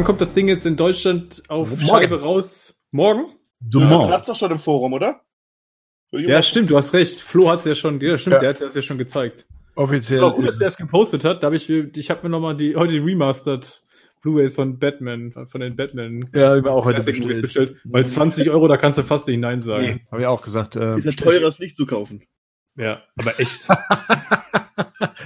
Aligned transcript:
wann 0.00 0.06
kommt 0.06 0.20
das 0.22 0.32
Ding 0.32 0.48
jetzt 0.48 0.64
in 0.64 0.76
Deutschland 0.76 1.42
auf 1.48 1.68
Morgen. 1.68 1.86
Scheibe 1.86 2.22
raus? 2.22 2.74
Morgen? 2.90 3.36
Dumont. 3.60 4.08
Ja, 4.08 4.16
hat's 4.16 4.28
doch 4.28 4.36
schon 4.36 4.50
im 4.50 4.58
Forum, 4.58 4.94
oder? 4.94 5.20
Ja, 6.10 6.42
stimmt, 6.42 6.70
du 6.70 6.76
hast 6.78 6.94
recht. 6.94 7.20
Flo 7.20 7.50
hat's 7.50 7.66
ja 7.66 7.74
schon, 7.74 8.00
ja, 8.00 8.16
stimmt, 8.16 8.34
ja. 8.34 8.40
der 8.40 8.48
hat 8.50 8.60
das 8.62 8.74
ja 8.74 8.80
schon 8.80 8.96
gezeigt. 8.96 9.46
Offiziell. 9.76 10.22
War 10.22 10.32
gut, 10.32 10.48
dass 10.48 10.58
der 10.58 10.68
es 10.68 10.78
gepostet 10.78 11.24
hat. 11.24 11.42
Da 11.42 11.46
habe 11.46 11.56
ich, 11.56 11.68
ich 11.68 12.10
habe 12.10 12.22
mir 12.22 12.30
nochmal 12.30 12.56
die 12.56 12.74
heute 12.76 12.94
die 12.94 12.98
remastered 12.98 13.82
Blu-rays 14.22 14.54
von 14.54 14.78
Batman, 14.78 15.32
von 15.46 15.60
den 15.60 15.76
Batman. 15.76 16.30
Ja, 16.32 16.56
ich 16.56 16.64
auch 16.64 16.86
heute 16.86 17.02
bestellt. 17.02 17.42
bestellt. 17.42 17.76
Weil 17.84 18.06
20 18.06 18.48
Euro, 18.50 18.68
da 18.68 18.78
kannst 18.78 18.98
du 18.98 19.02
fast 19.02 19.28
nicht 19.28 19.38
Nein 19.38 19.60
sagen. 19.60 19.84
Nee, 19.84 20.00
habe 20.10 20.22
ich 20.22 20.26
auch 20.26 20.42
gesagt. 20.42 20.76
Äh, 20.76 20.96
ist 20.96 21.04
ja 21.04 21.12
teurer, 21.12 21.46
es 21.46 21.58
nicht 21.58 21.76
zu 21.76 21.84
kaufen. 21.84 22.22
Ja, 22.76 23.02
aber 23.16 23.38
echt. 23.38 23.68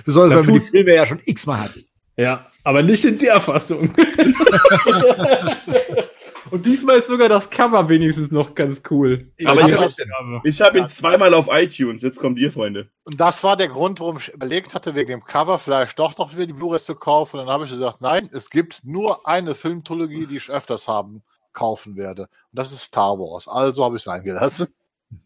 Besonders, 0.04 0.34
weil 0.34 0.46
wir 0.46 0.60
die 0.60 0.66
Filme 0.66 0.94
ja 0.94 1.06
schon 1.06 1.20
x-mal 1.24 1.60
hatten. 1.60 1.84
Ja, 2.16 2.46
aber 2.62 2.82
nicht 2.82 3.04
in 3.04 3.18
der 3.18 3.40
Fassung. 3.40 3.92
Und 6.50 6.66
diesmal 6.66 6.98
ist 6.98 7.08
sogar 7.08 7.28
das 7.28 7.50
Cover 7.50 7.88
wenigstens 7.88 8.30
noch 8.30 8.54
ganz 8.54 8.82
cool. 8.90 9.32
Aber 9.44 9.62
ich, 9.62 9.98
ich 10.44 10.60
habe 10.60 10.78
ihn 10.78 10.88
zweimal 10.88 11.34
auf 11.34 11.48
iTunes. 11.50 12.02
Jetzt 12.02 12.20
kommt 12.20 12.38
ihr, 12.38 12.52
Freunde. 12.52 12.86
Und 13.02 13.18
das 13.18 13.42
war 13.42 13.56
der 13.56 13.66
Grund, 13.68 13.98
warum 13.98 14.18
ich 14.18 14.32
überlegt 14.32 14.72
hatte, 14.74 14.94
wegen 14.94 15.10
dem 15.10 15.24
Cover 15.24 15.58
vielleicht 15.58 15.98
doch 15.98 16.16
noch 16.16 16.32
wieder 16.32 16.46
die 16.46 16.52
Blu-rays 16.52 16.84
zu 16.84 16.94
kaufen. 16.94 17.40
Und 17.40 17.46
dann 17.46 17.54
habe 17.54 17.64
ich 17.64 17.72
gesagt, 17.72 18.00
nein, 18.00 18.28
es 18.32 18.50
gibt 18.50 18.84
nur 18.84 19.26
eine 19.26 19.56
Filmtrilogie, 19.56 20.26
die 20.26 20.36
ich 20.36 20.48
öfters 20.48 20.86
haben 20.86 21.22
kaufen 21.52 21.96
werde. 21.96 22.22
Und 22.22 22.30
das 22.52 22.70
ist 22.70 22.82
Star 22.82 23.18
Wars. 23.18 23.48
Also 23.48 23.84
habe 23.84 23.96
ich 23.96 24.02
es 24.02 24.08
eingelassen. 24.08 24.68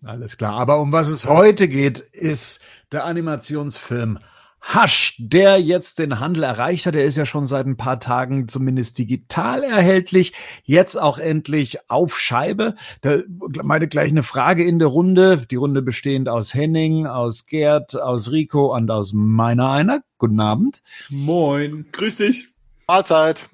Alles 0.05 0.37
klar. 0.39 0.55
Aber 0.55 0.81
um 0.81 0.93
was 0.93 1.09
es 1.09 1.27
heute 1.27 1.69
geht, 1.69 1.99
ist 1.99 2.65
der 2.93 3.05
Animationsfilm 3.05 4.19
Hush, 4.61 5.15
der 5.19 5.61
jetzt 5.61 5.99
den 5.99 6.21
Handel 6.21 6.43
erreicht 6.43 6.87
hat. 6.87 6.95
Der 6.95 7.05
ist 7.05 7.17
ja 7.17 7.25
schon 7.25 7.45
seit 7.47 7.67
ein 7.67 7.77
paar 7.77 8.01
Tagen 8.01 8.49
zumindest 8.49 8.99
digital 8.99 9.63
erhältlich. 9.63 10.33
Jetzt 10.65 10.97
auch 10.97 11.19
endlich 11.19 11.79
auf 11.89 12.19
Scheibe. 12.19 12.75
Da 13.01 13.19
meine 13.63 13.89
gleich 13.89 14.11
eine 14.11 14.23
Frage 14.23 14.65
in 14.65 14.79
der 14.79 14.89
Runde. 14.89 15.47
Die 15.51 15.57
Runde 15.57 15.81
bestehend 15.81 16.29
aus 16.29 16.55
Henning, 16.55 17.07
aus 17.07 17.47
Gerd, 17.47 18.01
aus 18.01 18.31
Rico 18.33 18.75
und 18.75 18.91
aus 18.91 19.13
meiner 19.15 19.71
einer. 19.71 20.03
Guten 20.19 20.41
Abend. 20.41 20.83
Moin. 21.09 21.87
Grüß 21.93 22.17
dich. 22.17 22.49
Mahlzeit. 22.87 23.47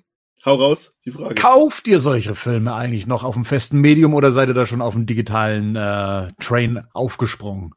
Hau 0.45 0.57
raus, 0.57 0.99
die 1.07 1.11
Frage. 1.11 1.35
Kauft 1.37 1.89
ihr 1.89 1.99
solche 1.99 2.35
Filme 2.35 2.75
eigentlich 2.75 3.07
noch 3.07 3.25
auf 3.25 3.35
dem 3.35 3.47
festen 3.47 3.81
Medium 3.81 4.13
oder 4.13 4.31
seid 4.31 4.49
ihr 4.49 4.55
da 4.55 4.67
schon 4.67 4.83
auf 4.83 4.93
dem 4.93 5.07
digitalen 5.07 5.75
äh, 5.75 6.33
Train 6.39 6.85
aufgesprungen? 6.93 7.73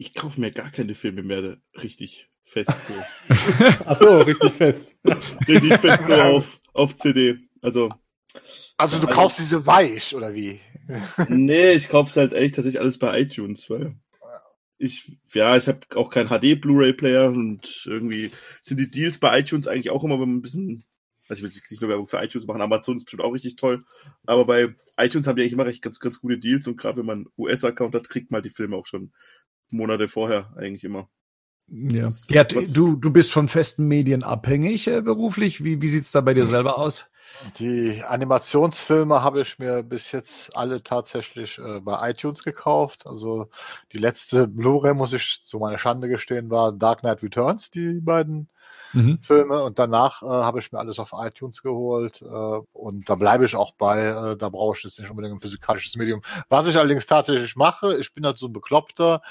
Ich 0.00 0.14
kaufe 0.14 0.40
mir 0.40 0.50
gar 0.50 0.70
keine 0.70 0.94
Filme 0.94 1.22
mehr 1.22 1.58
richtig 1.74 2.30
fest. 2.42 2.72
So. 2.88 2.94
Ach 3.84 3.98
so, 3.98 4.18
richtig 4.20 4.52
fest. 4.52 4.96
richtig 5.46 5.74
fest 5.74 6.06
so 6.06 6.14
auf, 6.14 6.60
auf 6.72 6.96
CD. 6.96 7.38
Also. 7.60 7.90
Also 8.78 8.98
du 8.98 9.06
also, 9.06 9.20
kaufst 9.20 9.40
diese 9.40 9.66
weich, 9.66 10.14
oder 10.14 10.34
wie? 10.34 10.58
nee, 11.28 11.72
ich 11.72 11.90
kauf's 11.90 12.16
halt 12.16 12.32
echt 12.32 12.54
tatsächlich 12.54 12.80
alles 12.80 12.98
bei 12.98 13.20
iTunes, 13.20 13.68
weil 13.68 13.94
ich, 14.78 15.18
ja, 15.34 15.54
ich 15.58 15.68
habe 15.68 15.80
auch 15.94 16.08
keinen 16.08 16.28
HD 16.28 16.58
Blu-ray 16.58 16.94
Player 16.94 17.28
und 17.28 17.82
irgendwie 17.84 18.30
sind 18.62 18.80
die 18.80 18.90
Deals 18.90 19.18
bei 19.18 19.38
iTunes 19.38 19.68
eigentlich 19.68 19.90
auch 19.90 20.02
immer 20.02 20.18
ein 20.18 20.40
bisschen, 20.40 20.82
also 21.28 21.44
ich 21.44 21.54
will 21.54 21.62
nicht 21.70 21.82
nur 21.82 21.90
Werbung 21.90 22.06
für 22.06 22.24
iTunes 22.24 22.46
machen, 22.46 22.62
Amazon 22.62 22.96
ist 22.96 23.04
bestimmt 23.04 23.22
auch 23.22 23.34
richtig 23.34 23.56
toll, 23.56 23.84
aber 24.24 24.46
bei 24.46 24.74
iTunes 24.96 25.26
haben 25.26 25.36
die 25.36 25.42
eigentlich 25.42 25.52
immer 25.52 25.66
recht 25.66 25.82
ganz, 25.82 26.00
ganz 26.00 26.20
gute 26.20 26.38
Deals 26.38 26.66
und 26.66 26.78
gerade 26.78 26.96
wenn 26.98 27.06
man 27.06 27.26
US-Account 27.36 27.94
hat, 27.94 28.08
kriegt 28.08 28.30
man 28.30 28.42
die 28.42 28.48
Filme 28.48 28.76
auch 28.76 28.86
schon 28.86 29.12
Monate 29.70 30.08
vorher 30.08 30.52
eigentlich 30.56 30.84
immer. 30.84 31.08
Ja, 31.68 32.08
Gerd, 32.28 32.52
du, 32.76 32.96
du 32.96 33.12
bist 33.12 33.30
von 33.30 33.46
festen 33.46 33.86
Medien 33.86 34.24
abhängig 34.24 34.88
äh, 34.88 35.02
beruflich. 35.02 35.62
Wie, 35.62 35.80
wie 35.80 35.88
sieht's 35.88 36.10
da 36.10 36.20
bei 36.20 36.34
dir 36.34 36.46
selber 36.46 36.78
aus? 36.78 37.10
Die 37.58 38.02
Animationsfilme 38.06 39.22
habe 39.22 39.40
ich 39.42 39.58
mir 39.58 39.82
bis 39.82 40.12
jetzt 40.12 40.56
alle 40.56 40.82
tatsächlich 40.82 41.58
äh, 41.58 41.80
bei 41.80 42.10
iTunes 42.10 42.42
gekauft. 42.42 43.06
Also 43.06 43.48
die 43.92 43.98
letzte 43.98 44.48
Blu-ray, 44.48 44.94
muss 44.94 45.12
ich 45.12 45.40
zu 45.42 45.58
meiner 45.58 45.78
Schande 45.78 46.08
gestehen, 46.08 46.50
war 46.50 46.72
Dark 46.72 47.00
Knight 47.00 47.22
Returns, 47.22 47.70
die 47.70 48.00
beiden 48.00 48.48
mhm. 48.92 49.20
Filme. 49.22 49.62
Und 49.62 49.78
danach 49.78 50.22
äh, 50.22 50.26
habe 50.26 50.58
ich 50.58 50.70
mir 50.72 50.80
alles 50.80 50.98
auf 50.98 51.12
iTunes 51.16 51.62
geholt. 51.62 52.20
Äh, 52.20 52.60
und 52.72 53.08
da 53.08 53.14
bleibe 53.14 53.44
ich 53.44 53.56
auch 53.56 53.72
bei. 53.72 54.06
Äh, 54.06 54.36
da 54.36 54.48
brauche 54.48 54.76
ich 54.76 54.84
jetzt 54.84 54.98
nicht 54.98 55.10
unbedingt 55.10 55.36
ein 55.36 55.40
physikalisches 55.40 55.96
Medium. 55.96 56.20
Was 56.48 56.66
ich 56.66 56.76
allerdings 56.76 57.06
tatsächlich 57.06 57.56
mache, 57.56 57.96
ich 57.98 58.12
bin 58.12 58.26
halt 58.26 58.38
so 58.38 58.48
ein 58.48 58.52
Bekloppter. 58.52 59.22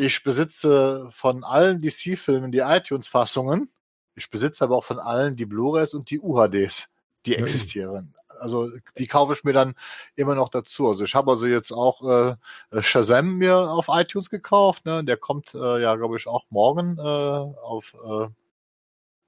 Ich 0.00 0.22
besitze 0.22 1.08
von 1.10 1.42
allen 1.42 1.82
DC-Filmen 1.82 2.52
die 2.52 2.60
iTunes-Fassungen. 2.60 3.68
Ich 4.14 4.30
besitze 4.30 4.62
aber 4.62 4.76
auch 4.76 4.84
von 4.84 5.00
allen 5.00 5.34
die 5.34 5.44
Blu-rays 5.44 5.92
und 5.92 6.12
die 6.12 6.20
UHDs, 6.20 6.94
die 7.26 7.34
existieren. 7.34 8.14
Also 8.38 8.70
die 8.96 9.08
kaufe 9.08 9.32
ich 9.32 9.42
mir 9.42 9.52
dann 9.52 9.74
immer 10.14 10.36
noch 10.36 10.50
dazu. 10.50 10.86
Also 10.86 11.02
ich 11.02 11.16
habe 11.16 11.32
also 11.32 11.46
jetzt 11.46 11.72
auch 11.72 12.30
äh, 12.70 12.80
Shazam 12.80 13.38
mir 13.38 13.56
auf 13.56 13.86
iTunes 13.88 14.30
gekauft. 14.30 14.86
Ne? 14.86 15.02
Der 15.02 15.16
kommt 15.16 15.52
äh, 15.54 15.82
ja, 15.82 15.96
glaube 15.96 16.16
ich, 16.16 16.28
auch 16.28 16.44
morgen 16.48 16.96
äh, 16.98 17.02
auf 17.02 17.94
äh, 17.94 18.28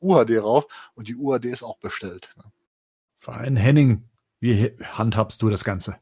UHD 0.01 0.41
rauf. 0.41 0.69
Und 0.95 1.09
die 1.09 1.17
UHD 1.17 1.47
ist 1.47 1.65
auch 1.65 1.79
bestellt. 1.79 2.33
Ne? 2.37 2.45
Verein 3.17 3.57
Henning, 3.57 4.09
wie 4.39 4.73
handhabst 4.81 5.43
du 5.43 5.51
das 5.51 5.65
Ganze? 5.65 5.97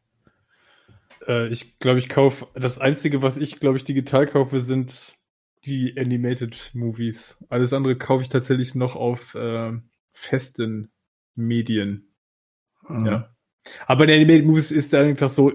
Äh, 1.28 1.48
ich 1.48 1.78
glaube, 1.78 1.98
ich 1.98 2.08
kaufe, 2.08 2.48
das 2.54 2.78
Einzige, 2.78 3.22
was 3.22 3.36
ich, 3.36 3.60
glaube 3.60 3.76
ich, 3.76 3.84
digital 3.84 4.26
kaufe, 4.26 4.60
sind 4.60 5.16
die 5.64 5.98
Animated 5.98 6.70
Movies. 6.74 7.44
Alles 7.48 7.72
andere 7.72 7.96
kaufe 7.96 8.22
ich 8.22 8.28
tatsächlich 8.28 8.74
noch 8.74 8.96
auf 8.96 9.34
äh, 9.34 9.72
festen 10.12 10.90
Medien. 11.34 12.08
Mhm. 12.88 13.06
Ja. 13.06 13.34
Aber 13.86 14.04
in 14.04 14.10
Animated 14.10 14.46
Movies 14.46 14.70
ist 14.70 14.94
einfach 14.94 15.28
so, 15.28 15.52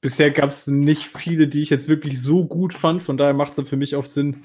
bisher 0.00 0.30
gab 0.30 0.50
es 0.50 0.66
nicht 0.66 1.06
viele, 1.06 1.48
die 1.48 1.62
ich 1.62 1.70
jetzt 1.70 1.88
wirklich 1.88 2.20
so 2.20 2.46
gut 2.46 2.74
fand. 2.74 3.02
Von 3.02 3.16
daher 3.16 3.34
macht 3.34 3.50
es 3.50 3.56
dann 3.56 3.66
für 3.66 3.76
mich 3.76 3.96
oft 3.96 4.10
Sinn, 4.10 4.42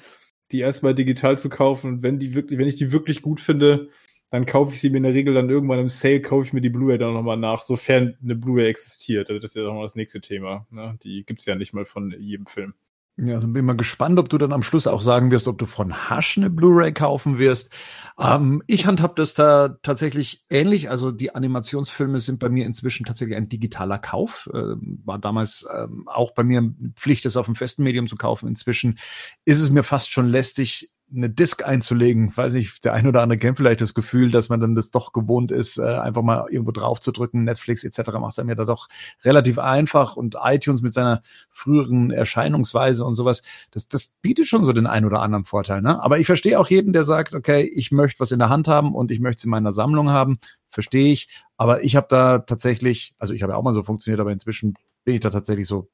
die 0.52 0.60
erstmal 0.60 0.96
digital 0.96 1.38
zu 1.38 1.50
kaufen. 1.50 1.96
Und 1.96 2.04
wenn 2.04 2.20
die 2.20 2.34
wirklich, 2.36 2.58
wenn 2.58 2.68
ich 2.68 2.76
die 2.76 2.92
wirklich 2.92 3.22
gut 3.22 3.42
finde, 3.42 3.90
dann 4.30 4.46
kaufe 4.46 4.74
ich 4.74 4.82
sie 4.82 4.90
mir 4.90 4.98
in 4.98 5.04
der 5.04 5.14
Regel 5.14 5.34
dann 5.34 5.50
irgendwann 5.50 5.80
im 5.80 5.90
Sale, 5.90 6.22
kaufe 6.22 6.48
ich 6.48 6.54
mir 6.54 6.62
die 6.62 6.70
Blu-ray 6.70 6.98
dann 6.98 7.14
nochmal 7.14 7.38
nach, 7.38 7.62
sofern 7.62 8.16
eine 8.24 8.36
Blu-ray 8.36 8.68
existiert. 8.70 9.30
Also 9.30 9.40
das 9.40 9.52
ist 9.52 9.56
ja 9.56 9.64
nochmal 9.64 9.84
das 9.84 9.96
nächste 9.96 10.22
Thema. 10.22 10.68
Ne? 10.70 10.98
Die 11.04 11.26
gibt's 11.26 11.46
ja 11.46 11.56
nicht 11.56 11.74
mal 11.74 11.86
von 11.86 12.14
jedem 12.20 12.46
Film. 12.46 12.74
Ja, 13.22 13.36
also 13.36 13.50
bin 13.50 13.66
mal 13.66 13.76
gespannt, 13.76 14.18
ob 14.18 14.30
du 14.30 14.38
dann 14.38 14.54
am 14.54 14.64
Schluss 14.64 14.88
auch 14.88 15.02
sagen 15.02 15.30
wirst, 15.30 15.50
ob 15.50 15.58
du 15.58 15.66
von 15.66 16.10
Hush 16.10 16.38
eine 16.38 16.50
Blu-ray 16.50 16.94
kaufen 16.94 17.38
wirst. 17.38 17.70
Ähm, 18.18 18.64
ich 18.66 18.86
handhab 18.86 19.18
das 19.18 19.34
da 19.34 19.78
tatsächlich 19.82 20.46
ähnlich. 20.50 20.90
Also 20.90 21.12
die 21.12 21.36
Animationsfilme 21.36 22.20
sind 22.20 22.40
bei 22.40 22.48
mir 22.48 22.66
inzwischen 22.66 23.06
tatsächlich 23.06 23.36
ein 23.36 23.50
digitaler 23.50 24.00
Kauf. 24.00 24.50
Äh, 24.54 24.76
war 25.04 25.20
damals 25.20 25.68
ähm, 25.76 26.08
auch 26.08 26.32
bei 26.32 26.44
mir 26.44 26.74
Pflicht, 26.96 27.26
das 27.26 27.36
auf 27.36 27.48
dem 27.48 27.56
festen 27.56 27.84
Medium 27.84 28.08
zu 28.08 28.16
kaufen. 28.16 28.48
Inzwischen 28.48 29.00
ist 29.44 29.60
es 29.60 29.70
mir 29.70 29.84
fast 29.84 30.12
schon 30.12 30.28
lästig, 30.28 30.90
eine 31.14 31.30
Disk 31.30 31.66
einzulegen. 31.66 32.36
Weiß 32.36 32.54
nicht, 32.54 32.84
der 32.86 32.94
ein 32.94 33.08
oder 33.08 33.22
andere 33.22 33.40
kennt 33.40 33.58
vielleicht 33.58 33.82
das 33.82 33.94
Gefühl, 33.94 34.32
dass 34.32 34.50
man 34.50 34.60
dann 34.60 34.76
das 34.76 34.92
doch 34.92 35.14
gewohnt 35.14 35.52
ist, 35.52 35.78
äh, 35.78 35.84
einfach 35.84 36.22
mal 36.22 36.46
irgendwo 36.50 36.72
drauf 36.72 37.00
zu 37.00 37.12
drücken. 37.12 37.44
Netflix 37.44 37.84
etc. 37.84 38.12
macht 38.20 38.34
es 38.34 38.40
einem 38.40 38.50
ja 38.50 38.56
da 38.56 38.66
doch 38.66 38.88
relativ 39.24 39.60
einfach 39.60 40.16
und 40.16 40.36
iTunes 40.42 40.82
mit 40.82 40.94
seiner 40.94 41.24
früheren 41.50 42.12
Erscheinungsweise 42.12 43.06
und 43.06 43.16
sowas, 43.16 43.44
das, 43.72 43.88
das 43.88 44.14
bietet 44.22 44.48
schon 44.48 44.64
so 44.64 44.74
den 44.74 44.88
ein 44.88 45.06
oder 45.06 45.22
anderen 45.22 45.46
Vorteil. 45.46 45.82
Ne? 45.82 46.02
Aber 46.02 46.20
ich 46.20 46.28
verstehe 46.28 46.60
auch 46.60 46.70
jeden, 46.70 46.94
der 46.94 47.04
sagt, 47.04 47.34
okay, 47.34 47.64
ich 47.64 47.92
möchte 47.92 48.20
was 48.20 48.32
in 48.32 48.40
der 48.40 48.50
Hand 48.50 48.68
haben 48.68 48.94
und 48.94 49.12
ich 49.12 49.20
möchte 49.20 49.40
es 49.40 49.44
in 49.46 49.52
meiner 49.52 49.74
Sammlung 49.74 50.10
haben. 50.10 50.40
Verstehe 50.70 51.12
ich. 51.12 51.30
Aber 51.58 51.84
ich 51.84 51.96
habe 51.96 52.08
da 52.10 52.40
tatsächlich, 52.40 53.16
also 53.18 53.34
ich 53.34 53.42
habe 53.44 53.54
ja 53.54 53.58
auch 53.58 53.64
mal 53.64 53.74
so 53.74 53.84
funktioniert, 53.84 54.20
aber 54.20 54.32
inzwischen 54.32 54.76
bin 55.04 55.16
ich 55.16 55.22
da 55.22 55.30
tatsächlich 55.30 55.68
so 55.68 55.90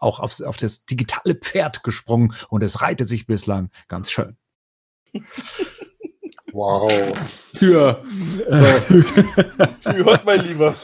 auch 0.00 0.20
aufs, 0.20 0.42
auf 0.42 0.56
das 0.56 0.84
digitale 0.84 1.34
Pferd 1.34 1.82
gesprungen 1.82 2.34
und 2.48 2.62
es 2.62 2.82
reitet 2.82 3.08
sich 3.08 3.26
bislang 3.26 3.70
ganz 3.88 4.10
schön. 4.10 4.36
Wow. 6.52 6.90
Ja. 7.60 8.02
So. 8.48 8.50
Hört 9.92 10.24
mein 10.24 10.44
Lieber. 10.44 10.76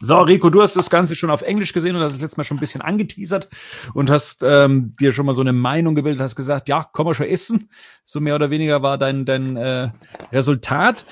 So, 0.00 0.20
Rico, 0.20 0.50
du 0.50 0.62
hast 0.62 0.76
das 0.76 0.90
Ganze 0.90 1.16
schon 1.16 1.30
auf 1.30 1.42
Englisch 1.42 1.72
gesehen 1.72 1.96
und 1.96 2.02
hast 2.02 2.14
es 2.14 2.20
letztes 2.20 2.36
Mal 2.36 2.44
schon 2.44 2.58
ein 2.58 2.60
bisschen 2.60 2.82
angeteasert 2.82 3.48
und 3.94 4.10
hast 4.10 4.42
ähm, 4.44 4.94
dir 5.00 5.12
schon 5.12 5.26
mal 5.26 5.34
so 5.34 5.40
eine 5.40 5.52
Meinung 5.52 5.94
gebildet, 5.94 6.20
hast 6.20 6.36
gesagt, 6.36 6.68
ja, 6.68 6.86
komm 6.92 7.06
mal 7.06 7.14
schon 7.14 7.26
essen. 7.26 7.70
So 8.04 8.20
mehr 8.20 8.36
oder 8.36 8.50
weniger 8.50 8.82
war 8.82 8.96
dein, 8.96 9.24
dein 9.24 9.56
äh, 9.56 9.90
Resultat. 10.30 11.04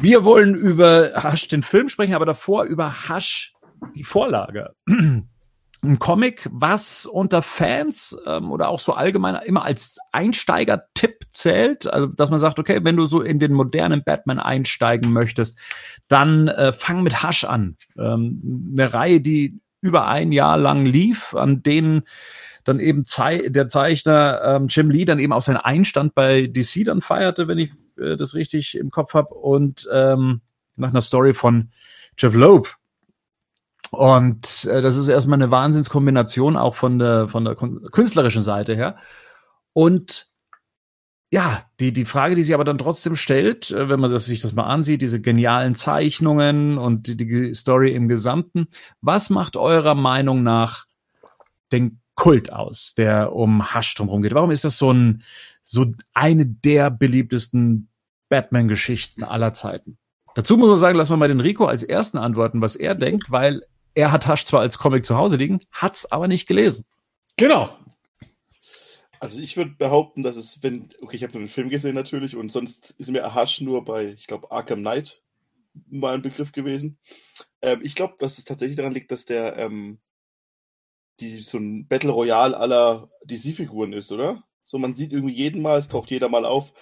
Wir 0.00 0.24
wollen 0.24 0.54
über 0.54 1.12
Hasch 1.14 1.46
den 1.48 1.62
Film 1.62 1.88
sprechen, 1.88 2.14
aber 2.14 2.26
davor 2.26 2.64
über 2.64 3.08
Hasch 3.08 3.54
die 3.94 4.04
Vorlage 4.04 4.74
ein 5.82 5.98
Comic, 5.98 6.48
was 6.52 7.06
unter 7.06 7.42
Fans 7.42 8.16
ähm, 8.26 8.50
oder 8.50 8.68
auch 8.68 8.78
so 8.78 8.92
allgemein 8.92 9.36
immer 9.44 9.64
als 9.64 9.98
Einsteiger-Tipp 10.12 11.26
zählt. 11.30 11.86
Also, 11.86 12.08
dass 12.08 12.30
man 12.30 12.38
sagt, 12.38 12.58
okay, 12.58 12.80
wenn 12.82 12.96
du 12.96 13.06
so 13.06 13.22
in 13.22 13.38
den 13.38 13.52
modernen 13.52 14.02
Batman 14.04 14.38
einsteigen 14.38 15.12
möchtest, 15.12 15.58
dann 16.08 16.48
äh, 16.48 16.72
fang 16.72 17.02
mit 17.02 17.22
Hush 17.22 17.44
an. 17.44 17.76
Ähm, 17.96 18.72
eine 18.72 18.92
Reihe, 18.92 19.20
die 19.20 19.60
über 19.80 20.06
ein 20.06 20.32
Jahr 20.32 20.58
lang 20.58 20.84
lief, 20.84 21.34
an 21.34 21.62
denen 21.62 22.02
dann 22.64 22.78
eben 22.78 23.04
Zei 23.04 23.48
der 23.48 23.68
Zeichner 23.68 24.42
ähm, 24.44 24.66
Jim 24.68 24.90
Lee 24.90 25.06
dann 25.06 25.18
eben 25.18 25.32
auch 25.32 25.40
seinen 25.40 25.56
Einstand 25.56 26.14
bei 26.14 26.46
DC 26.46 26.84
dann 26.84 27.00
feierte, 27.00 27.48
wenn 27.48 27.58
ich 27.58 27.70
äh, 27.98 28.16
das 28.16 28.34
richtig 28.34 28.76
im 28.76 28.90
Kopf 28.90 29.14
habe, 29.14 29.34
und 29.34 29.88
ähm, 29.92 30.42
nach 30.76 30.90
einer 30.90 31.00
Story 31.00 31.32
von 31.32 31.70
Jeff 32.18 32.34
Loeb. 32.34 32.79
Und 33.90 34.64
äh, 34.66 34.82
das 34.82 34.96
ist 34.96 35.08
erstmal 35.08 35.38
eine 35.38 35.50
Wahnsinnskombination 35.50 36.56
auch 36.56 36.74
von 36.74 36.98
der 36.98 37.28
von 37.28 37.44
der 37.44 37.56
künstlerischen 37.56 38.42
Seite 38.42 38.74
her. 38.74 38.96
Und 39.72 40.30
ja, 41.32 41.62
die, 41.78 41.92
die 41.92 42.04
Frage, 42.04 42.34
die 42.34 42.42
sich 42.42 42.54
aber 42.54 42.64
dann 42.64 42.78
trotzdem 42.78 43.14
stellt, 43.14 43.70
äh, 43.70 43.88
wenn 43.88 44.00
man 44.00 44.10
das, 44.10 44.26
sich 44.26 44.40
das 44.40 44.52
mal 44.52 44.64
ansieht, 44.64 45.02
diese 45.02 45.20
genialen 45.20 45.76
Zeichnungen 45.76 46.76
und 46.76 47.06
die, 47.06 47.16
die 47.16 47.54
Story 47.54 47.92
im 47.92 48.08
Gesamten, 48.08 48.68
was 49.00 49.30
macht 49.30 49.56
eurer 49.56 49.94
Meinung 49.94 50.42
nach 50.42 50.86
den 51.72 52.00
Kult 52.16 52.52
aus, 52.52 52.94
der 52.94 53.32
um 53.32 53.72
Hasch 53.72 53.94
drumherum 53.94 54.22
geht? 54.22 54.34
Warum 54.34 54.50
ist 54.50 54.64
das 54.64 54.76
so 54.76 54.92
ein, 54.92 55.22
so 55.62 55.92
eine 56.14 56.46
der 56.46 56.90
beliebtesten 56.90 57.88
Batman-Geschichten 58.28 59.22
aller 59.22 59.52
Zeiten? 59.52 59.98
Dazu 60.34 60.56
muss 60.56 60.68
man 60.68 60.76
sagen, 60.76 60.98
lassen 60.98 61.12
wir 61.12 61.16
mal 61.16 61.28
den 61.28 61.40
Rico 61.40 61.66
als 61.66 61.82
ersten 61.82 62.18
antworten, 62.18 62.60
was 62.60 62.76
er 62.76 62.94
denkt, 62.94 63.30
weil 63.30 63.62
er 63.94 64.12
hat 64.12 64.26
Hasch 64.26 64.44
zwar 64.44 64.60
als 64.60 64.78
Comic 64.78 65.04
zu 65.04 65.16
Hause 65.16 65.36
liegen, 65.36 65.60
hat's 65.72 66.10
aber 66.10 66.28
nicht 66.28 66.46
gelesen. 66.46 66.84
Genau. 67.36 67.76
Also 69.18 69.40
ich 69.40 69.56
würde 69.56 69.72
behaupten, 69.72 70.22
dass 70.22 70.36
es, 70.36 70.62
wenn, 70.62 70.90
okay, 71.02 71.16
ich 71.16 71.22
habe 71.22 71.34
nur 71.34 71.42
den 71.42 71.48
Film 71.48 71.68
gesehen 71.68 71.94
natürlich 71.94 72.36
und 72.36 72.50
sonst 72.50 72.94
ist 72.98 73.10
mir 73.10 73.24
Ahash 73.24 73.60
nur 73.60 73.84
bei, 73.84 74.06
ich 74.06 74.26
glaube, 74.26 74.50
Arkham 74.50 74.80
Knight 74.80 75.22
mal 75.88 76.14
ein 76.14 76.22
Begriff 76.22 76.52
gewesen. 76.52 76.98
Ähm, 77.62 77.80
ich 77.82 77.94
glaube, 77.94 78.14
dass 78.18 78.38
es 78.38 78.44
tatsächlich 78.44 78.76
daran 78.76 78.94
liegt, 78.94 79.12
dass 79.12 79.26
der 79.26 79.56
ähm, 79.58 80.00
die 81.20 81.40
so 81.40 81.58
ein 81.58 81.86
Battle 81.86 82.10
Royale 82.10 82.56
aller 82.56 83.10
DC-Figuren 83.24 83.92
ist, 83.92 84.10
oder? 84.10 84.42
So, 84.64 84.78
man 84.78 84.94
sieht 84.94 85.12
irgendwie 85.12 85.34
jeden 85.34 85.62
Mal, 85.62 85.78
es 85.78 85.88
taucht 85.88 86.10
jeder 86.10 86.28
mal 86.28 86.44
auf 86.44 86.72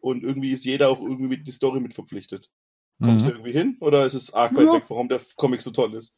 und 0.00 0.24
irgendwie 0.24 0.50
ist 0.50 0.64
jeder 0.64 0.88
auch 0.88 1.00
irgendwie 1.00 1.28
mit 1.28 1.46
die 1.46 1.52
Story 1.52 1.80
mit 1.80 1.94
verpflichtet. 1.94 2.50
Kommt 3.00 3.20
mhm. 3.20 3.24
da 3.24 3.30
irgendwie 3.30 3.52
hin 3.52 3.76
oder 3.80 4.04
ist 4.06 4.14
es 4.14 4.32
arg 4.34 4.54
weit 4.56 4.66
ja. 4.66 4.72
weg, 4.74 4.84
warum 4.88 5.08
der 5.08 5.20
Comic 5.36 5.62
so 5.62 5.70
toll 5.70 5.94
ist? 5.94 6.16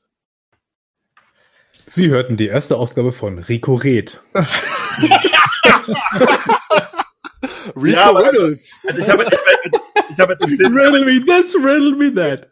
Sie 1.84 2.08
hörten 2.08 2.36
die 2.36 2.46
erste 2.46 2.76
Ausgabe 2.76 3.12
von 3.12 3.38
Rico 3.38 3.74
Red. 3.74 4.20
Rico 7.76 7.86
ja, 7.86 8.10
Reynolds. 8.10 8.72
Also 8.86 8.98
ich 8.98 9.08
habe 9.08 9.22
jetzt, 9.22 9.38
ich 10.10 10.18
hab 10.18 10.30
jetzt 10.30 10.42
einen 10.42 10.56
Film. 10.56 10.76
Riddle 10.76 11.04
me 11.04 11.24
this, 11.24 11.54
riddle 11.54 11.96
me 11.96 12.14
that. 12.14 12.50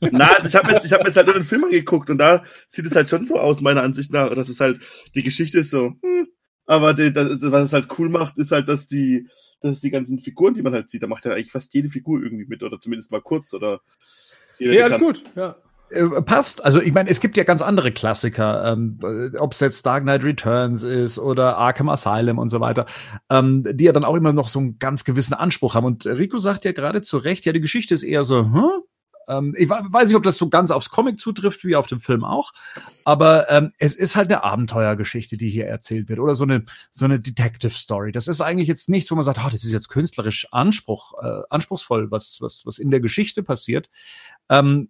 Na, 0.00 0.32
also 0.32 0.48
ich 0.48 0.54
habe 0.56 0.72
jetzt, 0.72 0.84
ich 0.84 0.92
hab 0.92 1.06
jetzt 1.06 1.16
halt 1.16 1.26
nur 1.26 1.34
den 1.34 1.44
Film 1.44 1.64
angeguckt 1.64 2.10
und 2.10 2.18
da 2.18 2.42
sieht 2.68 2.86
es 2.86 2.96
halt 2.96 3.08
schon 3.08 3.26
so 3.26 3.38
aus, 3.38 3.60
meiner 3.60 3.82
Ansicht 3.82 4.12
nach, 4.12 4.34
dass 4.34 4.48
es 4.48 4.58
halt, 4.58 4.80
die 5.14 5.22
Geschichte 5.22 5.60
ist 5.60 5.70
so, 5.70 5.92
hm, 6.02 6.28
aber 6.66 6.92
die, 6.94 7.12
das, 7.12 7.40
was 7.42 7.62
es 7.62 7.72
halt 7.72 7.86
cool 7.98 8.08
macht, 8.08 8.36
ist 8.38 8.50
halt, 8.50 8.68
dass 8.68 8.88
die, 8.88 9.28
dass 9.60 9.80
die 9.80 9.90
ganzen 9.90 10.18
Figuren, 10.18 10.54
die 10.54 10.62
man 10.62 10.72
halt 10.72 10.90
sieht, 10.90 11.04
da 11.04 11.06
macht 11.06 11.24
ja 11.24 11.32
eigentlich 11.32 11.52
fast 11.52 11.72
jede 11.74 11.88
Figur 11.88 12.20
irgendwie 12.20 12.46
mit 12.46 12.64
oder 12.64 12.80
zumindest 12.80 13.12
mal 13.12 13.22
kurz 13.22 13.54
oder. 13.54 13.80
Ja, 14.58 14.86
ist 14.86 14.98
gut, 14.98 15.22
ja. 15.36 15.56
Äh, 15.92 16.22
passt. 16.22 16.64
Also 16.64 16.80
ich 16.80 16.92
meine, 16.92 17.10
es 17.10 17.20
gibt 17.20 17.36
ja 17.36 17.44
ganz 17.44 17.60
andere 17.60 17.92
Klassiker, 17.92 18.72
ähm, 18.72 18.98
ob 19.38 19.52
es 19.52 19.60
jetzt 19.60 19.84
Dark 19.84 20.04
Knight 20.04 20.24
Returns 20.24 20.84
ist 20.84 21.18
oder 21.18 21.58
Arkham 21.58 21.88
Asylum 21.88 22.38
und 22.38 22.48
so 22.48 22.60
weiter, 22.60 22.86
ähm, 23.28 23.66
die 23.70 23.84
ja 23.84 23.92
dann 23.92 24.04
auch 24.04 24.14
immer 24.14 24.32
noch 24.32 24.48
so 24.48 24.58
einen 24.58 24.78
ganz 24.78 25.04
gewissen 25.04 25.34
Anspruch 25.34 25.74
haben. 25.74 25.84
Und 25.84 26.06
Rico 26.06 26.38
sagt 26.38 26.64
ja 26.64 26.72
gerade 26.72 27.02
zu 27.02 27.18
Recht, 27.18 27.44
ja, 27.44 27.52
die 27.52 27.60
Geschichte 27.60 27.94
ist 27.94 28.04
eher 28.04 28.24
so, 28.24 28.40
hm? 28.40 28.70
Ähm, 29.28 29.54
ich 29.56 29.68
weiß 29.68 30.08
nicht, 30.08 30.16
ob 30.16 30.22
das 30.24 30.36
so 30.36 30.48
ganz 30.48 30.70
aufs 30.70 30.90
Comic 30.90 31.20
zutrifft, 31.20 31.64
wie 31.64 31.76
auf 31.76 31.86
dem 31.86 32.00
Film 32.00 32.24
auch, 32.24 32.52
aber 33.04 33.48
ähm, 33.50 33.70
es 33.78 33.94
ist 33.94 34.16
halt 34.16 34.32
eine 34.32 34.42
Abenteuergeschichte, 34.42 35.36
die 35.36 35.48
hier 35.48 35.66
erzählt 35.66 36.08
wird 36.08 36.18
oder 36.18 36.34
so 36.34 36.42
eine 36.42 36.64
so 36.90 37.04
eine 37.04 37.20
Detective 37.20 37.70
Story. 37.70 38.10
Das 38.10 38.26
ist 38.26 38.40
eigentlich 38.40 38.66
jetzt 38.66 38.88
nichts, 38.88 39.10
wo 39.10 39.14
man 39.14 39.22
sagt, 39.22 39.38
oh, 39.40 39.48
das 39.48 39.62
ist 39.62 39.72
jetzt 39.72 39.88
künstlerisch 39.88 40.48
Anspruch, 40.50 41.14
äh, 41.22 41.42
anspruchsvoll, 41.50 42.10
was 42.10 42.38
was 42.40 42.62
was 42.64 42.78
in 42.78 42.90
der 42.90 43.00
Geschichte 43.00 43.44
passiert. 43.44 43.90
Ähm, 44.48 44.88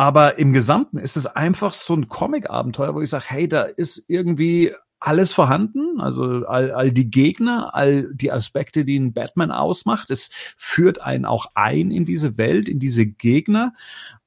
aber 0.00 0.38
im 0.38 0.54
Gesamten 0.54 0.96
ist 0.96 1.18
es 1.18 1.26
einfach 1.26 1.74
so 1.74 1.92
ein 1.92 2.08
Comic-Abenteuer, 2.08 2.94
wo 2.94 3.02
ich 3.02 3.10
sage, 3.10 3.26
hey, 3.28 3.46
da 3.46 3.64
ist 3.64 4.06
irgendwie 4.08 4.72
alles 4.98 5.34
vorhanden, 5.34 6.00
also 6.00 6.46
all, 6.46 6.70
all 6.70 6.90
die 6.90 7.10
Gegner, 7.10 7.74
all 7.74 8.08
die 8.14 8.32
Aspekte, 8.32 8.86
die 8.86 8.98
ein 8.98 9.12
Batman 9.12 9.50
ausmacht. 9.50 10.10
Es 10.10 10.30
führt 10.56 11.02
einen 11.02 11.26
auch 11.26 11.48
ein 11.52 11.90
in 11.90 12.06
diese 12.06 12.38
Welt, 12.38 12.70
in 12.70 12.78
diese 12.78 13.04
Gegner 13.04 13.74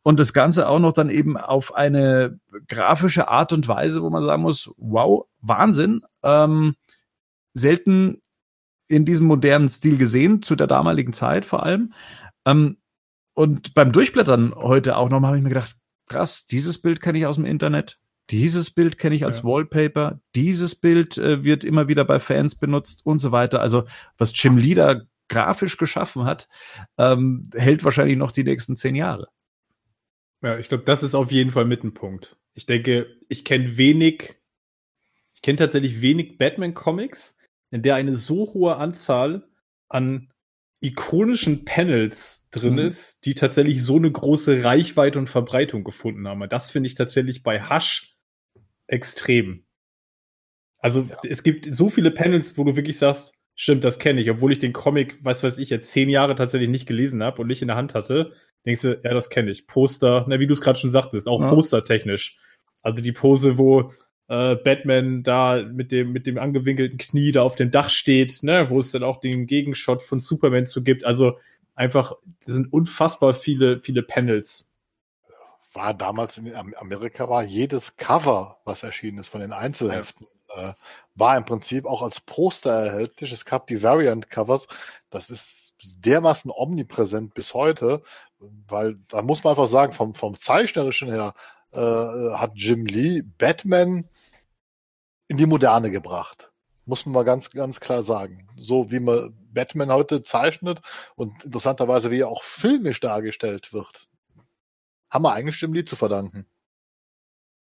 und 0.04 0.20
das 0.20 0.31
Ganze 0.31 0.70
auch 0.70 0.78
noch 0.78 0.94
dann 0.94 1.10
eben 1.10 1.38
auf 1.38 1.74
eine 1.74 2.40
grafische 2.68 3.30
Art 3.30 3.52
und 3.52 3.68
Weise, 3.68 4.04
wo 4.04 4.12
man 4.12 4.22
sagen 4.22 4.44
muss, 4.44 4.72
wow, 4.78 5.25
Wahnsinn, 5.42 6.04
ähm, 6.22 6.75
selten 7.56 8.22
in 8.90 9.06
diesem 9.06 9.25
modernen 9.25 9.70
Stil 9.70 9.98
gesehen, 9.98 10.44
zu 10.44 10.56
der 10.56 10.68
damaligen 10.68 11.14
Zeit 11.14 11.46
vor 11.46 11.64
allem. 11.64 11.94
Ähm, 12.46 12.78
und 13.33 13.74
beim 13.74 13.91
Durchblättern 13.91 14.53
heute 14.56 14.97
auch 14.97 15.09
nochmal 15.09 15.30
habe 15.30 15.38
ich 15.38 15.44
mir 15.44 15.50
gedacht, 15.50 15.75
krass, 16.07 16.45
dieses 16.45 16.81
Bild 16.81 17.01
kenne 17.01 17.18
ich 17.18 17.25
aus 17.25 17.35
dem 17.35 17.45
Internet, 17.45 18.00
dieses 18.30 18.71
Bild 18.71 18.97
kenne 18.97 19.15
ich 19.15 19.25
als 19.25 19.39
ja. 19.39 19.44
Wallpaper, 19.45 20.19
dieses 20.35 20.75
Bild 20.75 21.18
äh, 21.18 21.44
wird 21.44 21.63
immer 21.63 21.88
wieder 21.88 22.06
bei 22.06 22.19
Fans 22.19 22.56
benutzt 22.56 23.06
und 23.06 23.18
so 23.18 23.31
weiter. 23.31 23.62
Also 23.62 23.85
was 24.18 24.33
Jim 24.41 24.57
Lee 24.57 24.75
da 24.75 25.01
grafisch 25.30 25.77
geschaffen 25.77 26.25
hat, 26.25 26.47
ähm, 26.97 27.50
hält 27.53 27.83
wahrscheinlich 27.83 28.18
noch 28.18 28.31
die 28.31 28.44
nächsten 28.44 28.75
zehn 28.75 28.95
Jahre. 28.95 29.27
Ja, 30.41 30.57
ich 30.57 30.69
glaube, 30.69 30.83
das 30.83 31.03
ist 31.03 31.15
auf 31.15 31.31
jeden 31.31 31.51
Fall 31.51 31.65
mit 31.65 31.83
ein 31.83 31.94
Punkt. 31.94 32.38
Ich 32.53 32.65
denke, 32.65 33.07
ich 33.29 33.45
kenne 33.45 33.77
wenig, 33.77 34.36
ich 35.33 35.41
kenne 35.41 35.57
tatsächlich 35.57 36.01
wenig 36.01 36.38
Batman-Comics, 36.38 37.38
in 37.71 37.81
der 37.81 37.95
eine 37.95 38.18
so 38.18 38.53
hohe 38.53 38.75
Anzahl 38.75 39.47
an 39.89 40.32
ikonischen 40.83 41.65
Panels 41.65 42.50
drin 42.51 42.74
mhm. 42.74 42.80
ist, 42.80 43.25
die 43.25 43.35
tatsächlich 43.35 43.81
so 43.83 43.95
eine 43.95 44.12
große 44.12 44.63
Reichweite 44.63 45.18
und 45.18 45.30
Verbreitung 45.30 45.83
gefunden 45.83 46.27
haben. 46.27 46.47
Das 46.50 46.69
finde 46.69 46.88
ich 46.88 46.95
tatsächlich 46.95 47.41
bei 47.41 47.69
Hush 47.69 48.18
extrem. 48.88 49.65
Also 50.77 51.07
ja. 51.09 51.18
es 51.24 51.44
gibt 51.44 51.74
so 51.74 51.89
viele 51.89 52.12
Panels, 52.12 52.58
wo 52.58 52.65
du 52.65 52.75
wirklich 52.75 52.98
sagst, 52.98 53.34
stimmt, 53.55 53.84
das 53.84 54.00
kenne 54.00 54.22
ich, 54.22 54.29
obwohl 54.29 54.51
ich 54.51 54.60
den 54.60 54.74
Comic, 54.74 55.19
was 55.22 55.41
weiß 55.41 55.58
ich, 55.58 55.69
jetzt 55.69 55.91
zehn 55.91 56.10
Jahre 56.10 56.36
tatsächlich 56.36 56.69
nicht 56.69 56.86
gelesen 56.86 57.24
habe 57.24 57.41
und 57.41 57.48
nicht 57.48 57.62
in 57.62 57.69
der 57.69 57.77
Hand 57.77 57.96
hatte, 57.96 58.34
denkst 58.65 58.81
du, 58.81 59.00
ja, 59.03 59.13
das 59.13 59.29
kenne 59.29 59.51
ich. 59.51 59.67
Poster, 59.67 60.25
na, 60.27 60.39
wie 60.39 60.48
du 60.48 60.53
es 60.53 60.62
gerade 60.62 60.77
schon 60.77 60.91
sagtest, 60.91 61.27
auch 61.27 61.39
ja. 61.39 61.50
postertechnisch. 61.50 62.39
Also 62.81 63.01
die 63.01 63.13
Pose, 63.13 63.58
wo 63.58 63.93
äh, 64.27 64.56
Batman 64.56 65.24
da 65.24 65.63
mit 65.63 65.92
dem, 65.92 66.12
mit 66.12 66.25
dem 66.27 66.38
angewinkelten 66.38 66.98
Knie 66.98 67.32
da 67.32 67.44
auf 67.44 67.56
dem 67.56 67.72
Dach 67.72 67.89
steht, 67.89 68.44
ne, 68.44 68.70
wo 68.70 68.80
es 68.80 68.92
dann 68.92 69.03
auch 69.03 69.20
den 69.20 69.48
Gegenshot 69.48 70.01
von 70.01 70.20
Superman 70.20 70.65
zu 70.65 70.84
gibt. 70.84 71.06
Also 71.06 71.38
einfach, 71.75 72.13
es 72.46 72.53
sind 72.53 72.72
unfassbar 72.72 73.34
viele, 73.34 73.80
viele 73.80 74.03
Panels. 74.03 74.72
War 75.74 75.94
damals 75.94 76.38
in 76.38 76.53
Amerika 76.75 77.27
war 77.30 77.44
jedes 77.44 77.98
Cover, 77.98 78.60
was 78.63 78.84
erschienen 78.84 79.18
ist 79.18 79.30
von 79.30 79.42
den 79.42 79.53
Einzelheften, 79.53 80.27
äh, 80.56 80.74
war 81.15 81.36
im 81.36 81.46
Prinzip 81.46 81.86
auch 81.86 82.03
als 82.03 82.22
Poster 82.22 82.72
erhältlich. 82.72 83.32
Es 83.32 83.46
gab 83.46 83.68
die 83.68 83.82
Variant-Covers. 83.82 84.68
Das 85.10 85.30
ist 85.32 85.74
dermaßen 85.98 86.51
omnipräsent 86.53 87.34
bis 87.34 87.53
heute, 87.56 88.03
weil 88.68 88.98
da 89.08 89.22
muss 89.22 89.44
man 89.44 89.51
einfach 89.51 89.68
sagen, 89.68 89.94
vom, 89.94 90.13
vom 90.13 90.38
Zeichnerischen 90.38 91.12
her 91.12 91.34
äh, 91.74 92.34
hat 92.36 92.51
Jim 92.56 92.86
Lee 92.86 93.24
Batman 93.38 94.08
in 95.27 95.38
die 95.38 95.46
Moderne 95.46 95.92
gebracht. 95.92 96.51
Muss 96.86 97.06
man 97.06 97.13
mal 97.13 97.24
ganz, 97.24 97.50
ganz 97.51 97.80
klar 97.80 98.03
sagen. 98.03 98.48
So 98.58 98.92
wie 98.92 99.00
man 99.00 99.34
Batman 99.53 99.92
heute 99.92 100.24
zeichnet 100.24 100.82
und 101.15 101.44
interessanterweise 101.44 102.12
wie 102.12 102.20
er 102.20 102.27
auch 102.27 102.44
filmisch 102.44 103.00
dargestellt 103.00 103.74
wird, 103.74 104.08
haben 105.10 105.24
wir 105.24 105.34
eigentlich 105.34 105.62
Jim 105.62 105.74
Lee 105.74 105.86
zu 105.86 105.96
verdanken. 105.96 106.46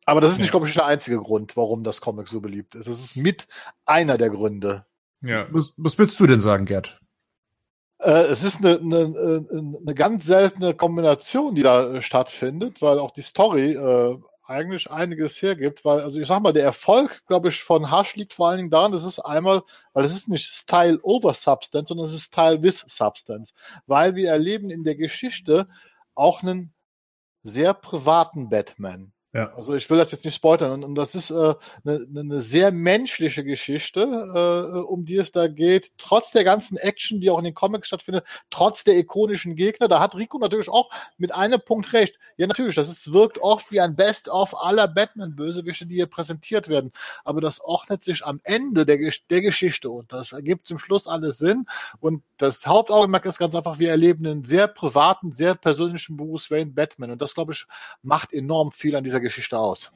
Aber 0.06 0.22
das 0.22 0.32
ist 0.32 0.40
nicht, 0.40 0.48
ja. 0.48 0.52
glaube 0.52 0.68
ich, 0.68 0.74
der 0.74 0.86
einzige 0.86 1.18
Grund, 1.18 1.56
warum 1.56 1.84
das 1.84 2.02
Comic 2.02 2.28
so 2.28 2.42
beliebt 2.42 2.76
ist. 2.76 2.88
Es 2.88 3.04
ist 3.04 3.16
mit 3.16 3.48
einer 3.86 4.18
der 4.18 4.30
Gründe. 4.30 4.86
Ja. 5.22 5.48
Was, 5.52 5.72
was 5.78 5.98
würdest 5.98 6.20
du 6.20 6.26
denn 6.26 6.40
sagen, 6.40 6.66
Gerd? 6.66 7.00
Äh, 8.00 8.24
es 8.28 8.44
ist 8.44 8.64
eine, 8.64 8.80
eine, 8.80 9.46
eine 9.82 9.96
ganz 9.96 10.26
seltene 10.26 10.74
Kombination, 10.74 11.56
die 11.56 11.64
da 11.64 11.96
äh, 11.96 12.02
stattfindet, 12.02 12.82
weil 12.82 13.00
auch 13.00 13.12
die 13.12 13.22
Story 13.22 13.74
äh, 13.74 14.18
eigentlich 14.50 14.90
einiges 14.90 15.42
hergibt, 15.42 15.86
weil, 15.86 16.02
also 16.02 16.20
ich 16.20 16.28
sag 16.28 16.42
mal, 16.42 16.54
der 16.54 16.64
Erfolg, 16.64 17.24
glaube 17.28 17.50
ich, 17.50 17.62
von 17.62 17.92
Hush 17.92 18.16
liegt 18.16 18.34
vor 18.34 18.48
allen 18.50 18.58
Dingen 18.58 18.72
daran, 18.72 18.92
das 18.92 19.04
ist 19.04 19.20
einmal, 19.20 19.62
weil 19.94 20.06
es 20.06 20.16
ist 20.16 20.28
nicht 20.28 20.52
Style 20.52 21.00
over 21.04 21.36
Substance, 21.36 21.90
sondern 21.90 22.08
es 22.08 22.14
ist 22.14 22.34
Style 22.34 22.64
with 22.64 22.84
Substance, 22.88 23.54
weil 23.86 24.16
wir 24.16 24.32
erleben 24.32 24.72
in 24.72 24.84
der 24.84 24.96
Geschichte 24.96 25.68
auch 26.16 26.42
einen 26.42 26.74
sehr 27.44 27.74
privaten 27.76 28.50
Batman. 28.50 29.14
Ja. 29.32 29.54
Also 29.54 29.76
ich 29.76 29.88
will 29.90 30.00
das 30.00 30.12
jetzt 30.12 30.26
nicht 30.26 30.36
spoilern. 30.36 30.72
Und, 30.72 30.84
und 30.84 30.96
das 30.96 31.14
ist 31.14 31.30
äh, 31.30 31.54
eine, 31.86 32.08
eine 32.18 32.42
sehr 32.42 32.72
menschliche 32.72 33.44
Geschichte, 33.44 34.02
äh, 34.02 34.80
um 34.80 35.06
die 35.06 35.18
es 35.18 35.32
da 35.32 35.48
geht. 35.48 35.92
Trotz 36.00 36.32
der 36.32 36.44
ganzen 36.44 36.78
Action, 36.78 37.22
die 37.22 37.30
auch 37.30 37.38
in 37.38 37.44
den 37.44 37.54
Comics 37.54 37.88
stattfindet, 37.88 38.24
trotz 38.50 38.84
der 38.84 38.98
ikonischen 38.98 39.56
Gegner, 39.56 39.88
da 39.88 40.00
hat 40.00 40.16
Rico 40.16 40.40
natürlich 40.40 40.70
auch 40.70 40.90
mit 41.18 41.34
einem 41.34 41.62
Punkt 41.62 41.94
recht. 41.94 42.18
Ja, 42.38 42.48
natürlich, 42.48 42.76
das 42.76 42.90
ist, 42.90 43.14
wirkt 43.14 43.38
oft 43.38 43.72
wie 43.72 43.82
ein 43.82 43.96
Best-of 43.96 44.60
aller 44.60 44.88
Batman-Bösewichte, 44.88 45.86
die 45.86 45.96
hier 45.96 46.08
präsentiert 46.08 46.68
werden. 46.68 46.92
Aber 47.24 47.42
das 47.42 47.60
ordnet 47.60 48.02
sich 48.02 48.26
am 48.26 48.40
Ende 48.44 48.86
der, 48.86 48.98
der 49.30 49.42
Geschichte 49.42 49.92
und 49.92 50.12
das 50.12 50.32
ergibt 50.32 50.66
zum 50.66 50.80
Schluss 50.80 51.06
alles 51.06 51.38
Sinn. 51.38 51.66
Und 52.00 52.24
das 52.38 52.66
Hauptaugenmerk 52.66 53.26
ist 53.26 53.38
ganz 53.38 53.54
einfach, 53.54 53.78
wir 53.78 53.90
erleben 53.90 54.26
einen 54.26 54.46
sehr 54.46 54.68
privaten, 54.68 55.34
sehr 55.34 55.54
persönlichen 55.54 56.16
Bruce 56.16 56.50
Wayne 56.50 56.72
Batman. 56.72 57.12
Und 57.12 57.22
das, 57.22 57.36
glaube 57.36 57.52
ich, 57.52 57.68
macht 58.02 58.34
enorm 58.34 58.72
viel 58.72 58.96
an 58.96 59.04
dieser 59.04 59.19
dieser 59.20 59.22
Geschichte 59.22 59.58
aus. 59.58 59.92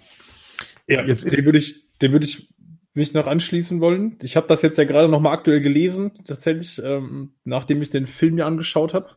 Ja, 0.87 1.03
jetzt 1.05 1.31
den 1.31 1.45
würde 1.45 1.57
ich, 1.57 1.87
den 1.99 2.11
würde 2.11 2.25
ich 2.25 2.49
mich 2.93 3.13
noch 3.13 3.25
anschließen 3.27 3.81
wollen. 3.81 4.17
Ich 4.21 4.35
habe 4.35 4.47
das 4.47 4.61
jetzt 4.61 4.77
ja 4.77 4.83
gerade 4.83 5.07
noch 5.07 5.19
mal 5.19 5.31
aktuell 5.31 5.61
gelesen, 5.61 6.11
tatsächlich, 6.25 6.81
ähm, 6.83 7.33
nachdem 7.43 7.81
ich 7.81 7.89
den 7.89 8.05
Film 8.05 8.35
mir 8.35 8.45
angeschaut 8.45 8.93
habe. 8.93 9.09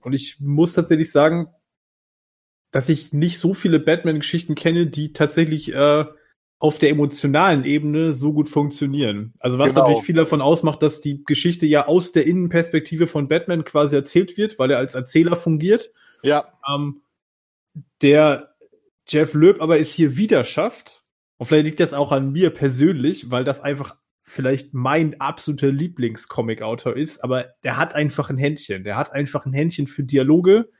Und 0.00 0.12
ich 0.12 0.40
muss 0.40 0.72
tatsächlich 0.72 1.12
sagen, 1.12 1.48
dass 2.70 2.88
ich 2.88 3.12
nicht 3.12 3.38
so 3.38 3.54
viele 3.54 3.78
Batman-Geschichten 3.78 4.56
kenne, 4.56 4.88
die 4.88 5.12
tatsächlich 5.12 5.72
äh, 5.72 6.06
auf 6.58 6.78
der 6.78 6.90
emotionalen 6.90 7.64
Ebene 7.64 8.14
so 8.14 8.32
gut 8.32 8.48
funktionieren. 8.48 9.34
Also 9.38 9.58
was 9.58 9.70
genau. 9.70 9.82
natürlich 9.82 10.06
viel 10.06 10.16
davon 10.16 10.40
ausmacht, 10.40 10.82
dass 10.82 11.00
die 11.00 11.22
Geschichte 11.24 11.66
ja 11.66 11.86
aus 11.86 12.12
der 12.12 12.26
Innenperspektive 12.26 13.06
von 13.06 13.28
Batman 13.28 13.64
quasi 13.64 13.94
erzählt 13.94 14.36
wird, 14.36 14.58
weil 14.58 14.70
er 14.70 14.78
als 14.78 14.94
Erzähler 14.94 15.36
fungiert. 15.36 15.92
Ja. 16.22 16.48
Ähm, 16.68 17.02
der 18.02 18.53
Jeff 19.08 19.34
Löb 19.34 19.60
aber 19.60 19.78
es 19.78 19.92
hier 19.92 20.16
wieder 20.16 20.44
schafft, 20.44 21.04
und 21.36 21.46
vielleicht 21.46 21.66
liegt 21.66 21.80
das 21.80 21.92
auch 21.92 22.12
an 22.12 22.32
mir 22.32 22.50
persönlich, 22.50 23.30
weil 23.30 23.44
das 23.44 23.60
einfach 23.60 23.96
vielleicht 24.22 24.72
mein 24.72 25.20
absoluter 25.20 25.70
Lieblingscomic-Autor 25.70 26.96
ist, 26.96 27.22
aber 27.22 27.54
der 27.62 27.76
hat 27.76 27.94
einfach 27.94 28.30
ein 28.30 28.38
Händchen. 28.38 28.84
Der 28.84 28.96
hat 28.96 29.12
einfach 29.12 29.44
ein 29.44 29.52
Händchen 29.52 29.86
für 29.86 30.04
Dialoge, 30.04 30.70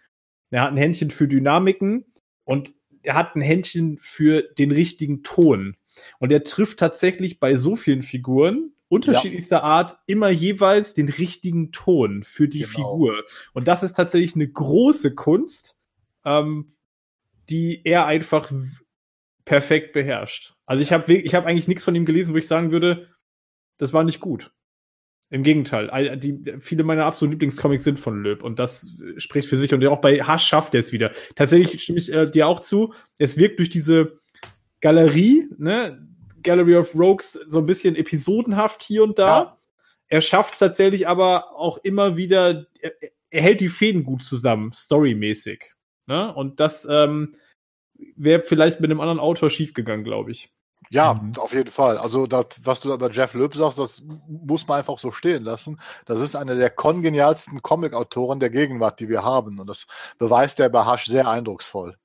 der 0.51 0.63
hat 0.63 0.71
ein 0.71 0.77
Händchen 0.77 1.11
für 1.11 1.29
Dynamiken 1.29 2.07
und 2.45 2.73
er 3.03 3.15
hat 3.15 3.37
ein 3.37 3.43
Händchen 3.43 3.99
für 4.01 4.43
den 4.43 4.71
richtigen 4.71 5.23
Ton. 5.23 5.77
Und 6.19 6.33
er 6.33 6.43
trifft 6.43 6.79
tatsächlich 6.79 7.39
bei 7.39 7.57
so 7.57 7.77
vielen 7.77 8.03
Figuren 8.03 8.73
unterschiedlichster 8.89 9.57
ja. 9.57 9.63
Art 9.63 9.99
immer 10.07 10.31
jeweils 10.31 10.95
den 10.95 11.09
richtigen 11.09 11.73
Ton 11.73 12.25
für 12.25 12.49
die 12.49 12.61
genau. 12.61 12.71
Figur. 12.71 13.25
Und 13.53 13.69
das 13.69 13.83
ist 13.83 13.95
tatsächlich 13.95 14.35
eine 14.37 14.49
große 14.49 15.15
Kunst, 15.15 15.79
ähm, 16.25 16.73
die 17.49 17.83
er 17.85 18.07
einfach 18.07 18.53
perfekt 19.45 19.93
beherrscht. 19.93 20.55
Also 20.67 20.83
ich 20.83 20.93
habe 20.93 21.13
ich 21.15 21.35
hab 21.35 21.47
eigentlich 21.47 21.69
nichts 21.69 21.85
von 21.85 21.95
ihm 21.95 22.07
gelesen, 22.07 22.35
wo 22.35 22.39
ich 22.39 22.49
sagen 22.49 22.71
würde, 22.73 23.09
das 23.79 23.93
war 23.93 24.05
nicht 24.05 24.21
gut. 24.21 24.53
Im 25.31 25.43
Gegenteil, 25.43 26.17
die, 26.19 26.55
viele 26.61 26.85
meiner 26.85 27.07
absoluten 27.07 27.33
Lieblingscomics 27.33 27.83
sind 27.83 27.99
von 27.99 28.23
Löb 28.23 28.43
und 28.45 28.59
das 28.59 28.95
spricht 29.17 29.49
für 29.49 29.57
sich 29.57 29.75
und 29.75 29.85
auch 29.87 30.01
bei 30.01 30.23
Hasch 30.23 30.47
schafft 30.47 30.75
er 30.75 30.81
es 30.81 30.93
wieder. 30.93 31.13
Tatsächlich 31.35 31.83
stimme 31.83 31.99
ich 31.99 32.13
äh, 32.13 32.31
dir 32.31 32.47
auch 32.47 32.61
zu, 32.61 32.95
es 33.19 33.37
wirkt 33.37 33.59
durch 33.59 33.71
diese 33.71 34.21
Galerie, 34.81 35.49
ne, 35.59 36.07
Gallery 36.43 36.77
of 36.77 36.95
Rogues, 36.95 37.33
so 37.33 37.59
ein 37.59 37.65
bisschen 37.65 37.97
episodenhaft 37.97 38.83
hier 38.83 39.03
und 39.03 39.19
da. 39.19 39.27
Ja. 39.27 39.59
Er 40.09 40.21
schafft 40.21 40.53
es 40.53 40.59
tatsächlich 40.61 41.09
aber 41.09 41.57
auch 41.57 41.79
immer 41.79 42.17
wieder, 42.17 42.67
er, 42.79 42.93
er 43.31 43.43
hält 43.43 43.61
die 43.61 43.69
Fäden 43.69 44.05
gut 44.05 44.23
zusammen, 44.23 44.73
storymäßig. 44.73 45.73
Ne? 46.07 46.35
Und 46.35 46.61
das 46.61 46.87
ähm, 46.91 47.35
wäre 48.17 48.43
vielleicht 48.43 48.81
mit 48.81 48.91
einem 48.91 49.01
anderen 49.01 49.21
Autor 49.21 49.51
schiefgegangen, 49.51 50.05
glaube 50.05 50.31
ich. 50.31 50.53
Ja, 50.91 51.15
mhm. 51.15 51.35
auf 51.39 51.53
jeden 51.53 51.71
Fall. 51.71 51.99
Also 51.99 52.27
das, 52.27 52.61
was 52.65 52.81
du 52.81 52.93
über 52.93 53.11
Jeff 53.11 53.35
Loeb 53.35 53.55
sagst, 53.55 53.79
das 53.79 54.03
muss 54.29 54.67
man 54.69 54.79
einfach 54.79 54.99
so 54.99 55.11
stehen 55.13 55.45
lassen. 55.45 55.81
Das 56.07 56.21
ist 56.21 56.37
einer 56.37 56.55
der 56.55 56.71
kongenialsten 56.71 57.63
Comic-Autoren 57.63 58.41
der 58.41 58.51
Gegenwart, 58.51 59.01
die 59.01 59.09
wir 59.09 59.25
haben. 59.25 59.59
Und 59.59 59.67
das 59.67 59.87
beweist 60.19 60.59
der 60.59 60.69
bei 60.69 60.85
Hasch 60.85 61.07
sehr 61.07 61.29
eindrucksvoll. 61.29 61.97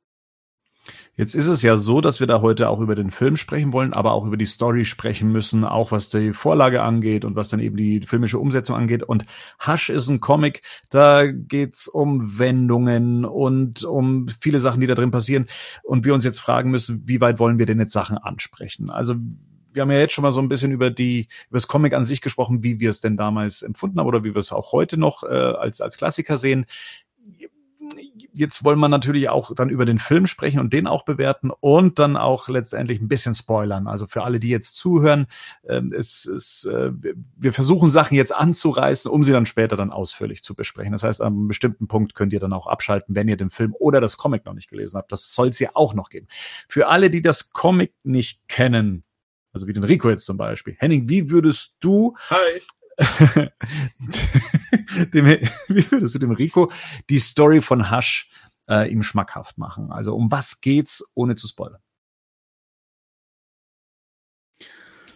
Jetzt 1.20 1.36
ist 1.36 1.48
es 1.48 1.64
ja 1.64 1.76
so, 1.76 2.00
dass 2.00 2.22
wir 2.22 2.28
da 2.28 2.40
heute 2.40 2.70
auch 2.70 2.80
über 2.80 2.96
den 2.96 3.12
Film 3.12 3.36
sprechen 3.36 3.74
wollen, 3.74 3.92
aber 3.92 4.14
auch 4.14 4.26
über 4.26 4.38
die 4.38 4.46
Story 4.46 4.86
sprechen 4.86 5.34
müssen, 5.34 5.66
auch 5.66 5.92
was 5.92 6.10
die 6.10 6.32
Vorlage 6.32 6.82
angeht 6.82 7.26
und 7.26 7.36
was 7.36 7.50
dann 7.50 7.60
eben 7.60 7.76
die 7.76 8.00
filmische 8.08 8.40
Umsetzung 8.40 8.78
angeht. 8.78 9.04
Und 9.04 9.26
Hush 9.68 9.90
ist 9.90 10.08
ein 10.08 10.22
Comic, 10.22 10.62
da 10.90 11.26
geht's 11.30 11.90
um 11.90 12.40
Wendungen 12.40 13.26
und 13.26 13.84
um 13.84 14.30
viele 14.30 14.62
Sachen, 14.62 14.80
die 14.80 14.88
da 14.88 14.96
drin 14.96 15.12
passieren. 15.12 15.48
Und 15.84 16.06
wir 16.06 16.14
uns 16.14 16.24
jetzt 16.24 16.40
fragen 16.40 16.72
müssen, 16.72 17.04
wie 17.06 17.20
weit 17.20 17.38
wollen 17.38 17.60
wir 17.60 17.66
denn 17.66 17.80
jetzt 17.80 17.92
Sachen 17.92 18.18
ansprechen? 18.18 18.90
Also 18.90 19.16
wir 19.74 19.82
haben 19.82 19.92
ja 19.92 20.00
jetzt 20.00 20.14
schon 20.14 20.22
mal 20.22 20.32
so 20.32 20.42
ein 20.42 20.48
bisschen 20.48 20.72
über 20.72 20.90
die 20.90 21.28
über 21.50 21.58
das 21.58 21.68
Comic 21.68 21.94
an 21.94 22.06
sich 22.06 22.22
gesprochen, 22.22 22.64
wie 22.64 22.80
wir 22.80 22.90
es 22.90 23.02
denn 23.02 23.18
damals 23.18 23.62
empfunden 23.62 24.00
haben 24.00 24.08
oder 24.08 24.24
wie 24.24 24.34
wir 24.34 24.40
es 24.40 24.54
auch 24.54 24.72
heute 24.72 24.96
noch 24.96 25.24
äh, 25.24 25.28
als 25.28 25.82
als 25.82 25.98
Klassiker 25.98 26.38
sehen 26.38 26.66
jetzt 28.40 28.64
wollen 28.64 28.80
wir 28.80 28.90
natürlich 28.90 29.30
auch 29.30 29.54
dann 29.54 29.70
über 29.70 29.86
den 29.86 30.00
Film 30.00 30.26
sprechen 30.26 30.60
und 30.60 30.72
den 30.72 30.88
auch 30.88 31.04
bewerten 31.04 31.52
und 31.52 32.00
dann 32.00 32.18
auch 32.18 32.48
letztendlich 32.48 33.02
ein 33.02 33.08
bisschen 33.08 33.36
spoilern. 33.36 33.88
Also 33.88 34.08
für 34.08 34.24
alle, 34.24 34.40
die 34.40 34.50
jetzt 34.50 34.78
zuhören, 34.78 35.28
äh, 35.64 35.82
es, 35.96 36.26
es, 36.26 36.66
äh, 36.66 36.92
wir 37.38 37.54
versuchen 37.54 37.90
Sachen 37.90 38.16
jetzt 38.16 38.34
anzureißen, 38.34 39.12
um 39.12 39.24
sie 39.24 39.32
dann 39.32 39.46
später 39.46 39.76
dann 39.76 39.92
ausführlich 39.92 40.44
zu 40.44 40.56
besprechen. 40.56 40.94
Das 40.94 41.04
heißt, 41.04 41.22
an 41.22 41.34
einem 41.34 41.48
bestimmten 41.48 41.88
Punkt 41.88 42.16
könnt 42.16 42.34
ihr 42.34 42.40
dann 42.40 42.54
auch 42.54 42.68
abschalten, 42.68 43.16
wenn 43.16 43.28
ihr 43.28 43.38
den 43.38 43.50
Film 43.50 43.76
oder 43.78 44.02
das 44.02 44.18
Comic 44.18 44.46
noch 44.46 44.54
nicht 44.54 44.70
gelesen 44.70 44.98
habt. 44.98 45.12
Das 45.12 45.34
soll 45.36 45.50
es 45.50 45.60
ja 45.60 45.72
auch 45.74 45.94
noch 45.94 46.10
geben. 46.10 46.28
Für 46.68 46.88
alle, 46.88 47.10
die 47.10 47.22
das 47.22 47.52
Comic 47.52 47.94
nicht 48.04 48.48
kennen, 48.48 49.04
also 49.52 49.68
wie 49.68 49.74
den 49.74 49.84
Rico 49.84 50.10
jetzt 50.10 50.26
zum 50.26 50.38
Beispiel. 50.38 50.76
Henning, 50.80 51.10
wie 51.10 51.30
würdest 51.30 51.76
du 51.80 52.16
Hi. 52.30 52.62
dem, 55.14 55.26
wie 55.68 55.92
würdest 55.92 56.16
du 56.16 56.20
dem 56.20 56.32
Rico 56.32 56.72
die 57.10 57.20
Story 57.20 57.62
von 57.62 57.92
Hush 57.92 58.30
äh, 58.68 58.92
ihm 58.92 59.04
schmackhaft 59.04 59.58
machen? 59.58 59.92
Also 59.92 60.16
um 60.16 60.32
was 60.32 60.62
geht's, 60.62 61.12
ohne 61.16 61.36
zu 61.36 61.48
spoilern? 61.48 61.82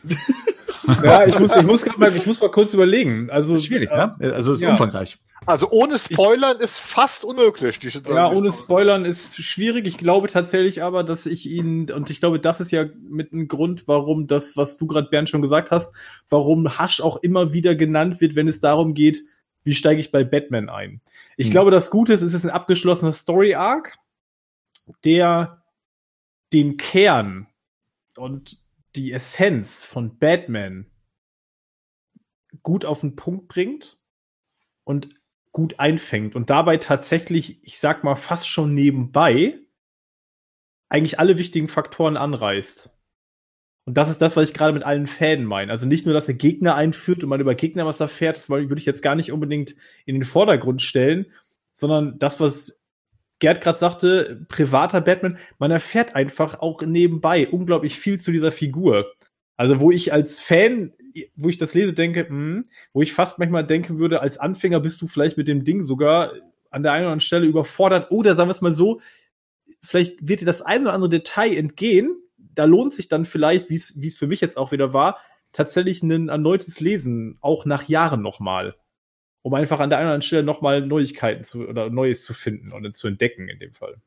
ja, 1.03 1.25
ich 1.25 1.39
muss, 1.39 1.55
ich 1.55 1.63
muss 1.63 1.85
mal, 1.97 2.15
ich 2.15 2.25
muss 2.25 2.41
mal 2.41 2.51
kurz 2.51 2.73
überlegen. 2.73 3.29
Also 3.29 3.57
schwierig, 3.57 3.89
äh, 3.91 3.95
ne? 3.95 4.15
Also 4.33 4.51
es 4.51 4.59
ist 4.59 4.63
ja. 4.63 4.71
umfangreich. 4.71 5.17
Also 5.45 5.69
ohne 5.71 5.99
Spoilern 5.99 6.57
ich, 6.57 6.63
ist 6.63 6.79
fast 6.79 7.23
unmöglich. 7.25 7.79
Die, 7.79 7.89
ja, 7.89 8.31
ohne 8.31 8.51
Spoilern 8.51 9.05
ist 9.05 9.41
schwierig. 9.43 9.87
Ich 9.87 9.97
glaube 9.97 10.27
tatsächlich 10.27 10.83
aber, 10.83 11.03
dass 11.03 11.25
ich 11.25 11.49
ihn 11.49 11.91
und 11.91 12.09
ich 12.09 12.19
glaube, 12.19 12.39
das 12.39 12.61
ist 12.61 12.71
ja 12.71 12.85
mit 13.01 13.33
ein 13.33 13.47
Grund, 13.47 13.87
warum 13.87 14.27
das, 14.27 14.55
was 14.55 14.77
du 14.77 14.87
gerade 14.87 15.09
Bernd 15.09 15.29
schon 15.29 15.41
gesagt 15.41 15.71
hast, 15.71 15.93
warum 16.29 16.77
Hasch 16.77 17.01
auch 17.01 17.17
immer 17.17 17.53
wieder 17.53 17.75
genannt 17.75 18.21
wird, 18.21 18.35
wenn 18.35 18.47
es 18.47 18.61
darum 18.61 18.93
geht, 18.93 19.23
wie 19.63 19.73
steige 19.73 19.99
ich 19.99 20.11
bei 20.11 20.23
Batman 20.23 20.69
ein. 20.69 21.01
Ich 21.37 21.47
hm. 21.47 21.51
glaube, 21.51 21.71
das 21.71 21.89
Gute 21.89 22.13
ist, 22.13 22.21
es 22.21 22.33
ist 22.33 22.45
ein 22.45 22.51
abgeschlossener 22.51 23.11
Story 23.13 23.55
Arc, 23.55 23.97
der 25.03 25.63
den 26.51 26.77
Kern 26.77 27.47
und 28.17 28.62
die 28.95 29.11
Essenz 29.11 29.83
von 29.83 30.17
Batman 30.17 30.89
gut 32.61 32.85
auf 32.85 33.01
den 33.01 33.15
Punkt 33.15 33.47
bringt 33.47 33.97
und 34.83 35.09
gut 35.51 35.79
einfängt 35.79 36.35
und 36.35 36.49
dabei 36.49 36.77
tatsächlich, 36.77 37.63
ich 37.63 37.79
sag 37.79 38.03
mal, 38.03 38.15
fast 38.15 38.47
schon 38.47 38.73
nebenbei 38.73 39.59
eigentlich 40.89 41.19
alle 41.19 41.37
wichtigen 41.37 41.67
Faktoren 41.67 42.17
anreißt. 42.17 42.91
Und 43.85 43.97
das 43.97 44.09
ist 44.09 44.21
das, 44.21 44.35
was 44.35 44.49
ich 44.49 44.53
gerade 44.53 44.73
mit 44.73 44.83
allen 44.83 45.07
Fäden 45.07 45.45
meine. 45.45 45.71
Also 45.71 45.85
nicht 45.85 46.05
nur, 46.05 46.13
dass 46.13 46.27
er 46.27 46.35
Gegner 46.35 46.75
einführt 46.75 47.23
und 47.23 47.29
man 47.29 47.41
über 47.41 47.55
Gegner 47.55 47.85
was 47.85 47.99
erfährt, 47.99 48.37
das 48.37 48.49
würde 48.49 48.77
ich 48.77 48.85
jetzt 48.85 49.01
gar 49.01 49.15
nicht 49.15 49.31
unbedingt 49.31 49.75
in 50.05 50.15
den 50.15 50.23
Vordergrund 50.23 50.81
stellen, 50.81 51.25
sondern 51.73 52.17
das, 52.19 52.39
was 52.39 52.82
Gerd 53.43 53.59
gerade 53.59 53.77
sagte, 53.77 54.45
privater 54.47 55.01
Batman, 55.01 55.37
man 55.59 55.69
erfährt 55.69 56.15
einfach 56.15 56.61
auch 56.61 56.81
nebenbei 56.81 57.45
unglaublich 57.49 57.99
viel 57.99 58.17
zu 58.17 58.31
dieser 58.31 58.53
Figur. 58.53 59.11
Also 59.57 59.81
wo 59.81 59.91
ich 59.91 60.13
als 60.13 60.39
Fan, 60.39 60.93
wo 61.35 61.49
ich 61.49 61.57
das 61.57 61.73
lese, 61.73 61.91
denke, 61.91 62.23
mh, 62.23 62.29
hm, 62.29 62.69
wo 62.93 63.01
ich 63.01 63.11
fast 63.11 63.39
manchmal 63.39 63.67
denken 63.67 63.99
würde, 63.99 64.21
als 64.21 64.37
Anfänger 64.37 64.79
bist 64.79 65.01
du 65.01 65.07
vielleicht 65.07 65.35
mit 65.35 65.49
dem 65.49 65.65
Ding 65.65 65.81
sogar 65.81 66.31
an 66.69 66.83
der 66.83 66.93
einen 66.93 67.01
oder 67.01 67.11
anderen 67.11 67.19
Stelle 67.19 67.45
überfordert. 67.45 68.11
Oder 68.11 68.37
sagen 68.37 68.47
wir 68.47 68.53
es 68.53 68.61
mal 68.61 68.71
so, 68.71 69.01
vielleicht 69.81 70.25
wird 70.25 70.39
dir 70.39 70.45
das 70.45 70.61
ein 70.61 70.83
oder 70.83 70.93
andere 70.93 71.09
Detail 71.09 71.53
entgehen. 71.53 72.15
Da 72.37 72.63
lohnt 72.63 72.93
sich 72.93 73.09
dann 73.09 73.25
vielleicht, 73.25 73.69
wie 73.69 73.75
es 73.75 74.15
für 74.15 74.27
mich 74.27 74.39
jetzt 74.39 74.57
auch 74.57 74.71
wieder 74.71 74.93
war, 74.93 75.17
tatsächlich 75.51 76.01
ein 76.01 76.29
erneutes 76.29 76.79
Lesen, 76.79 77.39
auch 77.41 77.65
nach 77.65 77.89
Jahren 77.89 78.21
nochmal 78.21 78.77
um 79.43 79.53
einfach 79.53 79.79
an 79.79 79.89
der 79.89 79.99
einen 79.99 80.07
oder 80.07 80.13
anderen 80.15 80.27
Stelle 80.27 80.43
nochmal 80.43 80.81
Neuigkeiten 80.85 81.43
zu 81.43 81.67
oder 81.67 81.89
Neues 81.89 82.25
zu 82.25 82.33
finden 82.33 82.71
und 82.71 82.97
zu 82.97 83.07
entdecken 83.07 83.49
in 83.49 83.59
dem 83.59 83.73
Fall. 83.73 84.01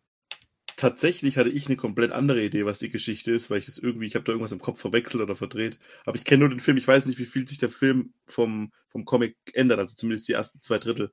Tatsächlich 0.76 1.38
hatte 1.38 1.48
ich 1.48 1.66
eine 1.66 1.76
komplett 1.76 2.12
andere 2.12 2.42
Idee, 2.42 2.66
was 2.66 2.78
die 2.78 2.90
Geschichte 2.90 3.32
ist, 3.32 3.48
weil 3.48 3.58
ich 3.58 3.66
das 3.66 3.78
irgendwie, 3.78 4.06
ich 4.06 4.14
habe 4.14 4.24
da 4.24 4.32
irgendwas 4.32 4.52
im 4.52 4.60
Kopf 4.60 4.80
verwechselt 4.80 5.22
oder 5.22 5.36
verdreht. 5.36 5.78
Aber 6.04 6.16
ich 6.16 6.24
kenne 6.24 6.40
nur 6.40 6.48
den 6.50 6.60
Film, 6.60 6.76
ich 6.76 6.88
weiß 6.88 7.06
nicht, 7.06 7.18
wie 7.18 7.24
viel 7.24 7.46
sich 7.48 7.58
der 7.58 7.70
Film 7.70 8.12
vom, 8.26 8.72
vom 8.88 9.04
Comic 9.06 9.36
ändert, 9.54 9.78
also 9.78 9.94
zumindest 9.94 10.28
die 10.28 10.34
ersten 10.34 10.60
zwei 10.60 10.78
Drittel. 10.78 11.12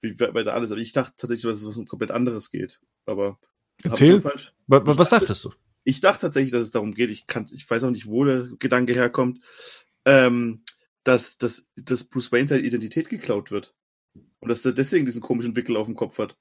Wie 0.00 0.18
weiter 0.18 0.54
alles. 0.54 0.72
Aber 0.72 0.80
ich 0.80 0.92
dachte 0.92 1.14
tatsächlich, 1.16 1.44
dass 1.44 1.60
es 1.60 1.68
was 1.68 1.78
um 1.78 1.86
komplett 1.86 2.10
anderes 2.10 2.50
geht. 2.50 2.80
Aber 3.04 3.38
Erzähl. 3.82 4.22
Was, 4.24 4.52
was 4.66 5.10
dachtest 5.10 5.44
du? 5.44 5.52
Ich 5.84 6.00
dachte 6.00 6.22
tatsächlich, 6.22 6.52
dass 6.52 6.62
es 6.62 6.72
darum 6.72 6.94
geht, 6.94 7.10
ich 7.10 7.26
kann, 7.26 7.46
ich 7.52 7.68
weiß 7.68 7.84
auch 7.84 7.90
nicht, 7.90 8.06
wo 8.06 8.24
der 8.24 8.48
Gedanke 8.58 8.92
herkommt, 8.92 9.42
ähm, 10.04 10.62
dass, 11.06 11.38
dass, 11.38 11.70
dass 11.76 12.04
Bruce 12.04 12.32
Wayne 12.32 12.48
seine 12.48 12.62
Identität 12.62 13.08
geklaut 13.08 13.50
wird. 13.50 13.74
Und 14.40 14.48
dass 14.48 14.64
er 14.64 14.72
deswegen 14.72 15.06
diesen 15.06 15.20
komischen 15.22 15.54
Wickel 15.56 15.76
auf 15.76 15.86
dem 15.86 15.94
Kopf 15.96 16.18
hat. 16.18 16.36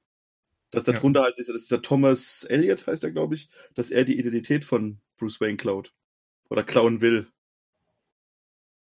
Dass 0.71 0.85
da 0.85 0.93
Ja. 0.93 0.99
drunter 0.99 1.21
halt 1.21 1.37
dieser, 1.37 1.53
das 1.53 1.63
ist 1.63 1.71
der 1.71 1.81
Thomas 1.81 2.43
Elliot, 2.45 2.87
heißt 2.87 3.03
er, 3.03 3.11
glaube 3.11 3.35
ich, 3.35 3.49
dass 3.75 3.91
er 3.91 4.03
die 4.05 4.17
Identität 4.17 4.65
von 4.65 4.99
Bruce 5.17 5.39
Wayne 5.39 5.57
klaut. 5.57 5.93
Oder 6.49 6.63
klauen 6.63 7.01
will. 7.01 7.27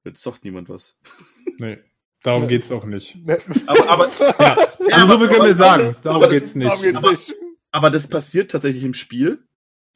Jetzt 0.05 0.23
sagt 0.23 0.45
niemand 0.45 0.69
was. 0.69 0.97
Nee, 1.59 1.79
darum 2.23 2.49
geht's 2.49 2.73
auch 2.73 2.85
nicht. 2.85 3.17
Aber, 3.67 3.89
aber, 3.89 4.11
Ja, 4.41 4.57
also 4.97 5.13
so 5.13 5.19
viel 5.21 5.29
können 5.29 5.45
wir 5.47 5.55
sagen. 5.55 5.95
Darum 6.03 6.23
aber- 6.23 6.33
geht's 6.33 6.55
nicht. 6.57 6.67
darum 6.69 6.83
geht's 6.83 6.97
Aber- 6.99 7.11
nicht. 7.13 7.35
aber 7.71 7.91
das 7.91 8.09
passiert 8.09 8.51
tatsächlich 8.51 8.83
im 8.83 8.95
Spiel, 8.95 9.47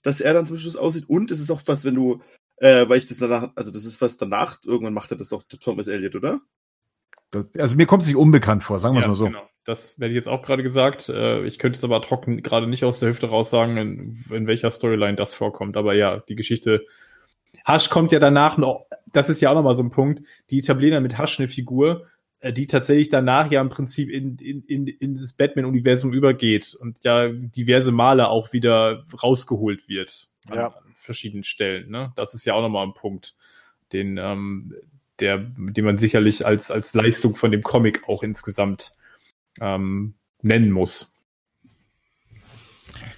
dass 0.03 0.21
er 0.21 0.35
dann 0.35 0.47
zum 0.47 0.57
Schluss 0.57 0.77
aussieht. 0.77 1.09
Und 1.09 1.33
es 1.33 1.41
ist 1.41 1.51
auch 1.51 1.63
was, 1.67 1.85
wenn 1.85 1.97
du, 1.97 2.23
äh, 2.61 2.88
weil 2.88 2.99
ich 2.99 3.07
das 3.07 3.19
danach, 3.19 3.50
also 3.55 3.71
das 3.71 3.85
ist 3.85 4.00
was 4.00 4.17
danach, 4.17 4.59
irgendwann 4.65 4.95
macht 4.95 5.11
er 5.11 5.17
das 5.17 5.29
doch 5.29 5.43
Thomas 5.43 5.88
Elliot, 5.88 6.15
oder? 6.15 6.41
Das, 7.31 7.50
also 7.59 7.77
mir 7.77 7.87
kommt 7.87 8.03
es 8.03 8.09
nicht 8.09 8.17
unbekannt 8.17 8.65
vor, 8.65 8.79
sagen 8.79 8.95
wir 8.95 8.99
es 8.99 9.05
Ja, 9.05 9.09
mal 9.09 9.15
so. 9.15 9.27
Genau. 9.27 9.49
Das 9.65 9.99
werde 10.00 10.12
ich 10.12 10.17
jetzt 10.17 10.29
auch 10.29 10.43
gerade 10.43 10.62
gesagt. 10.62 11.11
Äh, 11.11 11.45
Ich 11.45 11.59
könnte 11.59 11.77
es 11.77 11.85
aber 11.85 12.00
hoc 12.11 12.25
gerade 12.43 12.67
nicht 12.67 12.85
aus 12.85 13.00
der 13.00 13.11
Hüfte 13.11 13.29
raus 13.29 13.50
sagen, 13.50 13.77
in, 13.77 14.25
in 14.31 14.47
welcher 14.47 14.71
Storyline 14.71 15.17
das 15.17 15.35
vorkommt. 15.35 15.77
Aber 15.77 15.95
ja, 15.95 16.21
die 16.21 16.37
Geschichte. 16.37 16.87
Hasch 17.65 17.91
kommt 17.91 18.12
ja 18.12 18.19
danach 18.19 18.57
noch, 18.57 18.87
das 19.12 19.29
ist 19.29 19.43
ja 19.43 19.50
auch 19.50 19.55
nochmal 19.55 19.75
so 19.75 19.83
ein 19.83 19.91
Punkt, 19.91 20.23
die 20.49 20.59
etablieren 20.59 20.95
dann 20.95 21.03
mit 21.03 21.19
Hasch 21.19 21.38
eine 21.38 21.49
Figur, 21.49 22.07
äh, 22.41 22.53
die 22.53 22.67
tatsächlich 22.67 23.11
danach 23.11 23.50
ja 23.50 23.61
im 23.61 23.69
Prinzip 23.69 24.09
in, 24.09 24.38
in, 24.38 24.62
in, 24.62 24.87
in 24.87 25.17
das 25.17 25.35
Batman-Universum 25.35 26.15
übergeht 26.15 26.75
und 26.81 26.97
ja 27.05 27.29
diverse 27.29 27.93
Male 27.93 28.29
auch 28.29 28.55
wieder 28.55 29.05
rausgeholt 29.23 29.87
wird. 29.87 30.29
An, 30.50 30.57
Ja. 30.57 30.75
verschiedenen 30.85 31.45
Stellen. 31.45 31.90
Ne? 31.90 32.12
Das 32.17 32.35
ist 32.35 32.45
ja 32.45 32.55
auch 32.55 32.62
nochmal 32.62 32.87
ein 32.87 32.95
Punkt, 32.95 33.37
den, 33.93 34.17
ähm, 34.19 34.75
der, 35.21 35.38
den 35.38 35.85
man 35.85 35.99
sicherlich 35.99 36.47
als, 36.47 36.71
als 36.71 36.95
Leistung 36.95 37.35
von 37.37 37.50
dem 37.50 37.62
Comic 37.62 38.09
auch 38.09 38.23
insgesamt 38.23 38.97
ähm, 39.61 40.14
nennen 40.43 40.71
muss. 40.71 41.14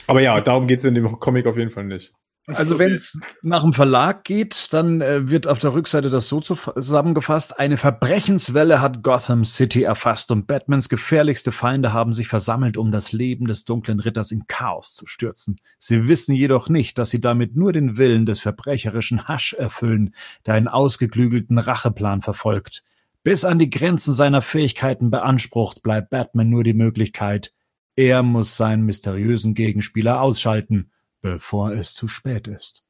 Aber 0.07 0.21
ja, 0.21 0.41
darum 0.41 0.67
geht 0.67 0.79
es 0.79 0.85
in 0.85 0.95
dem 0.95 1.21
Comic 1.21 1.47
auf 1.47 1.57
jeden 1.57 1.71
Fall 1.71 1.85
nicht. 1.85 2.13
Also 2.55 2.79
wenn 2.79 2.93
es 2.93 3.19
nach 3.43 3.63
dem 3.63 3.73
Verlag 3.73 4.25
geht, 4.25 4.73
dann 4.73 5.01
äh, 5.01 5.29
wird 5.31 5.47
auf 5.47 5.59
der 5.59 5.75
Rückseite 5.75 6.11
das 6.11 6.29
so 6.29 6.41
zu- 6.41 6.55
zusammengefasst. 6.55 7.59
Eine 7.59 7.77
Verbrechenswelle 7.77 8.81
hat 8.81 9.03
Gotham 9.03 9.45
City 9.45 9.83
erfasst 9.83 10.31
und 10.31 10.47
Batmans 10.47 10.89
gefährlichste 10.89 11.53
Feinde 11.53 11.93
haben 11.93 12.13
sich 12.13 12.29
versammelt, 12.29 12.77
um 12.77 12.91
das 12.91 13.13
Leben 13.13 13.47
des 13.47 13.65
dunklen 13.65 14.01
Ritters 14.01 14.31
in 14.31 14.47
Chaos 14.47 14.95
zu 14.95 15.07
stürzen. 15.07 15.57
Sie 15.79 16.09
wissen 16.09 16.35
jedoch 16.35 16.69
nicht, 16.69 16.99
dass 16.99 17.11
sie 17.11 17.21
damit 17.21 17.57
nur 17.57 17.73
den 17.73 17.97
Willen 17.97 18.27
des 18.27 18.41
verbrecherischen 18.41 19.29
Hasch 19.29 19.53
erfüllen, 19.53 20.15
der 20.47 20.55
einen 20.55 20.69
ausgeklügelten 20.69 21.59
Racheplan 21.59 22.23
verfolgt. 22.23 22.83
Bis 23.23 23.45
an 23.45 23.59
die 23.59 23.71
Grenzen 23.71 24.15
seiner 24.15 24.41
Fähigkeiten 24.41 25.11
beansprucht, 25.11 25.83
bleibt 25.83 26.11
Batman 26.11 26.49
nur 26.49 26.65
die 26.65 26.73
Möglichkeit, 26.75 27.53
er 27.97 28.23
muss 28.23 28.57
seinen 28.57 28.85
mysteriösen 28.87 29.53
Gegenspieler 29.55 30.23
ausschalten 30.23 30.91
bevor 31.23 31.73
es 31.73 31.95
zu 31.95 32.09
spät 32.09 32.49
ist. 32.49 32.83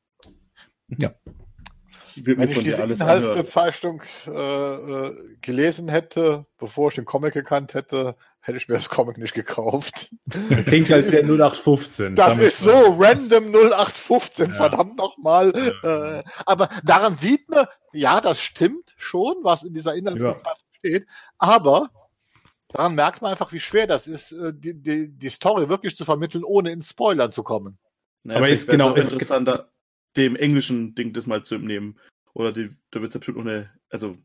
Mir 0.88 1.14
Wenn 2.16 2.48
ich 2.48 2.58
diese. 2.60 2.82
Inhaltsbezeichnung 2.82 4.02
äh, 4.26 4.30
äh, 4.30 5.36
gelesen 5.40 5.88
hätte, 5.88 6.46
bevor 6.58 6.88
ich 6.88 6.96
den 6.96 7.04
Comic 7.04 7.34
gekannt 7.34 7.74
hätte, 7.74 8.16
hätte 8.40 8.56
ich 8.58 8.68
mir 8.68 8.74
das 8.76 8.88
Comic 8.88 9.18
nicht 9.18 9.34
gekauft. 9.34 10.10
Das 10.24 10.64
klingt 10.64 10.90
halt 10.90 11.06
sehr 11.06 11.22
0815. 11.24 12.14
Das 12.16 12.30
Damit- 12.34 12.46
ist 12.46 12.60
so 12.60 12.72
random 12.98 13.52
0815, 13.52 14.50
Ja. 14.50 14.56
verdammt 14.56 14.96
nochmal. 14.96 15.52
Ja. 15.82 16.18
Äh, 16.18 16.24
aber 16.46 16.68
daran 16.84 17.16
sieht 17.18 17.48
man, 17.50 17.66
ja, 17.92 18.20
das 18.20 18.40
stimmt 18.40 18.92
schon, 18.96 19.36
was 19.42 19.62
in 19.62 19.74
dieser 19.74 19.94
Inhaltsbezeichnung 19.94 20.54
steht. 20.78 21.06
Aber 21.38 21.90
daran 22.68 22.94
merkt 22.94 23.22
man 23.22 23.30
einfach, 23.32 23.52
wie 23.52 23.60
schwer 23.60 23.86
das 23.86 24.06
ist, 24.06 24.32
äh, 24.32 24.52
die, 24.54 24.74
die, 24.74 25.08
die 25.16 25.28
Story 25.30 25.68
wirklich 25.68 25.94
zu 25.94 26.04
vermitteln, 26.04 26.42
ohne 26.44 26.70
ins 26.70 26.90
Spoilern 26.90 27.30
zu 27.30 27.42
kommen. 27.44 27.78
Naja, 28.22 28.38
Aber 28.38 28.48
ist 28.48 28.68
genau- 28.68 28.94
ist- 28.94 29.12
interessanter, 29.12 29.70
dem 30.16 30.36
englischen 30.36 30.94
Ding 30.94 31.12
das 31.12 31.26
mal 31.26 31.42
zu 31.44 31.58
nehmen. 31.58 31.98
Oder 32.32 32.52
die, 32.52 32.70
da 32.92 33.00
wird 33.00 33.12
es 33.12 33.18
bestimmt 33.18 33.38
noch 33.38 33.44
eine, 33.44 33.70
also 33.90 34.16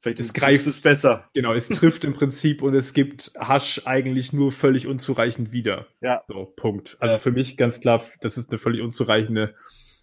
vielleicht 0.00 0.18
Das 0.18 0.26
ist 0.26 0.34
greift- 0.34 0.66
es 0.66 0.80
besser. 0.80 1.28
Genau, 1.34 1.52
es 1.54 1.68
trifft 1.68 2.04
im 2.04 2.12
Prinzip 2.12 2.62
und 2.62 2.74
es 2.74 2.94
gibt 2.94 3.32
Hasch 3.38 3.82
eigentlich 3.84 4.32
nur 4.32 4.50
völlig 4.50 4.86
unzureichend 4.88 5.52
wieder. 5.52 5.86
Ja. 6.00 6.22
So, 6.26 6.46
Punkt. 6.56 6.96
Also 7.00 7.14
Ja. 7.14 7.18
für 7.20 7.30
mich 7.30 7.56
ganz 7.56 7.80
klar, 7.80 8.02
das 8.20 8.36
ist 8.36 8.50
eine 8.50 8.58
völlig 8.58 8.80
unzureichende 8.80 9.54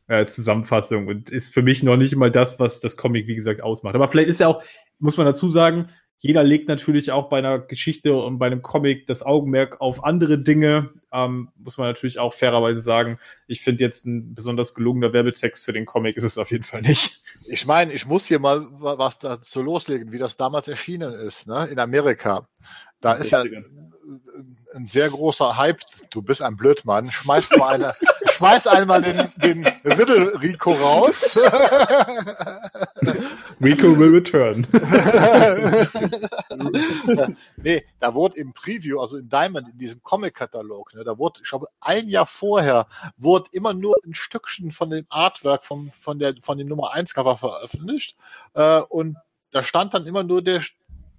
äh, 0.08 0.26
Zusammenfassung 0.26 1.08
und 1.08 1.30
ist 1.30 1.54
für 1.54 1.62
mich 1.62 1.84
noch 1.84 1.96
nicht 1.96 2.16
mal 2.18 2.32
das, 2.32 2.60
was 2.60 2.80
das 2.82 2.98
Comic, 2.98 3.28
wie 3.28 3.36
gesagt, 3.36 3.62
ausmacht. 3.62 3.96
Aber 3.96 4.08
vielleicht 4.10 4.30
ist 4.30 4.40
ja 4.42 4.48
auch, 4.48 4.62
muss 5.00 5.16
man 5.16 5.26
dazu 5.26 5.48
sagen, 5.50 5.90
jeder 6.24 6.44
legt 6.44 6.68
natürlich 6.68 7.12
auch 7.12 7.30
bei 7.30 7.40
einer 7.40 7.58
Geschichte 7.58 8.14
und 8.16 8.38
bei 8.38 8.46
einem 8.46 8.62
Comic 8.62 9.08
das 9.08 9.24
Augenmerk 9.24 9.82
auf 9.82 10.04
andere 10.04 10.38
Dinge. 10.38 10.92
Ähm, 11.12 11.50
muss 11.58 11.78
man 11.80 11.88
natürlich 11.88 12.20
auch 12.20 12.34
fairerweise 12.34 12.80
sagen. 12.80 13.20
Ich 13.48 13.62
finde 13.62 13.84
jetzt 13.84 14.06
ein 14.06 14.36
besonders 14.36 14.76
gelungener 14.76 15.14
Werbetext 15.14 15.66
für 15.66 15.74
den 15.74 15.88
Comic 15.88 16.16
ist 16.16 16.24
es 16.24 16.38
auf 16.38 16.52
jeden 16.52 16.64
Fall 16.64 16.84
nicht. 16.84 17.22
Ich 17.50 17.66
meine, 17.66 17.92
ich 17.92 18.06
muss 18.06 18.28
hier 18.28 18.40
mal 18.40 18.62
wa- 18.80 19.00
was 19.00 19.18
dazu 19.18 19.64
loslegen, 19.64 20.12
wie 20.12 20.20
das 20.20 20.38
damals 20.38 20.68
erschienen 20.68 21.12
ist, 21.12 21.48
ne? 21.48 21.68
In 21.72 21.80
Amerika. 21.80 22.48
Da 23.02 23.14
ist 23.14 23.32
ja 23.32 23.42
ein 23.42 24.88
sehr 24.88 25.10
großer 25.10 25.58
Hype. 25.58 25.80
Du 26.12 26.22
bist 26.22 26.44
ein 26.44 26.56
Blödmann. 26.56 27.10
Schmeißt 27.12 27.58
mal 27.58 27.74
eine, 27.74 27.94
schmeißt 28.34 28.68
einmal 28.68 29.02
den, 29.02 29.28
den 29.38 29.66
Riddle 29.84 30.40
Rico 30.40 30.74
raus. 30.74 31.40
Rico 33.64 33.98
will 33.98 34.10
return. 34.10 34.68
nee, 37.58 37.84
da 38.00 38.14
wurde 38.14 38.38
im 38.40 38.54
Preview, 38.54 39.00
also 39.00 39.18
in 39.18 39.30
Diamond, 39.30 39.70
in 39.70 39.78
diesem 39.78 40.02
Comic-Katalog, 40.04 40.94
ne, 40.94 41.04
da 41.04 41.18
wurde, 41.18 41.42
ich 41.44 41.50
glaube, 41.50 41.68
ein 41.80 42.08
Jahr 42.08 42.26
vorher, 42.26 42.88
wurde 43.18 43.50
immer 43.52 43.74
nur 43.74 43.96
ein 44.06 44.14
Stückchen 44.14 44.72
von 44.72 44.90
dem 44.90 45.06
Artwork 45.10 45.64
vom, 45.66 45.92
von, 45.92 46.20
der, 46.20 46.36
von 46.40 46.58
dem 46.58 46.68
Nummer 46.68 46.92
1 46.94 47.14
Cover 47.14 47.38
veröffentlicht. 47.38 48.16
Äh, 48.54 48.82
und 48.82 49.18
da 49.52 49.64
stand 49.64 49.94
dann 49.94 50.06
immer 50.06 50.24
nur 50.24 50.42
der 50.42 50.62
Sch- 50.62 50.74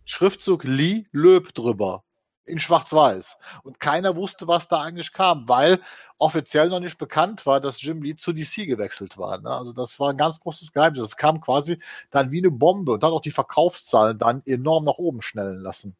Schriftzug 0.05 0.65
Lee 0.65 1.05
Löb 1.13 1.55
drüber. 1.55 2.03
In 2.45 2.59
Schwarz-Weiß. 2.59 3.39
Und 3.63 3.79
keiner 3.79 4.17
wusste, 4.17 4.49
was 4.49 4.67
da 4.67 4.83
eigentlich 4.83 5.13
kam, 5.13 5.49
weil 5.49 5.81
offiziell 6.19 6.69
noch 6.69 6.81
nicht 6.81 6.99
bekannt 6.99 7.47
war, 7.47 7.61
dass 7.61 7.83
Jim 7.83 8.03
Lee 8.03 8.17
zu 8.17 8.33
DC 8.33 8.67
gewechselt 8.67 9.17
war. 9.19 9.39
Ne? 9.41 9.51
Also 9.51 9.73
das 9.73 9.99
war 10.01 10.11
ein 10.11 10.17
ganz 10.17 10.41
großes 10.41 10.73
Geheimnis. 10.73 11.03
Das 11.03 11.17
kam 11.17 11.41
quasi 11.41 11.79
dann 12.11 12.31
wie 12.31 12.39
eine 12.39 12.51
Bombe 12.51 12.93
und 12.93 13.05
hat 13.05 13.13
auch 13.13 13.21
die 13.21 13.31
Verkaufszahlen 13.31 14.19
dann 14.19 14.43
enorm 14.45 14.85
nach 14.85 14.99
oben 14.99 15.23
schnellen 15.23 15.61
lassen. 15.61 15.97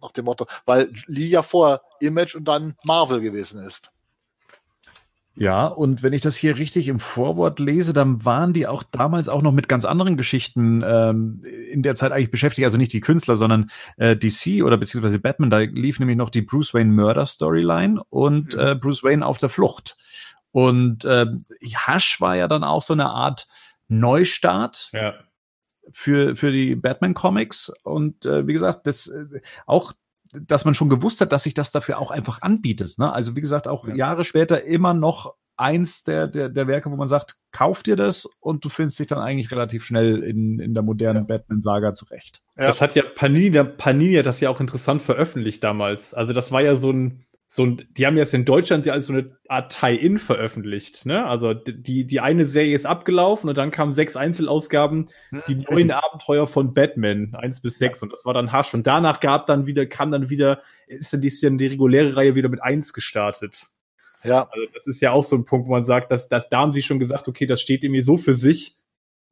Nach 0.00 0.12
dem 0.12 0.24
Motto, 0.24 0.46
weil 0.64 0.92
Lee 1.06 1.26
ja 1.26 1.42
vorher 1.42 1.82
Image 2.00 2.34
und 2.34 2.46
dann 2.46 2.76
Marvel 2.84 3.20
gewesen 3.20 3.64
ist. 3.64 3.92
Ja, 5.42 5.66
und 5.68 6.02
wenn 6.02 6.12
ich 6.12 6.20
das 6.20 6.36
hier 6.36 6.58
richtig 6.58 6.86
im 6.88 6.98
Vorwort 6.98 7.60
lese, 7.60 7.94
dann 7.94 8.26
waren 8.26 8.52
die 8.52 8.66
auch 8.66 8.82
damals 8.82 9.30
auch 9.30 9.40
noch 9.40 9.52
mit 9.52 9.68
ganz 9.70 9.86
anderen 9.86 10.18
Geschichten 10.18 10.82
ähm, 10.86 11.40
in 11.72 11.82
der 11.82 11.94
Zeit 11.94 12.12
eigentlich 12.12 12.30
beschäftigt. 12.30 12.66
Also 12.66 12.76
nicht 12.76 12.92
die 12.92 13.00
Künstler, 13.00 13.36
sondern 13.36 13.70
äh, 13.96 14.14
DC 14.18 14.62
oder 14.62 14.76
beziehungsweise 14.76 15.18
Batman. 15.18 15.48
Da 15.48 15.60
lief 15.60 15.98
nämlich 15.98 16.18
noch 16.18 16.28
die 16.28 16.42
Bruce 16.42 16.74
Wayne 16.74 16.92
Murder 16.92 17.24
Storyline 17.24 18.02
und 18.10 18.52
Mhm. 18.54 18.60
äh, 18.60 18.74
Bruce 18.74 19.02
Wayne 19.02 19.24
auf 19.24 19.38
der 19.38 19.48
Flucht. 19.48 19.96
Und 20.52 21.06
äh, 21.06 21.24
Hush 21.86 22.20
war 22.20 22.36
ja 22.36 22.46
dann 22.46 22.62
auch 22.62 22.82
so 22.82 22.92
eine 22.92 23.08
Art 23.08 23.48
Neustart 23.88 24.90
Ja. 24.92 25.14
für, 25.90 26.36
für 26.36 26.52
die 26.52 26.74
Batman-Comics. 26.76 27.72
Und 27.82 28.26
äh, 28.26 28.46
wie 28.46 28.52
gesagt, 28.52 28.86
das 28.86 29.06
äh, 29.06 29.40
auch, 29.66 29.94
dass 30.32 30.64
man 30.64 30.74
schon 30.74 30.88
gewusst 30.88 31.20
hat, 31.20 31.32
dass 31.32 31.44
sich 31.44 31.54
das 31.54 31.72
dafür 31.72 31.98
auch 31.98 32.10
einfach 32.10 32.42
anbietet. 32.42 32.98
Ne? 32.98 33.12
Also 33.12 33.36
wie 33.36 33.40
gesagt, 33.40 33.68
auch 33.68 33.86
Ja. 33.88 33.94
Jahre 33.94 34.24
später 34.24 34.64
immer 34.64 34.94
noch 34.94 35.34
eins 35.56 36.04
der, 36.04 36.26
der, 36.26 36.48
der 36.48 36.66
Werke, 36.66 36.90
wo 36.90 36.96
man 36.96 37.06
sagt, 37.06 37.36
kauf 37.52 37.82
dir 37.82 37.94
das 37.94 38.24
und 38.40 38.64
du 38.64 38.68
findest 38.70 38.98
dich 38.98 39.08
dann 39.08 39.18
eigentlich 39.18 39.50
relativ 39.50 39.84
schnell 39.84 40.22
in, 40.22 40.58
in 40.58 40.72
der 40.72 40.82
modernen 40.82 41.26
Batman-Saga 41.26 41.92
zurecht. 41.92 42.42
Ja. 42.56 42.68
Das 42.68 42.80
hat 42.80 42.94
ja 42.94 43.02
Panini, 43.02 43.62
Panini 43.64 44.14
hat 44.14 44.26
das 44.26 44.40
ja 44.40 44.48
auch 44.48 44.60
interessant 44.60 45.02
veröffentlicht 45.02 45.62
damals. 45.62 46.14
Also 46.14 46.32
das 46.32 46.50
war 46.50 46.62
ja 46.62 46.76
so 46.76 46.90
ein, 46.90 47.26
so 47.52 47.66
die 47.66 48.06
haben 48.06 48.16
jetzt 48.16 48.32
in 48.32 48.44
Deutschland 48.44 48.86
ja 48.86 48.92
als 48.92 49.08
so 49.08 49.12
eine 49.12 49.36
Art 49.48 49.76
Tie-In 49.76 50.20
veröffentlicht, 50.20 51.04
ne? 51.04 51.26
Also 51.26 51.52
die, 51.52 52.06
die 52.06 52.20
eine 52.20 52.46
Serie 52.46 52.76
ist 52.76 52.86
abgelaufen 52.86 53.50
und 53.50 53.58
dann 53.58 53.72
kamen 53.72 53.90
sechs 53.90 54.14
Einzelausgaben, 54.14 55.08
die 55.48 55.56
neuen 55.56 55.90
Abenteuer 55.90 56.46
von 56.46 56.74
Batman, 56.74 57.34
eins 57.34 57.60
bis 57.60 57.76
sechs 57.76 58.04
und 58.04 58.12
das 58.12 58.24
war 58.24 58.34
dann 58.34 58.52
Hasch 58.52 58.72
und 58.72 58.86
danach 58.86 59.18
gab 59.18 59.46
dann 59.46 59.66
wieder, 59.66 59.84
kam 59.86 60.12
dann 60.12 60.30
wieder, 60.30 60.62
ist 60.86 61.12
dann 61.12 61.22
die, 61.22 61.26
ist 61.26 61.42
dann 61.42 61.58
die 61.58 61.66
reguläre 61.66 62.14
Reihe 62.14 62.36
wieder 62.36 62.48
mit 62.48 62.62
eins 62.62 62.92
gestartet. 62.92 63.66
Ja, 64.22 64.48
Also 64.52 64.66
das 64.72 64.86
ist 64.86 65.00
ja 65.00 65.10
auch 65.10 65.24
so 65.24 65.34
ein 65.34 65.44
Punkt, 65.44 65.66
wo 65.66 65.72
man 65.72 65.84
sagt, 65.84 66.12
dass, 66.12 66.28
dass 66.28 66.50
da 66.50 66.58
haben 66.58 66.72
sie 66.72 66.82
schon 66.82 67.00
gesagt, 67.00 67.26
okay, 67.26 67.46
das 67.46 67.60
steht 67.60 67.82
irgendwie 67.82 68.02
so 68.02 68.16
für 68.16 68.34
sich. 68.34 68.76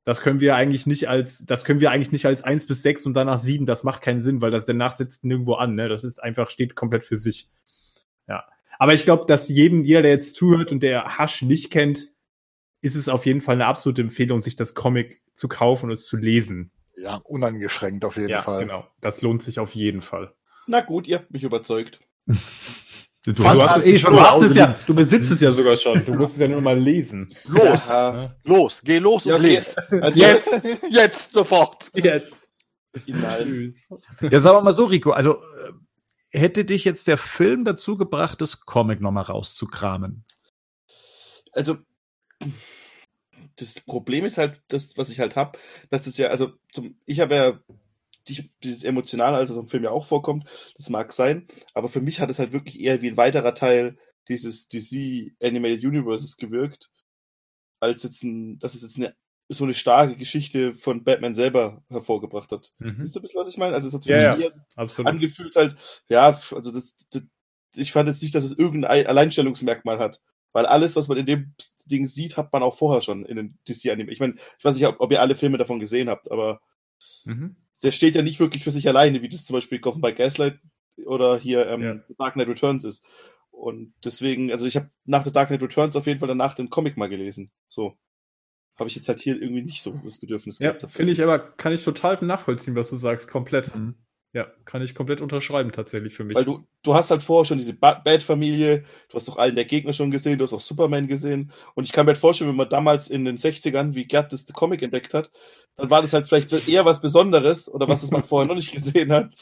Das 0.05 0.23
können 0.23 0.41
wir 0.41 0.57
eigentlich 0.57 0.87
nicht 0.87 1.09
als, 1.09 1.47
das 1.47 1.65
können 1.65 1.81
wir 1.81 1.93
eigentlich 1.93 2.11
nicht 2.11 2.27
als 2.27 2.43
eins 2.43 2.67
bis 2.67 2.83
sechs 2.83 3.07
und 3.07 3.15
danach 3.15 3.39
sieben. 3.39 3.65
Das 3.65 3.85
macht 3.85 4.03
keinen 4.03 4.23
Sinn, 4.25 4.41
weil 4.41 4.51
das 4.51 4.67
danach 4.67 4.93
sitzt 4.93 5.23
nirgendwo 5.23 5.55
an. 5.55 5.77
Ne? 5.77 5.89
Das 5.89 6.03
ist 6.03 6.21
einfach, 6.21 6.51
steht 6.51 6.75
komplett 6.75 7.05
für 7.05 7.19
sich. 7.19 7.49
Ja. 8.29 8.45
Aber 8.79 8.95
ich 8.95 9.05
glaube, 9.05 9.27
dass 9.27 9.49
jedem, 9.49 9.85
jeder, 9.85 10.03
der 10.03 10.13
jetzt 10.13 10.37
zuhört 10.37 10.71
und 10.73 10.83
der 10.83 11.19
Hasch 11.19 11.43
nicht 11.43 11.71
kennt, 11.71 12.11
ist 12.81 12.95
es 12.95 13.09
auf 13.09 13.27
jeden 13.27 13.41
Fall 13.41 13.57
eine 13.57 13.67
absolute 13.67 14.03
Empfehlung, 14.03 14.41
sich 14.41 14.57
das 14.57 14.75
Comic 14.75 15.23
zu 15.35 15.49
kaufen 15.49 15.87
und 15.87 15.93
es 15.93 16.07
zu 16.07 16.17
lesen. 16.17 16.71
Ja, 16.97 17.21
unangeschränkt 17.25 18.05
auf 18.05 18.17
jeden 18.17 18.29
ja, 18.29 18.43
Fall. 18.43 18.63
genau. 18.63 18.87
Das 19.01 19.23
lohnt 19.23 19.43
sich 19.43 19.59
auf 19.59 19.75
jeden 19.75 20.01
Fall. 20.01 20.33
Na 20.67 20.81
gut, 20.81 21.07
ihr 21.09 21.19
habt 21.19 21.31
mich 21.31 21.45
überzeugt. 21.45 22.01
Du, 23.25 23.35
Fast 23.35 23.63
hast 23.63 23.71
hast 23.71 23.79
es 23.79 23.87
eh 23.87 23.99
schon 23.99 24.15
du, 24.15 24.21
hast 24.21 24.43
es 24.43 24.55
ja, 24.55 24.77
du 24.87 24.95
besitzt 24.95 25.31
es 25.31 25.41
ja 25.41 25.51
sogar 25.51 25.77
schon. 25.77 26.05
Du 26.05 26.15
musst 26.15 26.35
es 26.35 26.41
ja 26.41 26.49
nur 26.49 26.61
mal 26.61 26.79
lesen. 26.79 27.29
Los, 27.47 27.89
Ja, 27.89 28.35
los, 28.45 28.81
geh 28.83 28.99
los 28.99 29.27
und 29.27 29.33
Ja, 29.33 29.37
okay. 29.37 29.55
les. 29.55 29.77
also 29.91 30.19
Jetzt. 30.19 30.49
Jetzt 30.89 31.33
sofort. 31.33 31.91
Jetzt. 31.95 32.49
Ja, 33.07 34.41
sagen 34.41 34.57
wir 34.57 34.63
mal 34.63 34.73
so, 34.73 34.85
Rico, 34.87 35.11
also 35.11 35.35
äh, 35.35 35.73
hätte 36.31 36.65
dich 36.65 36.85
jetzt 36.85 37.09
der 37.09 37.19
Film 37.19 37.65
dazu 37.65 37.97
gebracht, 37.97 38.41
das 38.41 38.61
Comic 38.61 39.01
nochmal 39.01 39.25
rauszukramen? 39.25 40.25
Also, 41.53 41.79
das 43.57 43.81
Problem 43.81 44.25
ist 44.25 44.39
halt, 44.39 44.63
das, 44.69 44.97
was 44.97 45.11
ich 45.11 45.21
halt 45.21 45.37
habe, 45.37 45.59
dass 45.89 46.05
das 46.05 46.17
ja, 46.19 46.29
also, 46.29 46.53
zum, 46.73 46.99
ich 47.07 47.21
habe 47.21 47.35
ja 47.35 47.61
die, 48.29 48.51
dieses 48.63 48.85
Emotionale, 48.85 49.37
als 49.37 49.51
es 49.51 49.57
im 49.57 49.67
Film 49.67 49.85
ja 49.85 49.91
auch 49.91 50.07
vorkommt, 50.07 50.49
das 50.77 50.91
mag 50.91 51.13
sein, 51.13 51.47
aber 51.75 51.89
für 51.89 52.01
mich 52.01 52.21
hat 52.21 52.31
es 52.31 52.39
halt 52.39 52.53
wirklich 52.53 52.81
eher 52.81 53.03
wie 53.03 53.09
ein 53.09 53.17
weiterer 53.17 53.55
Teil 53.55 53.99
dieses 54.29 54.69
DC 54.69 55.35
Animated 55.43 55.85
Universes 55.85 56.37
gewirkt, 56.37 56.91
als 57.81 58.03
jetzt 58.03 58.23
ein, 58.23 58.59
dass 58.59 58.75
es 58.75 58.83
jetzt 58.83 58.97
eine, 58.97 59.17
so 59.49 59.65
eine 59.65 59.75
starke 59.75 60.17
Geschichte 60.17 60.75
von 60.75 61.05
Batman 61.05 61.35
selber 61.35 61.83
hervorgebracht 61.89 62.53
hat. 62.53 62.73
Mhm. 62.79 62.99
Wisst 63.01 63.17
ihr 63.17 63.21
ein 63.21 63.23
bisschen, 63.23 63.41
was 63.41 63.49
ich 63.49 63.57
meine? 63.57 63.75
Also 63.75 63.89
es 63.89 63.95
hat 63.95 64.05
für 64.05 64.13
Ja, 64.19 64.37
mich 64.37 64.47
ja. 64.77 65.05
angefühlt 65.05 65.57
halt, 65.57 65.77
ja, 66.09 66.27
also 66.27 66.71
das, 66.71 66.97
das, 67.11 67.23
ich 67.75 67.93
fand 67.93 68.09
jetzt 68.09 68.23
nicht, 68.23 68.35
dass 68.35 68.45
es 68.45 68.59
irgendein 68.59 69.07
Alleinstellungsmerkmal 69.07 69.99
hat. 69.99 70.21
Weil 70.53 70.65
alles, 70.67 70.97
was 70.97 71.09
man 71.09 71.19
in 71.19 71.27
dem 71.27 71.55
Ding 71.87 72.07
sieht, 72.07 72.37
hat 72.37 72.53
man 72.53 72.63
auch 72.63 72.75
vorher 72.77 73.03
schon 73.03 73.25
in 73.27 73.37
den 73.37 73.59
DC-Anime. 73.69 74.11
Ich 74.11 74.19
meine, 74.21 74.35
ich 74.59 74.65
weiß 74.65 74.75
nicht, 74.75 74.87
ob, 74.87 75.01
ob 75.01 75.13
ihr 75.13 75.21
alle 75.21 75.35
Filme 75.35 75.59
davon 75.59 75.79
gesehen 75.81 76.09
habt, 76.09 76.31
aber 76.31 76.61
Mhm. 77.25 77.57
der 77.83 77.93
steht 77.93 78.15
ja 78.17 78.23
nicht 78.23 78.41
wirklich 78.41 78.65
für 78.65 78.73
sich 78.73 78.89
alleine, 78.89 79.23
wie 79.23 79.29
das 79.29 79.45
zum 79.45 79.55
Beispiel 79.55 79.79
Gotham 79.79 80.01
by 80.01 80.13
Gaslight 80.15 80.59
oder 81.07 81.39
hier 81.39 81.67
ähm, 81.69 81.81
Ja. 81.83 81.95
Dark 82.19 82.35
Knight 82.35 82.49
Returns 82.49 82.85
ist. 82.85 83.05
Und 83.51 83.93
deswegen, 84.05 84.51
also 84.51 84.65
ich 84.67 84.77
habe 84.77 84.91
nach 85.05 85.25
The 85.25 85.33
Dark 85.33 85.49
Knight 85.49 85.63
Returns 85.63 85.95
auf 85.97 86.07
jeden 86.07 86.19
Fall 86.19 86.29
danach 86.29 86.55
den 86.55 86.71
Comic 86.71 86.97
mal 86.97 87.09
gelesen. 87.09 87.51
So. 87.69 87.97
Habe 88.79 88.89
ich 88.89 88.95
jetzt 88.95 89.09
halt 89.09 89.19
hier 89.21 89.41
irgendwie 89.41 89.63
nicht 89.63 89.83
so 89.83 89.99
das 90.05 90.19
Bedürfnis 90.19 90.59
Ja, 90.61 90.73
gehabt. 90.73 90.93
finde 90.93 91.13
ich 91.13 91.23
aber, 91.23 91.39
kann 91.39 91.73
ich 91.73 91.83
total 91.83 92.19
nachvollziehen, 92.25 92.77
was 92.77 92.91
du 92.91 92.97
sagst, 92.97 93.29
komplett. 93.29 93.75
Mhm. 93.75 93.95
Ja, 94.35 94.47
kann 94.67 94.83
ich 94.83 94.95
komplett 94.95 95.23
unterschreiben 95.23 95.73
tatsächlich 95.73 96.13
für 96.15 96.23
mich. 96.25 96.37
Weil 96.37 96.45
du, 96.45 96.67
du 96.83 96.95
hast 96.95 97.11
halt 97.11 97.23
vorher 97.23 97.47
schon 97.47 97.57
diese 97.59 97.73
Ba- 97.73 98.01
Bat-Familie, 98.05 98.85
du 99.09 99.17
hast 99.17 99.27
doch 99.27 99.39
allen 99.39 99.55
der 99.55 99.65
Gegner 99.65 99.95
schon 99.95 100.11
gesehen, 100.11 100.39
du 100.39 100.45
hast 100.45 100.53
auch 100.53 100.61
Superman 100.61 101.09
gesehen. 101.09 101.51
Und 101.75 101.85
ich 101.85 101.93
kann 101.93 102.05
mir 102.05 102.11
halt 102.11 102.19
vorstellen, 102.19 102.51
wenn 102.51 102.57
man 102.57 102.69
damals 102.69 103.09
in 103.09 103.25
den 103.25 103.39
60ern, 103.39 103.95
wie 103.95 104.05
Gerd 104.07 104.33
das 104.33 104.45
Comic 104.47 104.83
entdeckt 104.83 105.15
hat, 105.15 105.31
dann 105.77 105.89
war 105.89 106.03
das 106.03 106.13
halt 106.13 106.29
vielleicht 106.29 106.69
eher 106.69 106.85
was 106.85 107.01
Besonderes 107.01 107.73
oder 107.73 107.89
was 107.89 108.03
das 108.03 108.11
man 108.11 108.23
vorher 108.25 108.47
noch 108.47 108.55
nicht 108.55 108.73
gesehen 108.73 109.13
hat. 109.13 109.35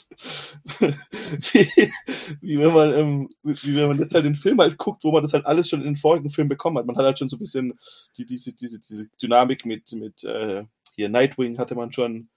wie, 0.78 1.92
wie, 2.40 2.58
wenn 2.58 2.72
man, 2.72 2.92
ähm, 2.94 3.28
wie 3.42 3.74
wenn 3.74 3.88
man 3.88 3.98
jetzt 3.98 4.14
halt 4.14 4.24
den 4.24 4.34
Film 4.36 4.60
halt 4.60 4.78
guckt, 4.78 5.04
wo 5.04 5.12
man 5.12 5.22
das 5.22 5.32
halt 5.32 5.46
alles 5.46 5.68
schon 5.68 5.80
in 5.80 5.86
den 5.86 5.96
vorigen 5.96 6.30
Filmen 6.30 6.48
bekommen 6.48 6.78
hat. 6.78 6.86
Man 6.86 6.96
hat 6.96 7.04
halt 7.04 7.18
schon 7.18 7.28
so 7.28 7.36
ein 7.36 7.40
bisschen 7.40 7.74
die, 8.16 8.26
diese, 8.26 8.54
diese, 8.54 8.80
diese 8.80 9.08
Dynamik 9.20 9.66
mit, 9.66 9.92
mit 9.92 10.24
äh, 10.24 10.64
hier 10.94 11.08
Nightwing 11.08 11.58
hatte 11.58 11.74
man 11.74 11.92
schon. 11.92 12.28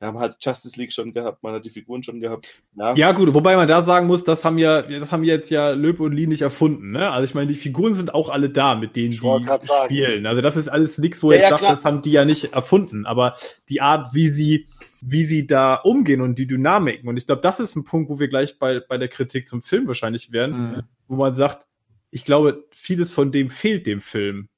Ja, 0.00 0.12
man 0.12 0.22
hat 0.22 0.36
Justice 0.40 0.78
League 0.78 0.92
schon 0.92 1.12
gehabt, 1.12 1.42
man 1.42 1.54
hat 1.54 1.64
die 1.64 1.70
Figuren 1.70 2.04
schon 2.04 2.20
gehabt. 2.20 2.54
Ja, 2.76 2.94
Ja, 2.94 3.10
gut, 3.12 3.34
wobei 3.34 3.56
man 3.56 3.66
da 3.66 3.82
sagen 3.82 4.06
muss, 4.06 4.22
das 4.22 4.44
haben 4.44 4.56
ja, 4.56 4.82
das 4.82 5.10
haben 5.10 5.24
jetzt 5.24 5.50
ja 5.50 5.70
Löb 5.70 5.98
und 5.98 6.12
Lee 6.12 6.28
nicht 6.28 6.42
erfunden, 6.42 6.92
ne? 6.92 7.10
Also 7.10 7.24
ich 7.24 7.34
meine, 7.34 7.48
die 7.48 7.58
Figuren 7.58 7.94
sind 7.94 8.14
auch 8.14 8.28
alle 8.28 8.48
da, 8.48 8.76
mit 8.76 8.94
denen 8.94 9.10
Ich 9.12 9.20
die 9.20 9.68
spielen. 9.84 10.26
Also 10.26 10.40
das 10.40 10.56
ist 10.56 10.68
alles 10.68 10.98
nichts, 10.98 11.20
wo 11.24 11.32
Ja, 11.32 11.36
ich 11.38 11.42
ja, 11.42 11.48
sage, 11.50 11.62
das 11.62 11.84
haben 11.84 12.02
die 12.02 12.12
ja 12.12 12.24
nicht 12.24 12.52
erfunden. 12.52 13.06
Aber 13.06 13.34
die 13.68 13.80
Art, 13.80 14.14
wie 14.14 14.28
sie, 14.28 14.66
wie 15.00 15.24
sie 15.24 15.48
da 15.48 15.74
umgehen 15.74 16.20
und 16.20 16.38
die 16.38 16.46
Dynamiken. 16.46 17.08
Und 17.08 17.16
ich 17.16 17.26
glaube, 17.26 17.42
das 17.42 17.58
ist 17.58 17.74
ein 17.74 17.82
Punkt, 17.82 18.08
wo 18.08 18.20
wir 18.20 18.28
gleich 18.28 18.56
bei, 18.60 18.78
bei 18.78 18.98
der 18.98 19.08
Kritik 19.08 19.48
zum 19.48 19.62
Film 19.62 19.88
wahrscheinlich 19.88 20.30
werden, 20.30 20.58
Mhm. 20.76 20.82
wo 21.08 21.16
man 21.16 21.34
sagt, 21.34 21.66
ich 22.10 22.24
glaube, 22.24 22.64
vieles 22.70 23.10
von 23.10 23.32
dem 23.32 23.50
fehlt 23.50 23.84
dem 23.84 24.00
Film. 24.00 24.48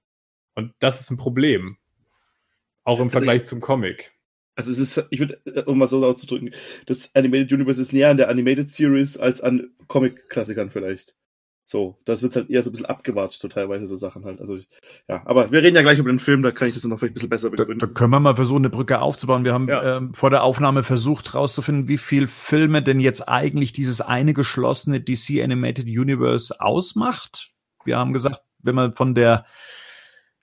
Und 0.55 0.75
das 0.81 1.01
ist 1.01 1.11
ein 1.11 1.17
Problem. 1.17 1.79
Auch 2.85 2.99
im 2.99 3.05
Also 3.05 3.13
Vergleich 3.13 3.45
zum 3.45 3.61
Comic. 3.61 4.13
Also 4.61 4.71
es 4.73 4.79
ist, 4.97 5.07
ich 5.11 5.19
würde, 5.21 5.41
äh, 5.47 5.63
um 5.65 5.79
mal 5.79 5.87
so 5.87 6.05
auszudrücken, 6.05 6.55
das 6.87 7.15
Animated 7.15 7.53
Universe 7.53 7.81
ist 7.81 7.93
näher 7.93 8.11
an 8.11 8.17
der 8.17 8.29
Animated 8.29 8.71
Series 8.71 9.17
als 9.19 9.41
an 9.41 9.71
Comic-Klassikern 9.89 10.71
vielleicht. 10.71 11.17
So, 11.67 12.01
das 12.05 12.21
wird 12.21 12.35
halt 12.35 12.51
eher 12.51 12.65
so 12.65 12.71
ein 12.71 12.73
bisschen 12.73 12.87
abgewatscht, 12.87 13.39
so 13.39 13.47
teilweise 13.47 13.87
so 13.87 13.95
Sachen 13.95 14.25
halt. 14.25 14.41
Also, 14.41 14.57
ich, 14.57 14.67
ja, 15.09 15.23
aber 15.25 15.53
wir 15.53 15.63
reden 15.63 15.77
ja 15.77 15.83
gleich 15.83 16.01
über 16.01 16.11
den 16.11 16.19
Film, 16.19 16.43
da 16.43 16.51
kann 16.51 16.67
ich 16.67 16.75
das 16.75 16.83
dann 16.83 16.91
noch 16.91 16.99
vielleicht 16.99 17.13
ein 17.13 17.15
bisschen 17.15 17.29
besser 17.31 17.49
Da, 17.51 17.57
da 17.59 17.63
begründen. 17.65 17.95
können 17.95 18.11
wir 18.11 18.19
mal 18.19 18.35
versuchen, 18.35 18.63
eine 18.63 18.71
Brücke 18.71 19.01
aufzubauen. 19.01 19.45
Wir 19.45 19.53
haben 19.55 19.69
Ja. 19.69 19.99
ähm, 19.99 20.13
vor 20.13 20.31
der 20.31 20.43
Aufnahme 20.43 20.83
versucht 20.83 21.33
herauszufinden, 21.33 21.87
wie 21.87 21.99
viel 21.99 22.27
Filme 22.27 22.83
denn 22.83 22.99
jetzt 22.99 23.29
eigentlich 23.29 23.73
dieses 23.73 24.01
eine 24.01 24.33
geschlossene 24.33 25.01
DC 25.01 25.41
Animated 25.45 25.87
Universe 25.87 26.61
ausmacht. 26.61 27.51
Wir 27.85 27.99
haben 27.99 28.13
gesagt, 28.13 28.41
wenn 28.59 28.75
man 28.75 28.93
von 28.95 29.15
der, 29.15 29.47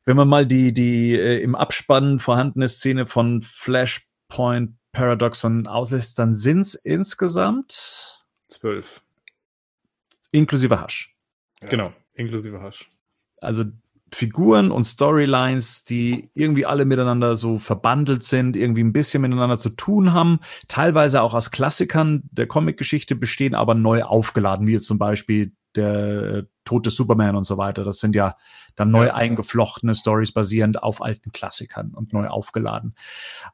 wenn 0.05 0.15
man 0.15 0.29
mal 0.29 0.45
die, 0.45 0.71
die 0.71 1.13
äh, 1.13 1.41
im 1.43 1.55
Abspann 1.55 2.19
vorhandene 2.19 2.69
Szene 2.69 3.05
von 3.05 3.41
Flashpoint 4.31 4.73
Paradoxon 4.91 5.67
auslässt, 5.67 6.17
dann 6.19 6.33
sind's 6.35 6.73
insgesamt 6.73 8.25
Zwölf. 8.47 9.01
inklusive 10.31 10.79
Hasch. 10.79 11.15
Ja. 11.61 11.67
Genau. 11.69 11.93
Inklusive 12.13 12.61
Hasch. 12.61 12.89
also 13.41 13.65
Figuren 14.13 14.71
und 14.71 14.85
Storylines, 14.85 15.83
die 15.83 16.29
irgendwie 16.33 16.65
alle 16.65 16.85
miteinander 16.85 17.35
so 17.35 17.59
verbandelt 17.59 18.23
sind, 18.23 18.55
irgendwie 18.55 18.81
ein 18.81 18.93
bisschen 18.93 19.21
miteinander 19.21 19.59
zu 19.59 19.69
tun 19.69 20.13
haben, 20.13 20.39
teilweise 20.69 21.21
auch 21.21 21.33
aus 21.33 21.51
Klassikern 21.51 22.23
der 22.31 22.47
Comicgeschichte 22.47 23.15
bestehen, 23.15 23.53
aber 23.53 23.75
neu 23.75 24.03
aufgeladen, 24.03 24.65
wie 24.65 24.71
jetzt 24.71 24.87
zum 24.87 24.97
Beispiel 24.97 25.51
der 25.75 25.93
äh, 25.93 26.43
Tod 26.63 26.85
des 26.85 26.95
Superman 26.95 27.35
und 27.35 27.43
so 27.43 27.57
weiter. 27.57 27.83
Das 27.83 27.99
sind 27.99 28.15
ja 28.15 28.37
dann 28.77 28.91
neu 28.91 29.07
Ja. 29.07 29.15
eingeflochtene 29.15 29.93
Stories 29.93 30.31
basierend 30.31 30.81
auf 30.81 31.01
alten 31.01 31.33
Klassikern 31.33 31.91
und 31.93 32.13
neu 32.13 32.27
aufgeladen. 32.27 32.95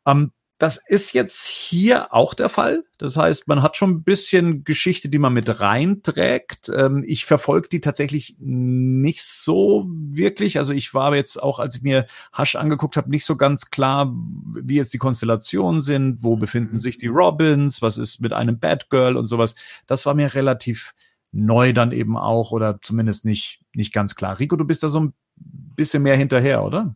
Ähm, 0.06 0.32
das 0.64 0.78
ist 0.78 1.12
jetzt 1.12 1.46
hier 1.46 2.14
auch 2.14 2.34
der 2.34 2.48
Fall. 2.48 2.86
Das 2.98 3.18
heißt, 3.18 3.50
man 3.50 3.62
hat 3.62 3.76
schon 3.76 3.90
ein 3.90 4.04
bisschen 4.04 4.64
Geschichte, 4.64 5.10
die 5.10 5.20
man 5.20 5.34
mit 5.34 5.60
reinträgt. 5.60 6.72
Ähm, 6.74 7.04
ich 7.06 7.26
verfolge 7.26 7.68
die 7.68 7.82
tatsächlich 7.82 8.38
nicht 8.40 9.26
so 9.26 9.86
wirklich. 9.90 10.58
Also 10.58 10.74
ich 10.74 10.94
war 10.94 11.14
jetzt 11.18 11.44
auch, 11.44 11.60
als 11.60 11.76
ich 11.76 11.82
mir 11.82 12.06
Hush 12.38 12.56
angeguckt 12.56 12.96
habe, 12.96 13.10
nicht 13.10 13.26
so 13.26 13.36
ganz 13.36 13.72
klar, 13.72 14.14
wie 14.56 14.76
jetzt 14.76 14.94
die 14.94 15.00
Konstellationen 15.00 15.82
sind, 15.82 16.24
wo 16.24 16.38
befinden 16.38 16.78
sich 16.78 16.98
die 16.98 17.08
Robins, 17.08 17.82
was 17.82 17.98
ist 17.98 18.22
mit 18.22 18.32
einem 18.32 18.58
Batgirl 18.58 19.18
und 19.18 19.26
sowas. 19.26 19.56
Das 19.86 20.06
war 20.06 20.14
mir 20.14 20.34
relativ 20.34 20.96
neu 21.34 21.74
dann 21.74 21.92
eben 21.92 22.16
auch 22.16 22.52
oder 22.52 22.80
zumindest 22.82 23.26
nicht, 23.26 23.66
nicht 23.74 23.92
ganz 23.92 24.16
klar. 24.16 24.40
Rico, 24.40 24.56
du 24.56 24.64
bist 24.64 24.82
da 24.82 24.88
so 24.88 25.02
ein 25.02 25.14
bisschen 25.36 26.04
mehr 26.04 26.16
hinterher, 26.16 26.64
oder? 26.64 26.96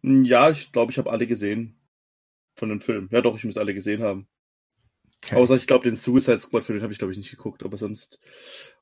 Ja, 0.00 0.48
ich 0.48 0.72
glaube, 0.72 0.92
ich 0.92 0.96
habe 0.96 1.10
alle 1.10 1.26
gesehen 1.26 1.76
von 2.62 2.68
den 2.68 2.80
Filmen. 2.80 3.08
Ja, 3.10 3.20
doch, 3.20 3.36
ich 3.36 3.42
muss 3.44 3.58
alle 3.58 3.74
gesehen 3.74 4.04
haben. 4.04 4.28
Okay. 5.16 5.34
Außer 5.34 5.56
ich 5.56 5.66
glaube, 5.66 5.82
den 5.82 5.96
Suicide 5.96 6.38
Squad 6.38 6.62
Film 6.62 6.78
den 6.78 6.84
habe 6.84 6.92
ich 6.92 6.98
glaube 7.00 7.10
ich 7.10 7.18
nicht 7.18 7.32
geguckt, 7.32 7.64
aber 7.64 7.76
sonst. 7.76 8.20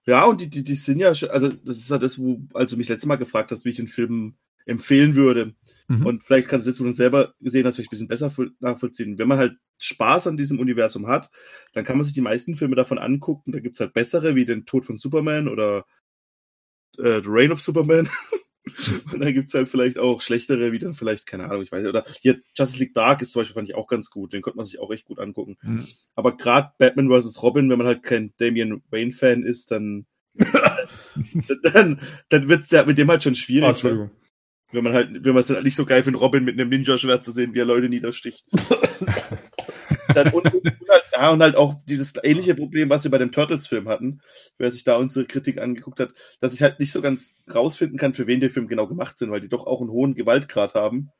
Ja, 0.04 0.26
und 0.26 0.38
die, 0.38 0.50
die, 0.50 0.62
die 0.62 0.74
sind 0.74 0.98
ja 0.98 1.14
schon, 1.14 1.30
also 1.30 1.48
das 1.48 1.78
ist 1.78 1.88
ja 1.88 1.96
das, 1.96 2.18
wo, 2.18 2.42
als 2.52 2.70
du 2.72 2.76
mich 2.76 2.90
letztes 2.90 3.06
Mal 3.08 3.16
gefragt 3.16 3.50
hast, 3.52 3.64
wie 3.64 3.70
ich 3.70 3.76
den 3.76 3.86
Film 3.86 4.36
empfehlen 4.66 5.14
würde. 5.14 5.54
Mhm. 5.88 6.04
Und 6.04 6.24
vielleicht 6.24 6.48
kannst 6.48 6.66
du 6.66 6.70
jetzt, 6.72 6.78
wo 6.78 6.84
du 6.84 6.92
selber 6.92 7.32
gesehen 7.40 7.66
hast, 7.66 7.76
vielleicht 7.76 7.88
ein 7.88 7.96
bisschen 7.96 8.08
besser 8.08 8.30
voll- 8.30 8.52
nachvollziehen. 8.60 9.18
Wenn 9.18 9.28
man 9.28 9.38
halt 9.38 9.54
Spaß 9.78 10.26
an 10.26 10.36
diesem 10.36 10.58
Universum 10.58 11.06
hat, 11.06 11.30
dann 11.72 11.86
kann 11.86 11.96
man 11.96 12.04
sich 12.04 12.12
die 12.12 12.20
meisten 12.20 12.56
Filme 12.56 12.76
davon 12.76 12.98
angucken. 12.98 13.52
Da 13.52 13.60
gibt's 13.60 13.80
halt 13.80 13.94
bessere, 13.94 14.34
wie 14.34 14.44
den 14.44 14.66
Tod 14.66 14.84
von 14.84 14.98
Superman 14.98 15.48
oder 15.48 15.86
äh, 16.98 17.22
The 17.22 17.28
Reign 17.28 17.50
of 17.50 17.62
Superman. 17.62 18.10
Und 19.12 19.20
dann 19.20 19.32
gibt's 19.34 19.54
halt 19.54 19.68
vielleicht 19.68 19.98
auch 19.98 20.20
schlechtere, 20.22 20.70
wie 20.72 20.78
dann 20.78 20.94
vielleicht, 20.94 21.26
keine 21.26 21.46
Ahnung, 21.46 21.62
ich 21.62 21.72
weiß 21.72 21.80
nicht. 21.82 21.88
Oder 21.88 22.04
hier 22.20 22.40
Justice 22.56 22.78
League 22.78 22.94
Dark 22.94 23.22
ist 23.22 23.32
zum 23.32 23.40
Beispiel, 23.40 23.54
fand 23.54 23.68
ich 23.68 23.74
auch 23.74 23.88
ganz 23.88 24.10
gut. 24.10 24.32
Den 24.32 24.42
konnte 24.42 24.58
man 24.58 24.66
sich 24.66 24.78
auch 24.80 24.90
echt 24.92 25.06
gut 25.06 25.18
angucken. 25.18 25.56
Mhm. 25.62 25.86
Aber 26.14 26.36
gerade 26.36 26.72
Batman 26.78 27.08
vs. 27.10 27.42
Robin, 27.42 27.68
wenn 27.70 27.78
man 27.78 27.86
halt 27.86 28.02
kein 28.02 28.32
Damian 28.38 28.82
Wayne-Fan 28.90 29.42
ist, 29.44 29.70
dann, 29.70 30.06
dann, 31.72 32.00
dann 32.28 32.48
wird's 32.48 32.70
ja 32.70 32.84
mit 32.84 32.98
dem 32.98 33.10
halt 33.10 33.22
schon 33.22 33.32
Ah, 33.32 33.36
schwierig. 33.36 33.62
ne? 33.62 33.68
Entschuldigung. 33.70 34.10
wenn 34.72 34.84
man 34.84 34.92
halt, 34.92 35.10
wenn 35.24 35.32
man 35.34 35.40
es 35.40 35.50
halt 35.50 35.64
nicht 35.64 35.76
so 35.76 35.84
geil 35.86 36.02
findet, 36.02 36.20
Robin 36.22 36.44
mit 36.44 36.58
einem 36.60 36.68
Ninja-Schwert 36.70 37.24
zu 37.24 37.32
sehen, 37.32 37.54
wie 37.54 37.58
er 37.60 37.64
Leute 37.64 37.88
niedersticht. 37.88 38.44
dann, 40.14 40.32
und, 40.32 40.52
und, 40.52 40.88
halt, 40.88 41.04
ja, 41.12 41.30
und 41.30 41.42
halt 41.42 41.56
auch 41.56 41.74
dieses 41.86 42.14
ähnliche 42.22 42.54
Problem, 42.54 42.90
was 42.90 43.04
wir 43.04 43.10
bei 43.10 43.18
dem 43.18 43.32
Turtles-Film 43.32 43.88
hatten, 43.88 44.20
wer 44.58 44.70
sich 44.72 44.84
da 44.84 44.96
unsere 44.96 45.26
Kritik 45.26 45.58
angeguckt 45.58 46.00
hat, 46.00 46.10
dass 46.40 46.54
ich 46.54 46.62
halt 46.62 46.80
nicht 46.80 46.92
so 46.92 47.00
ganz 47.02 47.36
rausfinden 47.52 47.98
kann, 47.98 48.14
für 48.14 48.26
wen 48.26 48.40
die 48.40 48.48
Filme 48.48 48.68
genau 48.68 48.86
gemacht 48.86 49.18
sind, 49.18 49.30
weil 49.30 49.40
die 49.40 49.48
doch 49.48 49.66
auch 49.66 49.80
einen 49.80 49.90
hohen 49.90 50.14
Gewaltgrad 50.14 50.74
haben. 50.74 51.10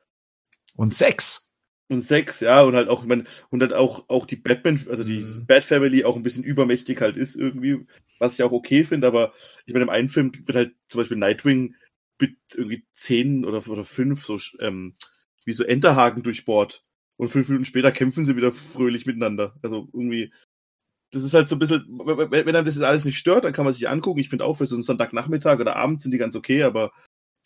Und 0.76 0.94
sechs. 0.94 1.50
Und 1.90 2.02
Sex, 2.02 2.38
ja, 2.38 2.62
und 2.62 2.76
halt 2.76 2.88
auch, 2.88 3.02
ich 3.02 3.08
meine, 3.08 3.24
und 3.50 3.62
halt 3.62 3.72
auch, 3.72 4.08
auch 4.08 4.24
die 4.24 4.36
Batman, 4.36 4.80
also 4.88 5.02
die 5.02 5.22
Mhm. 5.22 5.46
Bat 5.46 5.64
Family 5.64 6.04
auch 6.04 6.14
ein 6.14 6.22
bisschen 6.22 6.44
übermächtig 6.44 7.00
halt 7.00 7.16
ist 7.16 7.34
irgendwie, 7.34 7.84
was 8.20 8.34
ich 8.34 8.44
auch 8.44 8.52
okay 8.52 8.84
finde, 8.84 9.08
aber 9.08 9.32
ich 9.66 9.72
meine, 9.74 9.82
im 9.82 9.90
einen 9.90 10.08
Film 10.08 10.30
wird 10.46 10.56
halt 10.56 10.74
zum 10.86 11.00
Beispiel 11.00 11.16
Nightwing 11.16 11.74
mit 12.20 12.36
irgendwie 12.54 12.86
zehn 12.92 13.44
oder, 13.44 13.66
oder 13.68 13.82
fünf 13.82 14.24
so 14.24 14.38
ähm, 14.60 14.94
wie 15.44 15.52
so 15.52 15.64
Enterhaken 15.64 16.22
durchbohrt. 16.22 16.80
Und 17.20 17.28
fünf 17.28 17.48
Minuten 17.48 17.66
später 17.66 17.92
kämpfen 17.92 18.24
sie 18.24 18.34
wieder 18.34 18.50
fröhlich 18.50 19.04
miteinander. 19.04 19.54
Also 19.60 19.90
irgendwie, 19.92 20.32
das 21.12 21.22
ist 21.22 21.34
halt 21.34 21.48
so 21.48 21.56
ein 21.56 21.58
bisschen, 21.58 21.84
wenn, 21.86 22.30
wenn 22.30 22.56
einem 22.56 22.64
das 22.64 22.76
jetzt 22.76 22.84
alles 22.84 23.04
nicht 23.04 23.18
stört, 23.18 23.44
dann 23.44 23.52
kann 23.52 23.66
man 23.66 23.74
sich 23.74 23.90
angucken. 23.90 24.20
Ich 24.20 24.30
finde 24.30 24.46
auch 24.46 24.54
für 24.54 24.66
so 24.66 24.74
einen 24.74 24.82
Sonntagnachmittag 24.82 25.60
oder 25.60 25.76
Abend 25.76 26.00
sind 26.00 26.12
die 26.12 26.18
ganz 26.18 26.34
okay, 26.34 26.62
aber 26.62 26.92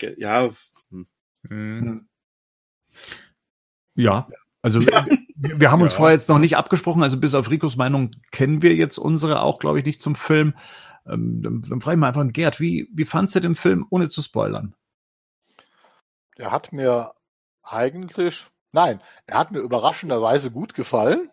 ja. 0.01 0.49
Hm. 0.93 1.09
Mhm. 1.49 2.09
Ja, 3.97 4.29
also 4.63 4.79
ja. 4.79 5.07
Wir, 5.35 5.61
wir, 5.61 5.73
haben 5.73 5.83
uns 5.83 5.91
ja. 5.91 5.97
vorher 5.97 6.15
jetzt 6.15 6.29
noch 6.29 6.39
nicht 6.39 6.57
abgesprochen, 6.57 7.03
also 7.03 7.19
bis 7.19 7.35
auf 7.35 7.51
Ricos 7.51 7.77
Meinung 7.77 8.13
kennen 8.31 8.63
wir 8.63 8.77
jetzt 8.77 8.99
unsere 8.99 9.43
auch, 9.43 9.59
glaube 9.59 9.81
ich, 9.81 9.85
nicht 9.85 10.01
zum 10.01 10.15
Film. 10.15 10.55
Ähm, 11.05 11.43
dann, 11.43 11.63
dann 11.63 11.81
frage 11.81 11.97
ich 11.97 12.01
mal 12.01 12.07
einfach, 12.07 12.33
Gerd, 12.33 12.61
wie, 12.61 12.89
wie 12.93 13.07
fandst 13.07 13.35
du 13.35 13.41
den 13.41 13.57
Film, 13.57 13.85
ohne 13.91 14.09
zu 14.09 14.23
spoilern? 14.23 14.77
Der 16.39 16.53
hat 16.53 16.73
mir 16.73 17.13
eigentlich, 17.65 18.47
nein, 18.75 19.01
er 19.27 19.39
hat 19.39 19.53
mir 19.53 19.61
überraschenderweise 19.61 20.51
gut 20.51 20.75
gefallen. 20.75 21.31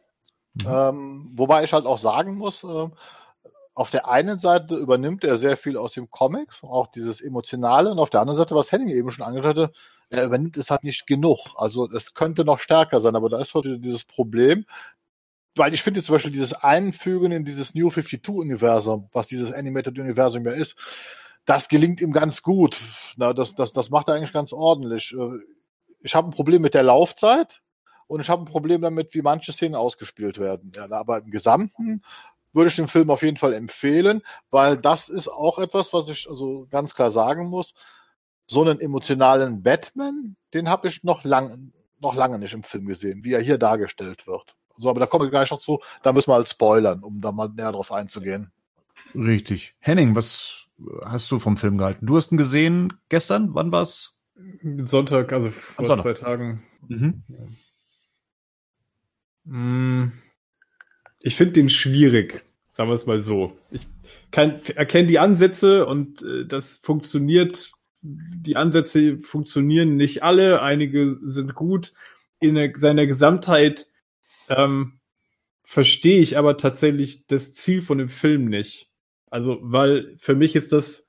Mhm. 0.53 0.67
Ähm, 0.67 1.31
wobei 1.33 1.63
ich 1.63 1.73
halt 1.73 1.85
auch 1.85 1.97
sagen 1.97 2.35
muss, 2.35 2.63
äh, 2.63 2.89
auf 3.73 3.89
der 3.89 4.07
einen 4.07 4.37
Seite 4.37 4.75
übernimmt 4.75 5.23
er 5.23 5.37
sehr 5.37 5.57
viel 5.57 5.77
aus 5.77 5.93
dem 5.93 6.09
Comics, 6.09 6.63
auch 6.63 6.87
dieses 6.87 7.21
Emotionale, 7.21 7.91
und 7.91 7.99
auf 7.99 8.09
der 8.09 8.21
anderen 8.21 8.37
Seite, 8.37 8.55
was 8.55 8.71
Henning 8.71 8.89
eben 8.89 9.11
schon 9.11 9.25
angedeutet 9.25 9.69
hat, 9.69 9.75
er 10.09 10.25
übernimmt 10.25 10.57
es 10.57 10.69
halt 10.69 10.83
nicht 10.83 11.07
genug. 11.07 11.39
Also 11.55 11.89
es 11.89 12.13
könnte 12.13 12.45
noch 12.45 12.59
stärker 12.59 12.99
sein, 12.99 13.15
aber 13.15 13.29
da 13.29 13.39
ist 13.39 13.53
heute 13.53 13.79
dieses 13.79 14.03
Problem, 14.03 14.65
weil 15.55 15.73
ich 15.73 15.83
finde 15.83 16.01
zum 16.01 16.15
Beispiel 16.15 16.31
dieses 16.31 16.53
Einfügen 16.53 17.31
in 17.31 17.45
dieses 17.45 17.73
New 17.73 17.89
52-Universum, 17.89 19.09
was 19.13 19.27
dieses 19.27 19.51
Animated-Universum 19.53 20.45
ja 20.45 20.51
ist, 20.51 20.75
das 21.45 21.69
gelingt 21.69 22.01
ihm 22.01 22.11
ganz 22.11 22.43
gut. 22.43 22.77
Na, 23.15 23.33
das, 23.33 23.55
das, 23.55 23.73
das 23.73 23.89
macht 23.89 24.09
er 24.09 24.15
eigentlich 24.15 24.33
ganz 24.33 24.53
ordentlich. 24.53 25.15
Ich 26.01 26.15
habe 26.15 26.29
ein 26.29 26.33
Problem 26.33 26.61
mit 26.61 26.73
der 26.73 26.83
Laufzeit 26.83 27.61
und 28.07 28.21
ich 28.21 28.29
habe 28.29 28.43
ein 28.43 28.45
Problem 28.45 28.81
damit, 28.81 29.13
wie 29.13 29.21
manche 29.21 29.53
Szenen 29.53 29.75
ausgespielt 29.75 30.39
werden. 30.39 30.71
Ja, 30.75 30.91
aber 30.91 31.19
im 31.19 31.31
Gesamten 31.31 32.01
würde 32.53 32.69
ich 32.69 32.75
den 32.75 32.87
Film 32.87 33.09
auf 33.09 33.21
jeden 33.21 33.37
Fall 33.37 33.53
empfehlen, 33.53 34.21
weil 34.49 34.77
das 34.77 35.09
ist 35.09 35.27
auch 35.27 35.59
etwas, 35.59 35.93
was 35.93 36.09
ich 36.09 36.29
also 36.29 36.67
ganz 36.69 36.93
klar 36.93 37.11
sagen 37.11 37.47
muss. 37.47 37.73
So 38.47 38.61
einen 38.61 38.81
emotionalen 38.81 39.63
Batman, 39.63 40.35
den 40.53 40.67
habe 40.67 40.89
ich 40.89 41.03
noch 41.03 41.23
lang, 41.23 41.71
noch 41.99 42.15
lange 42.15 42.39
nicht 42.39 42.53
im 42.53 42.63
Film 42.63 42.87
gesehen, 42.87 43.23
wie 43.23 43.33
er 43.33 43.41
hier 43.41 43.57
dargestellt 43.57 44.27
wird. 44.27 44.55
So, 44.77 44.89
aber 44.89 44.99
da 44.99 45.05
kommen 45.05 45.25
wir 45.25 45.29
gleich 45.29 45.51
noch 45.51 45.59
zu. 45.59 45.79
Da 46.01 46.11
müssen 46.11 46.29
wir 46.29 46.35
halt 46.35 46.49
spoilern, 46.49 47.03
um 47.03 47.21
da 47.21 47.31
mal 47.31 47.49
näher 47.49 47.71
drauf 47.71 47.91
einzugehen. 47.91 48.51
Richtig. 49.15 49.75
Henning, 49.79 50.15
was 50.15 50.65
hast 51.05 51.29
du 51.31 51.39
vom 51.39 51.57
Film 51.57 51.77
gehalten? 51.77 52.05
Du 52.05 52.17
hast 52.17 52.31
ihn 52.31 52.37
gesehen 52.37 52.93
gestern? 53.09 53.53
Wann 53.53 53.71
war's? 53.71 54.15
Sonntag, 54.85 55.33
also 55.33 55.49
vor 55.49 55.85
Sonntag. 55.85 56.03
zwei 56.03 56.13
Tagen. 56.13 56.63
Mhm. 56.87 57.23
Mm, 59.43 60.11
ich 61.19 61.35
finde 61.35 61.53
den 61.53 61.69
schwierig, 61.69 62.43
sagen 62.69 62.89
wir 62.89 62.95
es 62.95 63.05
mal 63.05 63.21
so. 63.21 63.57
Ich 63.71 63.87
erkenne 64.31 65.07
die 65.07 65.19
Ansätze 65.19 65.85
und 65.85 66.23
äh, 66.23 66.45
das 66.45 66.75
funktioniert. 66.75 67.71
Die 68.01 68.55
Ansätze 68.55 69.19
funktionieren 69.19 69.95
nicht 69.95 70.23
alle, 70.23 70.61
einige 70.61 71.19
sind 71.23 71.53
gut. 71.53 71.93
In 72.39 72.55
der, 72.55 72.73
seiner 72.75 73.05
Gesamtheit 73.05 73.87
ähm, 74.49 74.99
verstehe 75.63 76.19
ich 76.19 76.37
aber 76.37 76.57
tatsächlich 76.57 77.27
das 77.27 77.53
Ziel 77.53 77.81
von 77.81 77.99
dem 77.99 78.09
Film 78.09 78.45
nicht. 78.45 78.89
Also, 79.29 79.59
weil 79.61 80.17
für 80.19 80.35
mich 80.35 80.55
ist 80.55 80.73
das, 80.73 81.07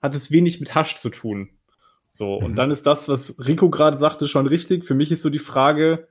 hat 0.00 0.14
es 0.14 0.30
wenig 0.30 0.58
mit 0.60 0.74
Hasch 0.74 0.98
zu 0.98 1.10
tun. 1.10 1.50
So, 2.14 2.38
mhm. 2.38 2.46
und 2.46 2.56
dann 2.56 2.70
ist 2.70 2.86
das, 2.86 3.08
was 3.08 3.44
Rico 3.46 3.70
gerade 3.70 3.96
sagte, 3.96 4.28
schon 4.28 4.46
richtig. 4.46 4.84
Für 4.84 4.94
mich 4.94 5.10
ist 5.10 5.22
so 5.22 5.30
die 5.30 5.38
Frage, 5.38 6.08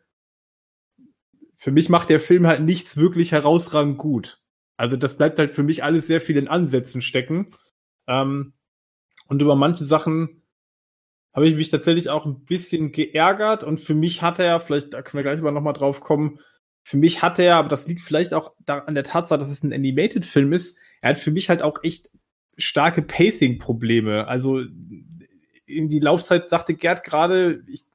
für 1.55 1.71
mich 1.71 1.89
macht 1.89 2.09
der 2.09 2.19
Film 2.19 2.47
halt 2.47 2.63
nichts 2.63 2.97
wirklich 2.97 3.31
herausragend 3.31 3.99
gut. 3.99 4.41
Also 4.77 4.97
das 4.97 5.15
bleibt 5.15 5.37
halt 5.37 5.53
für 5.53 5.61
mich 5.61 5.83
alles 5.83 6.07
sehr 6.07 6.19
viel 6.19 6.37
in 6.37 6.47
Ansätzen 6.47 7.03
stecken. 7.03 7.55
Ähm, 8.07 8.53
und 9.27 9.43
über 9.43 9.55
manche 9.55 9.85
Sachen 9.85 10.41
habe 11.33 11.47
ich 11.47 11.53
mich 11.53 11.69
tatsächlich 11.69 12.09
auch 12.09 12.25
ein 12.25 12.45
bisschen 12.45 12.91
geärgert. 12.91 13.63
Und 13.63 13.79
für 13.79 13.93
mich 13.93 14.23
hat 14.23 14.39
er, 14.39 14.59
vielleicht 14.59 14.93
da 14.93 15.03
können 15.03 15.23
wir 15.23 15.31
gleich 15.31 15.39
mal 15.39 15.51
nochmal 15.51 15.73
drauf 15.73 16.01
kommen, 16.01 16.39
für 16.83 16.97
mich 16.97 17.21
hat 17.21 17.37
er, 17.37 17.57
aber 17.57 17.69
das 17.69 17.85
liegt 17.85 18.01
vielleicht 18.01 18.33
auch 18.33 18.55
an 18.65 18.95
der 18.95 19.03
Tatsache, 19.03 19.39
dass 19.39 19.51
es 19.51 19.61
ein 19.61 19.71
Animated-Film 19.71 20.51
ist, 20.51 20.79
er 21.01 21.11
hat 21.11 21.19
für 21.19 21.29
mich 21.29 21.47
halt 21.47 21.61
auch 21.61 21.83
echt 21.83 22.09
starke 22.57 23.03
Pacing-Probleme. 23.03 24.27
Also 24.27 24.61
in 25.75 25.89
die 25.89 25.99
Laufzeit 25.99 26.49
sagte 26.49 26.73
Gerd 26.73 27.03
gerade, 27.03 27.63
ich, 27.67 27.85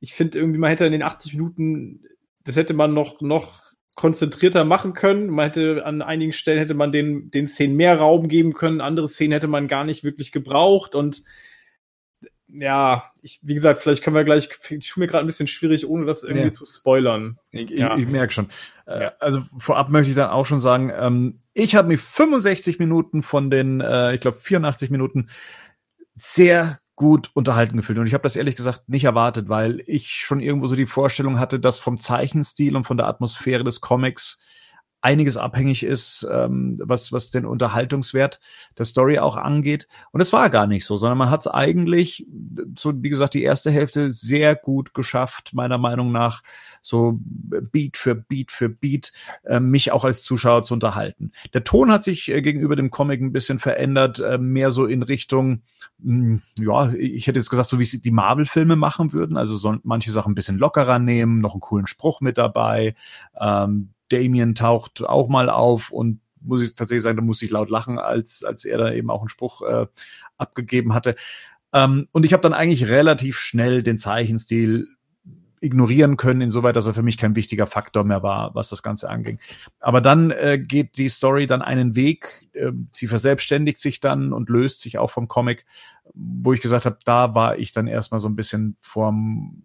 ich 0.00 0.14
finde 0.14 0.38
irgendwie, 0.38 0.58
man 0.58 0.70
hätte 0.70 0.86
in 0.86 0.92
den 0.92 1.02
80 1.02 1.34
Minuten, 1.34 2.04
das 2.44 2.56
hätte 2.56 2.74
man 2.74 2.94
noch, 2.94 3.20
noch 3.20 3.62
konzentrierter 3.94 4.64
machen 4.64 4.92
können. 4.92 5.28
Man 5.28 5.46
hätte 5.46 5.84
an 5.84 6.02
einigen 6.02 6.32
Stellen 6.32 6.60
hätte 6.60 6.74
man 6.74 6.92
den, 6.92 7.30
den 7.30 7.48
Szenen 7.48 7.76
mehr 7.76 7.98
Raum 7.98 8.28
geben 8.28 8.52
können, 8.52 8.80
andere 8.80 9.08
Szenen 9.08 9.32
hätte 9.32 9.48
man 9.48 9.66
gar 9.66 9.84
nicht 9.84 10.04
wirklich 10.04 10.30
gebraucht 10.32 10.94
und 10.94 11.22
ja, 12.50 13.12
ich, 13.20 13.40
wie 13.42 13.54
gesagt, 13.54 13.80
vielleicht 13.80 14.02
können 14.02 14.16
wir 14.16 14.24
gleich, 14.24 14.48
ich 14.70 14.88
tue 14.88 15.00
mir 15.00 15.06
gerade 15.06 15.24
ein 15.24 15.26
bisschen 15.26 15.46
schwierig, 15.46 15.86
ohne 15.86 16.06
das 16.06 16.22
irgendwie 16.22 16.46
ja. 16.46 16.50
zu 16.50 16.64
spoilern. 16.64 17.38
Ich, 17.50 17.70
ja. 17.70 17.96
ich, 17.96 18.04
ich 18.04 18.08
merke 18.08 18.32
schon. 18.32 18.48
Äh, 18.86 19.02
ja. 19.02 19.12
Also 19.18 19.42
vorab 19.58 19.90
möchte 19.90 20.10
ich 20.10 20.16
dann 20.16 20.30
auch 20.30 20.46
schon 20.46 20.60
sagen, 20.60 20.90
ähm, 20.94 21.40
ich 21.52 21.74
habe 21.74 21.88
mir 21.88 21.98
65 21.98 22.78
Minuten 22.78 23.22
von 23.22 23.50
den, 23.50 23.80
äh, 23.80 24.14
ich 24.14 24.20
glaube 24.20 24.38
84 24.38 24.90
Minuten 24.90 25.28
sehr 26.14 26.80
gut 26.98 27.30
unterhalten 27.32 27.76
gefühlt. 27.78 27.98
Und 27.98 28.06
ich 28.06 28.12
habe 28.12 28.22
das 28.22 28.36
ehrlich 28.36 28.56
gesagt 28.56 28.88
nicht 28.88 29.04
erwartet, 29.04 29.48
weil 29.48 29.82
ich 29.86 30.10
schon 30.10 30.40
irgendwo 30.40 30.66
so 30.66 30.76
die 30.76 30.86
Vorstellung 30.86 31.38
hatte, 31.38 31.58
dass 31.58 31.78
vom 31.78 31.98
Zeichenstil 31.98 32.76
und 32.76 32.84
von 32.84 32.98
der 32.98 33.06
Atmosphäre 33.06 33.64
des 33.64 33.80
Comics 33.80 34.38
einiges 35.00 35.36
abhängig 35.36 35.84
ist, 35.84 36.26
ähm, 36.30 36.76
was, 36.82 37.12
was 37.12 37.30
den 37.30 37.46
Unterhaltungswert 37.46 38.40
der 38.76 38.84
Story 38.84 39.18
auch 39.18 39.36
angeht. 39.36 39.86
Und 40.10 40.20
es 40.20 40.32
war 40.32 40.50
gar 40.50 40.66
nicht 40.66 40.84
so, 40.84 40.96
sondern 40.96 41.18
man 41.18 41.30
hat 41.30 41.40
es 41.40 41.46
eigentlich, 41.46 42.26
so 42.76 42.92
wie 43.02 43.08
gesagt, 43.08 43.34
die 43.34 43.42
erste 43.42 43.70
Hälfte 43.70 44.10
sehr 44.10 44.56
gut 44.56 44.94
geschafft, 44.94 45.54
meiner 45.54 45.78
Meinung 45.78 46.10
nach, 46.10 46.42
so 46.82 47.18
Beat 47.20 47.96
für 47.96 48.14
Beat 48.14 48.50
für 48.50 48.68
Beat, 48.68 49.12
äh, 49.44 49.60
mich 49.60 49.92
auch 49.92 50.04
als 50.04 50.22
Zuschauer 50.22 50.64
zu 50.64 50.74
unterhalten. 50.74 51.32
Der 51.54 51.64
Ton 51.64 51.92
hat 51.92 52.02
sich 52.02 52.28
äh, 52.28 52.42
gegenüber 52.42 52.74
dem 52.74 52.90
Comic 52.90 53.20
ein 53.20 53.32
bisschen 53.32 53.58
verändert, 53.58 54.18
äh, 54.18 54.38
mehr 54.38 54.72
so 54.72 54.86
in 54.86 55.02
Richtung, 55.02 55.62
mh, 55.98 56.40
hm, 56.40 56.42
ja, 56.58 56.92
ich 56.92 57.26
hätte 57.26 57.38
jetzt 57.38 57.50
gesagt, 57.50 57.68
so 57.68 57.78
wie 57.78 57.84
sie 57.84 58.02
die 58.02 58.10
Marvel-Filme 58.10 58.74
machen 58.74 59.12
würden, 59.12 59.36
also 59.36 59.56
so 59.56 59.76
manche 59.84 60.10
Sachen 60.10 60.32
ein 60.32 60.34
bisschen 60.34 60.58
lockerer 60.58 60.98
nehmen, 60.98 61.40
noch 61.40 61.52
einen 61.52 61.60
coolen 61.60 61.86
Spruch 61.86 62.20
mit 62.20 62.38
dabei, 62.38 62.94
ähm, 63.40 63.90
Damien 64.08 64.54
taucht 64.54 65.04
auch 65.04 65.28
mal 65.28 65.50
auf 65.50 65.90
und 65.90 66.20
muss 66.40 66.62
ich 66.62 66.74
tatsächlich 66.74 67.02
sagen, 67.02 67.16
da 67.16 67.22
musste 67.22 67.44
ich 67.44 67.50
laut 67.50 67.70
lachen, 67.70 67.98
als, 67.98 68.44
als 68.44 68.64
er 68.64 68.78
da 68.78 68.92
eben 68.92 69.10
auch 69.10 69.20
einen 69.20 69.28
Spruch 69.28 69.62
äh, 69.62 69.86
abgegeben 70.36 70.94
hatte. 70.94 71.16
Ähm, 71.72 72.08
und 72.12 72.24
ich 72.24 72.32
habe 72.32 72.42
dann 72.42 72.54
eigentlich 72.54 72.88
relativ 72.88 73.38
schnell 73.38 73.82
den 73.82 73.98
Zeichenstil 73.98 74.86
ignorieren 75.60 76.16
können, 76.16 76.40
insoweit, 76.40 76.76
dass 76.76 76.86
er 76.86 76.94
für 76.94 77.02
mich 77.02 77.16
kein 77.16 77.34
wichtiger 77.34 77.66
Faktor 77.66 78.04
mehr 78.04 78.22
war, 78.22 78.54
was 78.54 78.68
das 78.68 78.82
Ganze 78.82 79.10
anging. 79.10 79.40
Aber 79.80 80.00
dann 80.00 80.30
äh, 80.30 80.58
geht 80.58 80.96
die 80.98 81.08
Story 81.08 81.46
dann 81.46 81.62
einen 81.62 81.96
Weg, 81.96 82.48
äh, 82.52 82.70
sie 82.92 83.08
verselbstständigt 83.08 83.80
sich 83.80 84.00
dann 84.00 84.32
und 84.32 84.48
löst 84.48 84.80
sich 84.80 84.98
auch 84.98 85.10
vom 85.10 85.26
Comic, 85.26 85.66
wo 86.14 86.52
ich 86.52 86.60
gesagt 86.60 86.86
habe, 86.86 86.98
da 87.04 87.34
war 87.34 87.58
ich 87.58 87.72
dann 87.72 87.86
erstmal 87.86 88.20
so 88.20 88.28
ein 88.28 88.36
bisschen 88.36 88.76
vorm 88.78 89.62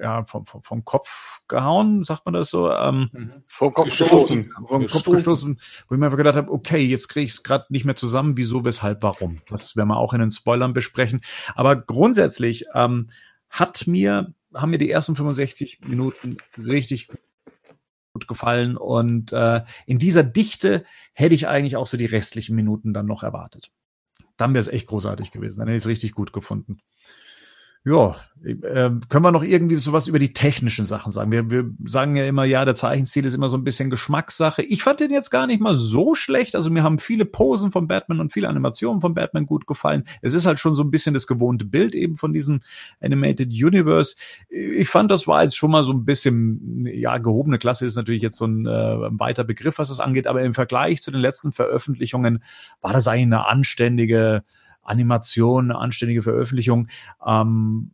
ja, 0.00 0.24
vom, 0.24 0.44
vom, 0.44 0.62
vom 0.62 0.84
Kopf 0.84 1.40
gehauen, 1.48 2.04
sagt 2.04 2.24
man 2.24 2.34
das 2.34 2.50
so? 2.50 2.70
Ähm, 2.70 3.10
mhm. 3.12 3.32
Vom 3.46 3.72
Kopf 3.72 3.86
gestoßen. 3.86 4.50
Vom 4.66 4.82
gestoßen. 4.82 5.04
Kopf 5.04 5.16
gestoßen, 5.16 5.60
wo 5.88 5.94
ich 5.94 5.98
mir 5.98 6.06
einfach 6.06 6.18
gedacht 6.18 6.36
habe, 6.36 6.50
okay, 6.50 6.78
jetzt 6.78 7.08
kriege 7.08 7.24
ich 7.24 7.32
es 7.32 7.42
gerade 7.42 7.66
nicht 7.68 7.84
mehr 7.84 7.96
zusammen, 7.96 8.36
wieso, 8.36 8.64
weshalb, 8.64 9.02
warum. 9.02 9.40
Das 9.48 9.76
werden 9.76 9.88
wir 9.88 9.96
auch 9.96 10.12
in 10.12 10.20
den 10.20 10.30
Spoilern 10.30 10.72
besprechen. 10.72 11.22
Aber 11.54 11.76
grundsätzlich 11.76 12.66
ähm, 12.74 13.10
hat 13.50 13.86
mir, 13.86 14.34
haben 14.52 14.70
mir 14.70 14.78
die 14.78 14.90
ersten 14.90 15.16
65 15.16 15.80
Minuten 15.86 16.36
richtig 16.58 17.08
gut 18.12 18.28
gefallen 18.28 18.76
und 18.76 19.32
äh, 19.32 19.62
in 19.86 19.98
dieser 19.98 20.22
Dichte 20.22 20.84
hätte 21.12 21.34
ich 21.34 21.48
eigentlich 21.48 21.76
auch 21.76 21.86
so 21.86 21.96
die 21.96 22.06
restlichen 22.06 22.54
Minuten 22.54 22.94
dann 22.94 23.06
noch 23.06 23.24
erwartet. 23.24 23.72
Dann 24.36 24.54
wäre 24.54 24.60
es 24.60 24.68
echt 24.68 24.86
großartig 24.86 25.30
gewesen. 25.30 25.58
Dann 25.58 25.68
hätte 25.68 25.76
ich 25.76 25.82
es 25.82 25.88
richtig 25.88 26.12
gut 26.12 26.32
gefunden. 26.32 26.80
Ja, 27.86 28.16
äh, 28.42 28.90
können 29.08 29.24
wir 29.24 29.30
noch 29.30 29.42
irgendwie 29.42 29.76
sowas 29.76 30.08
über 30.08 30.18
die 30.18 30.32
technischen 30.32 30.86
Sachen 30.86 31.12
sagen? 31.12 31.30
Wir, 31.30 31.50
wir 31.50 31.70
sagen 31.84 32.16
ja 32.16 32.24
immer, 32.24 32.44
ja, 32.44 32.64
der 32.64 32.74
Zeichenstil 32.74 33.26
ist 33.26 33.34
immer 33.34 33.48
so 33.48 33.58
ein 33.58 33.64
bisschen 33.64 33.90
Geschmackssache. 33.90 34.62
Ich 34.62 34.82
fand 34.82 35.00
den 35.00 35.10
jetzt 35.10 35.28
gar 35.30 35.46
nicht 35.46 35.60
mal 35.60 35.74
so 35.76 36.14
schlecht. 36.14 36.54
Also 36.56 36.70
mir 36.70 36.82
haben 36.82 36.98
viele 36.98 37.26
Posen 37.26 37.72
von 37.72 37.86
Batman 37.86 38.20
und 38.20 38.32
viele 38.32 38.48
Animationen 38.48 39.02
von 39.02 39.12
Batman 39.12 39.44
gut 39.44 39.66
gefallen. 39.66 40.04
Es 40.22 40.32
ist 40.32 40.46
halt 40.46 40.60
schon 40.60 40.74
so 40.74 40.82
ein 40.82 40.90
bisschen 40.90 41.12
das 41.12 41.26
gewohnte 41.26 41.66
Bild 41.66 41.94
eben 41.94 42.16
von 42.16 42.32
diesem 42.32 42.60
Animated 43.02 43.48
Universe. 43.48 44.16
Ich 44.48 44.88
fand, 44.88 45.10
das 45.10 45.28
war 45.28 45.42
jetzt 45.42 45.56
schon 45.56 45.70
mal 45.70 45.84
so 45.84 45.92
ein 45.92 46.06
bisschen, 46.06 46.84
ja, 46.86 47.18
gehobene 47.18 47.58
Klasse 47.58 47.84
ist 47.84 47.96
natürlich 47.96 48.22
jetzt 48.22 48.38
so 48.38 48.46
ein, 48.46 48.66
äh, 48.66 48.96
weiter 49.20 49.44
Begriff, 49.44 49.78
was 49.78 49.88
das 49.90 50.00
angeht. 50.00 50.26
Aber 50.26 50.42
im 50.42 50.54
Vergleich 50.54 51.02
zu 51.02 51.10
den 51.10 51.20
letzten 51.20 51.52
Veröffentlichungen 51.52 52.42
war 52.80 52.94
das 52.94 53.08
eigentlich 53.08 53.26
eine 53.26 53.46
anständige 53.46 54.42
Animation, 54.84 55.70
eine 55.70 55.78
anständige 55.78 56.22
Veröffentlichung. 56.22 56.88
Ähm, 57.26 57.90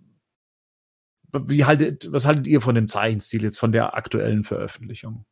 wie 1.32 1.64
haltet, 1.64 2.08
was 2.12 2.26
haltet 2.26 2.46
ihr 2.46 2.60
von 2.60 2.74
dem 2.74 2.88
Zeichenstil 2.88 3.44
jetzt, 3.44 3.58
von 3.58 3.72
der 3.72 3.94
aktuellen 3.94 4.44
Veröffentlichung? 4.44 5.24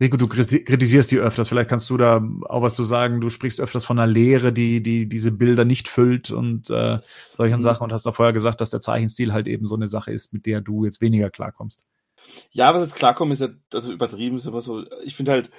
Rico, 0.00 0.16
du 0.16 0.28
kritisierst 0.28 1.10
die 1.10 1.18
öfters. 1.18 1.48
Vielleicht 1.48 1.68
kannst 1.68 1.90
du 1.90 1.96
da 1.96 2.22
auch 2.44 2.62
was 2.62 2.76
zu 2.76 2.84
sagen. 2.84 3.20
Du 3.20 3.30
sprichst 3.30 3.60
öfters 3.60 3.84
von 3.84 3.98
einer 3.98 4.06
Lehre, 4.10 4.52
die, 4.52 4.80
die 4.80 5.08
diese 5.08 5.32
Bilder 5.32 5.64
nicht 5.64 5.88
füllt 5.88 6.30
und 6.30 6.70
äh, 6.70 6.98
solchen 7.32 7.56
mhm. 7.56 7.62
Sachen 7.62 7.84
und 7.84 7.92
hast 7.92 8.06
da 8.06 8.12
vorher 8.12 8.32
gesagt, 8.32 8.60
dass 8.60 8.70
der 8.70 8.80
Zeichenstil 8.80 9.32
halt 9.32 9.48
eben 9.48 9.66
so 9.66 9.74
eine 9.74 9.88
Sache 9.88 10.12
ist, 10.12 10.32
mit 10.32 10.46
der 10.46 10.60
du 10.60 10.84
jetzt 10.84 11.00
weniger 11.00 11.30
klarkommst. 11.30 11.88
Ja, 12.50 12.72
was 12.74 12.82
jetzt 12.82 12.94
klarkommt, 12.94 13.32
ist 13.32 13.40
ja, 13.40 13.48
also 13.74 13.92
übertrieben 13.92 14.36
ist 14.36 14.46
immer 14.46 14.62
so. 14.62 14.84
Ich 15.02 15.16
finde 15.16 15.32
halt, 15.32 15.50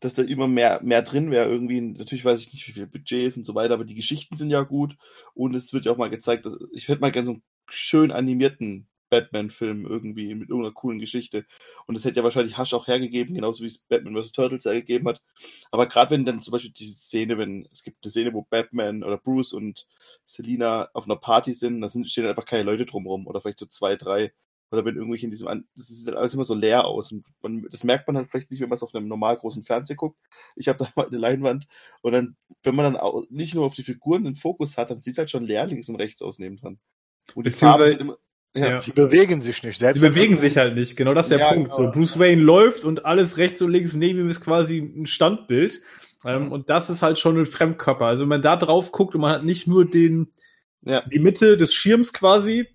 dass 0.00 0.14
da 0.14 0.22
immer 0.22 0.48
mehr, 0.48 0.80
mehr 0.82 1.02
drin 1.02 1.30
wäre. 1.30 1.48
Irgendwie, 1.48 1.80
natürlich 1.80 2.24
weiß 2.24 2.40
ich 2.40 2.52
nicht, 2.52 2.68
wie 2.68 2.72
viel 2.72 2.86
Budget 2.86 3.28
ist 3.28 3.36
und 3.36 3.44
so 3.44 3.54
weiter, 3.54 3.74
aber 3.74 3.84
die 3.84 3.94
Geschichten 3.94 4.36
sind 4.36 4.50
ja 4.50 4.62
gut 4.62 4.96
und 5.34 5.54
es 5.54 5.72
wird 5.72 5.86
ja 5.86 5.92
auch 5.92 5.96
mal 5.96 6.10
gezeigt, 6.10 6.46
dass 6.46 6.56
ich 6.72 6.88
hätte 6.88 7.00
mal 7.00 7.12
gerne 7.12 7.26
so 7.26 7.32
einen 7.32 7.42
schön 7.68 8.12
animierten 8.12 8.88
Batman-Film 9.08 9.86
irgendwie 9.86 10.34
mit 10.34 10.48
irgendeiner 10.48 10.74
coolen 10.74 10.98
Geschichte. 10.98 11.46
Und 11.86 11.94
das 11.94 12.04
hätte 12.04 12.18
ja 12.18 12.24
wahrscheinlich 12.24 12.58
Hasch 12.58 12.74
auch 12.74 12.86
hergegeben, 12.86 13.34
genauso 13.34 13.62
wie 13.62 13.66
es 13.66 13.78
Batman 13.78 14.20
vs. 14.20 14.32
Turtles 14.32 14.64
hergegeben 14.64 15.08
hat. 15.08 15.22
Aber 15.70 15.86
gerade 15.86 16.12
wenn 16.12 16.24
dann 16.24 16.40
zum 16.40 16.52
Beispiel 16.52 16.72
diese 16.72 16.96
Szene, 16.96 17.38
wenn 17.38 17.68
es 17.72 17.82
gibt 17.82 18.04
eine 18.04 18.10
Szene, 18.10 18.34
wo 18.34 18.42
Batman 18.42 19.02
oder 19.02 19.18
Bruce 19.18 19.52
und 19.52 19.86
Selina 20.24 20.88
auf 20.92 21.04
einer 21.04 21.16
Party 21.16 21.54
sind, 21.54 21.80
da 21.80 21.88
sind, 21.88 22.08
stehen 22.10 22.26
einfach 22.26 22.44
keine 22.44 22.64
Leute 22.64 22.86
drumherum 22.86 23.26
oder 23.26 23.40
vielleicht 23.40 23.58
so 23.58 23.66
zwei, 23.66 23.96
drei. 23.96 24.32
Oder 24.70 24.84
wenn 24.84 24.96
irgendwelche 24.96 25.26
in 25.26 25.30
diesem, 25.30 25.64
das 25.76 25.86
sieht 25.86 26.12
alles 26.14 26.34
immer 26.34 26.44
so 26.44 26.54
leer 26.54 26.86
aus. 26.86 27.12
Und 27.12 27.24
man, 27.40 27.66
das 27.70 27.84
merkt 27.84 28.06
man 28.06 28.16
halt 28.16 28.28
vielleicht 28.30 28.50
nicht, 28.50 28.60
wenn 28.60 28.68
man 28.68 28.76
es 28.76 28.82
auf 28.82 28.94
einem 28.94 29.08
normal 29.08 29.36
großen 29.36 29.62
Fernseher 29.62 29.96
guckt. 29.96 30.18
Ich 30.56 30.68
habe 30.68 30.78
da 30.78 30.90
mal 30.96 31.06
eine 31.06 31.18
Leinwand. 31.18 31.66
Und 32.02 32.12
dann, 32.12 32.36
wenn 32.62 32.74
man 32.74 32.92
dann 32.92 33.00
auch 33.00 33.24
nicht 33.30 33.54
nur 33.54 33.64
auf 33.64 33.74
die 33.74 33.84
Figuren 33.84 34.24
den 34.24 34.36
Fokus 34.36 34.76
hat, 34.76 34.90
dann 34.90 35.02
sieht 35.02 35.12
es 35.12 35.18
halt 35.18 35.30
schon 35.30 35.44
leer 35.44 35.66
links 35.66 35.88
und 35.88 35.96
rechts 35.96 36.22
aus 36.22 36.38
nebendran. 36.38 36.78
Und 37.34 37.46
die 37.46 37.50
Farben 37.50 37.88
sind 37.88 38.00
immer, 38.00 38.18
ja. 38.56 38.80
Sie 38.80 38.92
bewegen 38.92 39.42
sich 39.42 39.62
nicht. 39.62 39.78
Selbst 39.78 40.00
Sie 40.00 40.08
bewegen 40.08 40.36
sich 40.36 40.56
halt 40.56 40.74
nicht. 40.74 40.96
Genau 40.96 41.12
das 41.12 41.26
ist 41.26 41.30
der 41.30 41.40
ja, 41.40 41.52
Punkt. 41.52 41.76
Genau. 41.76 41.92
So, 41.92 41.92
Bruce 41.92 42.18
Wayne 42.18 42.40
läuft 42.40 42.84
und 42.84 43.04
alles 43.04 43.36
rechts 43.36 43.60
und 43.60 43.70
links 43.70 43.92
neben 43.92 44.20
ihm 44.20 44.30
ist 44.30 44.40
quasi 44.40 44.78
ein 44.78 45.06
Standbild. 45.06 45.82
Ähm, 46.24 46.50
und 46.50 46.70
das 46.70 46.88
ist 46.88 47.02
halt 47.02 47.18
schon 47.18 47.38
ein 47.38 47.46
Fremdkörper. 47.46 48.06
Also 48.06 48.22
wenn 48.22 48.28
man 48.28 48.42
da 48.42 48.56
drauf 48.56 48.92
guckt 48.92 49.14
und 49.14 49.20
man 49.20 49.32
hat 49.32 49.44
nicht 49.44 49.66
nur 49.66 49.84
den, 49.84 50.32
ja. 50.82 51.02
die 51.02 51.18
Mitte 51.18 51.58
des 51.58 51.74
Schirms 51.74 52.14
quasi 52.14 52.68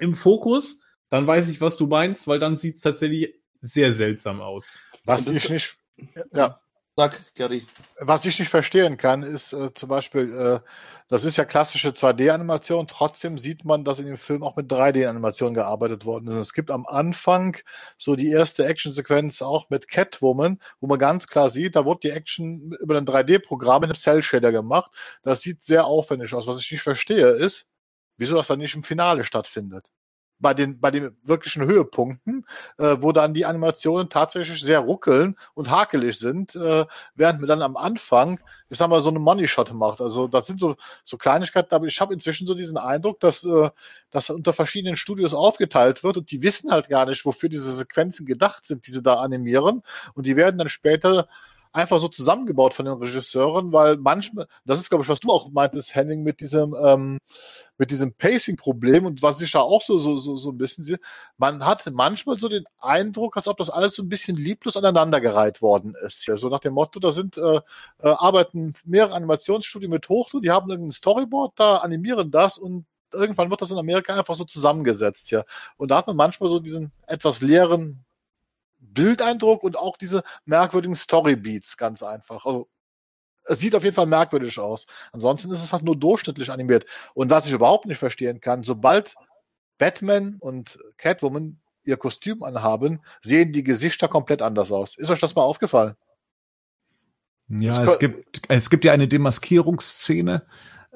im 0.00 0.14
Fokus, 0.14 0.81
dann 1.12 1.26
weiß 1.26 1.50
ich, 1.50 1.60
was 1.60 1.76
du 1.76 1.86
meinst, 1.86 2.26
weil 2.26 2.38
dann 2.38 2.56
sieht 2.56 2.76
es 2.76 2.80
tatsächlich 2.80 3.34
sehr 3.60 3.92
seltsam 3.92 4.40
aus. 4.40 4.78
Was 5.04 5.26
ich 5.26 5.50
nicht, 5.50 5.76
ja, 6.32 6.58
Sag, 6.96 7.34
Gary. 7.34 7.66
Was 8.00 8.24
ich 8.24 8.38
nicht 8.38 8.48
verstehen 8.48 8.96
kann, 8.96 9.22
ist 9.22 9.52
äh, 9.52 9.72
zum 9.74 9.90
Beispiel, 9.90 10.34
äh, 10.34 10.60
das 11.08 11.24
ist 11.24 11.36
ja 11.36 11.44
klassische 11.44 11.90
2D-Animation, 11.90 12.86
trotzdem 12.86 13.38
sieht 13.38 13.64
man, 13.66 13.84
dass 13.84 13.98
in 13.98 14.06
dem 14.06 14.16
Film 14.16 14.42
auch 14.42 14.56
mit 14.56 14.70
3D-Animation 14.70 15.52
gearbeitet 15.54 16.06
worden 16.06 16.28
ist. 16.28 16.36
Es 16.36 16.52
gibt 16.54 16.70
am 16.70 16.86
Anfang 16.86 17.58
so 17.98 18.16
die 18.16 18.30
erste 18.30 18.66
Action-Sequenz 18.66 19.42
auch 19.42 19.68
mit 19.68 19.88
Catwoman, 19.88 20.60
wo 20.80 20.86
man 20.86 20.98
ganz 20.98 21.26
klar 21.28 21.50
sieht, 21.50 21.76
da 21.76 21.84
wurde 21.84 22.00
die 22.04 22.10
Action 22.10 22.74
über 22.80 22.96
ein 22.96 23.06
3D-Programm 23.06 23.82
mit 23.82 23.90
einem 23.90 23.96
Cell-Shader 23.96 24.52
gemacht. 24.52 24.90
Das 25.22 25.42
sieht 25.42 25.62
sehr 25.62 25.86
aufwendig 25.86 26.32
aus. 26.34 26.46
Was 26.46 26.60
ich 26.60 26.70
nicht 26.72 26.82
verstehe, 26.82 27.28
ist, 27.32 27.66
wieso 28.16 28.36
das 28.36 28.48
dann 28.48 28.58
nicht 28.58 28.74
im 28.74 28.82
Finale 28.82 29.24
stattfindet 29.24 29.86
bei 30.42 30.52
den, 30.52 30.80
bei 30.80 30.90
den 30.90 31.16
wirklichen 31.22 31.64
Höhepunkten, 31.64 32.44
äh, 32.78 32.96
wo 33.00 33.12
dann 33.12 33.32
die 33.32 33.46
Animationen 33.46 34.08
tatsächlich 34.08 34.62
sehr 34.62 34.80
ruckeln 34.80 35.36
und 35.54 35.70
hakelig 35.70 36.18
sind, 36.18 36.54
äh, 36.56 36.84
während 37.14 37.40
man 37.40 37.48
dann 37.48 37.62
am 37.62 37.76
Anfang, 37.76 38.40
ich 38.68 38.78
sag 38.78 38.88
mal, 38.88 39.00
so 39.00 39.10
eine 39.10 39.20
Money 39.20 39.46
Shot 39.48 39.72
macht. 39.72 40.00
Also 40.00 40.28
das 40.28 40.46
sind 40.46 40.60
so, 40.60 40.76
so 41.04 41.16
Kleinigkeiten, 41.16 41.74
aber 41.74 41.86
ich 41.86 42.00
habe 42.00 42.12
inzwischen 42.12 42.46
so 42.46 42.54
diesen 42.54 42.76
Eindruck, 42.76 43.20
dass 43.20 43.44
äh, 43.44 43.70
das 44.10 44.28
unter 44.28 44.52
verschiedenen 44.52 44.96
Studios 44.96 45.32
aufgeteilt 45.32 46.04
wird 46.04 46.18
und 46.18 46.30
die 46.30 46.42
wissen 46.42 46.70
halt 46.70 46.88
gar 46.88 47.06
nicht, 47.06 47.24
wofür 47.24 47.48
diese 47.48 47.72
Sequenzen 47.72 48.26
gedacht 48.26 48.66
sind, 48.66 48.86
die 48.86 48.90
sie 48.90 49.02
da 49.02 49.14
animieren. 49.14 49.82
Und 50.14 50.26
die 50.26 50.36
werden 50.36 50.58
dann 50.58 50.68
später 50.68 51.28
einfach 51.72 52.00
so 52.00 52.08
zusammengebaut 52.08 52.74
von 52.74 52.86
den 52.86 52.94
Regisseuren, 52.94 53.72
weil 53.72 53.96
manchmal, 53.96 54.46
das 54.64 54.80
ist 54.80 54.90
glaube 54.90 55.04
ich, 55.04 55.08
was 55.08 55.20
du 55.20 55.30
auch 55.30 55.50
meintest, 55.50 55.94
Henning, 55.94 56.22
mit 56.22 56.40
diesem 56.40 56.74
ähm, 56.82 57.18
mit 57.78 57.90
diesem 57.90 58.14
Pacing-Problem 58.14 59.06
und 59.06 59.22
was 59.22 59.40
ich 59.40 59.50
da 59.50 59.60
auch 59.60 59.82
so, 59.82 59.98
so, 59.98 60.16
so, 60.16 60.36
so 60.36 60.50
ein 60.50 60.58
bisschen 60.58 60.84
sehe, 60.84 61.00
man 61.36 61.64
hat 61.64 61.82
manchmal 61.92 62.38
so 62.38 62.48
den 62.48 62.64
Eindruck, 62.78 63.36
als 63.36 63.48
ob 63.48 63.56
das 63.56 63.70
alles 63.70 63.96
so 63.96 64.02
ein 64.02 64.08
bisschen 64.08 64.36
lieblos 64.36 64.76
aneinandergereiht 64.76 65.62
worden 65.62 65.94
ist. 66.06 66.26
Ja, 66.26 66.36
so 66.36 66.48
nach 66.48 66.60
dem 66.60 66.74
Motto, 66.74 67.00
da 67.00 67.12
sind, 67.12 67.38
äh, 67.38 67.56
äh, 67.56 67.60
arbeiten 68.02 68.74
mehrere 68.84 69.14
Animationsstudien 69.14 69.90
mit 69.90 70.08
Hochschule, 70.08 70.42
die 70.42 70.50
haben 70.50 70.70
irgendein 70.70 70.92
Storyboard 70.92 71.58
da, 71.58 71.78
animieren 71.78 72.30
das 72.30 72.58
und 72.58 72.86
irgendwann 73.12 73.50
wird 73.50 73.62
das 73.62 73.70
in 73.70 73.78
Amerika 73.78 74.16
einfach 74.16 74.36
so 74.36 74.44
zusammengesetzt, 74.44 75.30
ja. 75.30 75.44
Und 75.76 75.90
da 75.90 75.96
hat 75.98 76.06
man 76.06 76.16
manchmal 76.16 76.50
so 76.50 76.60
diesen 76.60 76.92
etwas 77.06 77.40
leeren 77.42 78.04
Bildeindruck 78.94 79.62
und 79.62 79.76
auch 79.76 79.96
diese 79.96 80.22
merkwürdigen 80.44 80.96
Storybeats 80.96 81.76
ganz 81.76 82.02
einfach. 82.02 82.44
Also 82.44 82.68
es 83.44 83.58
sieht 83.58 83.74
auf 83.74 83.84
jeden 83.84 83.94
Fall 83.94 84.06
merkwürdig 84.06 84.58
aus. 84.58 84.86
Ansonsten 85.12 85.50
ist 85.52 85.62
es 85.62 85.72
halt 85.72 85.82
nur 85.82 85.96
durchschnittlich 85.96 86.50
animiert. 86.50 86.86
Und 87.14 87.30
was 87.30 87.46
ich 87.46 87.52
überhaupt 87.52 87.86
nicht 87.86 87.98
verstehen 87.98 88.40
kann, 88.40 88.62
sobald 88.64 89.14
Batman 89.78 90.38
und 90.40 90.78
Catwoman 90.96 91.60
ihr 91.84 91.96
Kostüm 91.96 92.42
anhaben, 92.42 93.00
sehen 93.20 93.52
die 93.52 93.64
Gesichter 93.64 94.08
komplett 94.08 94.42
anders 94.42 94.70
aus. 94.70 94.96
Ist 94.96 95.10
euch 95.10 95.20
das 95.20 95.34
mal 95.34 95.42
aufgefallen? 95.42 95.96
Ja, 97.48 97.82
es 97.82 97.98
gibt, 97.98 98.42
es 98.48 98.70
gibt 98.70 98.84
ja 98.84 98.92
eine 98.92 99.08
Demaskierungsszene, 99.08 100.46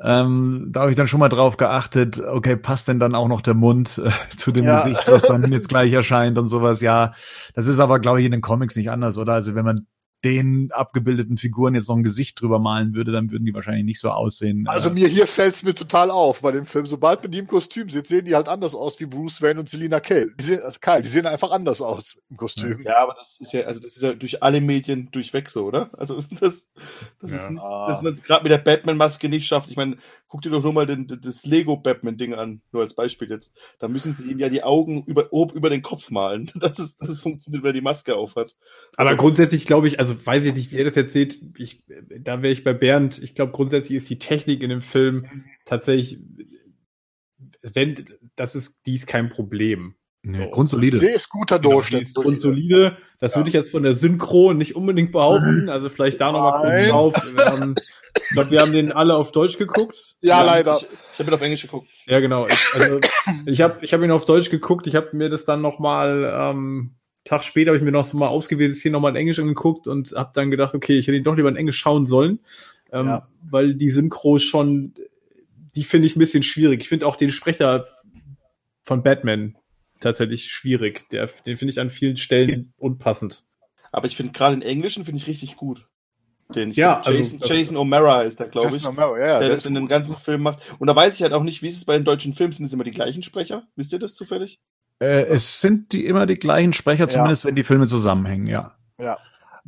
ähm, 0.03 0.69
da 0.71 0.81
habe 0.81 0.91
ich 0.91 0.97
dann 0.97 1.09
schon 1.09 1.21
mal 1.21 1.31
drauf 1.31 1.57
geachtet, 1.57 2.21
okay, 2.21 2.57
passt 2.57 2.89
denn 2.89 2.99
dann 2.99 3.15
auch 3.15 3.29
noch 3.29 3.41
der 3.41 3.55
Mund 3.55 4.03
äh, 4.05 4.11
zu 4.37 4.53
dem 4.53 4.65
ja. 4.65 4.77
Gesicht, 4.77 5.11
was 5.11 5.23
dann 5.23 5.51
jetzt 5.51 5.69
gleich 5.69 5.93
erscheint 5.93 6.37
und 6.39 6.49
sowas. 6.49 6.83
Ja, 6.83 7.13
das 7.55 7.67
ist 7.67 7.81
aber, 7.81 7.99
glaube 7.99 8.21
ich, 8.21 8.27
in 8.27 8.33
den 8.33 8.43
Comics 8.43 8.77
nicht 8.77 8.91
anders, 8.91 9.17
oder? 9.17 9.33
Also 9.33 9.55
wenn 9.55 9.65
man 9.65 9.87
den 10.27 10.71
abgebildeten 10.73 11.37
Figuren 11.37 11.75
jetzt 11.75 11.89
noch 11.89 11.97
ein 11.97 12.03
Gesicht 12.03 12.41
drüber 12.41 12.59
malen 12.59 12.95
würde, 12.95 13.13
dann 13.13 13.31
würden 13.31 13.45
die 13.45 13.55
wahrscheinlich 13.55 13.85
nicht 13.85 14.01
so 14.01 14.11
aussehen. 14.11 14.67
Also 14.67 14.91
äh. 14.91 14.93
mir 14.93 15.09
hier 15.09 15.27
fällt's 15.27 15.63
mir 15.63 15.75
total 15.75 16.11
auf 16.11 16.43
bei 16.43 16.51
dem 16.51 16.67
Film. 16.67 16.87
Sobald 16.87 17.23
man 17.23 17.31
die 17.31 17.39
im 17.39 17.47
Kostüm 17.47 17.89
sieht, 17.89 18.07
sehen 18.07 18.25
die 18.25 18.35
halt 18.35 18.49
anders 18.49 18.75
aus 18.75 18.99
wie 18.99 19.07
Bruce 19.07 19.41
Wayne 19.41 19.61
und 19.61 19.69
Selina 19.69 20.01
Kyle. 20.01 20.33
Die 20.39 20.43
sehen, 20.45 20.61
also 20.65 20.79
Kyle, 20.81 21.03
die 21.03 21.09
sehen 21.09 21.27
einfach 21.27 21.53
anders 21.53 21.81
aus 21.81 22.21
im 22.29 22.37
Kostüm. 22.37 22.83
Ja, 22.83 23.03
aber 23.03 23.15
das 23.15 23.39
ist 23.41 23.53
ja, 23.53 23.63
also 23.63 23.81
das 23.81 23.97
ist 23.97 24.03
ja 24.03 24.13
durch 24.15 24.43
alle 24.43 24.61
Medien 24.61 25.09
durchweg 25.13 25.49
so, 25.49 25.67
oder? 25.67 25.91
Also 25.97 26.17
das, 26.41 26.69
das 27.21 27.31
ja. 27.31 27.49
ist, 27.49 27.59
dass 27.59 28.03
man 28.03 28.21
gerade 28.21 28.43
mit 28.43 28.53
der 28.53 28.59
Batman-Maske 28.59 29.29
nicht 29.29 29.47
schafft. 29.47 29.71
Ich 29.71 29.77
meine, 29.77 29.99
guck 30.29 30.43
dir 30.43 30.51
doch 30.51 30.63
nur 30.63 30.73
mal 30.73 30.87
den, 30.87 31.07
das 31.07 31.47
Lego-Batman-Ding 31.47 32.35
an, 32.35 32.61
nur 32.73 32.83
als 32.83 32.95
Beispiel 32.95 33.31
jetzt. 33.31 33.55
Da 33.79 33.89
müssen 33.89 34.13
sie 34.13 34.31
ihm 34.31 34.39
ja 34.39 34.49
die 34.49 34.63
Augen 34.63 35.05
über, 35.05 35.33
oben 35.33 35.55
über 35.55 35.71
den 35.71 35.83
Kopf 35.83 36.11
malen. 36.11 36.51
Das 36.67 36.81
ist, 36.81 37.01
das 37.01 37.11
ist 37.11 37.21
funktioniert, 37.21 37.63
wenn 37.63 37.71
er 37.71 37.75
die 37.75 37.81
Maske 37.81 38.17
aufhat. 38.17 38.57
Aber 38.97 39.11
also, 39.11 39.23
grundsätzlich 39.23 39.67
glaube 39.67 39.87
ich, 39.87 40.01
also 40.01 40.16
weiß 40.25 40.45
ich 40.45 40.55
nicht, 40.55 40.73
wie 40.73 40.77
ihr 40.77 40.85
das 40.85 40.95
jetzt 40.95 41.13
seht, 41.13 41.39
ich, 41.59 41.85
da 42.21 42.43
wäre 42.43 42.53
ich 42.53 42.65
bei 42.65 42.73
Bernd. 42.73 43.23
Ich 43.23 43.35
glaube, 43.35 43.53
grundsätzlich 43.53 43.97
ist 43.97 44.11
die 44.11 44.19
Technik 44.19 44.63
in 44.63 44.71
dem 44.71 44.83
Film 44.83 45.27
tatsächlich, 45.65 46.19
wenn, 47.63 48.07
das 48.37 48.55
ist, 48.55 48.87
die 48.87 48.95
ist 48.95 49.07
kein 49.07 49.29
Problem. 49.29 49.97
Nee, 50.23 50.39
so. 50.39 50.51
Grundsolide. 50.51 50.99
Sie 50.99 51.07
ist 51.07 51.29
guter 51.29 51.59
genau, 51.59 51.75
Durchschnitt. 51.75 52.13
Genau, 52.13 52.23
grundsolide. 52.23 52.99
Das 53.21 53.33
ja. 53.33 53.39
würde 53.39 53.49
ich 53.49 53.55
jetzt 53.55 53.71
von 53.71 53.85
der 53.85 53.95
Synchro 53.95 54.55
nicht 54.55 54.75
unbedingt 54.75 55.13
behaupten. 55.13 55.69
Also 55.69 55.89
vielleicht 55.89 56.21
da 56.21 56.33
nochmal 56.33 56.63
kurz 56.63 56.89
drauf. 56.89 57.15
Wir 57.15 57.45
haben, 57.47 57.75
ich 58.17 58.29
glaube, 58.31 58.51
wir 58.51 58.61
haben 58.61 58.73
den 58.73 58.93
alle 58.93 59.15
auf 59.15 59.31
Deutsch 59.31 59.57
geguckt. 59.57 60.17
Ja, 60.21 60.41
ja 60.41 60.43
leider. 60.43 60.77
Ich, 60.79 60.87
ich 61.13 61.19
habe 61.21 61.31
ihn 61.31 61.35
auf 61.35 61.43
Englisch 61.43 61.63
geguckt. 61.63 61.89
Ja, 62.07 62.19
genau. 62.19 62.49
Ich, 62.49 62.75
also, 62.75 63.01
ich 63.47 63.61
habe 63.61 63.85
ich 63.85 63.95
hab 63.95 64.03
ihn 64.03 64.11
auf 64.11 64.25
Deutsch 64.25 64.51
geguckt. 64.51 64.89
Ich 64.89 64.97
habe 64.97 65.11
mir 65.13 65.31
das 65.31 65.45
dann 65.45 65.63
nochmal 65.63 66.29
ähm, 66.35 66.97
Tag 67.27 67.45
später 67.45 67.71
habe 67.71 67.79
ich 67.79 67.83
mir 67.83 67.93
noch 67.93 68.05
so 68.05 68.17
mal 68.17 68.29
ausgewähltes 68.29 68.81
hier 68.81 68.91
nochmal 68.91 69.11
in 69.11 69.17
Englisch 69.17 69.39
angeguckt 69.39 69.89
und 69.89 70.13
habe 70.13 70.31
dann 70.33 70.51
gedacht, 70.51 70.75
okay, 70.75 70.99
ich 70.99 71.07
hätte 71.07 71.17
ihn 71.17 71.25
doch 71.25 71.37
lieber 71.37 71.49
in 71.49 71.57
Englisch 71.57 71.79
schauen 71.79 72.07
sollen, 72.07 72.39
ähm, 72.93 73.07
ja. 73.07 73.29
weil 73.43 73.75
die 73.75 73.91
Synchro 73.91 74.39
schon, 74.39 74.95
die 75.75 75.85
finde 75.85 76.07
ich 76.07 76.17
ein 76.17 76.21
bisschen 76.21 76.43
schwierig. 76.43 76.81
Ich 76.81 76.89
finde 76.89 77.07
auch 77.07 77.17
den 77.17 77.31
Sprecher 77.31 77.87
von 78.83 79.03
Batman 79.03 79.57
tatsächlich 80.01 80.49
schwierig. 80.49 81.09
Der, 81.11 81.27
den 81.27 81.57
finde 81.57 81.73
ich 81.73 81.81
an 81.81 81.91
vielen 81.91 82.17
Stellen 82.17 82.73
unpassend. 82.79 83.45
Aber 83.93 84.07
ich 84.07 84.17
finde 84.17 84.33
gerade 84.33 84.55
in 84.55 84.63
Englischen 84.63 85.05
finde 85.05 85.19
ich 85.19 85.27
richtig 85.27 85.57
gut. 85.57 85.87
Den 86.55 86.71
ich 86.71 86.77
ja, 86.77 87.03
Jason, 87.05 87.41
also, 87.43 87.55
Jason 87.55 87.77
O'Mara 87.77 88.23
ist 88.23 88.39
der, 88.39 88.47
glaube 88.47 88.77
ich. 88.77 88.85
O'Mara, 88.85 89.19
ja, 89.19 89.41
der 89.41 89.49
das 89.49 89.67
in 89.67 89.75
dem 89.75 89.89
ganzen 89.89 90.17
Film 90.17 90.43
macht. 90.43 90.61
Und 90.79 90.87
da 90.87 90.95
weiß 90.95 91.17
ich 91.17 91.23
halt 91.23 91.33
auch 91.33 91.43
nicht, 91.43 91.63
wie 91.63 91.69
ist 91.69 91.79
es 91.79 91.85
bei 91.85 91.95
den 91.95 92.05
deutschen 92.05 92.35
Filmen? 92.35 92.53
Sind 92.53 92.67
es 92.67 92.73
immer 92.73 92.85
die 92.85 92.93
gleichen 92.93 93.25
Sprecher? 93.25 93.67
Wisst 93.75 93.93
ihr 93.93 93.99
das 93.99 94.15
zufällig? 94.15 94.61
Äh, 94.99 95.25
es 95.27 95.61
sind 95.61 95.93
die 95.93 96.07
immer 96.07 96.27
die 96.27 96.37
gleichen 96.37 96.73
Sprecher, 96.73 97.09
zumindest 97.09 97.45
ja. 97.45 97.49
wenn 97.49 97.57
die 97.57 97.65
Filme 97.65 97.87
zusammenhängen, 97.87 98.47
ja. 98.47 98.73
Ja. 98.99 99.19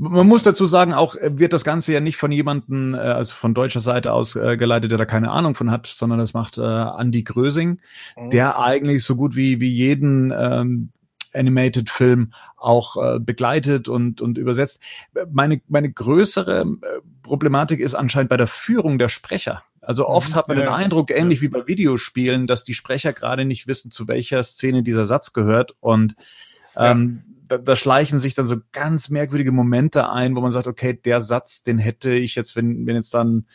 Man 0.01 0.29
muss 0.29 0.45
dazu 0.45 0.65
sagen, 0.65 0.95
auch 0.95 1.17
äh, 1.17 1.39
wird 1.39 1.53
das 1.53 1.65
Ganze 1.65 1.93
ja 1.93 2.01
nicht 2.01 2.17
von 2.17 2.31
jemandem, 2.31 2.95
äh, 2.95 2.99
also 2.99 3.35
von 3.35 3.53
deutscher 3.53 3.81
Seite 3.81 4.13
aus 4.13 4.37
äh, 4.37 4.57
geleitet, 4.57 4.93
der 4.93 4.99
da 4.99 5.05
keine 5.05 5.31
Ahnung 5.31 5.57
von 5.57 5.73
hat, 5.73 5.89
sondern 5.89 6.21
das 6.21 6.35
macht 6.35 6.57
äh, 6.57 6.63
Andy 6.63 7.25
Grösing, 7.25 7.81
mhm. 8.17 8.31
der 8.31 8.61
eigentlich 8.61 9.05
so 9.05 9.17
gut 9.17 9.35
wie, 9.35 9.61
wie 9.61 9.71
jeden 9.71 10.31
ähm, 10.31 10.91
Animated-Film 11.35 12.33
auch 12.57 12.97
äh, 12.97 13.19
begleitet 13.19 13.89
und, 13.89 14.23
und 14.23 14.39
übersetzt. 14.39 14.81
Meine, 15.33 15.61
meine 15.69 15.91
größere 15.91 16.65
Problematik 17.23 17.81
ist 17.81 17.95
anscheinend 17.95 18.31
bei 18.31 18.37
der 18.37 18.47
Führung 18.47 18.99
der 18.99 19.09
Sprecher. 19.09 19.65
Also 19.89 20.07
oft 20.07 20.35
hat 20.35 20.49
man 20.49 20.59
den. 20.59 20.69
Eindruck, 20.69 21.11
ähnlich 21.11 21.41
wie 21.41 21.49
bei 21.49 21.67
Videospielen, 21.67 22.47
dass 22.47 22.63
die 22.63 22.75
Sprecher 22.75 23.15
gerade 23.15 23.47
nicht 23.47 23.67
wissen, 23.67 23.91
zu 23.91 24.07
welcher 24.07 24.43
Szene 24.43 24.83
dieser 24.83 25.07
Satz 25.07 25.33
gehört 25.33 25.75
und 25.81 26.15
ähm, 26.77 27.23
da, 27.49 27.57
da 27.57 27.75
schleichen 27.75 28.19
sich 28.19 28.35
dann 28.35 28.45
so 28.45 28.57
ganz 28.73 29.09
merkwürdige 29.09 29.51
Momente 29.51 30.11
ein, 30.11 30.37
wo 30.37 30.43
man 30.43 30.51
sagt, 30.51 30.67
okay, 30.67 30.93
der 30.93 31.23
Satz, 31.23 31.63
den 31.63 31.79
hätte 31.79 32.13
ich 32.13 32.35
jetzt, 32.35 32.55
wenn, 32.55 32.87
wenn 32.87 32.97
jetzt 32.97 33.15
dann 33.15 33.47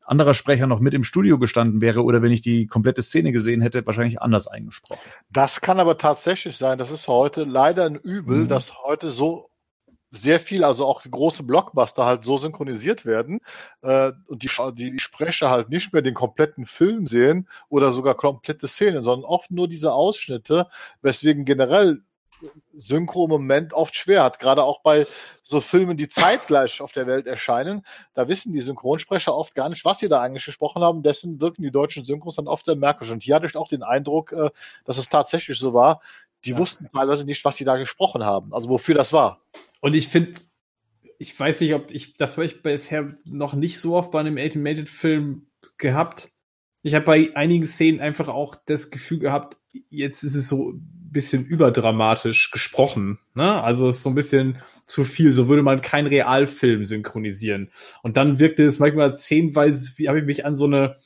anderer 0.00 0.32
Sprecher 0.32 0.66
noch 0.66 0.80
mit 0.80 0.94
im 0.94 1.04
Studio 1.04 1.38
gestanden 1.38 1.82
wäre 1.82 2.02
oder 2.02 2.22
wenn 2.22 2.32
ich 2.32 2.40
die 2.40 2.66
komplette 2.66 3.02
Szene 3.02 3.32
gesehen 3.32 3.60
hätte, 3.60 3.84
wahrscheinlich 3.86 4.22
anders 4.22 4.46
eingesprochen. 4.46 5.00
Das 5.30 5.60
kann 5.60 5.80
aber 5.80 5.98
tatsächlich 5.98 6.56
sein. 6.56 6.78
Das 6.78 6.90
ist 6.90 7.08
heute 7.08 7.44
leider 7.44 7.84
ein 7.84 7.96
Übel, 7.96 8.44
Mhm. 8.44 8.48
dass 8.48 8.72
heute 8.86 9.10
so 9.10 9.50
sehr 10.16 10.40
viel, 10.40 10.64
also 10.64 10.86
auch 10.86 11.02
große 11.02 11.42
Blockbuster 11.42 12.04
halt 12.04 12.24
so 12.24 12.38
synchronisiert 12.38 13.04
werden 13.04 13.40
äh, 13.82 14.12
und 14.28 14.42
die, 14.42 14.50
die, 14.74 14.92
die 14.92 14.98
Sprecher 14.98 15.50
halt 15.50 15.68
nicht 15.68 15.92
mehr 15.92 16.02
den 16.02 16.14
kompletten 16.14 16.66
Film 16.66 17.06
sehen 17.06 17.48
oder 17.68 17.92
sogar 17.92 18.14
komplette 18.14 18.68
Szenen, 18.68 19.04
sondern 19.04 19.28
oft 19.28 19.50
nur 19.50 19.68
diese 19.68 19.92
Ausschnitte, 19.92 20.66
weswegen 21.02 21.44
generell 21.44 22.02
Synchro 22.76 23.24
im 23.24 23.30
Moment 23.30 23.74
oft 23.74 23.96
schwer 23.96 24.22
hat, 24.22 24.38
gerade 24.38 24.62
auch 24.64 24.80
bei 24.80 25.06
so 25.42 25.60
Filmen, 25.60 25.96
die 25.96 26.08
zeitgleich 26.08 26.80
auf 26.80 26.92
der 26.92 27.06
Welt 27.06 27.26
erscheinen. 27.26 27.86
Da 28.14 28.28
wissen 28.28 28.52
die 28.52 28.60
Synchronsprecher 28.60 29.34
oft 29.34 29.54
gar 29.54 29.68
nicht, 29.68 29.84
was 29.84 29.98
sie 30.00 30.08
da 30.08 30.20
eigentlich 30.20 30.44
gesprochen 30.44 30.82
haben. 30.82 31.02
Dessen 31.02 31.40
wirken 31.40 31.62
die 31.62 31.70
deutschen 31.70 32.04
Synchros 32.04 32.36
dann 32.36 32.48
oft 32.48 32.66
sehr 32.66 32.76
merkwürdig. 32.76 33.12
Und 33.12 33.22
hier 33.22 33.36
hatte 33.36 33.46
ich 33.46 33.56
auch 33.56 33.68
den 33.68 33.82
Eindruck, 33.82 34.32
äh, 34.32 34.50
dass 34.84 34.98
es 34.98 35.08
tatsächlich 35.08 35.58
so 35.58 35.72
war. 35.74 36.00
Die 36.44 36.56
wussten 36.58 36.88
teilweise 36.92 37.24
nicht, 37.24 37.44
was 37.44 37.56
sie 37.56 37.64
da 37.64 37.76
gesprochen 37.76 38.24
haben, 38.24 38.52
also 38.52 38.68
wofür 38.68 38.94
das 38.94 39.12
war. 39.12 39.40
Und 39.84 39.92
ich 39.92 40.08
finde, 40.08 40.32
ich 41.18 41.38
weiß 41.38 41.60
nicht, 41.60 41.74
ob 41.74 41.90
ich, 41.90 42.14
das 42.14 42.38
habe 42.38 42.46
ich 42.46 42.62
bisher 42.62 43.18
noch 43.26 43.52
nicht 43.52 43.78
so 43.78 43.96
oft 43.96 44.12
bei 44.12 44.20
einem 44.20 44.38
Animated-Film 44.38 45.46
gehabt. 45.76 46.30
Ich 46.80 46.94
habe 46.94 47.04
bei 47.04 47.36
einigen 47.36 47.66
Szenen 47.66 48.00
einfach 48.00 48.28
auch 48.28 48.54
das 48.64 48.90
Gefühl 48.90 49.18
gehabt, 49.18 49.58
jetzt 49.90 50.22
ist 50.22 50.36
es 50.36 50.48
so 50.48 50.70
ein 50.70 51.10
bisschen 51.12 51.44
überdramatisch 51.44 52.50
gesprochen. 52.50 53.18
Ne? 53.34 53.62
Also 53.62 53.86
es 53.88 53.96
ist 53.96 54.04
so 54.04 54.08
ein 54.08 54.14
bisschen 54.14 54.56
zu 54.86 55.04
viel. 55.04 55.34
So 55.34 55.50
würde 55.50 55.62
man 55.62 55.82
keinen 55.82 56.06
Realfilm 56.06 56.86
synchronisieren. 56.86 57.70
Und 58.02 58.16
dann 58.16 58.38
wirkte 58.38 58.64
es 58.64 58.78
manchmal 58.78 59.14
zehnweise, 59.14 59.90
wie 59.96 60.08
habe 60.08 60.20
ich 60.20 60.24
mich 60.24 60.46
an 60.46 60.56
so 60.56 60.64
eine 60.64 60.96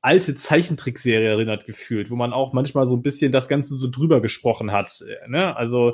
alte 0.00 0.34
Zeichentrickserie 0.34 1.28
erinnert 1.28 1.66
gefühlt, 1.66 2.10
wo 2.10 2.16
man 2.16 2.32
auch 2.32 2.52
manchmal 2.52 2.86
so 2.86 2.94
ein 2.96 3.02
bisschen 3.02 3.32
das 3.32 3.48
Ganze 3.48 3.76
so 3.76 3.88
drüber 3.90 4.20
gesprochen 4.20 4.70
hat. 4.72 5.02
äh, 5.06 5.28
Ne? 5.28 5.56
Also 5.56 5.92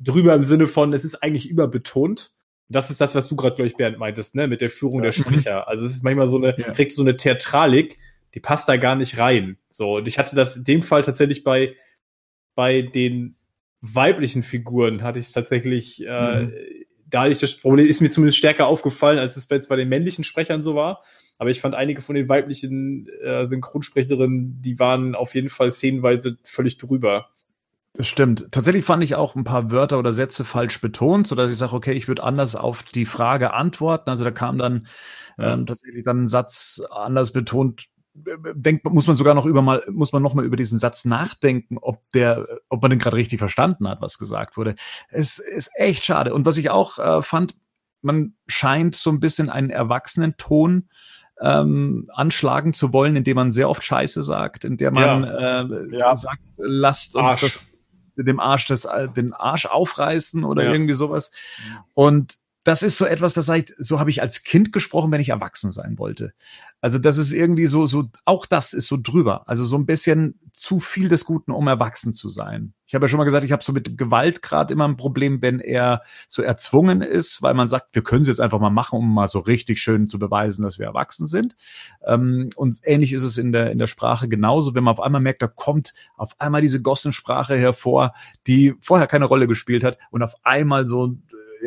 drüber 0.00 0.34
im 0.34 0.44
Sinne 0.44 0.66
von, 0.66 0.92
es 0.92 1.04
ist 1.04 1.22
eigentlich 1.22 1.48
überbetont. 1.48 2.32
Das 2.68 2.90
ist 2.90 3.00
das, 3.00 3.14
was 3.14 3.28
du 3.28 3.36
gerade, 3.36 3.54
glaube 3.56 3.68
ich, 3.68 3.76
Bernd 3.76 3.96
meintest, 3.98 4.34
ne, 4.34 4.48
mit 4.48 4.60
der 4.60 4.70
Führung 4.70 5.00
der 5.02 5.12
Sprecher. 5.12 5.66
Also 5.68 5.86
es 5.86 5.94
ist 5.94 6.02
manchmal 6.04 6.28
so 6.28 6.36
eine, 6.36 6.54
Ja. 6.58 6.72
kriegt 6.72 6.92
so 6.92 7.02
eine 7.02 7.16
Theatralik, 7.16 7.98
die 8.34 8.40
passt 8.40 8.68
da 8.68 8.76
gar 8.76 8.96
nicht 8.96 9.18
rein. 9.18 9.56
So, 9.70 9.96
und 9.96 10.08
ich 10.08 10.18
hatte 10.18 10.34
das 10.36 10.56
in 10.56 10.64
dem 10.64 10.82
Fall 10.82 11.02
tatsächlich 11.02 11.44
bei, 11.44 11.74
bei 12.54 12.82
den 12.82 13.36
weiblichen 13.80 14.42
Figuren 14.42 15.02
hatte 15.02 15.18
ich 15.20 15.26
es 15.26 15.32
tatsächlich, 15.32 16.04
äh, 16.04 16.42
Mhm. 16.42 16.52
ich 17.30 17.38
das 17.38 17.56
Problem, 17.56 17.86
ist 17.86 18.00
mir 18.00 18.10
zumindest 18.10 18.38
stärker 18.38 18.66
aufgefallen, 18.66 19.18
als 19.18 19.36
es 19.36 19.48
jetzt 19.48 19.68
bei 19.68 19.76
den 19.76 19.88
männlichen 19.88 20.24
Sprechern 20.24 20.60
so 20.62 20.74
war. 20.74 21.04
Aber 21.38 21.50
ich 21.50 21.60
fand 21.60 21.74
einige 21.74 22.00
von 22.00 22.14
den 22.14 22.28
weiblichen 22.28 23.08
äh, 23.22 23.46
Synchronsprecherinnen, 23.46 24.62
die 24.62 24.78
waren 24.78 25.14
auf 25.14 25.34
jeden 25.34 25.50
Fall 25.50 25.70
szenenweise 25.70 26.38
völlig 26.44 26.78
drüber. 26.78 27.28
Das 27.96 28.08
stimmt. 28.08 28.48
Tatsächlich 28.50 28.84
fand 28.84 29.02
ich 29.02 29.14
auch 29.14 29.34
ein 29.34 29.44
paar 29.44 29.70
Wörter 29.70 29.98
oder 29.98 30.12
Sätze 30.12 30.44
falsch 30.44 30.80
betont, 30.80 31.26
so 31.26 31.34
dass 31.34 31.50
ich 31.50 31.56
sage, 31.56 31.74
okay, 31.74 31.92
ich 31.92 32.08
würde 32.08 32.24
anders 32.24 32.54
auf 32.54 32.82
die 32.82 33.06
Frage 33.06 33.54
antworten. 33.54 34.10
Also 34.10 34.22
da 34.22 34.30
kam 34.30 34.58
dann 34.58 34.86
ähm, 35.38 35.66
tatsächlich 35.66 36.04
dann 36.04 36.22
ein 36.22 36.28
Satz 36.28 36.82
anders 36.90 37.32
betont. 37.32 37.86
Denkt, 38.14 38.84
muss 38.84 39.06
man 39.06 39.16
sogar 39.16 39.34
noch 39.34 39.46
über 39.46 39.62
mal, 39.62 39.82
muss 39.90 40.12
man 40.12 40.22
noch 40.22 40.34
mal 40.34 40.44
über 40.44 40.56
diesen 40.56 40.78
Satz 40.78 41.04
nachdenken, 41.04 41.78
ob 41.78 42.02
der, 42.12 42.46
ob 42.68 42.82
man 42.82 42.90
den 42.90 42.98
gerade 42.98 43.16
richtig 43.16 43.38
verstanden 43.38 43.88
hat, 43.88 44.00
was 44.00 44.18
gesagt 44.18 44.56
wurde. 44.56 44.74
Es 45.08 45.38
ist 45.38 45.70
echt 45.76 46.04
schade. 46.04 46.34
Und 46.34 46.46
was 46.46 46.56
ich 46.58 46.70
auch 46.70 46.98
äh, 46.98 47.22
fand, 47.22 47.54
man 48.02 48.34
scheint 48.46 48.94
so 48.94 49.10
ein 49.10 49.20
bisschen 49.20 49.48
einen 49.50 49.70
Erwachsenenton 49.70 50.88
ähm, 51.40 52.08
anschlagen 52.14 52.72
zu 52.72 52.92
wollen, 52.92 53.16
indem 53.16 53.34
man 53.36 53.50
sehr 53.50 53.68
oft 53.68 53.84
Scheiße 53.84 54.22
sagt, 54.22 54.64
in 54.64 54.76
der 54.76 54.90
man 54.90 55.24
äh, 55.24 55.96
Ja. 55.96 56.16
sagt, 56.16 56.40
lasst 56.56 57.14
uns 57.16 57.24
Arsch. 57.32 57.40
das 57.40 57.60
dem 58.18 58.40
Arsch 58.40 58.64
das, 58.66 58.88
den 59.14 59.34
Arsch 59.34 59.66
aufreißen 59.66 60.44
oder 60.44 60.64
Ja. 60.64 60.72
irgendwie 60.72 60.94
sowas. 60.94 61.32
Und 61.92 62.36
das 62.66 62.82
ist 62.82 62.98
so 62.98 63.04
etwas, 63.04 63.34
das 63.34 63.48
ich, 63.48 63.72
so 63.78 64.00
habe 64.00 64.10
ich 64.10 64.20
als 64.20 64.42
Kind 64.42 64.72
gesprochen, 64.72 65.12
wenn 65.12 65.20
ich 65.20 65.28
erwachsen 65.28 65.70
sein 65.70 66.00
wollte. 66.00 66.32
Also 66.80 66.98
das 66.98 67.16
ist 67.16 67.32
irgendwie 67.32 67.66
so, 67.66 67.86
so, 67.86 68.10
auch 68.24 68.44
das 68.44 68.72
ist 68.72 68.88
so 68.88 68.98
drüber. 69.00 69.48
Also 69.48 69.64
so 69.64 69.78
ein 69.78 69.86
bisschen 69.86 70.40
zu 70.52 70.80
viel 70.80 71.08
des 71.08 71.24
Guten, 71.24 71.52
um 71.52 71.68
erwachsen 71.68 72.12
zu 72.12 72.28
sein. 72.28 72.74
Ich 72.86 72.94
habe 72.94 73.04
ja 73.04 73.08
schon 73.08 73.18
mal 73.18 73.24
gesagt, 73.24 73.44
ich 73.44 73.52
habe 73.52 73.64
so 73.64 73.72
mit 73.72 73.98
Gewalt 73.98 74.42
gerade 74.42 74.72
immer 74.72 74.86
ein 74.86 74.96
Problem, 74.96 75.42
wenn 75.42 75.58
er 75.60 76.02
so 76.28 76.42
erzwungen 76.42 77.02
ist, 77.02 77.42
weil 77.42 77.54
man 77.54 77.66
sagt, 77.66 77.94
wir 77.94 78.02
können 78.02 78.22
es 78.22 78.28
jetzt 78.28 78.40
einfach 78.40 78.60
mal 78.60 78.70
machen, 78.70 78.98
um 78.98 79.12
mal 79.12 79.28
so 79.28 79.40
richtig 79.40 79.80
schön 79.80 80.08
zu 80.08 80.18
beweisen, 80.18 80.62
dass 80.62 80.78
wir 80.78 80.86
erwachsen 80.86 81.26
sind. 81.26 81.56
Ähm, 82.06 82.50
und 82.56 82.78
ähnlich 82.84 83.12
ist 83.12 83.24
es 83.24 83.38
in 83.38 83.52
der, 83.52 83.72
in 83.72 83.78
der 83.78 83.88
Sprache 83.88 84.28
genauso, 84.28 84.74
wenn 84.74 84.84
man 84.84 84.92
auf 84.92 85.00
einmal 85.00 85.20
merkt, 85.20 85.42
da 85.42 85.48
kommt 85.48 85.94
auf 86.16 86.38
einmal 86.38 86.62
diese 86.62 86.80
Gossensprache 86.80 87.56
hervor, 87.56 88.14
die 88.46 88.74
vorher 88.80 89.06
keine 89.06 89.24
Rolle 89.24 89.48
gespielt 89.48 89.82
hat 89.82 89.98
und 90.10 90.22
auf 90.22 90.34
einmal 90.44 90.86
so 90.86 91.16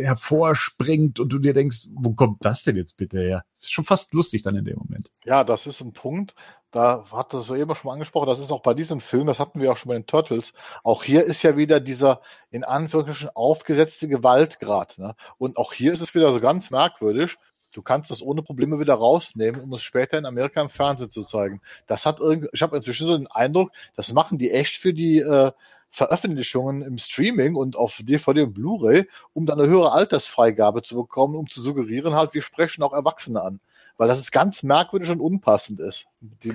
hervorspringt 0.03 1.19
und 1.19 1.29
du 1.29 1.39
dir 1.39 1.53
denkst, 1.53 1.87
wo 1.93 2.13
kommt 2.13 2.43
das 2.45 2.63
denn 2.63 2.75
jetzt 2.75 2.97
bitte 2.97 3.19
her? 3.19 3.45
Ist 3.59 3.71
schon 3.71 3.85
fast 3.85 4.13
lustig 4.13 4.43
dann 4.43 4.55
in 4.55 4.65
dem 4.65 4.77
Moment. 4.77 5.11
Ja, 5.25 5.43
das 5.43 5.67
ist 5.67 5.81
ein 5.81 5.93
Punkt. 5.93 6.35
Da 6.71 7.03
hat 7.11 7.33
das 7.33 7.47
so 7.47 7.55
eben 7.55 7.73
schon 7.73 7.89
mal 7.89 7.93
angesprochen. 7.93 8.27
Das 8.27 8.39
ist 8.39 8.51
auch 8.51 8.61
bei 8.61 8.73
diesem 8.73 9.01
Film, 9.01 9.25
das 9.27 9.39
hatten 9.39 9.59
wir 9.59 9.71
auch 9.71 9.77
schon 9.77 9.89
bei 9.89 9.95
den 9.95 10.05
Turtles. 10.05 10.53
Auch 10.83 11.03
hier 11.03 11.23
ist 11.23 11.41
ja 11.43 11.57
wieder 11.57 11.79
dieser 11.79 12.21
in 12.51 12.63
Anführungsstrichen 12.63 13.31
aufgesetzte 13.33 14.07
Gewaltgrad. 14.07 14.97
Ne? 14.97 15.15
Und 15.37 15.57
auch 15.57 15.73
hier 15.73 15.91
ist 15.91 16.01
es 16.01 16.13
wieder 16.13 16.31
so 16.33 16.39
ganz 16.39 16.69
merkwürdig. 16.69 17.37
Du 17.71 17.81
kannst 17.81 18.09
das 18.09 18.21
ohne 18.21 18.41
Probleme 18.41 18.79
wieder 18.79 18.95
rausnehmen, 18.95 19.61
um 19.61 19.73
es 19.73 19.81
später 19.81 20.17
in 20.17 20.25
Amerika 20.25 20.61
im 20.61 20.69
Fernsehen 20.69 21.11
zu 21.11 21.23
zeigen. 21.23 21.61
Das 21.85 22.05
hat 22.05 22.19
irgendwie, 22.19 22.49
ich 22.51 22.61
habe 22.61 22.75
inzwischen 22.75 23.07
so 23.07 23.17
den 23.17 23.27
Eindruck, 23.27 23.71
das 23.95 24.11
machen 24.13 24.37
die 24.37 24.51
echt 24.51 24.77
für 24.77 24.93
die 24.93 25.19
äh, 25.19 25.51
Veröffentlichungen 25.89 26.81
im 26.81 26.97
Streaming 26.97 27.55
und 27.55 27.75
auf 27.75 27.99
DVD 28.03 28.43
und 28.43 28.53
Blu-ray, 28.53 29.07
um 29.33 29.45
dann 29.45 29.59
eine 29.59 29.69
höhere 29.69 29.91
Altersfreigabe 29.91 30.83
zu 30.83 30.95
bekommen, 30.95 31.35
um 31.35 31.49
zu 31.49 31.61
suggerieren 31.61 32.13
halt, 32.13 32.33
wir 32.33 32.41
sprechen 32.41 32.83
auch 32.83 32.93
Erwachsene 32.93 33.41
an 33.41 33.59
weil 33.99 34.07
das 34.07 34.21
ist 34.21 34.31
ganz 34.31 34.63
merkwürdig 34.63 35.09
und 35.09 35.19
unpassend 35.19 35.81
ist. 35.81 36.07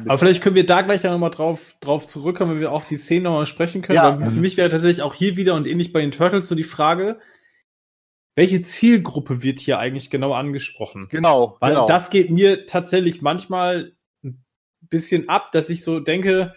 Aber 0.07 0.17
vielleicht 0.17 0.43
können 0.43 0.57
wir 0.57 0.65
da 0.65 0.81
gleich 0.81 1.03
ja 1.03 1.13
nochmal 1.13 1.31
drauf, 1.31 1.77
drauf 1.81 2.07
zurückkommen, 2.07 2.53
wenn 2.53 2.61
wir 2.61 2.73
auch 2.73 2.85
die 2.87 2.97
Szene 2.97 3.25
nochmal 3.25 3.45
sprechen 3.45 3.83
können. 3.83 3.97
Ja. 3.97 4.19
Weil 4.19 4.31
für 4.31 4.41
mich 4.41 4.57
wäre 4.57 4.71
tatsächlich 4.71 5.03
auch 5.03 5.13
hier 5.13 5.37
wieder 5.37 5.55
und 5.55 5.67
ähnlich 5.67 5.93
bei 5.93 6.01
den 6.01 6.11
Turtles 6.11 6.49
so 6.49 6.55
die 6.55 6.65
Frage, 6.65 7.19
welche 8.35 8.63
Zielgruppe 8.63 9.43
wird 9.43 9.59
hier 9.59 9.79
eigentlich 9.79 10.09
genau 10.09 10.33
angesprochen? 10.33 11.07
genau, 11.11 11.59
Weil 11.61 11.75
genau. 11.75 11.87
das 11.87 12.09
geht 12.09 12.31
mir 12.31 12.65
tatsächlich 12.65 13.21
manchmal 13.21 13.93
ein 14.25 14.43
bisschen 14.81 15.29
ab, 15.29 15.53
dass 15.53 15.69
ich 15.69 15.85
so 15.85 16.01
denke, 16.01 16.55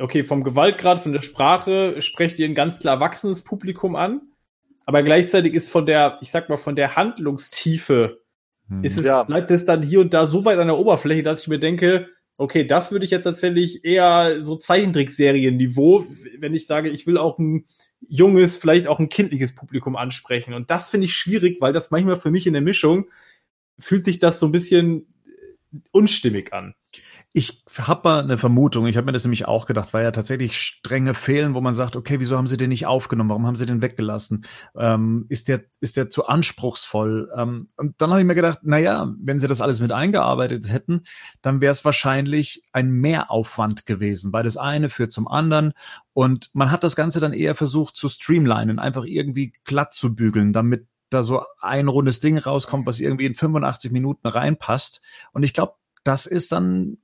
okay, 0.00 0.24
vom 0.24 0.42
Gewaltgrad, 0.44 1.00
von 1.00 1.12
der 1.12 1.22
Sprache 1.22 2.00
sprecht 2.02 2.38
ihr 2.38 2.48
ein 2.48 2.54
ganz 2.54 2.80
klar 2.80 2.96
erwachsenes 2.96 3.42
Publikum 3.42 3.96
an, 3.96 4.22
aber 4.86 5.02
gleichzeitig 5.02 5.54
ist 5.54 5.70
von 5.70 5.86
der, 5.86 6.18
ich 6.20 6.30
sag 6.30 6.48
mal, 6.48 6.56
von 6.56 6.76
der 6.76 6.96
Handlungstiefe 6.96 8.20
ist 8.82 8.98
es, 8.98 9.04
Ja. 9.06 9.24
bleibt 9.24 9.50
es 9.50 9.64
dann 9.64 9.82
hier 9.82 10.00
und 10.00 10.14
da 10.14 10.26
so 10.26 10.44
weit 10.44 10.58
an 10.58 10.68
der 10.68 10.78
Oberfläche, 10.78 11.22
dass 11.22 11.42
ich 11.42 11.48
mir 11.48 11.58
denke, 11.58 12.08
okay, 12.36 12.64
das 12.64 12.90
würde 12.92 13.04
ich 13.04 13.10
jetzt 13.10 13.24
tatsächlich 13.24 13.84
eher 13.84 14.42
so 14.42 14.56
Zeichentrickserien-Niveau, 14.56 16.06
wenn 16.38 16.54
ich 16.54 16.66
sage, 16.66 16.88
ich 16.88 17.06
will 17.06 17.18
auch 17.18 17.38
ein 17.38 17.66
junges, 18.08 18.56
vielleicht 18.56 18.86
auch 18.86 18.98
ein 18.98 19.08
kindliches 19.10 19.54
Publikum 19.54 19.96
ansprechen. 19.96 20.54
Und 20.54 20.70
das 20.70 20.88
finde 20.88 21.06
ich 21.06 21.12
schwierig, 21.14 21.60
weil 21.60 21.72
das 21.72 21.90
manchmal 21.90 22.16
für 22.16 22.30
mich 22.30 22.46
in 22.46 22.54
der 22.54 22.62
Mischung 22.62 23.06
fühlt 23.78 24.04
sich 24.04 24.20
das 24.20 24.40
so 24.40 24.46
ein 24.46 24.52
bisschen 24.52 25.06
unstimmig 25.90 26.52
an. 26.52 26.74
Ich 27.32 27.62
habe 27.78 28.08
mal 28.08 28.24
eine 28.24 28.38
Vermutung, 28.38 28.88
ich 28.88 28.96
habe 28.96 29.06
mir 29.06 29.12
das 29.12 29.22
nämlich 29.22 29.46
auch 29.46 29.66
gedacht, 29.66 29.92
weil 29.92 30.02
ja 30.02 30.10
tatsächlich 30.10 30.58
Stränge 30.58 31.14
fehlen, 31.14 31.54
wo 31.54 31.60
man 31.60 31.74
sagt, 31.74 31.94
okay, 31.94 32.18
wieso 32.18 32.36
haben 32.36 32.48
sie 32.48 32.56
den 32.56 32.70
nicht 32.70 32.86
aufgenommen, 32.86 33.30
warum 33.30 33.46
haben 33.46 33.54
sie 33.54 33.66
den 33.66 33.82
weggelassen? 33.82 34.46
Ähm, 34.76 35.26
ist, 35.28 35.46
der, 35.46 35.62
ist 35.80 35.96
der 35.96 36.10
zu 36.10 36.26
anspruchsvoll? 36.26 37.30
Ähm, 37.36 37.68
und 37.76 37.94
dann 38.00 38.10
habe 38.10 38.20
ich 38.20 38.26
mir 38.26 38.34
gedacht, 38.34 38.60
na 38.62 38.78
ja, 38.78 39.14
wenn 39.20 39.38
sie 39.38 39.46
das 39.46 39.60
alles 39.60 39.80
mit 39.80 39.92
eingearbeitet 39.92 40.68
hätten, 40.68 41.04
dann 41.40 41.60
wäre 41.60 41.70
es 41.70 41.84
wahrscheinlich 41.84 42.64
ein 42.72 42.90
Mehraufwand 42.90 43.86
gewesen, 43.86 44.32
weil 44.32 44.42
das 44.42 44.56
eine 44.56 44.90
führt 44.90 45.12
zum 45.12 45.28
anderen 45.28 45.72
und 46.12 46.50
man 46.52 46.72
hat 46.72 46.82
das 46.82 46.96
Ganze 46.96 47.20
dann 47.20 47.32
eher 47.32 47.54
versucht 47.54 47.94
zu 47.94 48.08
streamlinen, 48.08 48.80
einfach 48.80 49.04
irgendwie 49.04 49.52
glatt 49.62 49.92
zu 49.92 50.16
bügeln, 50.16 50.52
damit 50.52 50.88
da 51.10 51.22
so 51.22 51.44
ein 51.60 51.88
rundes 51.88 52.20
Ding 52.20 52.38
rauskommt, 52.38 52.86
was 52.86 53.00
irgendwie 53.00 53.26
in 53.26 53.34
85 53.34 53.92
Minuten 53.92 54.26
reinpasst. 54.26 55.00
Und 55.32 55.42
ich 55.42 55.52
glaube, 55.52 55.74
das 56.04 56.26
ist 56.26 56.52
dann 56.52 56.96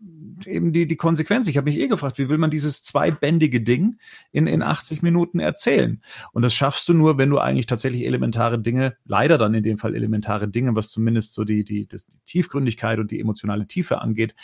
eben 0.45 0.73
die, 0.73 0.87
die 0.87 0.97
Konsequenz. 0.97 1.49
Ich 1.49 1.57
habe 1.57 1.71
mich 1.71 1.79
eh 1.79 1.89
gefragt, 1.89 2.19
wie 2.19 2.29
will 2.29 2.39
man 2.39 2.51
dieses 2.51 2.83
zweibändige 2.83 3.61
Ding 3.61 3.99
in, 4.33 4.47
in 4.47 4.63
80 4.63 5.03
Minuten 5.03 5.39
erzählen? 5.39 6.03
Und 6.33 6.43
das 6.43 6.55
schaffst 6.55 6.89
du 6.89 6.95
nur, 6.95 7.19
wenn 7.19 7.31
du 7.31 7.39
eigentlich 7.39 7.67
tatsächlich 7.67 8.05
elementare 8.05 8.59
Dinge, 8.59 8.97
leider 9.05 9.39
dann 9.39 9.55
in 9.55 9.63
dem 9.63 9.79
Fall 9.79 9.95
elementare 9.95 10.49
Dinge, 10.49 10.75
was 10.75 10.91
zumindest 10.91 11.35
so 11.35 11.45
die, 11.45 11.65
die, 11.65 11.87
das, 11.87 12.07
die 12.07 12.19
Tiefgründigkeit 12.27 12.99
und 12.99 13.11
die 13.11 13.21
emotionale 13.21 13.67
Tiefe 13.67 14.01
angeht, 14.01 14.35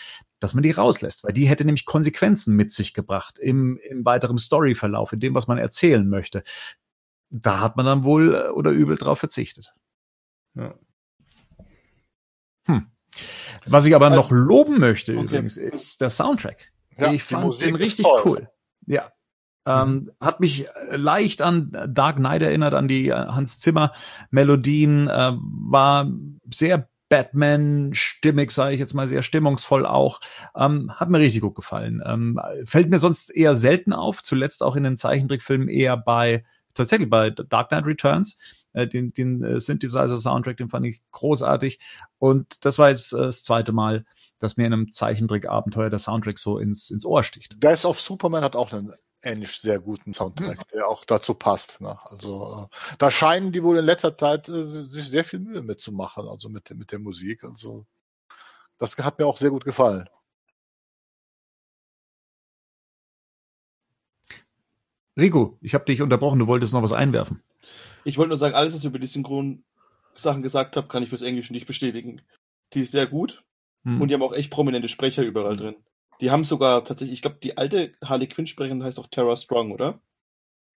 dass 0.40 0.54
man 0.54 0.62
die 0.62 0.70
rauslässt, 0.70 1.24
weil 1.24 1.32
die 1.32 1.46
hätte 1.46 1.64
nämlich 1.64 1.84
Konsequenzen 1.84 2.56
mit 2.56 2.72
sich 2.72 2.94
gebracht 2.94 3.38
im, 3.38 3.78
im 3.88 4.04
weiteren 4.04 4.38
Storyverlauf, 4.38 5.12
in 5.12 5.20
dem, 5.20 5.34
was 5.34 5.46
man 5.46 5.58
erzählen 5.58 6.08
möchte. 6.08 6.42
Da 7.30 7.60
hat 7.60 7.76
man 7.76 7.86
dann 7.86 8.04
wohl 8.04 8.34
äh, 8.34 8.48
oder 8.48 8.70
übel 8.70 8.96
drauf 8.96 9.18
verzichtet. 9.18 9.72
Ja. 10.54 10.74
Was 13.66 13.86
ich 13.86 13.94
aber 13.94 14.06
Also- 14.10 14.16
noch 14.16 14.30
loben 14.30 14.78
möchte 14.80 15.12
Okay. 15.16 15.22
übrigens, 15.24 15.56
ist 15.56 16.00
der 16.00 16.10
Soundtrack. 16.10 16.72
Ja, 16.98 17.12
ich 17.12 17.22
fand 17.22 17.44
Musik 17.44 17.66
den 17.68 17.76
richtig 17.76 18.06
cool. 18.24 18.48
Ja. 18.86 19.10
Ähm, 19.64 20.10
hat 20.20 20.40
mich 20.40 20.66
äh, 20.66 20.96
leicht 20.96 21.40
an 21.40 21.70
Dark 21.88 22.16
Knight 22.16 22.42
erinnert, 22.42 22.74
an 22.74 22.88
die 22.88 23.08
äh, 23.08 23.14
Hans 23.14 23.60
Zimmer 23.60 23.92
Melodien, 24.30 25.08
äh, 25.08 25.32
war 25.36 26.10
sehr 26.52 26.88
Batman-stimmig, 27.08 28.50
sage 28.50 28.74
ich 28.74 28.80
jetzt 28.80 28.94
mal, 28.94 29.06
sehr 29.06 29.22
stimmungsvoll 29.22 29.86
auch. 29.86 30.20
Ähm, 30.56 30.90
hat 30.94 31.10
mir 31.10 31.18
richtig 31.18 31.42
gut 31.42 31.54
gefallen. 31.54 32.02
Ähm, 32.04 32.40
fällt 32.64 32.90
mir 32.90 32.98
sonst 32.98 33.30
eher 33.30 33.54
selten 33.54 33.92
auf, 33.92 34.22
zuletzt 34.22 34.62
auch 34.62 34.76
in 34.76 34.82
den 34.84 34.96
Zeichentrickfilmen 34.96 35.68
eher 35.68 35.96
bei, 35.96 36.44
tatsächlich 36.74 37.10
bei 37.10 37.30
Dark 37.30 37.68
Knight 37.68 37.86
Returns. 37.86 38.38
Äh, 38.72 38.86
den 38.88 39.12
den 39.12 39.42
äh, 39.44 39.60
Synthesizer-Soundtrack, 39.60 40.56
den 40.56 40.70
fand 40.70 40.86
ich 40.86 41.02
großartig. 41.10 41.78
Und 42.18 42.64
das 42.64 42.78
war 42.78 42.90
jetzt 42.90 43.12
äh, 43.12 43.18
das 43.18 43.44
zweite 43.44 43.72
Mal, 43.72 44.04
dass 44.38 44.56
mir 44.56 44.66
in 44.66 44.72
einem 44.72 44.92
Zeichentrick-Abenteuer 44.92 45.90
der 45.90 45.98
Soundtrack 45.98 46.38
so 46.38 46.58
ins, 46.58 46.90
ins 46.90 47.04
Ohr 47.04 47.22
sticht. 47.22 47.62
Death 47.62 47.84
of 47.84 48.00
Superman 48.00 48.42
hat 48.44 48.56
auch 48.56 48.72
einen 48.72 48.92
ähnlich 49.22 49.60
sehr 49.60 49.78
guten 49.78 50.12
Soundtrack, 50.12 50.58
Hm. 50.58 50.64
der 50.72 50.88
auch 50.88 51.04
dazu 51.04 51.34
passt. 51.34 51.80
Ne? 51.80 51.96
Also 52.06 52.68
äh, 52.70 52.94
da 52.98 53.10
scheinen 53.10 53.52
die 53.52 53.62
wohl 53.62 53.78
in 53.78 53.84
letzter 53.84 54.16
Zeit 54.16 54.48
äh, 54.48 54.64
sich 54.64 55.08
sehr 55.08 55.24
viel 55.24 55.38
Mühe 55.38 55.62
mitzumachen, 55.62 56.26
also 56.28 56.48
mit, 56.48 56.70
mit 56.76 56.90
der 56.92 56.98
Musik. 56.98 57.44
Also 57.44 57.86
das 58.78 58.96
hat 58.98 59.18
mir 59.18 59.26
auch 59.26 59.38
sehr 59.38 59.50
gut 59.50 59.64
gefallen. 59.64 60.08
Rico, 65.16 65.58
ich 65.60 65.74
habe 65.74 65.84
dich 65.84 66.00
unterbrochen, 66.02 66.38
du 66.38 66.46
wolltest 66.46 66.72
noch 66.72 66.82
was 66.82 66.92
einwerfen. 66.92 67.42
Ich 68.04 68.18
wollte 68.18 68.28
nur 68.30 68.38
sagen, 68.38 68.54
alles, 68.54 68.74
was 68.74 68.84
ihr 68.84 68.90
über 68.90 68.98
die 68.98 69.06
Synchron-Sachen 69.06 70.42
gesagt 70.42 70.76
habt, 70.76 70.88
kann 70.88 71.02
ich 71.02 71.08
fürs 71.08 71.22
Englische 71.22 71.52
nicht 71.52 71.66
bestätigen. 71.66 72.22
Die 72.74 72.80
ist 72.82 72.92
sehr 72.92 73.06
gut 73.06 73.42
Hm. 73.84 74.00
und 74.00 74.08
die 74.08 74.14
haben 74.14 74.22
auch 74.22 74.32
echt 74.32 74.50
prominente 74.50 74.88
Sprecher 74.88 75.22
überall 75.22 75.56
drin. 75.56 75.76
Die 76.20 76.30
haben 76.30 76.44
sogar 76.44 76.84
tatsächlich, 76.84 77.18
ich 77.18 77.22
glaube, 77.22 77.38
die 77.42 77.56
alte 77.56 77.94
Harley 78.04 78.28
Quinn-Sprecherin 78.28 78.84
heißt 78.84 78.98
auch 79.00 79.08
Tara 79.08 79.36
Strong, 79.36 79.72
oder? 79.72 80.00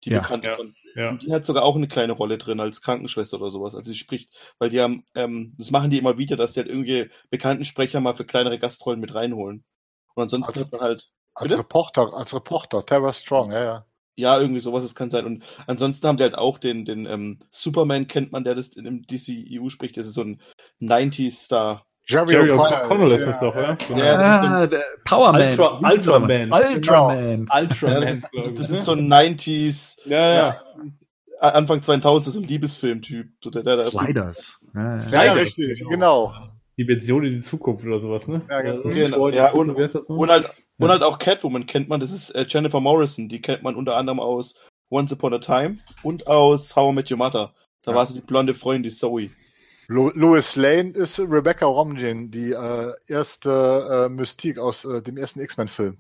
Die 0.03 0.09
Ja. 0.09 0.21
bekannte. 0.21 0.47
Ja. 0.47 0.57
Ja. 1.03 1.09
Und 1.09 1.23
die 1.23 1.32
hat 1.34 1.45
sogar 1.45 1.63
auch 1.63 1.76
eine 1.76 1.88
kleine 1.88 2.13
Rolle 2.13 2.38
drin 2.38 2.59
als 2.59 2.82
Krankenschwester 2.82 3.38
oder 3.41 3.51
sowas. 3.51 3.76
Also 3.76 3.91
sie 3.91 3.97
spricht, 3.97 4.30
weil 4.59 4.69
die 4.69 4.80
haben, 4.82 5.05
ähm, 5.13 5.53
das 5.57 5.71
machen 5.71 5.89
die 5.89 5.97
immer 5.97 6.17
wieder, 6.17 6.36
dass 6.38 6.53
sie 6.53 6.61
halt 6.61 6.69
irgendwie 6.69 7.09
bekannten 7.30 7.65
Sprecher 7.65 7.99
mal 7.99 8.15
für 8.15 8.26
kleinere 8.26 8.57
Gastrollen 8.59 8.99
mit 9.01 9.13
reinholen. 9.13 9.65
Und 10.15 10.23
ansonsten 10.23 10.53
Also- 10.53 10.65
hat 10.65 10.71
man 10.71 10.82
halt, 10.82 11.11
Als 11.38 11.49
Bitte? 11.49 11.59
Reporter, 11.59 12.13
als 12.13 12.34
Reporter, 12.34 12.86
Tara 12.86 13.11
Strong, 13.11 13.51
ja, 13.51 13.63
ja. 13.63 13.86
Ja, 14.16 14.39
irgendwie 14.39 14.61
sowas, 14.61 14.84
das 14.84 14.95
kann 14.95 15.11
sein. 15.11 15.26
Und 15.26 15.43
ansonsten 15.68 16.07
haben 16.07 16.18
die 16.18 16.24
halt 16.24 16.38
auch 16.38 16.57
den, 16.57 16.86
den 16.86 17.05
ähm, 17.05 17.39
Superman 17.51 18.07
kennt 18.07 18.32
man, 18.32 18.43
der 18.43 18.55
das 18.55 18.70
in 18.76 18.86
dem 18.86 19.03
DCEU 19.03 19.70
spricht. 19.70 19.97
Das 19.97 20.05
ist 20.05 20.13
so 20.13 20.22
ein 20.24 20.39
90s-Star. 20.82 21.86
Jerry, 22.07 22.34
Jerry 22.34 22.51
O'Connell, 22.51 23.13
ist 23.16 23.22
ja, 23.22 23.28
das 23.28 23.39
doch, 23.39 23.55
ja. 23.55 23.78
oder? 23.89 23.97
Ja, 23.97 24.68
das 24.68 24.74
ist 24.78 24.84
Ah, 24.84 24.86
Powerman. 25.05 25.41
Ultra- 25.41 25.80
Ultraman. 25.91 26.51
Ultraman. 26.53 27.47
Ja, 27.49 27.59
Ultraman. 27.61 28.01
das, 28.01 28.24
ist, 28.32 28.59
das, 28.59 28.70
ist 28.70 28.86
so 28.86 28.91
ein 28.91 29.11
90s, 29.11 29.97
Ja, 30.07 30.34
ja. 30.34 30.55
Anfang 31.39 31.82
2000, 31.82 32.34
so 32.34 32.39
ein 32.39 32.45
Liebesfilm-Typ. 32.47 33.28
So 33.43 33.49
der, 33.49 33.63
der, 33.63 33.76
der 33.76 33.86
Sliders. 33.88 34.59
Ja, 34.76 34.82
ja. 34.82 34.88
Ja, 34.88 34.93
ja, 34.93 34.99
Sliders, 34.99 35.36
richtig, 35.57 35.84
genau. 35.89 36.34
Dimension 36.78 37.23
in 37.26 37.34
die 37.34 37.39
Zukunft 37.41 37.86
oder 37.86 37.99
sowas, 37.99 38.28
ne? 38.28 38.41
Ja, 38.49 38.61
genau. 38.61 38.82
Genau. 38.84 39.30
Ja, 39.30 39.36
Ja, 39.47 39.51
und, 39.53 39.69
und-? 39.71 39.95
Und 40.09 40.30
halt, 40.30 40.49
und 40.78 40.89
halt 40.89 41.03
auch 41.03 41.19
Catwoman 41.19 41.65
kennt 41.65 41.88
man, 41.89 41.99
das 41.99 42.11
ist 42.11 42.32
äh, 42.32 42.45
Jennifer 42.47 42.80
Morrison, 42.82 43.30
die 43.30 43.41
kennt 43.41 43.63
man 43.63 43.76
unter 43.76 43.95
anderem 43.95 44.19
aus 44.19 44.59
Once 44.89 45.13
Upon 45.13 45.34
a 45.34 45.39
Time 45.39 45.80
und 46.03 46.28
aus 46.28 46.76
How 46.76 46.91
I 46.91 46.95
Met 46.95 47.09
Your 47.11 47.17
Mother. 47.17 47.53
Da 47.84 47.91
Ja. 47.91 47.97
war 47.97 48.07
sie 48.07 48.15
die 48.15 48.21
blonde 48.26 48.53
Freundin, 48.53 48.84
die 48.84 48.95
Zoe. 48.95 49.30
Lo 49.88 50.11
Louis 50.15 50.55
Lane 50.55 50.89
ist 50.91 51.19
Rebecca 51.19 51.65
Romijn, 51.67 52.32
die 52.32 52.51
äh, 52.51 52.91
erste 53.07 54.07
äh, 54.07 54.09
Mystique 54.09 54.59
aus 54.59 54.84
äh, 54.84 55.01
dem 55.01 55.15
ersten 55.17 55.39
X-Men-Film. 55.41 55.97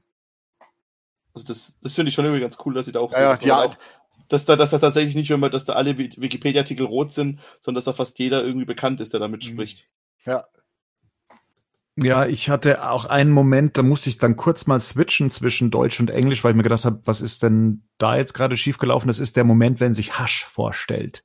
Also 1.33 1.47
das, 1.47 1.77
das 1.81 1.95
finde 1.95 2.09
ich 2.09 2.15
schon 2.15 2.25
irgendwie 2.25 2.41
ganz 2.41 2.57
cool, 2.65 2.73
dass 2.73 2.85
sie 2.87 2.91
da 2.91 2.99
auch 2.99 3.11
Ja, 3.11 3.19
ja, 3.21 3.29
dass 3.31 3.39
die 3.39 3.47
man 3.49 3.57
Art- 3.59 3.77
auch, 3.77 4.25
dass 4.27 4.45
da, 4.45 4.55
dass 4.55 4.71
da 4.71 4.79
tatsächlich 4.79 5.13
nicht, 5.15 5.29
wenn 5.29 5.39
man, 5.39 5.51
dass 5.51 5.65
da 5.65 5.73
alle 5.73 5.97
Wi- 5.99 6.15
Wikipedia-Artikel 6.17 6.85
rot 6.87 7.13
sind, 7.13 7.39
sondern 7.61 7.75
dass 7.75 7.85
da 7.85 7.93
fast 7.93 8.17
jeder 8.17 8.43
irgendwie 8.43 8.65
bekannt 8.65 8.99
ist, 9.01 9.13
der 9.13 9.19
damit 9.19 9.43
Mhm. 9.45 9.49
spricht. 9.53 9.85
Ja, 10.25 10.43
Ja, 11.97 12.25
ich 12.25 12.49
hatte 12.49 12.89
auch 12.89 13.05
einen 13.05 13.31
Moment, 13.31 13.77
da 13.77 13.83
musste 13.83 14.09
ich 14.09 14.17
dann 14.17 14.35
kurz 14.35 14.67
mal 14.67 14.79
switchen 14.81 15.29
zwischen 15.29 15.71
Deutsch 15.71 15.99
und 16.01 16.09
Englisch, 16.09 16.43
weil 16.43 16.51
ich 16.51 16.57
mir 16.57 16.63
gedacht 16.63 16.83
habe, 16.83 17.01
was 17.05 17.21
ist 17.21 17.41
denn 17.41 17.87
da 17.97 18.17
jetzt 18.17 18.33
gerade 18.33 18.57
schiefgelaufen? 18.57 19.07
Das 19.07 19.19
ist 19.19 19.37
der 19.37 19.45
Moment, 19.45 19.79
wenn 19.79 19.93
sich 19.93 20.19
Hasch 20.19 20.43
vorstellt. 20.43 21.23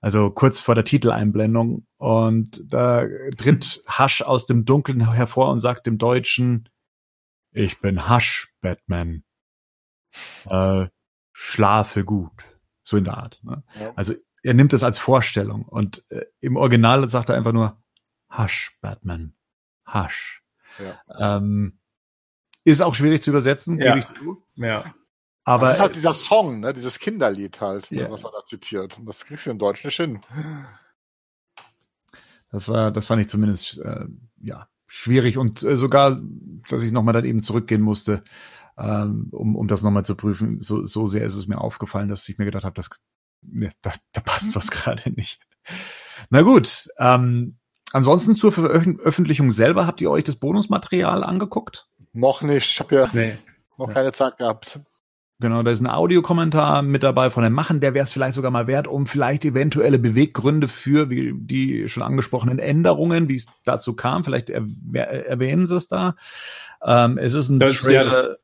Also 0.00 0.30
kurz 0.30 0.60
vor 0.60 0.74
der 0.74 0.84
Titeleinblendung. 0.84 1.86
Und 1.98 2.64
da 2.66 3.06
tritt 3.36 3.84
Hasch 3.86 4.22
aus 4.22 4.46
dem 4.46 4.64
Dunkeln 4.64 5.12
hervor 5.12 5.50
und 5.52 5.60
sagt 5.60 5.86
dem 5.86 5.98
Deutschen, 5.98 6.68
ich 7.52 7.80
bin 7.80 8.08
Hasch, 8.08 8.52
Batman. 8.60 9.22
Äh, 10.50 10.86
schlafe 11.32 12.04
gut. 12.04 12.32
So 12.82 12.96
in 12.96 13.04
der 13.04 13.18
Art. 13.18 13.40
Ne? 13.44 13.62
Ja. 13.78 13.92
Also 13.94 14.14
er 14.42 14.54
nimmt 14.54 14.72
es 14.72 14.82
als 14.82 14.98
Vorstellung. 14.98 15.64
Und 15.64 16.04
äh, 16.10 16.24
im 16.40 16.56
Original 16.56 17.06
sagt 17.08 17.28
er 17.28 17.36
einfach 17.36 17.52
nur, 17.52 17.80
Hasch, 18.28 18.76
Batman. 18.80 19.34
Hasch. 19.92 20.42
Ja. 20.78 21.36
Ähm, 21.36 21.78
ist 22.64 22.80
auch 22.82 22.94
schwierig 22.94 23.22
zu 23.22 23.30
übersetzen, 23.30 23.78
Ja. 23.78 23.94
gebe 23.94 23.98
ich 24.00 24.18
zu. 24.18 24.42
Ja. 24.54 24.94
Aber 25.44 25.66
das 25.66 25.74
ist 25.74 25.80
halt 25.80 25.94
dieser 25.96 26.14
Song, 26.14 26.60
ne? 26.60 26.72
dieses 26.72 26.98
Kinderlied 27.00 27.60
halt, 27.60 27.90
ne, 27.90 28.02
Ja. 28.02 28.10
was 28.10 28.24
er 28.24 28.30
da 28.30 28.44
zitiert. 28.44 28.98
Und 28.98 29.06
das 29.06 29.24
kriegst 29.24 29.46
du 29.46 29.50
in 29.50 29.58
Deutsch 29.58 29.84
nicht 29.84 29.96
hin. 29.96 30.20
das 32.50 32.68
war, 32.68 32.90
das 32.90 33.06
fand 33.06 33.22
ich 33.22 33.28
zumindest 33.28 33.78
äh, 33.78 34.06
ja 34.40 34.68
schwierig 34.86 35.38
und 35.38 35.62
äh, 35.62 35.76
sogar, 35.76 36.20
dass 36.68 36.82
ich 36.82 36.92
nochmal 36.92 37.14
dann 37.14 37.24
eben 37.24 37.42
zurückgehen 37.42 37.82
musste, 37.82 38.22
ähm, 38.76 39.28
um, 39.32 39.56
um 39.56 39.66
das 39.68 39.82
nochmal 39.82 40.04
zu 40.04 40.14
prüfen. 40.16 40.60
So, 40.60 40.84
so 40.84 41.06
sehr 41.06 41.24
ist 41.24 41.34
es 41.36 41.46
mir 41.48 41.58
aufgefallen, 41.60 42.08
dass 42.08 42.28
ich 42.28 42.38
mir 42.38 42.44
gedacht 42.44 42.64
habe, 42.64 42.74
das, 42.74 42.90
ne, 43.42 43.72
da, 43.80 43.92
da 44.12 44.20
passt 44.20 44.54
was 44.54 44.70
gerade 44.70 45.10
nicht. 45.10 45.40
Na 46.30 46.42
gut, 46.42 46.88
ähm, 46.98 47.56
ansonsten 47.92 48.34
zur 48.36 48.52
Veröffentlichung 48.52 49.50
selber 49.50 49.86
habt 49.86 50.00
ihr 50.00 50.10
euch 50.10 50.24
das 50.24 50.36
Bonusmaterial 50.36 51.24
angeguckt? 51.24 51.86
Noch 52.12 52.42
nicht. 52.42 52.70
Ich 52.70 52.80
habe 52.80 52.94
ja 52.94 53.08
Nee. 53.12 53.32
noch 53.78 53.88
Ja. 53.88 53.94
keine 53.94 54.12
Zeit 54.12 54.38
gehabt. 54.38 54.80
Genau, 55.40 55.64
da 55.64 55.72
ist 55.72 55.80
ein 55.80 55.88
Audiokommentar 55.90 56.82
mit 56.82 57.02
dabei 57.02 57.28
von 57.30 57.42
dem 57.42 57.52
Machen, 57.52 57.80
der 57.80 57.94
wäre 57.94 58.04
es 58.04 58.12
vielleicht 58.12 58.34
sogar 58.34 58.52
mal 58.52 58.68
wert, 58.68 58.86
um 58.86 59.06
vielleicht 59.06 59.44
eventuelle 59.44 59.98
Beweggründe 59.98 60.68
für 60.68 61.10
wie 61.10 61.32
die 61.34 61.88
schon 61.88 62.04
angesprochenen 62.04 62.60
Änderungen, 62.60 63.28
wie 63.28 63.34
es 63.36 63.46
dazu 63.64 63.94
kam, 63.96 64.22
vielleicht 64.22 64.50
erwäh- 64.50 64.98
erwähnen 65.00 65.66
sie 65.66 65.74
es 65.76 65.88
da. 65.88 66.14
Ähm, 66.84 67.18
es 67.18 67.34
ist 67.34 67.48
ein 67.48 67.58
Das- 67.58 67.82
ja, 67.82 68.04
das- 68.04 68.36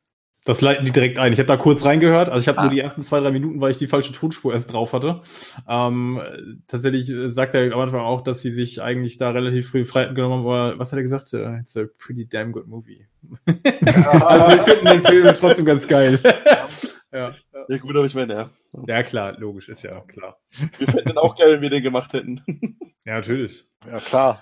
Das 0.49 0.63
leiten 0.63 0.87
die 0.87 0.93
direkt 0.93 1.19
ein. 1.19 1.35
Ich 1.35 1.39
habe 1.39 1.47
da 1.47 1.59
kurz 1.59 1.85
reingehört. 1.85 2.31
Also 2.31 2.41
ich 2.41 2.49
habe 2.49 2.57
Ah. 2.59 2.63
nur 2.63 2.71
die 2.71 2.81
ersten 2.81 3.03
zwei, 3.03 3.21
drei 3.21 3.31
Minuten, 3.31 3.61
weil 3.61 3.71
ich 3.71 3.77
die 3.77 3.87
falsche 3.87 4.13
Tonspur 4.13 4.55
erst 4.55 4.73
drauf 4.73 4.95
hatte. 4.95 5.21
Ähm, 5.69 6.23
tatsächlich 6.67 7.11
äh, 7.11 7.29
sagt 7.31 7.53
er 7.55 7.71
am 7.75 7.81
Anfang 7.81 8.01
auch, 8.01 8.23
dass 8.23 8.41
sie 8.41 8.51
sich 8.51 8.81
eigentlich 8.81 9.19
da 9.19 9.29
relativ 9.29 9.69
früh 9.71 9.85
Freiheiten 9.85 10.15
genommen 10.15 10.39
haben, 10.39 10.47
aber 10.47 10.79
was 10.79 10.91
hat 10.91 10.97
er 10.97 11.03
gesagt? 11.03 11.35
Äh, 11.35 11.59
It's 11.59 11.77
a 11.77 11.85
pretty 11.99 12.27
damn 12.27 12.53
good 12.53 12.67
movie. 12.67 13.07
also 13.47 14.57
wir 14.57 14.63
finden 14.65 14.87
den 14.87 15.03
Film 15.05 15.27
trotzdem 15.39 15.67
ganz 15.67 15.87
geil. 15.87 16.19
ja. 17.13 17.35
Ja 17.69 17.77
gut, 17.77 17.95
aber 17.95 18.07
ich 18.07 18.15
meine, 18.15 18.33
ja. 18.33 18.51
ja, 18.87 19.03
klar, 19.03 19.39
logisch, 19.39 19.69
ist 19.69 19.83
ja 19.85 20.01
klar. 20.01 20.39
Wir 20.79 20.87
fänden 20.87 21.09
den 21.09 21.19
auch 21.19 21.37
geil, 21.37 21.53
wenn 21.53 21.61
wir 21.61 21.69
den 21.71 21.83
gemacht 21.83 22.13
hätten. 22.15 22.43
Ja, 23.05 23.15
natürlich. 23.15 23.67
Ja, 23.91 24.01
klar. 24.01 24.41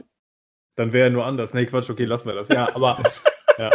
Dann 0.74 0.92
wäre 0.92 1.06
er 1.08 1.10
nur 1.10 1.24
anders. 1.24 1.54
Nee, 1.54 1.66
Quatsch, 1.66 1.88
okay, 1.88 2.04
lassen 2.04 2.26
wir 2.28 2.34
das. 2.34 2.48
Ja, 2.48 2.74
aber 2.74 3.00
ja. 3.58 3.70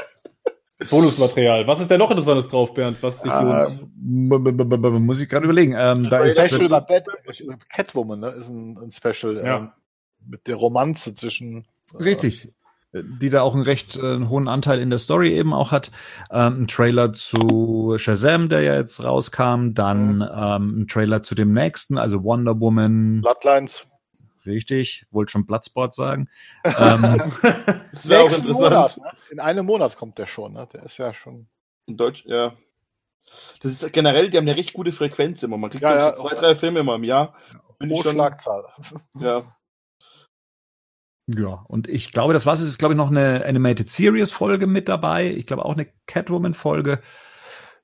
Bonusmaterial. 0.90 1.68
Was 1.68 1.80
ist 1.80 1.92
denn 1.92 2.00
noch 2.00 2.10
Interessantes 2.12 2.48
drauf, 2.50 2.74
Bernd? 2.74 2.98
Was 3.02 3.22
sich 3.22 3.32
äh, 3.32 3.42
lohnt? 3.42 5.06
muss 5.06 5.22
ich 5.22 5.30
gerade 5.30 5.46
überlegen. 5.46 5.76
Ähm, 5.78 6.10
da 6.10 6.20
ist 6.20 6.40
Special 6.40 6.70
bei 6.70 6.80
Bat 6.82 7.06
Catwoman, 7.70 8.20
ne? 8.20 8.28
Ist 8.30 8.50
ein, 8.50 8.92
Special 8.92 9.38
ähm, 9.44 9.72
mit 10.26 10.48
der 10.48 10.56
Romanze 10.56 11.14
zwischen. 11.14 11.66
äh, 11.94 12.04
Richtig. 12.04 12.50
Die 12.94 13.30
da 13.30 13.42
auch 13.42 13.54
einen 13.56 13.64
recht 13.64 13.96
äh, 13.96 14.26
hohen 14.28 14.50
Anteil 14.50 14.80
in 14.82 14.90
der 14.90 15.00
Story 15.00 15.32
eben 15.34 15.54
auch 15.54 15.72
hat. 15.72 15.92
Ähm, 16.30 16.64
ein 16.64 16.68
Trailer 16.68 17.14
zu 17.14 17.96
Shazam, 17.98 18.50
der 18.50 18.62
ja 18.64 18.76
jetzt 18.76 19.02
rauskam, 19.02 19.70
dann 19.74 20.18
Mhm. 20.18 20.28
ähm, 20.36 20.82
ein 20.82 20.88
Trailer 20.90 21.22
zu 21.22 21.34
dem 21.34 21.54
nächsten, 21.54 21.98
also 21.98 22.22
Wonder 22.26 22.60
Woman, 22.60 23.22
Bloodlines. 23.22 23.88
richtig, 24.46 25.06
wollte 25.12 25.32
schon 25.32 25.46
Bloodsport 25.46 25.94
sagen. 25.94 26.28
ähm, 26.66 27.22
Das 27.94 28.10
wäre 28.10 28.24
auch 28.24 28.26
interessant. 28.26 28.52
Monat. 28.60 28.98
Ne? 28.98 29.04
In 29.32 29.40
einem 29.40 29.66
Monat 29.66 29.96
kommt 29.98 30.18
der 30.18 30.28
schon. 30.28 30.54
Ne? 30.54 30.68
Der 30.74 30.84
ist 30.84 30.98
ja 30.98 31.14
schon. 31.14 31.48
In 31.88 31.96
Deutsch, 31.98 32.26
ja. 32.26 32.54
Das 33.62 33.72
ist 33.72 33.94
generell, 33.94 34.30
die 34.30 34.38
haben 34.38 34.48
eine 34.48 34.58
recht 34.58 34.74
gute 34.74 34.92
Frequenz 34.92 35.42
immer. 35.44 35.58
Man 35.58 35.70
kriegt 35.70 35.84
Ja, 35.84 35.96
ja. 35.96 36.16
so 36.16 36.28
zwei, 36.28 36.36
drei 36.36 36.56
Filme 36.56 36.80
immer 36.82 36.96
im 36.96 37.04
Jahr. 37.04 37.36
Bin 37.80 37.90
ich 37.90 37.96
Pro 37.96 38.04
schon, 38.04 38.14
Schlagzahl. 38.14 38.64
ja. 39.20 39.56
Ja, 41.28 41.64
und 41.70 41.88
ich 41.88 42.12
glaube, 42.12 42.34
das 42.34 42.46
war's. 42.46 42.62
Es 42.62 42.68
ist, 42.68 42.78
glaube 42.78 42.94
ich, 42.94 42.98
noch 42.98 43.10
eine 43.10 43.46
Animated 43.46 43.88
Series 43.88 44.32
Folge 44.32 44.68
mit 44.68 44.90
dabei. 44.90 45.28
Ich 45.30 45.46
glaube 45.46 45.64
auch 45.64 45.74
eine 45.74 45.88
Catwoman 46.08 46.54
Folge. 46.54 47.00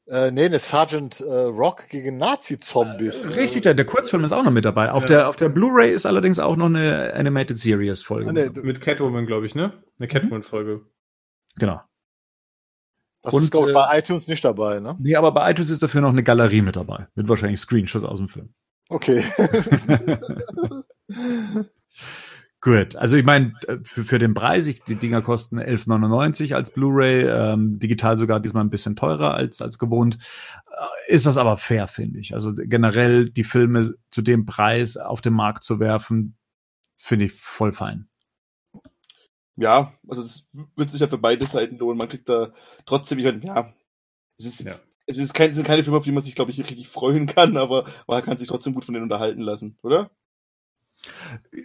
Äh, 0.07 0.31
nee, 0.31 0.45
eine 0.45 0.59
Sergeant 0.59 1.19
äh, 1.21 1.23
Rock 1.23 1.87
gegen 1.89 2.17
Nazi-Zombies. 2.17 3.25
Äh, 3.25 3.39
richtig, 3.39 3.63
der, 3.63 3.73
der 3.73 3.85
Kurzfilm 3.85 4.23
ist 4.23 4.31
auch 4.31 4.43
noch 4.43 4.51
mit 4.51 4.65
dabei. 4.65 4.91
Auf 4.91 5.05
der, 5.05 5.29
auf 5.29 5.35
der 5.35 5.49
Blu-ray 5.49 5.91
ist 5.93 6.05
allerdings 6.05 6.39
auch 6.39 6.55
noch 6.55 6.65
eine 6.65 7.13
Animated 7.13 7.57
Series 7.57 8.01
Folge. 8.01 8.29
Ah, 8.29 8.33
nee, 8.33 8.49
mit 8.61 8.81
Catwoman, 8.81 9.25
glaube 9.25 9.45
ich, 9.45 9.55
ne? 9.55 9.73
Eine 9.99 10.07
Catwoman-Folge. 10.07 10.81
Genau. 11.57 11.81
Das 13.21 13.33
und, 13.33 13.43
ist, 13.43 13.51
glaube 13.51 13.69
ich, 13.69 13.73
bei 13.73 13.93
äh, 13.93 13.99
iTunes 13.99 14.27
nicht 14.27 14.45
dabei, 14.45 14.79
ne? 14.79 14.95
Nee, 14.99 15.15
aber 15.15 15.33
bei 15.33 15.51
iTunes 15.51 15.69
ist 15.69 15.83
dafür 15.83 16.01
noch 16.01 16.09
eine 16.09 16.23
Galerie 16.23 16.61
mit 16.61 16.75
dabei. 16.75 17.07
Mit 17.15 17.27
wahrscheinlich 17.27 17.59
Screenshots 17.59 18.05
aus 18.05 18.19
dem 18.19 18.27
Film. 18.27 18.53
Okay. 18.89 19.23
Gut, 22.61 22.95
also 22.95 23.17
ich 23.17 23.25
meine, 23.25 23.53
äh, 23.67 23.77
für, 23.83 24.03
für 24.03 24.19
den 24.19 24.33
Preis, 24.33 24.67
ich, 24.67 24.83
die 24.83 24.95
Dinger 24.95 25.21
kosten 25.21 25.59
11,99 25.59 26.55
als 26.55 26.71
Blu-ray, 26.71 27.27
ähm, 27.27 27.77
digital 27.77 28.17
sogar 28.17 28.39
diesmal 28.39 28.63
ein 28.63 28.69
bisschen 28.69 28.95
teurer 28.95 29.33
als, 29.33 29.61
als 29.61 29.77
gewohnt. 29.77 30.17
Äh, 30.69 31.13
ist 31.13 31.25
das 31.25 31.37
aber 31.37 31.57
fair, 31.57 31.87
finde 31.87 32.19
ich. 32.19 32.33
Also 32.33 32.53
generell 32.55 33.29
die 33.29 33.43
Filme 33.43 33.93
zu 34.09 34.21
dem 34.21 34.45
Preis 34.45 34.97
auf 34.97 35.21
den 35.21 35.33
Markt 35.33 35.63
zu 35.63 35.79
werfen, 35.79 36.37
finde 36.95 37.25
ich 37.25 37.33
voll 37.33 37.73
fein. 37.73 38.07
Ja, 39.57 39.93
also 40.07 40.21
das 40.21 40.47
wird 40.75 40.91
sich 40.91 41.01
ja 41.01 41.07
für 41.07 41.17
beide 41.17 41.45
Seiten 41.45 41.77
lohnen. 41.77 41.97
Man 41.97 42.07
kriegt 42.07 42.29
da 42.29 42.53
trotzdem, 42.85 43.17
ich 43.17 43.25
meine, 43.25 43.43
ja, 43.43 43.73
es 44.37 44.45
ist, 44.45 44.59
ja. 44.61 44.75
es 45.07 45.17
ist 45.17 45.33
kein, 45.33 45.49
es 45.49 45.55
sind 45.55 45.65
keine 45.65 45.83
Filme, 45.83 45.97
auf 45.97 46.03
die 46.03 46.11
man 46.11 46.23
sich, 46.23 46.35
glaube 46.35 46.51
ich, 46.51 46.59
richtig 46.59 46.87
freuen 46.87 47.25
kann, 47.25 47.57
aber 47.57 47.85
man 48.07 48.23
kann 48.23 48.37
sich 48.37 48.47
trotzdem 48.47 48.73
gut 48.73 48.85
von 48.85 48.93
denen 48.93 49.03
unterhalten 49.03 49.41
lassen, 49.41 49.77
oder? 49.81 50.11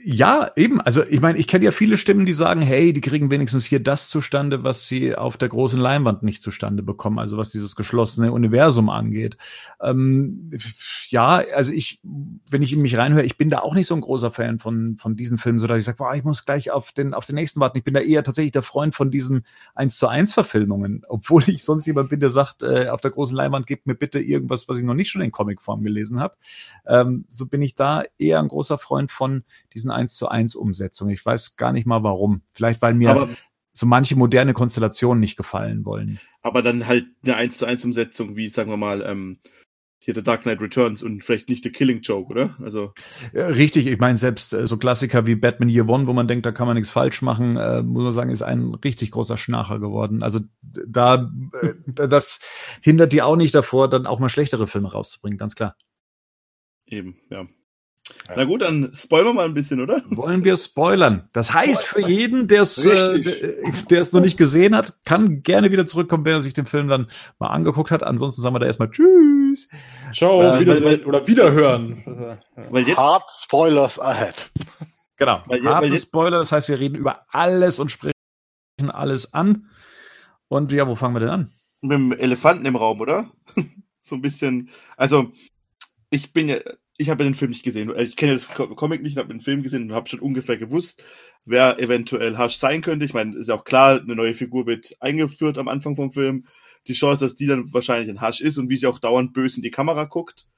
Ja, 0.04 0.50
eben. 0.56 0.80
Also 0.80 1.04
ich 1.04 1.20
meine, 1.20 1.38
ich 1.38 1.46
kenne 1.46 1.64
ja 1.64 1.70
viele 1.70 1.96
Stimmen, 1.96 2.26
die 2.26 2.32
sagen, 2.32 2.62
hey, 2.62 2.92
die 2.92 3.00
kriegen 3.00 3.30
wenigstens 3.30 3.64
hier 3.64 3.80
das 3.80 4.08
zustande, 4.08 4.64
was 4.64 4.88
sie 4.88 5.14
auf 5.14 5.36
der 5.36 5.48
großen 5.48 5.80
Leinwand 5.80 6.22
nicht 6.22 6.42
zustande 6.42 6.82
bekommen, 6.82 7.18
also 7.18 7.36
was 7.36 7.50
dieses 7.50 7.76
geschlossene 7.76 8.32
Universum 8.32 8.88
angeht. 8.90 9.36
Ähm, 9.80 10.50
ja, 11.08 11.42
also 11.54 11.72
ich, 11.72 12.00
wenn 12.02 12.62
ich 12.62 12.72
in 12.72 12.82
mich 12.82 12.96
reinhöre, 12.96 13.24
ich 13.24 13.36
bin 13.36 13.50
da 13.50 13.60
auch 13.60 13.74
nicht 13.74 13.86
so 13.86 13.94
ein 13.94 14.00
großer 14.00 14.30
Fan 14.30 14.58
von, 14.58 14.96
von 14.98 15.16
diesen 15.16 15.38
Filmen, 15.38 15.58
so 15.58 15.66
dass 15.66 15.78
ich 15.78 15.84
sage, 15.84 16.16
ich 16.16 16.24
muss 16.24 16.44
gleich 16.44 16.70
auf 16.70 16.92
den, 16.92 17.14
auf 17.14 17.26
den 17.26 17.36
nächsten 17.36 17.60
warten. 17.60 17.78
Ich 17.78 17.84
bin 17.84 17.94
da 17.94 18.00
eher 18.00 18.24
tatsächlich 18.24 18.52
der 18.52 18.62
Freund 18.62 18.94
von 18.94 19.10
diesen 19.10 19.44
1 19.74 19.96
zu 19.96 20.08
1 20.08 20.32
Verfilmungen, 20.32 21.04
obwohl 21.08 21.42
ich 21.48 21.64
sonst 21.64 21.86
jemand 21.86 22.10
bin, 22.10 22.20
der 22.20 22.30
sagt, 22.30 22.62
äh, 22.62 22.88
auf 22.88 23.00
der 23.00 23.10
großen 23.10 23.36
Leinwand 23.36 23.66
gebt 23.66 23.86
mir 23.86 23.94
bitte 23.94 24.20
irgendwas, 24.20 24.68
was 24.68 24.78
ich 24.78 24.84
noch 24.84 24.94
nicht 24.94 25.10
schon 25.10 25.22
in 25.22 25.32
Comicform 25.32 25.82
gelesen 25.82 26.20
habe. 26.20 26.36
Ähm, 26.86 27.24
so 27.30 27.46
bin 27.46 27.62
ich 27.62 27.74
da 27.74 28.02
eher 28.18 28.38
ein 28.40 28.48
großer 28.48 28.78
Freund 28.78 29.10
von 29.10 29.31
diesen 29.74 29.90
1 29.90 30.16
zu 30.16 30.28
1 30.28 30.54
Umsetzungen. 30.54 31.12
Ich 31.12 31.24
weiß 31.24 31.56
gar 31.56 31.72
nicht 31.72 31.86
mal 31.86 32.02
warum. 32.02 32.42
Vielleicht, 32.52 32.82
weil 32.82 32.94
mir 32.94 33.10
aber, 33.10 33.28
so 33.72 33.86
manche 33.86 34.16
moderne 34.16 34.52
Konstellationen 34.52 35.20
nicht 35.20 35.36
gefallen 35.36 35.84
wollen. 35.84 36.20
Aber 36.42 36.62
dann 36.62 36.86
halt 36.86 37.06
eine 37.24 37.36
1 37.36 37.58
zu 37.58 37.66
1 37.66 37.84
Umsetzung, 37.84 38.36
wie 38.36 38.48
sagen 38.48 38.70
wir 38.70 38.76
mal, 38.76 39.02
ähm, 39.02 39.38
hier 40.04 40.14
der 40.14 40.24
Dark 40.24 40.42
Knight 40.42 40.60
Returns 40.60 41.04
und 41.04 41.22
vielleicht 41.22 41.48
nicht 41.48 41.62
The 41.62 41.70
Killing 41.70 42.00
Joke, 42.00 42.28
oder? 42.28 42.56
Also 42.60 42.92
ja, 43.32 43.46
richtig, 43.46 43.86
ich 43.86 44.00
meine 44.00 44.16
selbst 44.16 44.52
äh, 44.52 44.66
so 44.66 44.76
Klassiker 44.76 45.26
wie 45.26 45.36
Batman 45.36 45.68
Year 45.68 45.88
One, 45.88 46.08
wo 46.08 46.12
man 46.12 46.26
denkt, 46.26 46.44
da 46.44 46.50
kann 46.50 46.66
man 46.66 46.74
nichts 46.74 46.90
falsch 46.90 47.22
machen, 47.22 47.56
äh, 47.56 47.82
muss 47.82 48.02
man 48.02 48.12
sagen, 48.12 48.30
ist 48.30 48.42
ein 48.42 48.74
richtig 48.74 49.12
großer 49.12 49.36
Schnarcher 49.36 49.78
geworden. 49.78 50.24
Also 50.24 50.40
da 50.60 51.30
äh, 51.60 51.74
das 52.08 52.40
hindert 52.80 53.12
die 53.12 53.22
auch 53.22 53.36
nicht 53.36 53.54
davor, 53.54 53.88
dann 53.88 54.06
auch 54.06 54.18
mal 54.18 54.28
schlechtere 54.28 54.66
Filme 54.66 54.90
rauszubringen, 54.90 55.38
ganz 55.38 55.54
klar. 55.54 55.76
Eben, 56.84 57.14
ja. 57.30 57.46
Na 58.34 58.44
gut, 58.44 58.62
dann 58.62 58.92
spoilern 58.94 59.28
wir 59.28 59.32
mal 59.34 59.44
ein 59.44 59.54
bisschen, 59.54 59.80
oder? 59.80 60.02
Wollen 60.10 60.44
wir 60.44 60.56
spoilern? 60.56 61.28
Das 61.32 61.54
heißt, 61.54 61.84
für 61.84 62.00
jeden, 62.00 62.48
der 62.48 62.62
es 62.62 62.84
äh, 62.84 63.22
es 63.90 64.12
noch 64.12 64.20
nicht 64.20 64.36
gesehen 64.36 64.74
hat, 64.74 65.04
kann 65.04 65.42
gerne 65.42 65.70
wieder 65.70 65.86
zurückkommen, 65.86 66.24
wer 66.24 66.40
sich 66.40 66.54
den 66.54 66.66
Film 66.66 66.88
dann 66.88 67.10
mal 67.38 67.48
angeguckt 67.48 67.90
hat. 67.90 68.02
Ansonsten 68.02 68.42
sagen 68.42 68.54
wir 68.54 68.58
da 68.60 68.66
erstmal 68.66 68.90
Tschüss. 68.90 69.70
Ciao, 70.12 70.42
äh, 70.42 70.60
wieder, 70.60 70.82
weil, 70.82 71.04
oder 71.04 71.26
Wiederhören. 71.26 72.38
Weil 72.70 72.88
jetzt, 72.88 72.98
Hard 72.98 73.30
Spoilers 73.30 74.00
ahead. 74.00 74.50
Genau, 75.16 75.40
weil, 75.46 75.62
harte 75.64 75.88
weil 75.88 75.98
Spoiler, 75.98 76.38
das 76.38 76.50
heißt, 76.50 76.68
wir 76.68 76.80
reden 76.80 76.96
über 76.96 77.26
alles 77.30 77.78
und 77.78 77.92
sprechen 77.92 78.14
alles 78.88 79.34
an. 79.34 79.68
Und 80.48 80.72
ja, 80.72 80.88
wo 80.88 80.96
fangen 80.96 81.14
wir 81.14 81.20
denn 81.20 81.28
an? 81.28 81.52
Mit 81.80 81.92
dem 81.92 82.12
Elefanten 82.12 82.66
im 82.66 82.74
Raum, 82.74 83.00
oder? 83.00 83.30
so 84.00 84.16
ein 84.16 84.22
bisschen, 84.22 84.70
also 84.96 85.30
ich 86.10 86.32
bin 86.32 86.48
ja, 86.48 86.56
ich 86.98 87.10
habe 87.10 87.24
den 87.24 87.34
Film 87.34 87.50
nicht 87.50 87.64
gesehen. 87.64 87.92
Ich 87.98 88.16
kenne 88.16 88.32
das 88.32 88.46
Comic 88.48 89.02
nicht, 89.02 89.16
habe 89.16 89.28
den 89.32 89.40
Film 89.40 89.62
gesehen 89.62 89.84
und 89.84 89.92
habe 89.92 90.08
schon 90.08 90.20
ungefähr 90.20 90.56
gewusst, 90.56 91.02
wer 91.44 91.78
eventuell 91.78 92.38
Hush 92.38 92.56
sein 92.56 92.82
könnte. 92.82 93.04
Ich 93.04 93.14
meine, 93.14 93.36
ist 93.36 93.48
ja 93.48 93.54
auch 93.54 93.64
klar, 93.64 94.00
eine 94.00 94.14
neue 94.14 94.34
Figur 94.34 94.66
wird 94.66 94.96
eingeführt 95.00 95.58
am 95.58 95.68
Anfang 95.68 95.96
vom 95.96 96.12
Film. 96.12 96.46
Die 96.86 96.92
Chance, 96.94 97.24
dass 97.24 97.36
die 97.36 97.46
dann 97.46 97.72
wahrscheinlich 97.72 98.10
ein 98.10 98.26
Hush 98.26 98.40
ist 98.40 98.58
und 98.58 98.68
wie 98.68 98.76
sie 98.76 98.86
auch 98.86 98.98
dauernd 98.98 99.32
böse 99.32 99.56
in 99.56 99.62
die 99.62 99.70
Kamera 99.70 100.04
guckt, 100.04 100.48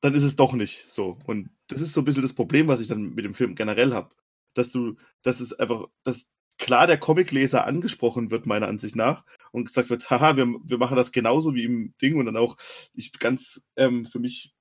dann 0.00 0.14
ist 0.14 0.22
es 0.22 0.36
doch 0.36 0.52
nicht 0.52 0.86
so. 0.88 1.18
Und 1.26 1.50
das 1.68 1.80
ist 1.80 1.92
so 1.92 2.00
ein 2.00 2.04
bisschen 2.04 2.22
das 2.22 2.34
Problem, 2.34 2.68
was 2.68 2.80
ich 2.80 2.88
dann 2.88 3.14
mit 3.14 3.24
dem 3.24 3.34
Film 3.34 3.54
generell 3.54 3.94
habe. 3.94 4.14
Dass 4.54 4.70
du, 4.70 4.96
dass 5.22 5.40
es 5.40 5.52
einfach, 5.54 5.86
dass 6.02 6.32
klar 6.58 6.86
der 6.86 6.98
Comicleser 6.98 7.66
angesprochen 7.66 8.30
wird, 8.30 8.46
meiner 8.46 8.68
Ansicht 8.68 8.96
nach, 8.96 9.24
und 9.52 9.66
gesagt 9.66 9.90
wird, 9.90 10.10
haha, 10.10 10.36
wir, 10.36 10.46
wir 10.46 10.78
machen 10.78 10.96
das 10.96 11.12
genauso 11.12 11.54
wie 11.54 11.64
im 11.64 11.94
Ding 12.00 12.16
und 12.16 12.26
dann 12.26 12.36
auch, 12.36 12.56
ich 12.94 13.12
ganz 13.18 13.66
ähm, 13.76 14.06
für 14.06 14.18
mich 14.18 14.54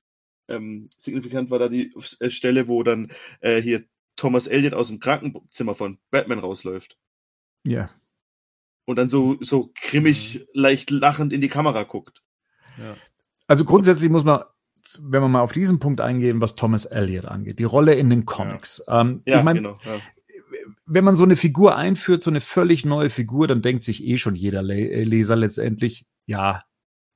ähm, 0.48 0.90
signifikant 0.98 1.50
war 1.50 1.60
da 1.60 1.70
die 1.70 1.94
äh, 2.20 2.30
Stelle, 2.30 2.68
wo 2.68 2.84
dann 2.84 3.12
äh, 3.40 3.62
hier 3.62 3.84
Thomas 4.16 4.48
Elliot 4.48 4.74
aus 4.74 4.90
dem 4.90 5.00
Krankenzimmer 5.00 5.76
von 5.76 5.98
Batman 6.12 6.40
rausläuft. 6.40 6.98
Ja. 7.66 7.90
Und 8.86 8.98
dann 8.98 9.10
so, 9.10 9.38
so 9.42 9.72
grimmig, 9.74 10.40
mhm. 10.40 10.46
leicht 10.54 10.92
lachend 10.92 11.34
in 11.34 11.42
die 11.42 11.50
Kamera 11.50 11.84
guckt. 11.84 12.22
Ja. 12.78 12.96
Also 13.48 13.66
grundsätzlich 13.66 14.10
muss 14.12 14.24
man 14.24 14.44
wenn 15.02 15.24
wir 15.24 15.28
mal 15.28 15.42
auf 15.42 15.52
diesen 15.52 15.80
Punkt 15.80 16.00
eingehen, 16.00 16.42
was 16.42 16.56
Thomas 16.56 16.86
Elliot 16.86 17.26
angeht, 17.26 17.58
die 17.58 17.64
Rolle 17.64 17.96
in 17.96 18.12
den 18.12 18.28
Comics. 18.28 18.84
Ja, 18.86 19.02
ähm, 19.02 19.24
ja 19.26 19.40
ich 19.40 19.44
mein, 19.44 19.56
genau. 19.56 19.76
Ja 19.84 20.00
wenn 20.86 21.04
man 21.04 21.16
so 21.16 21.24
eine 21.24 21.36
Figur 21.36 21.78
einführt, 21.78 22.24
so 22.24 22.30
eine 22.30 22.42
völlig 22.42 22.86
neue 22.86 23.10
Figur, 23.10 23.48
dann 23.48 23.62
denkt 23.62 23.84
sich 23.84 24.04
eh 24.04 24.18
schon 24.18 24.36
jeder 24.36 24.62
äh, 24.62 25.04
Leser 25.04 25.36
letztendlich, 25.36 26.06
ja, 26.26 26.64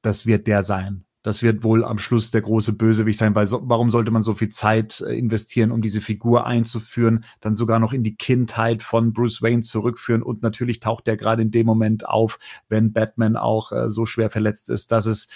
das 0.02 0.26
wird 0.26 0.48
der 0.48 0.64
sein. 0.64 1.06
Das 1.22 1.44
wird 1.44 1.64
wohl 1.64 1.84
am 1.84 2.00
Schluss 2.00 2.32
der 2.32 2.40
große 2.40 2.78
Bösewicht 2.78 3.20
sein, 3.20 3.36
weil 3.36 3.46
so, 3.46 3.62
warum 3.66 3.92
sollte 3.92 4.10
man 4.10 4.22
so 4.22 4.34
viel 4.34 4.48
Zeit 4.48 5.02
äh, 5.02 5.18
investieren, 5.18 5.72
um 5.72 5.82
diese 5.82 6.00
Figur 6.00 6.46
einzuführen, 6.46 7.26
dann 7.42 7.56
sogar 7.56 7.80
noch 7.80 7.92
in 7.92 8.04
die 8.04 8.16
Kindheit 8.16 8.84
von 8.84 9.12
Bruce 9.12 9.42
Wayne 9.42 9.62
zurückführen 9.62 10.24
und 10.24 10.42
natürlich 10.44 10.80
taucht 10.80 11.08
der 11.08 11.18
gerade 11.18 11.42
in 11.42 11.52
dem 11.52 11.66
Moment 11.66 12.08
auf, 12.08 12.40
wenn 12.70 12.94
Batman 12.94 13.36
auch 13.36 13.74
äh, 13.74 13.90
so 13.90 14.06
schwer 14.06 14.30
verletzt 14.30 14.70
ist, 14.70 14.94
dass 14.94 15.08
es 15.08 15.28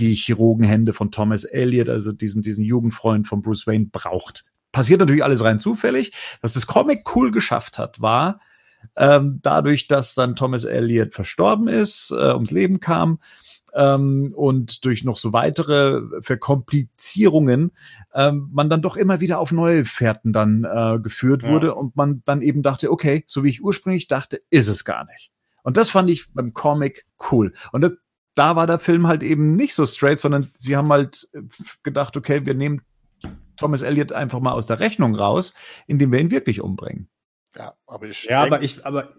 die 0.00 0.14
Chirurgenhände 0.14 0.92
von 0.92 1.12
Thomas 1.12 1.44
Elliot, 1.44 1.88
also 1.88 2.10
diesen, 2.10 2.42
diesen 2.42 2.64
Jugendfreund 2.64 3.28
von 3.28 3.40
Bruce 3.40 3.66
Wayne 3.68 3.86
braucht 3.92 4.44
passiert 4.78 5.00
natürlich 5.00 5.24
alles 5.24 5.42
rein 5.42 5.58
zufällig. 5.58 6.12
Was 6.40 6.52
das 6.52 6.68
Comic 6.68 7.02
cool 7.16 7.32
geschafft 7.32 7.78
hat, 7.78 8.00
war 8.00 8.38
ähm, 8.94 9.40
dadurch, 9.42 9.88
dass 9.88 10.14
dann 10.14 10.36
Thomas 10.36 10.62
Elliot 10.62 11.14
verstorben 11.14 11.66
ist, 11.66 12.12
äh, 12.12 12.32
ums 12.32 12.52
Leben 12.52 12.78
kam 12.78 13.18
ähm, 13.74 14.32
und 14.36 14.84
durch 14.84 15.02
noch 15.02 15.16
so 15.16 15.32
weitere 15.32 16.00
Verkomplizierungen 16.20 17.72
ähm, 18.14 18.50
man 18.52 18.70
dann 18.70 18.80
doch 18.80 18.96
immer 18.96 19.18
wieder 19.18 19.40
auf 19.40 19.50
neue 19.50 19.84
Fährten 19.84 20.32
dann 20.32 20.62
äh, 20.62 21.00
geführt 21.00 21.42
ja. 21.42 21.48
wurde 21.48 21.74
und 21.74 21.96
man 21.96 22.22
dann 22.24 22.40
eben 22.40 22.62
dachte, 22.62 22.92
okay, 22.92 23.24
so 23.26 23.42
wie 23.42 23.48
ich 23.48 23.64
ursprünglich 23.64 24.06
dachte, 24.06 24.42
ist 24.48 24.68
es 24.68 24.84
gar 24.84 25.06
nicht. 25.06 25.32
Und 25.64 25.76
das 25.76 25.90
fand 25.90 26.08
ich 26.08 26.32
beim 26.32 26.54
Comic 26.54 27.04
cool. 27.32 27.52
Und 27.72 27.80
das, 27.80 27.94
da 28.36 28.54
war 28.54 28.68
der 28.68 28.78
Film 28.78 29.08
halt 29.08 29.24
eben 29.24 29.56
nicht 29.56 29.74
so 29.74 29.84
straight, 29.86 30.20
sondern 30.20 30.48
sie 30.54 30.76
haben 30.76 30.92
halt 30.92 31.28
gedacht, 31.82 32.16
okay, 32.16 32.46
wir 32.46 32.54
nehmen 32.54 32.82
Thomas 33.58 33.82
Elliot 33.82 34.12
einfach 34.12 34.40
mal 34.40 34.52
aus 34.52 34.66
der 34.66 34.80
Rechnung 34.80 35.14
raus, 35.14 35.54
indem 35.86 36.12
wir 36.12 36.20
ihn 36.20 36.30
wirklich 36.30 36.60
umbringen. 36.60 37.08
Ja, 37.54 37.74
aber 37.86 38.06
ich. 38.06 38.24
Ja, 38.24 38.42
aber 38.42 38.62
ich, 38.62 38.84
aber, 38.86 39.14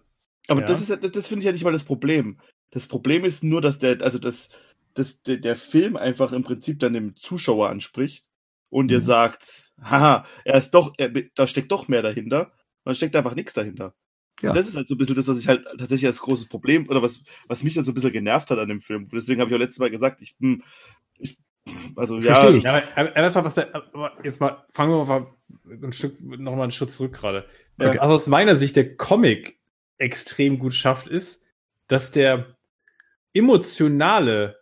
aber 0.47 0.61
ja. 0.61 0.67
das 0.67 0.81
ist, 0.81 0.89
das, 1.03 1.11
das 1.11 1.27
finde 1.27 1.39
ich 1.39 1.45
ja 1.45 1.51
nicht 1.51 1.63
mal 1.63 1.71
das 1.71 1.83
Problem. 1.83 2.39
Das 2.71 2.87
Problem 2.87 3.25
ist 3.25 3.43
nur, 3.43 3.61
dass 3.61 3.79
der, 3.79 4.01
also 4.01 4.19
das, 4.19 4.49
das, 4.93 5.21
der, 5.21 5.37
der 5.37 5.55
Film 5.55 5.95
einfach 5.95 6.31
im 6.31 6.43
Prinzip 6.43 6.79
dann 6.79 6.93
dem 6.93 7.15
Zuschauer 7.15 7.69
anspricht 7.69 8.29
und 8.69 8.87
mhm. 8.87 8.93
ihr 8.93 9.01
sagt, 9.01 9.73
haha, 9.81 10.25
er 10.45 10.55
ist 10.55 10.71
doch, 10.73 10.93
er, 10.97 11.09
da 11.35 11.47
steckt 11.47 11.71
doch 11.71 11.87
mehr 11.87 12.01
dahinter. 12.01 12.51
Dann 12.85 12.95
steckt 12.95 13.15
einfach 13.15 13.35
nichts 13.35 13.53
dahinter. 13.53 13.93
Ja. 14.41 14.49
Und 14.49 14.55
das 14.55 14.69
ist 14.69 14.75
halt 14.75 14.87
so 14.87 14.95
ein 14.95 14.97
bisschen 14.97 15.15
das, 15.15 15.27
was 15.27 15.39
ich 15.39 15.47
halt 15.47 15.65
tatsächlich 15.65 16.05
als 16.05 16.21
großes 16.21 16.47
Problem 16.47 16.87
oder 16.87 17.01
was, 17.01 17.23
was 17.47 17.63
mich 17.63 17.73
dann 17.73 17.83
so 17.83 17.91
ein 17.91 17.93
bisschen 17.93 18.13
genervt 18.13 18.49
hat 18.51 18.59
an 18.59 18.69
dem 18.69 18.81
Film. 18.81 19.07
Deswegen 19.11 19.41
habe 19.41 19.49
ich 19.49 19.55
auch 19.55 19.59
letztes 19.59 19.79
Mal 19.79 19.89
gesagt, 19.89 20.21
ich, 20.21 20.35
hm, 20.39 20.63
ich 21.17 21.37
also 21.95 22.21
Verstehe 22.21 22.57
ja, 22.59 22.79
ich. 22.79 22.95
Aber 22.95 23.15
erstmal, 23.15 23.45
was 23.45 23.55
der, 23.55 23.71
jetzt 24.23 24.39
mal, 24.39 24.63
fangen 24.71 24.91
wir 24.91 25.05
mal 25.05 25.27
ein 25.69 25.91
Stück, 25.91 26.21
noch 26.21 26.55
mal 26.55 26.63
einen 26.63 26.71
Schritt 26.71 26.91
zurück 26.91 27.13
gerade. 27.13 27.45
Okay. 27.79 27.97
Also 27.99 28.15
aus 28.15 28.27
meiner 28.27 28.55
Sicht 28.55 28.75
der 28.75 28.95
Comic 28.95 29.59
extrem 29.97 30.59
gut 30.59 30.73
schafft, 30.73 31.07
ist, 31.07 31.45
dass 31.87 32.11
der 32.11 32.57
emotionale 33.33 34.59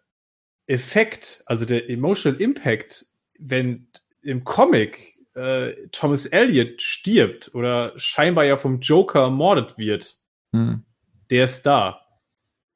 Effekt, 0.65 1.43
also 1.45 1.65
der 1.65 1.89
emotional 1.89 2.39
Impact, 2.41 3.05
wenn 3.39 3.87
im 4.21 4.43
Comic 4.43 5.15
äh, 5.35 5.87
Thomas 5.91 6.25
Elliot 6.25 6.81
stirbt 6.81 7.53
oder 7.53 7.93
scheinbar 7.97 8.43
ja 8.45 8.57
vom 8.57 8.79
Joker 8.79 9.21
ermordet 9.21 9.77
wird, 9.77 10.17
Hm. 10.53 10.83
der 11.29 11.45
ist 11.45 11.63
da. 11.63 12.01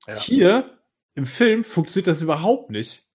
Ja. 0.08 0.20
Hier 0.20 0.78
im 1.16 1.26
Film 1.26 1.64
funktioniert 1.64 2.08
das 2.08 2.22
überhaupt 2.22 2.70
nicht. 2.70 3.06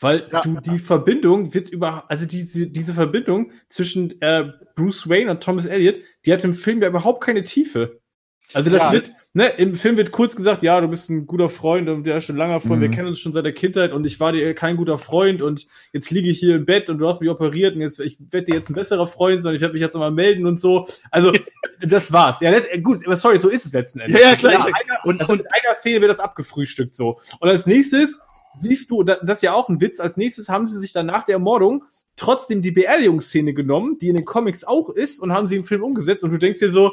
Weil 0.00 0.24
Ja. 0.30 0.42
du 0.42 0.60
die 0.60 0.78
Verbindung 0.78 1.54
wird 1.54 1.70
über, 1.70 2.04
also 2.10 2.26
diese, 2.26 2.66
diese 2.66 2.92
Verbindung 2.94 3.52
zwischen 3.70 4.20
äh, 4.20 4.52
Bruce 4.74 5.08
Wayne 5.08 5.30
und 5.30 5.42
Thomas 5.42 5.64
Elliot, 5.66 5.98
die 6.26 6.32
hat 6.32 6.44
im 6.44 6.54
Film 6.54 6.82
ja 6.82 6.88
überhaupt 6.88 7.22
keine 7.22 7.42
Tiefe. 7.44 8.00
Also 8.52 8.70
das 8.70 8.80
Ja. 8.82 8.92
wird, 8.92 9.10
ne, 9.32 9.48
im 9.56 9.74
Film 9.74 9.96
wird 9.96 10.12
kurz 10.12 10.36
gesagt, 10.36 10.62
ja, 10.62 10.80
du 10.82 10.86
bist 10.88 11.08
ein 11.08 11.26
guter 11.26 11.48
Freund 11.48 11.88
und 11.88 12.04
der 12.04 12.18
ist 12.18 12.24
schon 12.24 12.36
langer 12.36 12.60
Freund, 12.60 12.82
wir 12.82 12.88
Mhm. 12.88 12.92
kennen 12.92 13.08
uns 13.08 13.18
schon 13.20 13.32
seit 13.32 13.44
der 13.46 13.54
Kindheit 13.54 13.92
und 13.92 14.04
ich 14.04 14.20
war 14.20 14.32
dir 14.32 14.54
kein 14.54 14.76
guter 14.76 14.98
Freund 14.98 15.40
und 15.40 15.66
jetzt 15.94 16.10
liege 16.10 16.28
ich 16.28 16.38
hier 16.38 16.56
im 16.56 16.66
Bett 16.66 16.90
und 16.90 16.98
du 16.98 17.08
hast 17.08 17.20
mich 17.22 17.30
operiert 17.30 17.74
und 17.74 17.80
jetzt, 17.80 17.98
ich 17.98 18.18
werde 18.30 18.44
dir 18.44 18.54
jetzt 18.56 18.68
ein 18.70 18.74
besserer 18.74 19.06
Freund, 19.06 19.42
sondern 19.42 19.56
ich 19.56 19.62
werde 19.62 19.72
mich 19.72 19.82
jetzt 19.82 19.96
mal 19.96 20.10
melden 20.10 20.46
und 20.46 20.60
so. 20.60 20.86
Also, 21.10 21.32
das 21.80 22.12
war's. 22.12 22.40
Ja, 22.40 22.52
gut, 22.82 22.98
aber 23.06 23.16
sorry, 23.16 23.38
so 23.38 23.48
ist 23.48 23.64
es 23.64 23.72
letzten 23.72 24.00
Endes. 24.00 24.20
Ja, 24.20 24.28
ja, 24.30 24.36
klar. 24.36 24.52
Ja, 24.52 24.64
einer, 24.66 25.04
und- 25.04 25.20
also 25.20 25.32
in 25.32 25.40
einer 25.40 25.74
Szene 25.74 26.00
wird 26.02 26.10
das 26.10 26.20
abgefrühstückt 26.20 26.94
so. 26.94 27.18
Und 27.40 27.48
als 27.48 27.66
nächstes 27.66 28.20
siehst 28.56 28.90
du, 28.90 29.02
da- 29.02 29.18
das 29.22 29.38
ist 29.38 29.42
ja 29.42 29.52
auch 29.54 29.68
ein 29.68 29.80
Witz, 29.80 30.00
als 30.00 30.16
nächstes 30.16 30.48
haben 30.48 30.66
sie 30.66 30.78
sich 30.78 30.92
dann 30.92 31.06
nach 31.06 31.24
der 31.26 31.34
Ermordung 31.34 31.84
trotzdem 32.16 32.62
die 32.62 32.70
Beerdigungsszene 32.72 33.52
genommen, 33.54 33.98
die 33.98 34.08
in 34.08 34.14
den 34.16 34.24
Comics 34.24 34.64
auch 34.64 34.88
ist, 34.90 35.20
und 35.20 35.32
haben 35.32 35.46
sie 35.46 35.56
im 35.56 35.64
Film 35.64 35.82
umgesetzt 35.82 36.24
und 36.24 36.30
du 36.30 36.38
denkst 36.38 36.60
dir 36.60 36.70
so, 36.70 36.92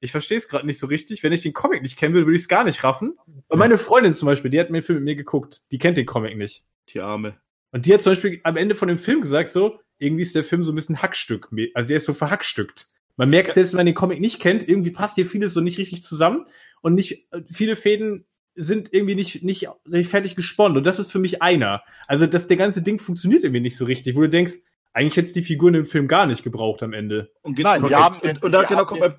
ich 0.00 0.10
verstehe 0.10 0.38
es 0.38 0.48
gerade 0.48 0.66
nicht 0.66 0.78
so 0.78 0.86
richtig. 0.86 1.22
Wenn 1.22 1.32
ich 1.32 1.42
den 1.42 1.52
Comic 1.54 1.80
nicht 1.82 1.96
kennen 1.98 2.14
will, 2.14 2.26
würde 2.26 2.36
ich 2.36 2.42
es 2.42 2.48
gar 2.48 2.64
nicht 2.64 2.84
raffen. 2.84 3.16
Und 3.48 3.58
meine 3.58 3.78
Freundin 3.78 4.12
zum 4.12 4.26
Beispiel, 4.26 4.50
die 4.50 4.60
hat 4.60 4.68
mir 4.70 4.80
den 4.80 4.84
Film 4.84 4.98
mit 4.98 5.04
mir 5.04 5.16
geguckt. 5.16 5.62
Die 5.70 5.78
kennt 5.78 5.96
den 5.96 6.04
Comic 6.04 6.36
nicht. 6.36 6.64
Die 6.90 7.00
Arme. 7.00 7.36
Und 7.72 7.86
die 7.86 7.94
hat 7.94 8.02
zum 8.02 8.12
Beispiel 8.12 8.40
am 8.42 8.56
Ende 8.58 8.74
von 8.74 8.88
dem 8.88 8.98
Film 8.98 9.20
gesagt, 9.22 9.50
so, 9.52 9.80
irgendwie 9.98 10.22
ist 10.22 10.34
der 10.34 10.44
Film 10.44 10.62
so 10.62 10.72
ein 10.72 10.74
bisschen 10.74 11.00
Hackstück. 11.00 11.48
Also 11.74 11.88
der 11.88 11.96
ist 11.96 12.04
so 12.04 12.12
verhackstückt. 12.12 12.88
Man 13.16 13.30
merkt, 13.30 13.54
selbst 13.54 13.72
wenn 13.72 13.78
man 13.78 13.86
den 13.86 13.94
Comic 13.94 14.20
nicht 14.20 14.40
kennt, 14.40 14.68
irgendwie 14.68 14.90
passt 14.90 15.14
hier 15.14 15.24
vieles 15.24 15.54
so 15.54 15.60
nicht 15.60 15.78
richtig 15.78 16.02
zusammen 16.02 16.46
und 16.82 16.94
nicht, 16.94 17.26
äh, 17.32 17.40
viele 17.50 17.74
Fäden 17.76 18.26
sind 18.54 18.92
irgendwie 18.92 19.14
nicht, 19.14 19.42
nicht, 19.42 19.68
nicht 19.86 20.10
fertig 20.10 20.36
gesponnen. 20.36 20.78
Und 20.78 20.84
das 20.84 20.98
ist 20.98 21.10
für 21.10 21.18
mich 21.18 21.42
einer. 21.42 21.82
Also, 22.06 22.26
dass 22.26 22.46
der 22.46 22.56
ganze 22.56 22.82
Ding 22.82 22.98
funktioniert 22.98 23.44
irgendwie 23.44 23.60
nicht 23.60 23.76
so 23.76 23.84
richtig, 23.84 24.16
wo 24.16 24.20
du 24.20 24.28
denkst, 24.28 24.54
eigentlich 24.92 25.16
hätte 25.16 25.34
die 25.34 25.42
Figuren 25.42 25.74
im 25.74 25.86
Film 25.86 26.06
gar 26.06 26.26
nicht 26.26 26.44
gebraucht 26.44 26.82
am 26.82 26.92
Ende. 26.92 27.32
Und, 27.42 27.58
Nein, 27.58 27.82
und, 27.82 27.90
die 27.90 27.96
haben 27.96 28.16
und, 28.20 28.42
und 28.42 28.52
da 28.52 28.62
genau 28.62 28.80
haben 28.80 28.86
kommt 28.86 29.00
mein, 29.00 29.14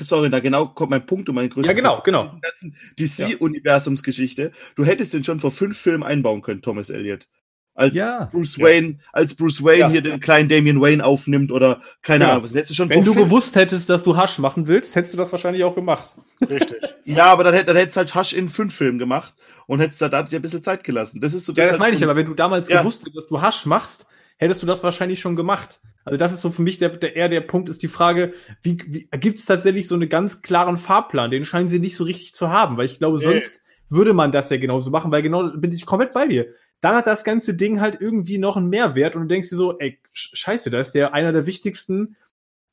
sorry, 0.00 0.30
da 0.30 0.40
genau 0.40 0.66
kommt 0.68 0.90
mein 0.90 1.04
Punkt 1.04 1.28
und 1.28 1.34
mein 1.34 1.50
größter 1.50 1.70
Ja, 1.70 1.76
genau, 1.76 1.92
Punkt. 1.92 2.06
genau. 2.06 2.34
Ganzen 2.40 2.74
DC-Universumsgeschichte. 2.98 4.52
Du 4.76 4.84
hättest 4.84 5.12
den 5.12 5.24
schon 5.24 5.40
vor 5.40 5.50
fünf 5.50 5.78
Filmen 5.78 6.02
einbauen 6.02 6.40
können, 6.40 6.62
Thomas 6.62 6.88
Elliot. 6.88 7.28
Als 7.76 7.96
Ja. 7.96 8.28
Bruce 8.32 8.56
Ja. 8.56 8.66
Wayne, 8.66 8.98
als 9.12 9.34
Bruce 9.34 9.62
Wayne 9.64 9.78
Ja. 9.80 9.88
hier 9.90 10.00
den 10.00 10.20
kleinen 10.20 10.48
Damian 10.48 10.80
Wayne 10.80 11.04
aufnimmt 11.04 11.50
oder 11.50 11.80
keine 12.02 12.24
Ja. 12.24 12.30
Ahnung, 12.30 12.44
was 12.44 12.52
hättest 12.54 12.70
du 12.70 12.74
schon 12.74 12.88
Wenn 12.88 13.04
du 13.04 13.14
gewusst 13.14 13.56
hättest, 13.56 13.90
dass 13.90 14.04
du 14.04 14.16
Hasch 14.16 14.38
machen 14.38 14.68
willst, 14.68 14.94
hättest 14.94 15.14
du 15.14 15.18
das 15.18 15.32
wahrscheinlich 15.32 15.64
auch 15.64 15.74
gemacht. 15.74 16.14
Richtig. 16.48 16.76
Ja, 17.06 17.26
aber 17.26 17.44
dann, 17.44 17.66
dann 17.66 17.76
hättest 17.76 17.96
du 17.96 17.98
halt 17.98 18.14
Hush 18.14 18.32
in 18.32 18.48
fünf 18.48 18.74
Filmen 18.74 18.98
gemacht 18.98 19.34
und 19.66 19.80
hättest 19.80 20.00
da, 20.00 20.08
da 20.08 20.22
dir 20.22 20.38
ein 20.38 20.42
bisschen 20.42 20.62
Zeit 20.62 20.84
gelassen. 20.84 21.20
Das 21.20 21.34
ist 21.34 21.44
so 21.44 21.52
Ja, 21.52 21.64
das 21.64 21.70
halt- 21.72 21.80
meine 21.80 21.94
ich, 21.96 22.02
aber 22.02 22.16
wenn 22.16 22.24
du 22.24 22.32
damals 22.32 22.68
Ja. 22.70 22.78
gewusst 22.80 23.00
hättest, 23.02 23.16
dass 23.16 23.28
du 23.28 23.42
Hasch 23.42 23.66
machst, 23.66 24.06
hättest 24.38 24.62
du 24.62 24.66
das 24.66 24.82
wahrscheinlich 24.82 25.20
schon 25.20 25.36
gemacht. 25.36 25.80
Also 26.06 26.16
das 26.16 26.32
ist 26.32 26.40
so 26.40 26.50
für 26.50 26.62
mich 26.62 26.78
der, 26.78 26.88
der 26.90 27.14
eher 27.16 27.28
der 27.28 27.40
Punkt 27.42 27.68
ist 27.68 27.82
die 27.82 27.88
Frage, 27.88 28.32
wie, 28.62 28.78
wie 28.86 29.08
gibt 29.18 29.38
es 29.38 29.44
tatsächlich 29.44 29.86
so 29.88 29.94
einen 29.96 30.08
ganz 30.08 30.40
klaren 30.42 30.78
Fahrplan? 30.78 31.30
Den 31.30 31.44
scheinen 31.44 31.68
sie 31.68 31.78
nicht 31.78 31.96
so 31.96 32.04
richtig 32.04 32.32
zu 32.34 32.48
haben, 32.50 32.76
weil 32.78 32.86
ich 32.86 32.98
glaube, 32.98 33.18
sonst 33.18 33.60
würde 33.90 34.14
man 34.14 34.32
das 34.32 34.48
ja 34.48 34.56
genauso 34.56 34.90
machen, 34.90 35.10
weil 35.12 35.20
genau 35.22 35.50
bin 35.50 35.72
ich 35.72 35.84
komplett 35.86 36.12
bei 36.14 36.26
dir. 36.26 36.46
Dann 36.80 36.96
hat 36.96 37.06
das 37.06 37.24
ganze 37.24 37.54
Ding 37.54 37.80
halt 37.80 38.00
irgendwie 38.00 38.38
noch 38.38 38.56
einen 38.56 38.68
Mehrwert 38.68 39.16
und 39.16 39.22
du 39.22 39.28
denkst 39.28 39.48
dir 39.50 39.56
so, 39.56 39.78
ey, 39.78 39.98
sch- 40.14 40.36
scheiße, 40.36 40.70
da 40.70 40.80
ist 40.80 40.92
der 40.92 41.14
einer 41.14 41.32
der 41.32 41.46
wichtigsten, 41.46 42.16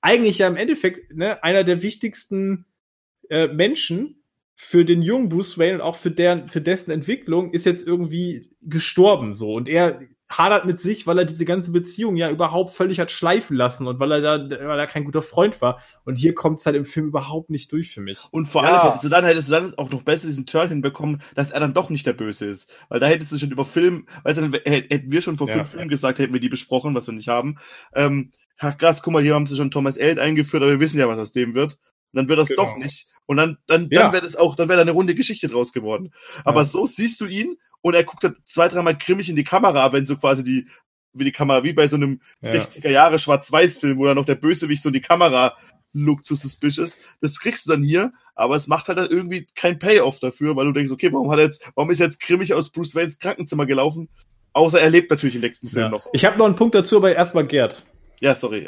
eigentlich 0.02 0.40
ja 0.40 0.48
im 0.48 0.56
Endeffekt, 0.58 1.14
ne, 1.16 1.44
einer 1.44 1.64
der 1.64 1.82
wichtigsten 1.84 2.66
äh, 3.30 3.48
Menschen 3.48 4.24
für 4.56 4.86
den 4.86 5.02
jungen 5.02 5.30
Bruce 5.30 5.58
Wayne 5.58 5.76
und 5.76 5.82
auch 5.82 5.96
für 5.96 6.12
deren, 6.12 6.50
für 6.50 6.62
dessen 6.62 6.92
Entwicklung 6.92 7.52
ist 7.52 7.66
jetzt 7.66 7.86
irgendwie 7.88 8.52
gestorben 8.62 9.34
so. 9.34 9.54
Und 9.54 9.68
er 9.70 10.00
hadert 10.38 10.66
mit 10.66 10.80
sich, 10.82 11.08
weil 11.08 11.18
er 11.20 11.26
diese 11.26 11.46
ganze 11.46 11.72
Beziehung 11.72 12.16
ja 12.16 12.30
überhaupt 12.30 12.72
völlig 12.74 13.00
hat 13.00 13.12
schleifen 13.12 13.56
lassen 13.58 13.86
und 13.88 14.00
weil 14.00 14.12
er 14.12 14.22
da, 14.22 14.50
weil 14.68 14.80
er 14.80 14.88
kein 14.88 15.04
guter 15.04 15.22
Freund 15.22 15.62
war. 15.62 15.82
Und 16.06 16.16
hier 16.16 16.34
kommt 16.34 16.60
es 16.60 16.66
halt 16.66 16.76
im 16.76 16.86
Film 16.86 17.08
überhaupt 17.08 17.50
nicht 17.50 17.72
durch 17.72 17.92
für 17.94 18.02
mich. 18.02 18.20
Und 18.32 18.48
vor 18.48 18.64
Ja. 18.64 18.82
allem 18.82 19.00
du 19.02 19.10
dann 19.10 19.26
hättest 19.26 19.48
du 19.50 19.52
dann 19.52 19.74
auch 19.78 19.90
noch 19.92 20.04
besser 20.04 20.28
diesen 20.28 20.46
Turn 20.46 20.70
hinbekommen, 20.70 21.22
dass 21.36 21.52
er 21.52 21.60
dann 21.60 21.74
doch 21.74 21.90
nicht 21.90 22.06
der 22.06 22.14
Böse 22.14 22.46
ist. 22.48 22.70
Weil 22.90 23.00
da 23.00 23.08
hättest 23.08 23.32
du 23.32 23.38
schon 23.38 23.52
über 23.52 23.66
Film, 23.66 24.08
weißt 24.24 24.40
du, 24.40 24.50
dann 24.50 24.62
hätten 24.64 25.12
wir 25.12 25.22
schon 25.22 25.38
vor 25.38 25.48
Ja. 25.48 25.54
fünf 25.56 25.70
Filmen 25.70 25.90
gesagt, 25.90 26.20
hätten 26.20 26.34
wir 26.34 26.40
die 26.40 26.50
besprochen, 26.50 26.96
was 26.96 27.08
wir 27.08 27.14
nicht 27.14 27.28
haben. 27.28 27.58
Ähm, 27.94 28.32
ach 28.58 28.78
krass, 28.78 29.02
guck 29.04 29.14
mal, 29.14 29.22
hier 29.24 29.36
haben 29.36 29.48
sie 29.48 29.56
schon 29.56 29.72
Thomas 29.72 29.98
Elliot 29.98 30.20
eingeführt, 30.20 30.64
aber 30.64 30.72
wir 30.72 30.80
wissen 30.80 31.00
ja, 31.00 31.08
was 31.08 31.20
aus 31.20 31.32
dem 31.32 31.54
wird. 31.54 31.74
Und 32.14 32.18
dann 32.18 32.30
wird 32.30 32.40
das 32.40 32.50
Genau. 32.50 32.64
doch 32.64 32.78
nicht. 32.78 33.08
Und 33.26 33.38
dann, 33.38 33.58
dann, 33.68 33.88
Ja. 33.92 34.04
dann 34.04 34.14
wäre 34.14 34.24
das 34.24 34.36
auch, 34.36 34.56
dann 34.56 34.68
wäre 34.68 34.78
da 34.78 34.82
eine 34.82 34.92
runde 34.92 35.16
Geschichte 35.16 35.48
draus 35.48 35.72
geworden. 35.72 36.12
Aber 36.44 36.62
Ja. 36.62 36.66
so 36.66 36.86
siehst 36.86 37.22
du 37.22 37.26
ihn 37.26 37.56
und 37.82 37.94
er 37.94 38.04
guckt 38.04 38.24
dann 38.24 38.36
zwei, 38.46 38.68
dreimal 38.68 38.96
grimmig 38.98 39.30
in 39.30 39.36
die 39.36 39.44
Kamera, 39.44 39.92
wenn 39.94 40.06
so 40.06 40.18
quasi 40.18 40.44
die, 40.44 40.68
wie 41.14 41.24
die 41.26 41.32
Kamera, 41.32 41.64
wie 41.64 41.74
bei 41.74 41.88
so 41.88 41.96
einem 41.98 42.22
Ja. 42.42 42.52
60er 42.52 42.90
Jahre 42.90 43.20
Schwarz-Weiß-Film, 43.20 43.98
wo 43.98 44.06
dann 44.06 44.16
noch 44.16 44.26
der 44.26 44.36
Bösewicht 44.36 44.82
so 44.82 44.90
in 44.90 44.94
die 44.94 45.02
Kamera 45.02 45.56
look 45.94 46.24
zu 46.24 46.36
suspicious. 46.36 47.00
Das 47.20 47.40
kriegst 47.40 47.66
du 47.68 47.72
dann 47.72 47.84
hier, 47.84 48.14
aber 48.34 48.56
es 48.56 48.68
macht 48.68 48.88
halt 48.88 48.98
dann 48.98 49.10
irgendwie 49.10 49.46
kein 49.56 49.78
Payoff 49.78 50.20
dafür, 50.20 50.56
weil 50.56 50.66
du 50.66 50.72
denkst, 50.72 50.92
okay, 50.92 51.12
warum 51.12 51.30
hat 51.32 51.40
er 51.40 51.46
jetzt, 51.46 51.70
warum 51.76 51.92
ist 51.92 52.00
er 52.00 52.06
jetzt 52.08 52.22
grimmig 52.22 52.54
aus 52.54 52.70
Bruce 52.70 52.96
Waynes 52.96 53.20
Krankenzimmer 53.20 53.66
gelaufen? 53.66 54.08
Außer 54.54 54.80
er 54.80 54.90
lebt 54.90 55.10
natürlich 55.10 55.36
im 55.36 55.42
nächsten 55.42 55.68
Film 55.68 55.84
Ja. 55.86 55.90
noch. 55.90 56.08
Ich 56.14 56.24
habe 56.26 56.38
noch 56.38 56.46
einen 56.46 56.56
Punkt 56.56 56.76
dazu, 56.76 56.98
aber 56.98 57.14
erstmal 57.14 57.46
Gerd. 57.46 57.84
Ja, 58.22 58.36
sorry. 58.36 58.68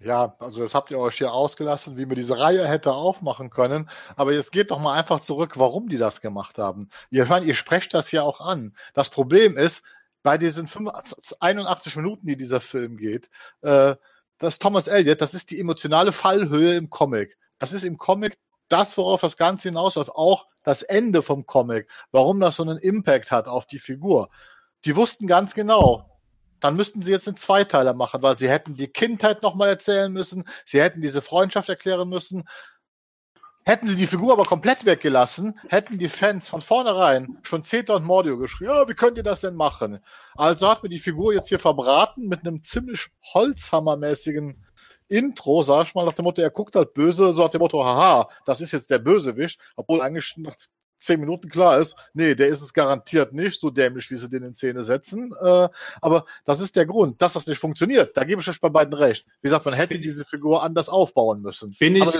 Ja, 0.00 0.36
also 0.38 0.62
das 0.62 0.74
habt 0.74 0.92
ihr 0.92 0.98
euch 0.98 1.16
hier 1.18 1.32
ausgelassen, 1.32 1.96
wie 1.96 2.06
man 2.06 2.14
diese 2.14 2.38
Reihe 2.38 2.66
hätte 2.68 2.92
aufmachen 2.92 3.50
können. 3.50 3.90
Aber 4.16 4.32
jetzt 4.32 4.52
geht 4.52 4.70
doch 4.70 4.78
mal 4.78 4.94
einfach 4.94 5.18
zurück, 5.18 5.58
warum 5.58 5.88
die 5.88 5.98
das 5.98 6.20
gemacht 6.20 6.58
haben. 6.58 6.88
Ihr, 7.10 7.24
ich 7.24 7.28
meine, 7.28 7.46
ihr 7.46 7.56
sprecht 7.56 7.94
das 7.94 8.12
ja 8.12 8.22
auch 8.22 8.40
an. 8.40 8.76
Das 8.94 9.10
Problem 9.10 9.56
ist, 9.56 9.82
bei 10.22 10.38
diesen 10.38 10.68
85, 10.68 11.42
81 11.42 11.96
Minuten, 11.96 12.26
die 12.26 12.36
dieser 12.36 12.60
Film 12.60 12.96
geht, 12.96 13.28
äh, 13.62 13.96
das 14.38 14.60
Thomas 14.60 14.86
Elliott, 14.86 15.20
das 15.20 15.34
ist 15.34 15.50
die 15.50 15.58
emotionale 15.58 16.12
Fallhöhe 16.12 16.76
im 16.76 16.90
Comic. 16.90 17.36
Das 17.58 17.72
ist 17.72 17.82
im 17.82 17.98
Comic 17.98 18.38
das, 18.68 18.96
worauf 18.98 19.20
das 19.20 19.36
Ganze 19.36 19.68
hinausläuft, 19.68 20.10
auch 20.10 20.46
das 20.62 20.82
Ende 20.82 21.22
vom 21.22 21.46
Comic, 21.46 21.88
warum 22.12 22.38
das 22.38 22.56
so 22.56 22.62
einen 22.62 22.78
Impact 22.78 23.32
hat 23.32 23.48
auf 23.48 23.66
die 23.66 23.78
Figur. 23.78 24.28
Die 24.84 24.94
wussten 24.94 25.26
ganz 25.26 25.54
genau, 25.54 26.17
dann 26.60 26.76
müssten 26.76 27.02
sie 27.02 27.10
jetzt 27.12 27.28
einen 27.28 27.36
Zweiteiler 27.36 27.94
machen, 27.94 28.22
weil 28.22 28.38
sie 28.38 28.48
hätten 28.48 28.74
die 28.74 28.88
Kindheit 28.88 29.42
nochmal 29.42 29.68
erzählen 29.68 30.12
müssen, 30.12 30.44
sie 30.66 30.80
hätten 30.80 31.00
diese 31.00 31.22
Freundschaft 31.22 31.68
erklären 31.68 32.08
müssen. 32.08 32.48
Hätten 33.64 33.86
sie 33.86 33.96
die 33.96 34.06
Figur 34.06 34.32
aber 34.32 34.44
komplett 34.44 34.86
weggelassen, 34.86 35.60
hätten 35.68 35.98
die 35.98 36.08
Fans 36.08 36.48
von 36.48 36.62
vornherein 36.62 37.38
schon 37.42 37.62
Zeta 37.62 37.96
und 37.96 38.06
Mordio 38.06 38.38
geschrien, 38.38 38.70
ja, 38.70 38.88
wie 38.88 38.94
könnt 38.94 39.18
ihr 39.18 39.22
das 39.22 39.42
denn 39.42 39.56
machen? 39.56 39.98
Also 40.36 40.70
hat 40.70 40.82
mir 40.82 40.88
die 40.88 40.98
Figur 40.98 41.34
jetzt 41.34 41.50
hier 41.50 41.58
verbraten 41.58 42.28
mit 42.28 42.46
einem 42.46 42.62
ziemlich 42.62 43.08
Holzhammermäßigen 43.34 44.64
Intro, 45.08 45.62
sag 45.62 45.86
ich 45.86 45.94
mal, 45.94 46.06
nach 46.06 46.14
dem 46.14 46.24
Motto, 46.24 46.40
er 46.40 46.50
guckt 46.50 46.76
halt 46.76 46.94
böse, 46.94 47.32
so 47.34 47.42
nach 47.42 47.50
dem 47.50 47.60
Motto, 47.60 47.84
haha, 47.84 48.30
das 48.46 48.62
ist 48.62 48.72
jetzt 48.72 48.90
der 48.90 49.00
Bösewicht, 49.00 49.60
obwohl 49.76 50.00
eigentlich 50.00 50.34
nach 50.38 50.54
zehn 50.98 51.20
Minuten 51.20 51.48
klar 51.48 51.78
ist, 51.78 51.96
nee, 52.14 52.34
der 52.34 52.48
ist 52.48 52.62
es 52.62 52.72
garantiert 52.74 53.32
nicht, 53.32 53.58
so 53.60 53.70
dämlich, 53.70 54.10
wie 54.10 54.16
sie 54.16 54.28
den 54.28 54.42
in 54.42 54.54
Szene 54.54 54.84
setzen. 54.84 55.32
Äh, 55.42 55.68
aber 56.00 56.24
das 56.44 56.60
ist 56.60 56.76
der 56.76 56.86
Grund, 56.86 57.20
dass 57.22 57.34
das 57.34 57.46
nicht 57.46 57.58
funktioniert. 57.58 58.16
Da 58.16 58.24
gebe 58.24 58.40
ich 58.40 58.48
euch 58.48 58.60
bei 58.60 58.68
beiden 58.68 58.94
recht. 58.94 59.26
Wie 59.40 59.48
gesagt, 59.48 59.64
man 59.64 59.74
hätte 59.74 59.98
diese 59.98 60.24
Figur 60.24 60.62
anders 60.62 60.88
aufbauen 60.88 61.40
müssen. 61.42 61.76
Bin 61.78 61.96
ich, 61.96 62.02
Aber 62.02 62.14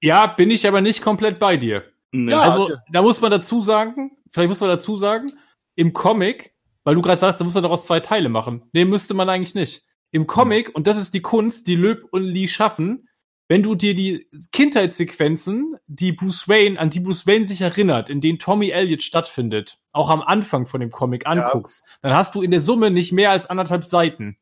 ja, 0.00 0.26
bin 0.26 0.50
ich 0.50 0.66
aber 0.66 0.80
nicht 0.80 1.02
komplett 1.02 1.38
bei 1.38 1.56
dir. 1.56 1.84
Nee. 2.12 2.32
Ja, 2.32 2.40
Also, 2.40 2.62
also- 2.62 2.76
da 2.92 3.02
muss 3.02 3.20
man 3.20 3.30
dazu 3.30 3.60
sagen, 3.60 4.12
vielleicht 4.30 4.48
muss 4.48 4.60
man 4.60 4.70
dazu 4.70 4.96
sagen, 4.96 5.26
im 5.74 5.92
Comic, 5.92 6.54
weil 6.84 6.94
du 6.94 7.02
gerade 7.02 7.20
sagst, 7.20 7.40
da 7.40 7.44
muss 7.44 7.54
man 7.54 7.62
daraus 7.62 7.86
zwei 7.86 8.00
Teile 8.00 8.28
machen. 8.28 8.68
Nee, 8.72 8.84
müsste 8.84 9.14
man 9.14 9.28
eigentlich 9.28 9.54
nicht. 9.54 9.82
Im 10.12 10.26
Comic, 10.26 10.74
und 10.74 10.86
das 10.86 10.96
ist 10.96 11.12
die 11.14 11.22
Kunst, 11.22 11.66
die 11.66 11.74
Löb 11.74 12.06
und 12.12 12.22
Lee 12.22 12.46
schaffen, 12.46 13.08
wenn 13.48 13.62
du 13.62 13.74
dir 13.74 13.94
die 13.94 14.26
Kindheitssequenzen, 14.52 15.76
die 15.86 16.12
Bruce 16.12 16.48
Wayne, 16.48 16.78
an 16.78 16.90
die 16.90 17.00
Bruce 17.00 17.26
Wayne 17.26 17.46
sich 17.46 17.60
erinnert, 17.60 18.08
in 18.08 18.20
denen 18.20 18.38
Tommy 18.38 18.70
Elliot 18.70 19.02
stattfindet, 19.02 19.78
auch 19.92 20.08
am 20.08 20.22
Anfang 20.22 20.66
von 20.66 20.80
dem 20.80 20.90
Comic 20.90 21.26
anguckst, 21.26 21.84
dann 22.00 22.14
hast 22.14 22.34
du 22.34 22.42
in 22.42 22.50
der 22.50 22.60
Summe 22.60 22.90
nicht 22.90 23.12
mehr 23.12 23.30
als 23.30 23.46
anderthalb 23.46 23.84
Seiten. 23.84 24.38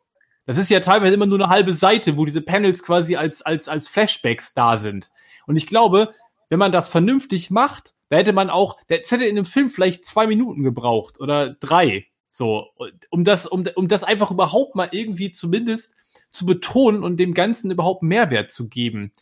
Das 0.47 0.59
ist 0.59 0.71
ja 0.71 0.81
teilweise 0.81 1.15
immer 1.15 1.27
nur 1.27 1.39
eine 1.39 1.49
halbe 1.49 1.73
Seite, 1.73 2.17
wo 2.17 2.25
diese 2.25 2.43
Panels 2.43 2.83
quasi 2.83 3.17
als, 3.17 3.43
als, 3.43 3.69
als 3.69 3.89
Flashbacks 3.89 4.55
da 4.55 4.79
sind. 4.79 5.11
Und 5.47 5.57
ich 5.57 5.67
glaube, 5.67 6.15
wenn 6.49 6.59
man 6.59 6.73
das 6.73 6.89
vernünftig 6.89 7.51
macht, 7.51 7.95
da 8.09 8.17
hätte 8.17 8.33
man 8.33 8.51
auch, 8.51 8.77
das 8.89 9.11
hätte 9.11 9.25
in 9.25 9.37
einem 9.37 9.47
Film 9.47 9.71
vielleicht 9.71 10.07
zwei 10.07 10.27
Minuten 10.27 10.63
gebraucht 10.63 11.21
oder 11.21 11.51
drei. 11.55 12.07
So, 12.29 12.69
um 13.11 13.25
das, 13.25 13.47
um, 13.47 13.65
um 13.75 13.89
das 13.89 14.05
einfach 14.05 14.31
überhaupt 14.31 14.75
mal 14.75 14.89
irgendwie 14.93 15.33
zumindest 15.33 15.97
zu 16.33 16.47
betonen 16.47 17.03
und 17.03 17.19
dem 17.19 17.35
Ganzen 17.35 17.71
überhaupt 17.71 18.03
Mehrwert 18.03 18.51
zu 18.51 18.69
geben. 18.69 19.13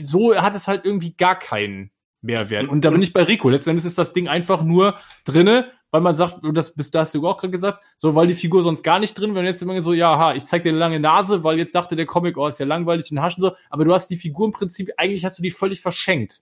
So 0.00 0.34
hat 0.36 0.54
es 0.54 0.68
halt 0.68 0.84
irgendwie 0.84 1.14
gar 1.14 1.38
keinen 1.38 1.90
Mehrwert. 2.20 2.68
Und 2.68 2.84
da 2.84 2.90
bin 2.90 3.02
ich 3.02 3.12
bei 3.12 3.22
Rico. 3.22 3.48
Letztendlich 3.48 3.86
ist 3.86 3.98
das 3.98 4.12
Ding 4.12 4.28
einfach 4.28 4.62
nur 4.62 4.98
drinne. 5.24 5.72
weil 5.92 6.00
man 6.00 6.16
sagt, 6.16 6.42
und 6.42 6.54
das, 6.54 6.74
da 6.74 7.00
hast 7.00 7.14
du 7.14 7.28
auch 7.28 7.36
gerade 7.36 7.50
gesagt, 7.50 7.84
so, 7.98 8.14
weil 8.14 8.26
die 8.26 8.34
Figur 8.34 8.62
sonst 8.62 8.82
gar 8.82 8.98
nicht 8.98 9.12
drin 9.12 9.34
wäre, 9.34 9.40
und 9.40 9.46
jetzt 9.46 9.62
immer 9.62 9.80
so, 9.82 9.92
ja, 9.92 10.18
ha, 10.18 10.34
ich 10.34 10.46
zeig 10.46 10.62
dir 10.62 10.70
eine 10.70 10.78
lange 10.78 10.98
Nase, 10.98 11.44
weil 11.44 11.58
jetzt 11.58 11.74
dachte 11.74 11.96
der 11.96 12.06
Comic, 12.06 12.38
oh, 12.38 12.46
ist 12.48 12.58
ja 12.58 12.64
langweilig 12.66 13.12
und 13.12 13.20
haschen 13.20 13.42
so, 13.42 13.52
aber 13.68 13.84
du 13.84 13.92
hast 13.92 14.08
die 14.08 14.16
Figur 14.16 14.46
im 14.46 14.52
Prinzip, 14.52 14.90
eigentlich 14.96 15.24
hast 15.26 15.38
du 15.38 15.42
die 15.42 15.50
völlig 15.50 15.82
verschenkt. 15.82 16.40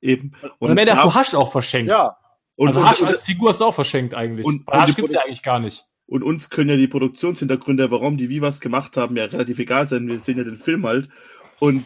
Eben. 0.00 0.32
Und, 0.58 0.70
am 0.70 0.78
Ende 0.78 0.96
hast 0.96 1.04
du 1.04 1.14
Hasch 1.14 1.34
auch 1.34 1.52
verschenkt. 1.52 1.90
Ja, 1.92 2.16
und, 2.56 2.68
also 2.68 2.80
und, 2.80 2.88
Hasch 2.88 3.02
und, 3.02 3.08
als 3.08 3.22
Figur 3.22 3.50
hast 3.50 3.60
du 3.60 3.66
auch 3.66 3.74
verschenkt 3.74 4.14
eigentlich. 4.14 4.46
Und- 4.46 4.66
Hasch 4.66 4.80
und 4.80 4.88
die 4.88 4.94
gibt's 5.02 5.12
ja 5.12 5.20
eigentlich 5.20 5.42
gar 5.42 5.58
nicht. 5.58 5.84
Und 6.06 6.22
uns 6.22 6.50
können 6.50 6.70
ja 6.70 6.76
die 6.76 6.86
Produktionshintergründe, 6.88 7.90
warum 7.90 8.16
die 8.16 8.28
wie 8.28 8.40
was 8.42 8.60
gemacht 8.60 8.96
haben, 8.96 9.16
ja 9.16 9.24
relativ 9.24 9.58
egal 9.58 9.86
sein. 9.86 10.06
Wir 10.06 10.20
sehen 10.20 10.38
ja 10.38 10.44
den 10.44 10.56
Film 10.56 10.86
halt. 10.86 11.08
Und, 11.58 11.84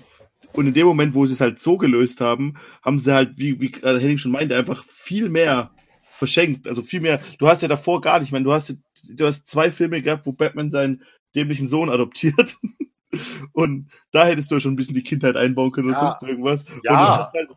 und 0.52 0.66
in 0.66 0.74
dem 0.74 0.86
Moment, 0.86 1.14
wo 1.14 1.24
sie 1.26 1.32
es 1.32 1.40
halt 1.40 1.58
so 1.60 1.78
gelöst 1.78 2.20
haben, 2.20 2.54
haben 2.82 2.98
sie 2.98 3.14
halt, 3.14 3.32
wie, 3.36 3.60
wie 3.60 3.70
gerade 3.70 3.98
Henning 4.00 4.18
schon 4.18 4.32
meinte, 4.32 4.56
einfach 4.56 4.84
viel 4.84 5.28
mehr 5.28 5.70
verschenkt. 6.04 6.68
Also 6.68 6.82
viel 6.82 7.00
mehr. 7.00 7.20
Du 7.38 7.48
hast 7.48 7.62
ja 7.62 7.68
davor 7.68 8.00
gar 8.02 8.18
nicht, 8.18 8.28
ich 8.28 8.32
meine, 8.32 8.44
du 8.44 8.52
hast, 8.52 8.76
du 9.08 9.26
hast 9.26 9.46
zwei 9.46 9.70
Filme 9.70 10.02
gehabt, 10.02 10.26
wo 10.26 10.32
Batman 10.32 10.70
seinen 10.70 11.02
dämlichen 11.34 11.66
Sohn 11.66 11.88
adoptiert. 11.88 12.56
Und 13.52 13.90
da 14.12 14.26
hättest 14.26 14.50
du 14.50 14.56
ja 14.56 14.60
schon 14.60 14.74
ein 14.74 14.76
bisschen 14.76 14.94
die 14.94 15.02
Kindheit 15.02 15.36
einbauen 15.36 15.72
können 15.72 15.88
oder 15.90 15.96
Ja. 16.00 16.10
sonst 16.10 16.28
irgendwas. 16.28 16.64
Ja. 16.84 16.92
Und 16.92 16.98
du 17.00 17.06
hast 17.06 17.32
halt, 17.32 17.48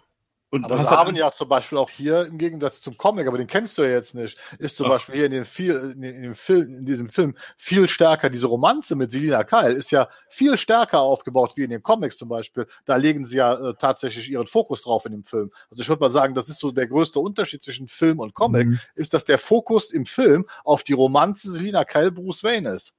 und 0.54 0.66
aber 0.66 0.78
sie 0.78 0.88
haben 0.88 1.16
ja 1.16 1.32
zum 1.32 1.50
Beispiel 1.50 1.78
auch 1.80 1.90
hier 1.90 2.26
im 2.28 2.38
Gegensatz 2.38 2.80
zum 2.80 2.96
Comic, 2.96 3.28
aber 3.28 3.38
den 3.40 3.48
kennst 3.48 3.76
du 3.78 3.82
ja 3.82 3.90
jetzt 3.90 4.14
nicht, 4.14 4.38
ist 4.60 4.78
zum 4.78 4.86
Ach. 4.86 4.92
Beispiel 4.92 5.16
hier 5.16 5.26
in, 5.26 5.32
den 5.32 5.46
viel, 5.46 5.96
in, 5.96 6.22
dem 6.22 6.36
Film, 6.36 6.62
in 6.62 6.86
diesem 6.86 7.10
Film 7.10 7.36
viel 7.58 7.88
stärker. 7.88 8.30
Diese 8.30 8.46
Romanze 8.48 8.96
mit 8.96 9.10
Selina 9.10 9.44
Kyle 9.44 9.72
ist 9.74 9.90
ja 9.92 10.08
viel 10.30 10.58
stärker 10.58 11.00
aufgebaut 11.00 11.54
wie 11.58 11.64
in 11.64 11.72
den 11.72 11.82
Comics 11.82 12.18
zum 12.18 12.30
Beispiel. 12.30 12.68
Da 12.86 12.98
legen 12.98 13.26
sie 13.26 13.38
ja 13.38 13.54
äh, 13.56 13.74
tatsächlich 13.74 14.30
ihren 14.30 14.46
Fokus 14.46 14.84
drauf 14.84 15.06
in 15.06 15.12
dem 15.14 15.24
Film. 15.26 15.52
Also 15.72 15.82
ich 15.82 15.90
würde 15.90 16.02
mal 16.02 16.12
sagen, 16.12 16.36
das 16.36 16.50
ist 16.50 16.60
so 16.60 16.72
der 16.72 16.86
größte 16.88 17.20
Unterschied 17.20 17.64
zwischen 17.64 17.88
Film 17.88 18.20
und 18.20 18.34
Comic, 18.36 18.68
Mhm. 18.68 18.80
ist, 18.96 19.14
dass 19.16 19.26
der 19.26 19.40
Fokus 19.40 19.90
im 19.92 20.06
Film 20.06 20.46
auf 20.64 20.84
die 20.84 20.94
Romanze 20.94 21.50
Selina 21.50 21.84
Kyle 21.84 22.12
Bruce 22.12 22.44
Wayne 22.44 22.70
ist. 22.70 22.94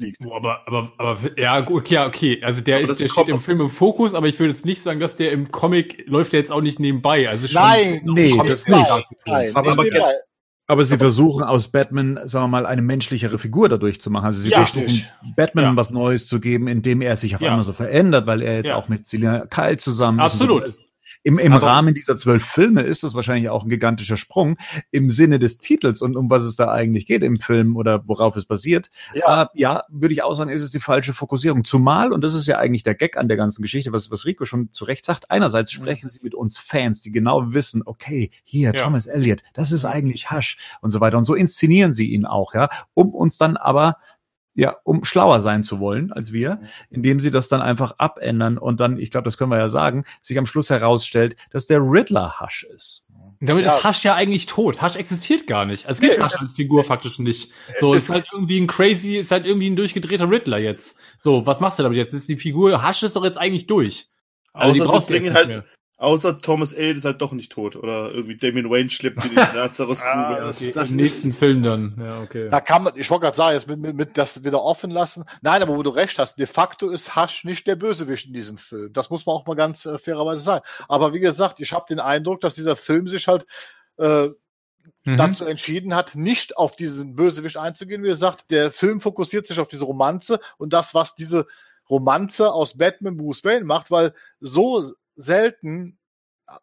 Liegt. 0.00 0.18
Boah, 0.20 0.36
aber, 0.36 0.62
aber, 0.66 0.92
aber, 0.98 1.18
ja, 1.38 1.60
gut, 1.60 1.90
ja, 1.90 2.06
okay. 2.06 2.42
Also 2.42 2.60
der, 2.62 2.78
Aber 2.78 2.90
ist, 2.90 3.00
der 3.00 3.08
steht 3.08 3.28
im 3.28 3.38
Film 3.38 3.60
im 3.60 3.70
Fokus, 3.70 4.14
aber 4.14 4.28
ich 4.28 4.38
würde 4.40 4.52
jetzt 4.52 4.64
nicht 4.64 4.82
sagen, 4.82 4.98
dass 4.98 5.14
der 5.16 5.30
im 5.32 5.50
Comic 5.52 6.04
läuft 6.06 6.32
der 6.32 6.40
jetzt 6.40 6.50
auch 6.50 6.62
nicht 6.62 6.80
nebenbei. 6.80 7.28
Also 7.28 7.46
schon, 7.46 7.60
Nein, 7.60 8.00
Nee, 8.04 8.34
das 8.46 8.66
nicht. 8.66 8.90
Nein, 9.26 9.50
Aber- 9.54 9.72
aber-. 9.72 9.84
Aber 10.66 10.84
sie 10.84 10.98
versuchen 10.98 11.42
aus 11.42 11.66
Batman, 11.72 12.20
sagen 12.26 12.44
wir 12.44 12.48
mal, 12.48 12.64
eine 12.66 12.80
menschlichere 12.80 13.40
Figur 13.40 13.68
dadurch 13.68 14.00
zu 14.00 14.08
machen. 14.08 14.26
Also 14.26 14.40
sie 14.40 14.50
Ja, 14.50 14.58
versuchen 14.58 14.84
richtig. 14.84 15.10
Batman 15.34 15.64
Ja. 15.64 15.76
was 15.76 15.90
Neues 15.90 16.28
zu 16.28 16.38
geben, 16.38 16.68
indem 16.68 17.02
er 17.02 17.16
sich 17.16 17.34
auf 17.34 17.40
Ja. 17.40 17.48
einmal 17.48 17.64
so 17.64 17.72
verändert, 17.72 18.26
weil 18.28 18.40
er 18.40 18.54
jetzt 18.54 18.68
Ja. 18.68 18.76
auch 18.76 18.88
mit 18.88 19.06
Selina 19.08 19.46
Kyle 19.46 19.76
zusammen 19.78 20.20
ist. 20.20 20.26
Absolut. 20.26 20.78
Im, 21.22 21.38
im 21.38 21.52
Aber- 21.52 21.66
Rahmen 21.66 21.94
dieser 21.94 22.16
zwölf 22.16 22.44
Filme 22.44 22.82
ist 22.82 23.02
das 23.02 23.14
wahrscheinlich 23.14 23.50
auch 23.50 23.62
ein 23.64 23.68
gigantischer 23.68 24.16
Sprung 24.16 24.56
im 24.90 25.10
Sinne 25.10 25.38
des 25.38 25.58
Titels 25.58 26.00
und 26.00 26.16
um 26.16 26.30
was 26.30 26.44
es 26.44 26.56
da 26.56 26.70
eigentlich 26.72 27.04
geht 27.06 27.22
im 27.22 27.38
Film 27.38 27.76
oder 27.76 28.08
worauf 28.08 28.36
es 28.36 28.46
basiert. 28.46 28.88
Ja. 29.14 29.42
Äh, 29.42 29.46
ja, 29.54 29.82
würde 29.90 30.14
ich 30.14 30.22
auch 30.22 30.32
sagen, 30.34 30.50
ist 30.50 30.62
es 30.62 30.70
die 30.70 30.80
falsche 30.80 31.12
Fokussierung. 31.12 31.64
Zumal, 31.64 32.12
und 32.12 32.22
das 32.24 32.34
ist 32.34 32.46
ja 32.46 32.58
eigentlich 32.58 32.84
der 32.84 32.94
Gag 32.94 33.16
an 33.18 33.28
der 33.28 33.36
ganzen 33.36 33.60
Geschichte, 33.62 33.92
was, 33.92 34.10
was 34.10 34.24
Rico 34.24 34.44
schon 34.46 34.72
zu 34.72 34.84
Recht 34.84 35.04
sagt, 35.04 35.30
einerseits 35.30 35.72
sprechen 35.72 36.08
sie 36.08 36.20
mit 36.22 36.34
uns 36.34 36.56
Fans, 36.58 37.02
die 37.02 37.12
genau 37.12 37.52
wissen, 37.52 37.82
okay, 37.84 38.30
hier, 38.44 38.72
Ja. 38.74 38.82
Thomas 38.84 39.06
Elliott, 39.06 39.42
das 39.52 39.72
ist 39.72 39.84
eigentlich 39.84 40.30
Hasch 40.30 40.58
und 40.80 40.90
so 40.90 41.00
weiter. 41.00 41.18
Und 41.18 41.24
so 41.24 41.34
inszenieren 41.34 41.92
sie 41.92 42.10
ihn 42.10 42.24
auch, 42.24 42.54
ja, 42.54 42.68
um 42.94 43.10
uns 43.14 43.36
dann 43.36 43.56
aber 43.58 43.96
ja, 44.54 44.76
um 44.84 45.04
schlauer 45.04 45.40
sein 45.40 45.62
zu 45.62 45.78
wollen 45.80 46.12
als 46.12 46.32
wir, 46.32 46.60
indem 46.90 47.20
sie 47.20 47.30
das 47.30 47.48
dann 47.48 47.62
einfach 47.62 47.94
abändern 47.98 48.58
und 48.58 48.80
dann, 48.80 48.98
ich 48.98 49.10
glaube, 49.10 49.24
das 49.24 49.38
können 49.38 49.50
wir 49.50 49.58
ja 49.58 49.68
sagen, 49.68 50.04
sich 50.20 50.38
am 50.38 50.46
Schluss 50.46 50.70
herausstellt, 50.70 51.36
dass 51.50 51.66
der 51.66 51.80
Riddler 51.80 52.40
Hasch 52.40 52.64
ist. 52.64 53.06
Und 53.40 53.48
damit 53.48 53.64
Ja. 53.64 53.74
ist 53.76 53.84
Hasch 53.84 54.04
ja 54.04 54.14
eigentlich 54.14 54.44
tot. 54.46 54.82
Hasch 54.82 54.96
existiert 54.96 55.46
gar 55.46 55.64
nicht. 55.64 55.86
Also 55.86 56.02
Es 56.02 56.08
gibt 56.08 56.18
Nee, 56.18 56.24
Hasch 56.24 56.40
als 56.40 56.52
Figur 56.52 56.84
faktisch 56.84 57.18
nicht. 57.20 57.52
So, 57.78 57.94
ist 57.94 58.10
halt 58.10 58.26
irgendwie 58.32 58.60
ein 58.60 58.66
crazy, 58.66 59.16
ist 59.16 59.30
halt 59.30 59.46
irgendwie 59.46 59.70
ein 59.70 59.76
durchgedrehter 59.76 60.28
Riddler 60.30 60.58
jetzt. 60.58 60.98
So, 61.16 61.46
was 61.46 61.60
machst 61.60 61.78
du 61.78 61.82
damit 61.84 61.96
jetzt? 61.96 62.12
Ist 62.12 62.28
die 62.28 62.36
Figur, 62.36 62.82
Hasch 62.82 63.02
ist 63.02 63.16
doch 63.16 63.24
jetzt 63.24 63.38
eigentlich 63.38 63.66
durch. 63.66 64.08
Also 64.52 64.74
die 64.74 64.80
Außer 64.82 64.86
sie 64.86 64.92
brauchst 64.92 65.08
du 65.10 65.14
jetzt 65.14 65.22
bringen 65.22 65.32
nicht 65.32 65.38
halt- 65.38 65.48
mehr. 65.48 65.64
Außer 66.00 66.40
Thomas 66.40 66.72
Elliott 66.72 66.96
ist 66.96 67.04
halt 67.04 67.22
doch 67.22 67.30
nicht 67.32 67.52
tot. 67.52 67.76
Oder 67.76 68.10
irgendwie 68.10 68.36
Damien 68.36 68.68
Wayne 68.70 68.90
schleppt 68.90 69.24
in 69.24 69.30
die 69.30 69.36
Lazarus 69.54 70.02
Ah, 70.02 70.36
das- 70.40 70.60
Okay, 70.60 70.72
das 70.72 70.90
Im 70.90 70.96
nächsten 70.96 71.32
Film 71.32 71.62
dann. 71.62 71.96
Ja, 72.00 72.20
okay. 72.22 72.48
Da 72.48 72.60
kann 72.60 72.82
man, 72.82 72.94
ich 72.96 73.08
wollte 73.10 73.22
gerade 73.26 73.36
sagen, 73.36 73.54
jetzt 73.54 73.68
mit, 73.68 73.78
mit, 73.78 73.96
mit 73.96 74.18
das 74.18 74.42
wieder 74.44 74.62
offen 74.62 74.90
lassen. 74.90 75.24
Nein, 75.42 75.62
aber 75.62 75.76
wo 75.76 75.82
du 75.82 75.90
recht 75.90 76.18
hast, 76.18 76.36
de 76.38 76.46
facto 76.46 76.88
ist 76.90 77.14
Hasch 77.14 77.44
nicht 77.44 77.66
der 77.66 77.76
Bösewicht 77.76 78.26
in 78.26 78.32
diesem 78.32 78.58
Film. 78.58 78.92
Das 78.92 79.10
muss 79.10 79.26
man 79.26 79.36
auch 79.36 79.46
mal 79.46 79.54
ganz 79.54 79.86
äh, 79.86 79.98
fairerweise 79.98 80.42
sagen. 80.42 80.64
Aber 80.88 81.12
wie 81.14 81.20
gesagt, 81.20 81.60
ich 81.60 81.72
habe 81.72 81.84
den 81.88 82.00
Eindruck, 82.00 82.40
dass 82.40 82.56
dieser 82.56 82.74
Film 82.76 83.06
sich 83.06 83.28
halt 83.28 83.46
äh, 83.98 84.28
Mhm. 85.04 85.16
dazu 85.16 85.44
entschieden 85.46 85.94
hat, 85.94 86.14
nicht 86.14 86.56
auf 86.58 86.76
diesen 86.76 87.14
Bösewicht 87.16 87.56
einzugehen. 87.56 88.02
Wie 88.02 88.08
gesagt, 88.08 88.50
der 88.50 88.70
Film 88.70 89.00
fokussiert 89.00 89.46
sich 89.46 89.58
auf 89.58 89.68
diese 89.68 89.84
Romanze 89.84 90.40
und 90.58 90.72
das, 90.74 90.94
was 90.94 91.14
diese 91.14 91.46
Romanze 91.88 92.52
aus 92.52 92.76
Batman 92.76 93.16
Bruce 93.16 93.44
Wayne 93.44 93.64
macht, 93.64 93.90
weil 93.90 94.12
so 94.40 94.92
selten, 95.20 95.98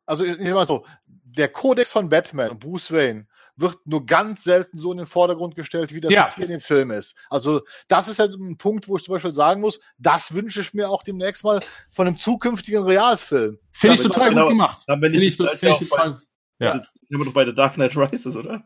also 0.05 0.25
ich 0.25 0.39
ich 0.39 0.49
mal 0.53 0.67
so, 0.67 0.85
der 1.05 1.49
Kodex 1.49 1.91
von 1.91 2.09
Batman 2.09 2.51
und 2.51 2.59
Bruce 2.59 2.91
Wayne 2.91 3.27
wird 3.57 3.75
nur 3.85 4.05
ganz 4.05 4.43
selten 4.43 4.77
so 4.77 4.91
in 4.91 4.99
den 4.99 5.07
Vordergrund 5.07 5.55
gestellt, 5.55 5.93
wie 5.93 5.99
das 5.99 6.11
Ja. 6.11 6.23
jetzt 6.23 6.35
hier 6.35 6.45
in 6.45 6.51
dem 6.51 6.61
Film 6.61 6.91
ist. 6.91 7.15
Also 7.29 7.61
das 7.87 8.07
ist 8.07 8.19
ja 8.19 8.25
ein 8.25 8.57
Punkt, 8.57 8.87
wo 8.87 8.97
ich 8.97 9.03
zum 9.03 9.13
Beispiel 9.13 9.33
sagen 9.33 9.61
muss, 9.61 9.79
das 9.97 10.33
wünsche 10.33 10.61
ich 10.61 10.73
mir 10.73 10.89
auch 10.89 11.03
demnächst 11.03 11.43
mal 11.43 11.59
von 11.89 12.07
einem 12.07 12.19
zukünftigen 12.19 12.83
Realfilm. 12.83 13.57
Finde 13.71 13.95
ich 13.95 14.03
total 14.03 14.29
genau. 14.29 14.43
gut 14.43 14.51
gemacht. 14.51 14.83
Dann 14.85 14.99
bin 15.01 15.11
Finde 15.11 15.25
ich 15.25 15.31
ich, 15.31 15.37
so, 15.37 15.51
ich 15.51 15.61
bei, 15.61 15.85
total. 15.85 16.21
Ja. 16.59 16.77
das 16.77 16.91
sind 17.09 17.17
wir 17.19 17.25
doch 17.25 17.33
bei 17.33 17.45
The 17.45 17.55
Dark 17.55 17.73
Knight 17.75 17.97
Rises, 17.97 18.35
oder? 18.35 18.63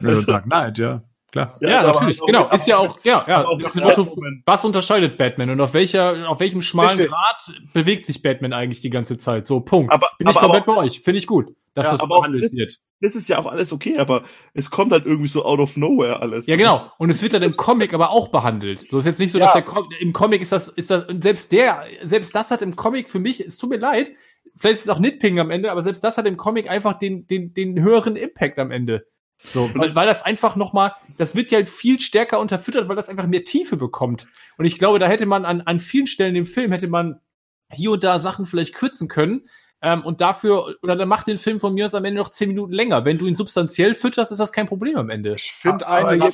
Ja, 0.00 0.20
Dark 0.22 0.44
Knight, 0.44 0.78
ja, 0.78 1.02
klar. 1.32 1.56
Ja, 1.60 1.80
aber- 1.80 1.92
natürlich, 1.92 2.18
aber- 2.20 2.26
genau. 2.26 2.50
Ist 2.50 2.66
ja 2.66 2.76
auch, 2.78 2.98
ja, 3.02 3.24
ja. 3.28 3.44
Motto, 3.74 4.16
was 4.46 4.64
unterscheidet 4.64 5.16
Batman 5.18 5.50
und 5.50 5.60
auf 5.60 5.74
welcher, 5.74 6.28
auf 6.28 6.40
welchem 6.40 6.60
schmalen 6.62 6.90
Richtig. 6.98 7.08
Grad 7.10 7.52
bewegt 7.72 8.06
sich 8.06 8.22
Batman 8.22 8.52
eigentlich 8.52 8.80
die 8.80 8.90
ganze 8.90 9.16
Zeit? 9.16 9.46
So, 9.46 9.60
Punkt. 9.60 9.92
Aber- 9.92 10.08
Bin 10.18 10.28
ich 10.28 10.36
aber- 10.36 10.46
komplett 10.46 10.66
bei 10.66 10.76
euch. 10.76 11.00
Finde 11.00 11.18
ich 11.18 11.26
gut, 11.26 11.46
dass 11.74 11.86
Ja, 11.86 11.92
das 11.92 12.00
auch 12.00 12.08
behandelt 12.08 12.44
das- 12.44 12.52
wird. 12.54 12.76
Das 13.02 13.14
ist 13.16 13.28
ja 13.28 13.38
auch 13.38 13.46
alles 13.46 13.72
okay, 13.72 13.96
aber 13.96 14.24
es 14.52 14.70
kommt 14.70 14.92
halt 14.92 15.06
irgendwie 15.06 15.28
so 15.28 15.42
out 15.44 15.58
of 15.58 15.76
nowhere 15.78 16.20
alles. 16.20 16.46
Ja, 16.46 16.56
genau. 16.56 16.90
Und 16.98 17.08
es 17.08 17.22
wird 17.22 17.32
dann 17.32 17.42
im 17.42 17.56
Comic 17.56 17.94
aber 17.94 18.10
auch 18.10 18.28
behandelt. 18.28 18.90
So 18.90 18.98
ist 18.98 19.06
jetzt 19.06 19.18
nicht 19.20 19.32
so, 19.32 19.38
Ja. 19.38 19.46
dass 19.46 19.54
der 19.54 19.62
Com 19.62 19.88
im 20.00 20.12
Comic 20.12 20.42
ist 20.42 20.52
das, 20.52 20.68
ist 20.68 20.90
das, 20.90 21.04
und 21.04 21.22
selbst 21.22 21.50
der, 21.50 21.82
selbst 22.02 22.34
das 22.34 22.50
hat 22.50 22.60
im 22.60 22.76
Comic 22.76 23.08
für 23.08 23.18
mich, 23.18 23.40
es 23.40 23.56
tut 23.56 23.70
mir 23.70 23.78
leid, 23.78 24.10
vielleicht 24.58 24.80
ist 24.80 24.82
es 24.82 24.88
auch 24.90 24.98
Nitpicking 24.98 25.38
am 25.40 25.50
Ende, 25.50 25.70
aber 25.72 25.82
selbst 25.82 26.04
das 26.04 26.18
hat 26.18 26.26
im 26.26 26.36
Comic 26.36 26.68
einfach 26.68 26.98
den, 26.98 27.26
den, 27.26 27.54
den 27.54 27.80
höheren 27.80 28.16
Impact 28.16 28.58
am 28.58 28.70
Ende. 28.70 29.06
So, 29.44 29.70
weil, 29.74 29.94
weil 29.94 30.06
das 30.06 30.22
einfach 30.22 30.56
nochmal, 30.56 30.94
das 31.16 31.34
wird 31.34 31.50
ja 31.50 31.58
halt 31.58 31.70
viel 31.70 32.00
stärker 32.00 32.40
unterfüttert, 32.40 32.88
weil 32.88 32.96
das 32.96 33.08
einfach 33.08 33.26
mehr 33.26 33.44
Tiefe 33.44 33.76
bekommt. 33.76 34.26
Und 34.58 34.64
ich 34.64 34.78
glaube, 34.78 34.98
da 34.98 35.08
hätte 35.08 35.26
man 35.26 35.44
an, 35.44 35.62
an 35.62 35.80
vielen 35.80 36.06
Stellen 36.06 36.36
im 36.36 36.46
Film 36.46 36.72
hätte 36.72 36.88
man 36.88 37.20
hier 37.72 37.92
und 37.92 38.04
da 38.04 38.18
Sachen 38.18 38.46
vielleicht 38.46 38.74
kürzen 38.74 39.08
können. 39.08 39.48
Ähm, 39.82 40.04
und 40.04 40.20
dafür, 40.20 40.76
oder 40.82 40.94
dann 40.94 41.08
macht 41.08 41.26
den 41.26 41.38
Film 41.38 41.58
von 41.58 41.72
mir 41.72 41.86
aus 41.86 41.94
am 41.94 42.04
Ende 42.04 42.20
noch 42.20 42.28
zehn 42.28 42.48
Minuten 42.48 42.72
länger. 42.72 43.04
Wenn 43.04 43.18
du 43.18 43.26
ihn 43.26 43.34
substanziell 43.34 43.94
fütterst, 43.94 44.30
ist 44.30 44.38
das 44.38 44.52
kein 44.52 44.66
Problem 44.66 44.96
am 44.96 45.08
Ende. 45.08 45.34
Ich 45.34 45.52
finde 45.52 45.86
eine 45.88 46.18
Sache, 46.18 46.32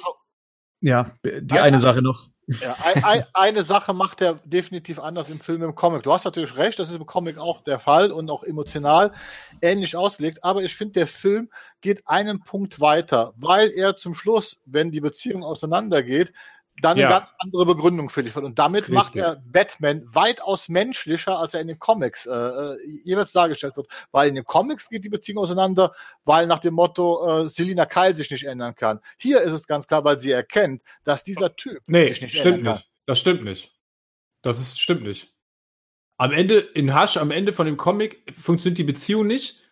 Ja, 0.81 1.13
die 1.25 1.61
eine 1.61 1.79
Sache 1.79 2.03
noch. 2.03 2.29
Ja, 2.49 2.77
ein, 2.85 3.03
ein, 3.03 3.25
eine 3.35 3.63
Sache 3.65 3.93
macht 3.93 4.21
er 4.21 4.35
definitiv 4.45 5.01
anders 5.01 5.31
im 5.31 5.41
Film, 5.41 5.65
im 5.65 5.75
Comic. 5.75 6.05
Du 6.05 6.13
hast 6.13 6.25
natürlich 6.25 6.57
recht, 6.57 6.79
das 6.79 6.91
ist 6.91 6.97
im 6.97 7.07
Comic 7.07 7.39
auch 7.39 7.61
der 7.63 7.81
Fall 7.81 8.13
und 8.13 8.31
auch 8.31 8.45
emotional 8.45 9.13
ähnlich 9.61 9.97
ausgelegt. 9.97 10.45
Aber 10.45 10.63
ich 10.63 10.77
finde, 10.77 10.93
der 10.93 11.07
Film 11.09 11.51
geht 11.81 12.07
einen 12.07 12.45
Punkt 12.45 12.81
weiter, 12.81 13.33
weil 13.37 13.71
er 13.71 13.97
zum 13.97 14.15
Schluss, 14.15 14.61
wenn 14.65 14.93
die 14.93 15.01
Beziehung 15.01 15.43
auseinandergeht, 15.43 16.33
dann 16.83 16.99
Ja. 16.99 17.09
eine 17.09 17.19
ganz 17.21 17.31
andere 17.39 17.67
Begründung 17.67 18.11
für 18.11 18.23
dich 18.23 18.35
wird. 18.35 18.45
Und 18.45 18.59
damit 18.59 18.89
macht 18.89 19.15
Richtig. 19.15 19.23
er 19.23 19.37
Batman 19.47 20.03
weitaus 20.07 20.69
menschlicher, 20.69 21.39
als 21.39 21.55
er 21.55 21.61
in 21.61 21.69
den 21.69 21.79
Comics 21.79 22.27
äh, 22.27 22.31
äh, 22.35 22.77
jeweils 23.05 23.33
dargestellt 23.33 23.77
wird. 23.77 23.89
Weil 24.13 24.29
in 24.29 24.35
den 24.35 24.45
Comics 24.45 24.89
geht 24.89 25.05
die 25.05 25.09
Beziehung 25.09 25.39
auseinander, 25.43 25.95
weil 26.25 26.47
nach 26.47 26.59
dem 26.59 26.75
Motto 26.75 27.45
äh, 27.45 27.49
Selina 27.49 27.87
Kyle 27.87 28.15
sich 28.15 28.31
nicht 28.31 28.45
ändern 28.45 28.75
kann. 28.75 29.01
Hier 29.19 29.41
ist 29.41 29.53
es 29.53 29.67
ganz 29.67 29.87
klar, 29.87 30.05
weil 30.05 30.21
sie 30.21 30.33
erkennt, 30.33 30.83
dass 31.05 31.23
dieser 31.25 31.57
Typ 31.57 31.81
Nee, 31.87 32.07
sich 32.07 32.21
nicht 32.23 32.33
stimmt 32.37 32.59
ändern 32.59 32.65
kann. 32.65 32.73
nicht. 32.75 32.91
Das 33.07 33.19
stimmt 33.21 33.45
nicht. 33.45 33.73
Das 34.43 34.61
ist, 34.61 34.79
stimmt 34.81 35.03
nicht. 35.03 35.33
Am 36.19 36.33
Ende, 36.33 36.59
in 36.59 36.99
Hush, 36.99 37.17
am 37.17 37.31
Ende 37.31 37.53
von 37.53 37.67
dem 37.67 37.77
Comic 37.77 38.23
funktioniert 38.35 38.79
die 38.79 38.85
Beziehung 38.85 39.27
nicht, 39.27 39.63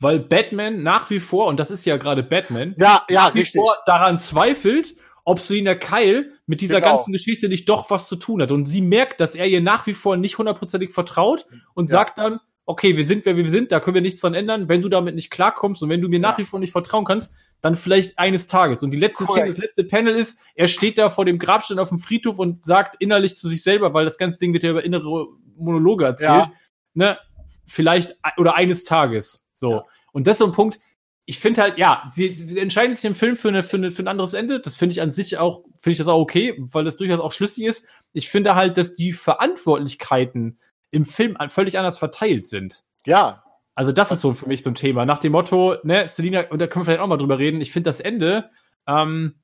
weil 0.00 0.18
Batman 0.18 0.82
nach 0.82 1.08
wie 1.10 1.20
vor, 1.20 1.46
und 1.46 1.58
das 1.58 1.70
ist 1.70 1.84
ja 1.86 1.96
gerade 1.96 2.22
Batman, 2.22 2.74
Ja, 2.76 3.04
ja, 3.08 3.22
nach 3.28 3.34
wie 3.34 3.40
richtig. 3.40 3.60
vor 3.60 3.76
daran 3.86 4.20
zweifelt, 4.20 4.96
ob 5.24 5.40
Selina 5.40 5.74
Kyle 5.74 6.30
mit 6.46 6.60
dieser 6.60 6.80
Genau. 6.80 6.96
ganzen 6.96 7.12
Geschichte 7.12 7.48
nicht 7.48 7.68
doch 7.68 7.90
was 7.90 8.08
zu 8.08 8.16
tun 8.16 8.42
hat. 8.42 8.50
Und 8.52 8.64
sie 8.64 8.82
merkt, 8.82 9.20
dass 9.20 9.34
er 9.34 9.46
ihr 9.46 9.60
nach 9.62 9.86
wie 9.86 9.94
vor 9.94 10.16
nicht 10.16 10.38
hundertprozentig 10.38 10.92
vertraut 10.92 11.46
und 11.74 11.90
Ja. 11.90 11.98
sagt 11.98 12.18
dann, 12.18 12.40
okay, 12.66 12.96
wir 12.96 13.04
sind, 13.04 13.24
wer 13.26 13.36
wir 13.36 13.48
sind, 13.48 13.72
da 13.72 13.80
können 13.80 13.94
wir 13.94 14.00
nichts 14.02 14.20
dran 14.20 14.34
ändern. 14.34 14.68
Wenn 14.68 14.82
du 14.82 14.88
damit 14.88 15.14
nicht 15.14 15.30
klarkommst 15.30 15.82
und 15.82 15.88
wenn 15.90 16.00
du 16.00 16.08
mir 16.08 16.16
Ja. 16.20 16.30
nach 16.30 16.38
wie 16.38 16.44
vor 16.44 16.60
nicht 16.60 16.72
vertrauen 16.72 17.04
kannst, 17.04 17.34
dann 17.60 17.76
vielleicht 17.76 18.18
eines 18.18 18.46
Tages. 18.46 18.82
Und 18.82 18.90
die 18.90 18.98
letzte 18.98 19.24
Szene, 19.24 19.38
Korrekt. 19.40 19.54
das 19.58 19.62
letzte 19.64 19.84
Panel 19.84 20.14
ist, 20.14 20.40
er 20.54 20.66
steht 20.66 20.98
da 20.98 21.08
vor 21.08 21.24
dem 21.24 21.38
Grabstein 21.38 21.78
auf 21.78 21.88
dem 21.88 21.98
Friedhof 21.98 22.38
und 22.38 22.64
sagt 22.64 22.96
innerlich 23.00 23.36
zu 23.36 23.48
sich 23.48 23.62
selber, 23.62 23.94
weil 23.94 24.04
das 24.04 24.18
ganze 24.18 24.38
Ding 24.38 24.52
wird 24.52 24.62
ja 24.62 24.70
über 24.70 24.84
innere 24.84 25.26
Monologe 25.56 26.04
erzählt, 26.04 26.46
Ja. 26.46 26.52
ne, 26.92 27.18
vielleicht, 27.66 28.16
oder 28.36 28.54
eines 28.56 28.84
Tages, 28.84 29.46
so. 29.54 29.70
Ja. 29.72 29.84
Und 30.12 30.26
das 30.26 30.34
ist 30.34 30.38
so 30.40 30.44
ein 30.46 30.52
Punkt, 30.52 30.78
ich 31.26 31.38
finde 31.38 31.62
halt, 31.62 31.78
ja, 31.78 32.10
sie, 32.12 32.28
sie 32.28 32.58
entscheiden 32.58 32.94
sich 32.94 33.04
im 33.04 33.14
Film 33.14 33.36
für, 33.36 33.48
eine, 33.48 33.62
für, 33.62 33.76
eine, 33.76 33.90
für 33.90 34.02
ein 34.02 34.08
anderes 34.08 34.34
Ende. 34.34 34.60
Das 34.60 34.76
finde 34.76 34.92
ich 34.92 35.00
an 35.00 35.10
sich 35.10 35.38
auch, 35.38 35.64
finde 35.80 35.92
ich 35.92 35.98
das 35.98 36.08
auch 36.08 36.20
okay, 36.20 36.54
weil 36.58 36.84
das 36.84 36.98
durchaus 36.98 37.20
auch 37.20 37.32
schlüssig 37.32 37.64
ist. 37.64 37.86
Ich 38.12 38.28
finde 38.28 38.54
halt, 38.54 38.76
dass 38.76 38.94
die 38.94 39.12
Verantwortlichkeiten 39.12 40.58
im 40.90 41.04
Film 41.04 41.36
völlig 41.48 41.78
anders 41.78 41.98
verteilt 41.98 42.46
sind. 42.46 42.84
Ja. 43.06 43.42
Also 43.74 43.90
das 43.90 44.12
ist 44.12 44.20
so 44.20 44.32
für 44.32 44.46
mich 44.46 44.62
so 44.62 44.70
ein 44.70 44.74
Thema. 44.74 45.06
Nach 45.06 45.18
dem 45.18 45.32
Motto, 45.32 45.76
ne, 45.82 46.06
Selina, 46.06 46.42
und 46.50 46.60
da 46.60 46.66
können 46.66 46.82
wir 46.82 46.86
vielleicht 46.86 47.00
auch 47.00 47.08
mal 47.08 47.16
drüber 47.16 47.38
reden, 47.38 47.60
ich 47.60 47.72
finde 47.72 47.88
das 47.88 48.00
Ende, 48.00 48.50
ähm, 48.86 49.34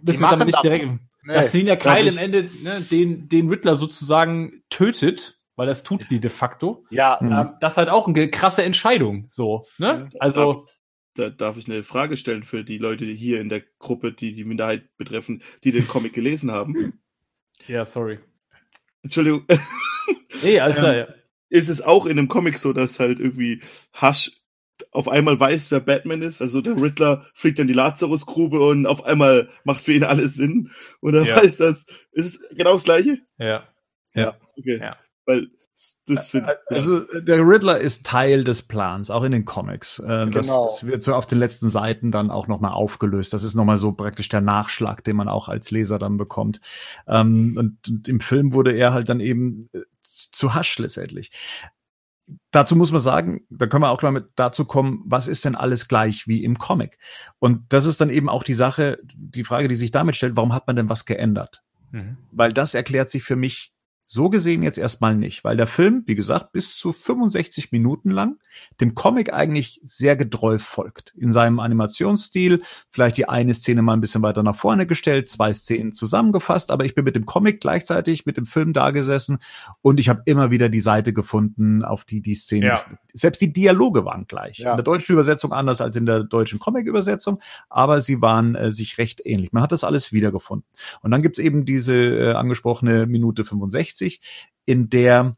müssen 0.00 0.20
wir 0.20 0.30
damit 0.30 0.46
nicht 0.46 0.62
direkt, 0.62 0.86
nee, 0.86 1.34
dass 1.34 1.52
Selina 1.52 1.76
Kyle 1.76 2.08
im 2.08 2.16
Ende 2.16 2.48
ne, 2.62 2.80
den, 2.90 3.28
den 3.28 3.48
Riddler 3.48 3.76
sozusagen 3.76 4.62
tötet, 4.70 5.40
weil 5.56 5.66
das 5.66 5.82
tut 5.82 6.04
sie 6.04 6.20
de 6.20 6.30
facto. 6.30 6.84
Ja. 6.90 7.18
Ähm, 7.20 7.54
das 7.60 7.74
ist 7.74 7.76
halt 7.76 7.88
auch 7.88 8.08
eine 8.08 8.28
krasse 8.30 8.62
Entscheidung, 8.62 9.24
so, 9.28 9.66
ne? 9.78 10.10
Also. 10.18 10.66
Da 11.16 11.30
darf 11.30 11.56
ich 11.56 11.66
eine 11.70 11.84
Frage 11.84 12.16
stellen 12.16 12.42
für 12.42 12.64
die 12.64 12.78
Leute 12.78 13.06
die 13.06 13.14
hier 13.14 13.40
in 13.40 13.48
der 13.48 13.62
Gruppe, 13.78 14.12
die 14.12 14.34
die 14.34 14.42
Minderheit 14.42 14.96
betreffen, 14.96 15.44
die 15.62 15.70
den 15.70 15.86
Comic 15.86 16.12
gelesen 16.14 16.50
haben. 16.50 17.00
Ja, 17.68 17.84
sorry. 17.84 18.18
Entschuldigung. 19.02 19.46
Nee, 20.42 20.58
alles 20.58 20.76
klar, 20.76 20.96
ja. 20.96 21.06
Ist 21.50 21.68
es 21.68 21.80
auch 21.82 22.06
in 22.06 22.18
einem 22.18 22.26
Comic 22.26 22.58
so, 22.58 22.72
dass 22.72 22.98
halt 22.98 23.20
irgendwie 23.20 23.62
Hush 24.02 24.32
auf 24.90 25.08
einmal 25.08 25.38
weiß, 25.38 25.70
wer 25.70 25.78
Batman 25.78 26.22
ist? 26.22 26.42
Also 26.42 26.60
der 26.60 26.80
Riddler 26.82 27.24
fliegt 27.32 27.60
in 27.60 27.68
die 27.68 27.74
Lazarusgrube 27.74 28.58
und 28.58 28.86
auf 28.86 29.04
einmal 29.04 29.48
macht 29.62 29.82
für 29.82 29.92
ihn 29.92 30.02
alles 30.02 30.34
Sinn. 30.34 30.72
Und 31.00 31.14
er 31.14 31.24
Ja. 31.24 31.36
weiß 31.42 31.58
das. 31.58 31.86
Ist 32.10 32.26
es 32.26 32.48
genau 32.56 32.72
das 32.72 32.84
Gleiche? 32.84 33.18
Ja. 33.38 33.68
Okay. 34.58 34.80
Ja. 34.80 34.96
Weil 35.26 35.48
das 36.06 36.30
finde 36.30 36.56
Also 36.68 37.00
der 37.20 37.40
Riddler 37.40 37.80
ist 37.80 38.06
Teil 38.06 38.44
des 38.44 38.62
Plans, 38.62 39.10
auch 39.10 39.24
in 39.24 39.32
den 39.32 39.44
Comics. 39.44 39.98
Äh, 39.98 40.30
das, 40.30 40.46
Genau. 40.46 40.64
das 40.66 40.86
wird 40.86 41.02
so 41.02 41.14
auf 41.14 41.26
den 41.26 41.38
letzten 41.38 41.68
Seiten 41.68 42.12
dann 42.12 42.30
auch 42.30 42.46
nochmal 42.46 42.72
aufgelöst. 42.72 43.32
Das 43.32 43.42
ist 43.42 43.56
nochmal 43.56 43.76
so 43.76 43.92
praktisch 43.92 44.28
der 44.28 44.40
Nachschlag, 44.40 45.02
den 45.02 45.16
man 45.16 45.28
auch 45.28 45.48
als 45.48 45.72
Leser 45.72 45.98
dann 45.98 46.16
bekommt. 46.16 46.60
Ähm, 47.08 47.56
und, 47.58 47.88
und 47.88 48.08
im 48.08 48.20
Film 48.20 48.52
wurde 48.52 48.72
er 48.72 48.92
halt 48.92 49.08
dann 49.08 49.18
eben 49.20 49.68
äh, 49.72 49.80
zu 50.02 50.54
Hasch 50.54 50.78
letztendlich. 50.78 51.32
Dazu 52.52 52.76
muss 52.76 52.92
man 52.92 53.00
sagen, 53.00 53.44
da 53.50 53.66
können 53.66 53.82
wir 53.82 53.90
auch 53.90 53.98
gleich 53.98 54.12
mit 54.12 54.28
dazu 54.36 54.64
kommen, 54.64 55.02
was 55.04 55.26
ist 55.26 55.44
denn 55.44 55.56
alles 55.56 55.88
gleich 55.88 56.28
wie 56.28 56.44
im 56.44 56.56
Comic? 56.56 56.98
Und 57.40 57.64
das 57.70 57.84
ist 57.84 58.00
dann 58.00 58.10
eben 58.10 58.28
auch 58.28 58.44
die 58.44 58.54
Sache, 58.54 58.98
die 59.14 59.44
Frage, 59.44 59.66
die 59.68 59.74
sich 59.74 59.90
damit 59.90 60.14
stellt, 60.16 60.36
warum 60.36 60.54
hat 60.54 60.66
man 60.68 60.76
denn 60.76 60.88
was 60.88 61.04
geändert? 61.04 61.62
Mhm. 61.90 62.16
weil 62.32 62.52
das 62.52 62.74
erklärt 62.74 63.08
sich 63.08 63.22
für 63.22 63.36
mich 63.36 63.73
so 64.06 64.28
gesehen 64.28 64.62
jetzt 64.62 64.78
erstmal 64.78 65.16
nicht, 65.16 65.44
weil 65.44 65.56
der 65.56 65.66
Film, 65.66 66.02
wie 66.06 66.14
gesagt, 66.14 66.52
bis 66.52 66.76
zu 66.76 66.92
65 66.92 67.72
Minuten 67.72 68.10
lang 68.10 68.38
dem 68.80 68.94
Comic 68.94 69.32
eigentlich 69.32 69.80
sehr 69.82 70.14
getreu 70.14 70.58
folgt. 70.58 71.14
In 71.16 71.30
seinem 71.30 71.58
Animationsstil, 71.58 72.62
vielleicht 72.90 73.16
die 73.16 73.28
eine 73.28 73.54
Szene 73.54 73.82
mal 73.82 73.94
ein 73.94 74.00
bisschen 74.00 74.22
weiter 74.22 74.42
nach 74.42 74.56
vorne 74.56 74.86
gestellt, 74.86 75.28
zwei 75.28 75.52
Szenen 75.52 75.92
zusammengefasst, 75.92 76.70
aber 76.70 76.84
ich 76.84 76.94
bin 76.94 77.04
mit 77.04 77.16
dem 77.16 77.24
Comic 77.24 77.60
gleichzeitig 77.60 78.26
mit 78.26 78.36
dem 78.36 78.44
Film 78.44 78.72
da 78.72 78.90
gesessen 78.90 79.38
und 79.80 79.98
ich 79.98 80.08
habe 80.08 80.22
immer 80.26 80.50
wieder 80.50 80.68
die 80.68 80.80
Seite 80.80 81.12
gefunden, 81.12 81.82
auf 81.84 82.04
die 82.04 82.20
die 82.20 82.34
Szene, 82.34 82.66
Ja. 82.66 82.80
selbst 83.14 83.40
die 83.40 83.52
Dialoge 83.52 84.04
waren 84.04 84.26
gleich. 84.26 84.58
Ja. 84.58 84.72
In 84.72 84.76
der 84.76 84.84
deutschen 84.84 85.12
Übersetzung 85.14 85.52
anders 85.52 85.80
als 85.80 85.96
in 85.96 86.04
der 86.06 86.24
deutschen 86.24 86.58
Comic-Übersetzung, 86.58 87.40
aber 87.70 88.00
sie 88.00 88.20
waren 88.20 88.54
äh, 88.54 88.70
sich 88.70 88.98
recht 88.98 89.22
ähnlich. 89.24 89.52
Man 89.52 89.62
hat 89.62 89.72
das 89.72 89.82
alles 89.84 90.12
wiedergefunden. 90.12 90.66
Und 91.00 91.10
dann 91.10 91.22
gibt's 91.22 91.38
eben 91.38 91.64
diese 91.64 91.94
äh, 91.94 92.32
angesprochene 92.34 93.06
Minute 93.06 93.44
65, 93.44 93.93
in 94.66 94.88
der 94.90 95.36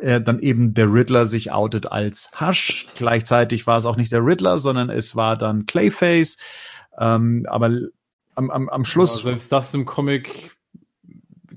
äh, 0.00 0.20
dann 0.20 0.38
eben 0.40 0.74
der 0.74 0.92
Riddler 0.92 1.26
sich 1.26 1.50
outet 1.52 1.90
als 1.90 2.30
Hush. 2.40 2.88
Gleichzeitig 2.94 3.66
war 3.66 3.78
es 3.78 3.86
auch 3.86 3.96
nicht 3.96 4.12
der 4.12 4.24
Riddler, 4.24 4.58
sondern 4.58 4.90
es 4.90 5.16
war 5.16 5.36
dann 5.36 5.66
Clayface. 5.66 6.38
Ähm, 6.98 7.46
aber 7.48 7.70
am, 8.34 8.50
am, 8.50 8.68
am 8.68 8.84
Schluss. 8.84 9.14
Aber 9.14 9.22
selbst 9.22 9.50
das 9.52 9.74
im 9.74 9.84
Comic 9.84 10.52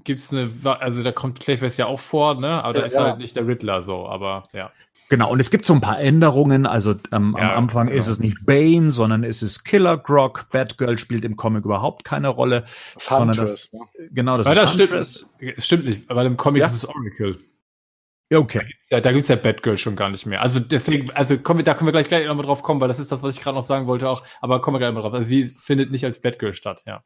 gibt's 0.04 0.34
eine, 0.34 0.49
also 0.64 1.04
da 1.04 1.12
kommt 1.12 1.39
Clayface 1.39 1.78
ja 1.78 1.86
auch 1.86 1.99
vor, 1.99 2.39
ne? 2.39 2.64
Aber 2.64 2.74
da 2.74 2.80
Ja, 2.80 2.86
ist 2.86 2.93
ja. 2.95 3.04
halt 3.04 3.20
nicht 3.20 3.36
der 3.36 3.45
Riddler 3.45 3.84
so, 3.84 4.08
aber 4.08 4.43
ja. 4.54 4.72
Genau, 5.12 5.30
und 5.30 5.41
es 5.41 5.51
gibt 5.51 5.66
so 5.66 5.74
ein 5.74 5.82
paar 5.82 5.99
Änderungen. 5.99 6.66
Also 6.66 6.95
ähm, 7.12 7.36
Ja, 7.38 7.51
am 7.51 7.64
Anfang 7.66 7.88
genau. 7.88 7.97
ist 7.97 8.07
es 8.07 8.20
nicht 8.22 8.45
Bane, 8.45 8.89
sondern 8.89 9.26
es 9.26 9.43
ist 9.43 9.66
Killer 9.66 9.97
Grog. 9.97 10.47
Batgirl 10.53 10.97
spielt 10.97 11.26
im 11.26 11.36
Comic 11.36 11.66
überhaupt 11.66 12.05
keine 12.05 12.30
Rolle. 12.30 12.64
Das 12.93 13.05
sondern 13.07 13.28
Huntress, 13.28 13.72
das, 13.72 13.80
ne? 13.82 14.07
genau, 14.12 14.38
das 14.38 14.45
Weil 14.47 14.53
ist 14.53 14.62
das 14.62 14.74
stimmt, 14.74 14.89
Huntress. 14.91 15.26
es 15.57 15.66
stimmt 15.66 15.84
nicht, 15.84 16.07
weil 16.07 16.26
im 16.28 16.38
Comic 16.38 16.62
Ja. 16.62 16.66
ist 16.68 16.76
es 16.76 16.86
Oracle. 16.88 17.38
Ja, 18.30 18.39
okay. 18.39 18.62
Ja, 18.89 19.01
da 19.01 19.12
gibt's 19.12 19.28
ja 19.28 19.36
Batgirl 19.36 19.78
schon 19.78 19.97
gar 19.97 20.09
nicht 20.09 20.26
mehr. 20.26 20.41
Also 20.41 20.62
deswegen, 20.62 21.12
also 21.12 21.38
kommen 21.38 21.59
wir, 21.59 21.66
da 21.66 21.74
können 21.74 21.88
wir 21.89 21.91
gleich 21.91 22.07
gleich 22.07 22.26
nochmal 22.26 22.45
drauf 22.45 22.64
kommen, 22.64 22.80
weil 22.80 22.88
das 22.88 22.97
ist 22.99 23.12
das, 23.12 23.22
was 23.22 23.36
ich 23.36 23.43
gerade 23.43 23.57
noch 23.57 23.64
sagen 23.64 23.88
wollte 23.88 24.07
auch. 24.07 24.24
Aber 24.39 24.62
kommen 24.62 24.76
wir 24.76 24.80
gleich 24.80 24.93
mal 24.93 25.01
drauf. 25.01 25.14
Also 25.14 25.26
sie 25.26 25.43
findet 25.43 25.91
nicht 25.91 26.05
als 26.05 26.22
Batgirl 26.22 26.53
statt, 26.53 26.84
ja. 26.86 27.03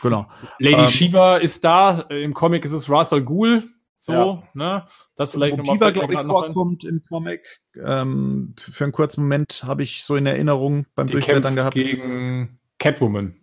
Genau. 0.00 0.28
Lady 0.60 0.82
Ähm, 0.82 0.86
Shiva 0.86 1.38
ist 1.38 1.64
da. 1.64 2.02
Im 2.10 2.32
Comic 2.34 2.64
ist 2.64 2.70
es 2.70 2.88
Russell 2.88 3.22
Ghul. 3.24 3.64
So, 4.08 4.14
Ja. 4.14 4.38
ne? 4.54 4.84
Das 5.16 5.32
vielleicht 5.32 5.52
Wo 5.52 5.62
nochmal. 5.62 5.76
Mir 5.78 5.92
glaube 5.92 6.14
ich, 6.14 6.20
vorkommt 6.22 6.84
im 6.84 7.02
Comic. 7.08 7.60
Ähm, 7.76 8.54
für 8.58 8.84
einen 8.84 8.92
kurzen 8.92 9.20
Moment 9.22 9.64
habe 9.66 9.82
ich 9.82 10.02
so 10.02 10.16
in 10.16 10.24
Erinnerung 10.26 10.86
beim 10.94 11.06
Die 11.08 11.12
Durchblättern 11.12 11.54
kämpft 11.54 11.56
gehabt. 11.56 11.74
gegen 11.74 12.58
Catwoman. 12.78 13.36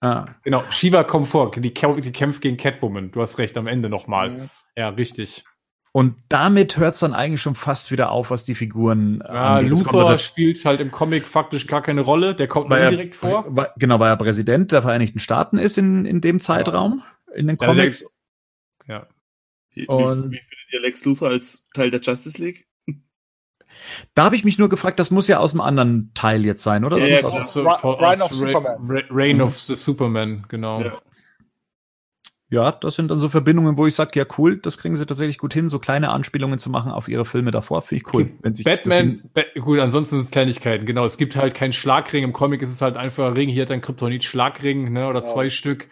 Ah, 0.00 0.26
Genau, 0.44 0.62
Shiva 0.70 1.04
kommt 1.04 1.26
vor. 1.26 1.50
Die, 1.50 1.70
kämpft- 1.74 2.00
die 2.04 2.12
kämpft 2.12 2.40
gegen 2.40 2.56
Catwoman. 2.56 3.10
Du 3.10 3.20
hast 3.20 3.36
recht, 3.38 3.56
am 3.58 3.66
Ende 3.66 3.88
nochmal. 3.90 4.30
Mhm. 4.30 4.50
Ja, 4.76 4.88
richtig. 4.90 5.44
Und 5.92 6.16
damit 6.28 6.76
hört 6.76 6.94
es 6.94 7.00
dann 7.00 7.12
eigentlich 7.14 7.40
schon 7.42 7.54
fast 7.56 7.90
wieder 7.90 8.10
auf, 8.12 8.30
was 8.30 8.44
die 8.44 8.54
Figuren 8.54 9.22
Ja. 9.26 9.56
Es 9.60 9.68
kommt 9.68 9.70
Luthor 9.70 10.18
spielt 10.18 10.64
halt 10.64 10.80
im 10.80 10.90
Comic 10.90 11.26
faktisch 11.28 11.66
gar 11.66 11.82
keine 11.82 12.00
Rolle. 12.02 12.34
Der 12.34 12.46
kommt 12.48 12.70
weil 12.70 12.78
nur 12.78 12.84
er, 12.84 12.90
direkt 12.92 13.14
vor. 13.16 13.44
weil- 13.48 13.70
Genau, 13.76 13.98
weil 13.98 14.10
er 14.10 14.16
Präsident 14.16 14.72
der 14.72 14.80
Vereinigten 14.82 15.18
Staaten 15.18 15.58
ist 15.58 15.76
in, 15.76 16.04
in 16.06 16.20
dem 16.22 16.40
Zeitraum, 16.40 17.02
in 17.34 17.46
den 17.46 17.56
Ja, 17.60 17.66
Comics. 17.66 18.04
Ja. 18.86 19.06
Wie, 19.78 19.82
wie, 19.82 19.86
Und- 19.86 20.30
wie 20.32 20.36
findet 20.38 20.72
ihr 20.72 20.80
Lex 20.80 21.04
Luthor 21.04 21.28
als 21.28 21.66
Teil 21.74 21.90
der 21.90 22.00
Justice 22.00 22.42
League? 22.42 22.66
Da 24.14 24.24
habe 24.24 24.34
ich 24.34 24.44
mich 24.44 24.58
nur 24.58 24.68
gefragt, 24.68 24.98
das 24.98 25.10
muss 25.10 25.28
ja 25.28 25.38
aus 25.38 25.52
einem 25.52 25.60
anderen 25.60 26.10
Teil 26.14 26.44
jetzt 26.44 26.62
sein, 26.64 26.84
oder? 26.84 26.96
Das 26.96 27.06
Ja, 27.06 27.12
muss 27.14 27.22
ja, 27.22 27.28
aus, 27.28 27.52
so 27.52 27.62
Reign 27.92 28.20
of 28.22 28.30
Ra- 28.32 28.34
Superman. 28.34 28.76
Ra- 28.82 29.02
Reign 29.10 29.36
Mhm. 29.36 29.42
of 29.42 29.58
the 29.58 29.74
Superman, 29.76 30.46
genau. 30.48 30.80
Ja. 30.82 31.02
ja, 32.50 32.72
das 32.72 32.96
sind 32.96 33.10
dann 33.10 33.20
so 33.20 33.28
Verbindungen, 33.28 33.76
wo 33.76 33.86
ich 33.86 33.94
sage, 33.94 34.18
ja 34.18 34.26
cool, 34.36 34.56
das 34.58 34.78
kriegen 34.78 34.96
sie 34.96 35.06
tatsächlich 35.06 35.38
gut 35.38 35.54
hin, 35.54 35.68
so 35.68 35.78
kleine 35.78 36.10
Anspielungen 36.10 36.58
zu 36.58 36.70
machen 36.70 36.90
auf 36.90 37.06
ihre 37.08 37.24
Filme 37.24 37.50
davor, 37.52 37.82
finde 37.82 38.02
ich 38.04 38.14
cool. 38.14 38.30
Wenn 38.40 38.54
sich 38.54 38.64
Batman, 38.64 39.22
ba 39.32 39.42
gut, 39.60 39.78
ansonsten 39.78 40.16
sind 40.16 40.24
es 40.24 40.30
Kleinigkeiten, 40.32 40.84
genau. 40.86 41.04
Es 41.04 41.16
gibt 41.16 41.36
halt 41.36 41.54
keinen 41.54 41.72
Schlagring. 41.72 42.24
Im 42.24 42.32
Comic 42.32 42.62
ist 42.62 42.70
es 42.70 42.82
halt 42.82 42.96
einfach 42.96 43.26
ein 43.28 43.32
Ring. 43.34 43.48
Hier 43.48 43.62
hat 43.62 43.70
ein 43.70 43.80
Kryptonit-Schlagring, 43.82 44.92
ne, 44.92 45.06
oder 45.08 45.20
Ja. 45.20 45.26
zwei 45.26 45.50
Stück. 45.50 45.88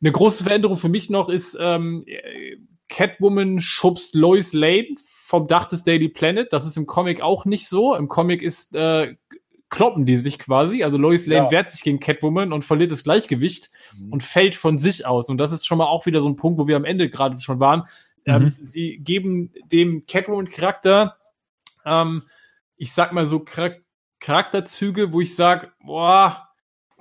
Eine 0.00 0.12
große 0.12 0.44
Veränderung 0.44 0.76
für 0.76 0.88
mich 0.88 1.10
noch 1.10 1.28
ist, 1.28 1.56
ähm, 1.60 2.04
äh, 2.06 2.56
Catwoman 2.88 3.60
schubst 3.60 4.14
Lois 4.14 4.52
Lane 4.52 4.96
vom 5.06 5.46
Dach 5.46 5.66
des 5.66 5.82
Daily 5.84 6.08
Planet. 6.08 6.52
Das 6.52 6.66
ist 6.66 6.76
im 6.76 6.86
Comic 6.86 7.20
auch 7.20 7.44
nicht 7.44 7.68
so. 7.68 7.94
Im 7.94 8.08
Comic 8.08 8.42
ist, 8.42 8.74
äh, 8.74 9.14
kloppen 9.70 10.06
die 10.06 10.16
sich 10.16 10.38
quasi. 10.38 10.82
Also 10.82 10.96
Lois 10.96 11.26
Lane 11.26 11.44
Ja. 11.46 11.50
wehrt 11.50 11.70
sich 11.72 11.82
gegen 11.82 12.00
Catwoman 12.00 12.52
und 12.52 12.64
verliert 12.64 12.90
das 12.90 13.04
Gleichgewicht 13.04 13.70
Mhm. 13.98 14.12
und 14.14 14.22
fällt 14.22 14.54
von 14.54 14.78
sich 14.78 15.04
aus. 15.06 15.28
Und 15.28 15.36
das 15.38 15.52
ist 15.52 15.66
schon 15.66 15.76
mal 15.78 15.86
auch 15.86 16.06
wieder 16.06 16.22
so 16.22 16.28
ein 16.28 16.36
Punkt, 16.36 16.58
wo 16.58 16.66
wir 16.66 16.76
am 16.76 16.86
Ende 16.86 17.10
gerade 17.10 17.38
schon 17.40 17.60
waren. 17.60 17.86
Ähm, 18.24 18.54
sie 18.60 18.98
geben 18.98 19.52
dem 19.70 20.04
Catwoman-Charakter, 20.06 21.16
ähm, 21.84 22.22
ich 22.76 22.92
sag 22.92 23.12
mal 23.12 23.26
so 23.26 23.40
Charak 23.44 23.82
Charakterzüge, 24.20 25.12
wo 25.12 25.20
ich 25.20 25.34
sag, 25.36 25.72
boah, 25.84 26.47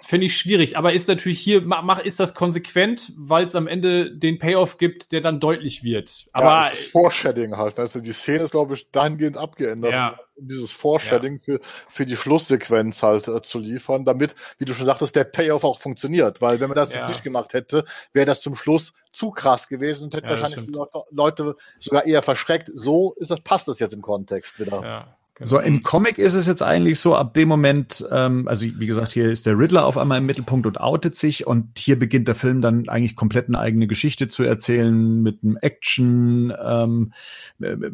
finde 0.08 0.28
ich 0.28 0.38
schwierig. 0.38 0.78
Aber 0.78 0.94
ist 0.94 1.10
natürlich 1.10 1.40
hier, 1.42 1.62
mach, 1.62 2.00
ist 2.00 2.20
das 2.22 2.34
konsequent, 2.34 3.12
weil 3.18 3.46
es 3.46 3.56
am 3.56 3.68
Ende 3.68 4.16
den 4.16 4.40
Payoff 4.40 4.78
gibt, 4.78 5.12
der 5.12 5.20
dann 5.20 5.42
deutlich 5.42 5.84
wird. 5.84 6.26
ja, 6.26 6.30
Aber 6.32 6.60
das 6.60 6.74
ist 6.74 6.92
Foreshadowing 6.92 7.58
halt. 7.58 7.78
Also 7.78 8.00
die 8.00 8.14
Szene 8.14 8.46
ist, 8.46 8.52
glaube 8.52 8.76
ich, 8.76 8.90
dahingehend 8.92 9.36
abgeändert, 9.36 9.94
Ja. 9.94 10.18
um 10.36 10.48
dieses 10.48 10.72
Foreshadowing 10.72 11.40
für, 11.40 11.60
für 11.90 12.06
die 12.06 12.16
Schlusssequenz 12.16 13.04
halt 13.04 13.28
äh, 13.28 13.42
zu 13.42 13.60
liefern, 13.60 14.06
damit, 14.06 14.34
wie 14.60 14.66
du 14.66 14.74
schon 14.74 14.86
sagtest, 14.86 15.16
der 15.18 15.26
Payoff 15.26 15.66
auch 15.66 15.80
funktioniert. 15.80 16.40
Weil 16.42 16.62
wenn 16.62 16.70
man 16.70 16.76
das 16.76 16.94
Ja. 16.94 17.00
jetzt 17.00 17.10
nicht 17.10 17.24
gemacht 17.24 17.52
hätte, 17.54 17.84
wäre 18.14 18.26
das 18.26 18.40
zum 18.42 18.56
Schluss 18.56 18.94
zu 19.12 19.32
krass 19.32 19.68
gewesen 19.68 20.06
und 20.06 20.14
hätte 20.14 20.26
Ja, 20.26 20.30
wahrscheinlich 20.32 20.70
Leute 21.12 21.56
sogar 21.80 22.06
eher 22.06 22.22
verschreckt. 22.22 22.70
So 22.74 23.14
ist 23.18 23.32
das, 23.32 23.42
passt 23.42 23.68
das 23.68 23.80
jetzt 23.80 23.94
im 23.94 24.02
Kontext 24.02 24.60
wieder. 24.60 24.82
ja, 24.84 25.17
genau. 25.38 25.48
So, 25.50 25.60
im 25.60 25.82
Comic 25.84 26.18
ist 26.18 26.34
es 26.34 26.48
jetzt 26.48 26.62
eigentlich 26.62 27.00
so, 27.00 27.16
ab 27.16 27.34
dem 27.34 27.48
Moment, 27.48 28.06
ähm, 28.12 28.48
also 28.48 28.66
wie 28.66 28.88
gesagt, 28.88 29.12
hier 29.14 29.32
ist 29.32 29.46
der 29.46 29.58
Riddler 29.58 29.86
auf 29.86 29.98
einmal 29.98 30.18
im 30.18 30.26
Mittelpunkt 30.26 30.66
und 30.68 30.80
outet 30.80 31.16
sich 31.16 31.48
und 31.48 31.78
hier 31.80 31.98
beginnt 31.98 32.28
der 32.28 32.36
Film 32.36 32.62
dann 32.62 32.90
eigentlich 32.90 33.16
komplett 33.16 33.48
eine 33.48 33.60
eigene 33.60 33.88
Geschichte 33.88 34.28
zu 34.28 34.44
erzählen 34.44 35.22
mit 35.22 35.44
einem 35.44 35.58
Action 35.58 36.54
ähm, 36.64 37.14
äh, 37.62 37.68
äh, 37.68 37.92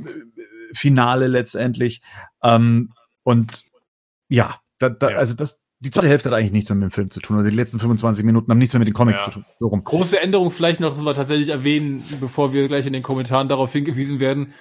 Finale 0.74 1.28
letztendlich. 1.28 2.02
Ähm, 2.42 2.92
und 3.24 3.64
ja, 4.30 4.56
da, 4.80 4.90
da, 4.90 5.12
Ja. 5.12 5.18
also 5.18 5.36
das, 5.36 5.64
die 5.80 5.92
zweite 5.92 6.08
Hälfte 6.08 6.30
hat 6.32 6.38
eigentlich 6.38 6.52
nichts 6.54 6.70
mehr 6.70 6.78
mit 6.78 6.90
dem 6.90 6.92
Film 6.92 7.10
zu 7.10 7.20
tun. 7.20 7.38
Oder 7.40 7.50
die 7.50 7.56
letzten 7.56 7.78
25 7.80 8.26
Minuten 8.26 8.50
haben 8.50 8.58
nichts 8.58 8.74
mehr 8.74 8.80
mit 8.80 8.88
den 8.88 8.94
Comics 8.94 9.20
Ja. 9.20 9.26
zu 9.26 9.32
tun. 9.32 9.46
So. 9.60 9.70
Große 9.70 10.20
Änderung 10.20 10.50
vielleicht 10.50 10.80
noch, 10.80 10.94
sollen 10.94 11.06
wir 11.06 11.14
tatsächlich 11.14 11.50
erwähnen, 11.50 12.02
bevor 12.22 12.54
wir 12.54 12.68
gleich 12.70 12.86
in 12.86 12.94
den 12.94 13.04
Kommentaren 13.04 13.50
darauf 13.50 13.72
hingewiesen 13.74 14.20
werden. 14.20 14.54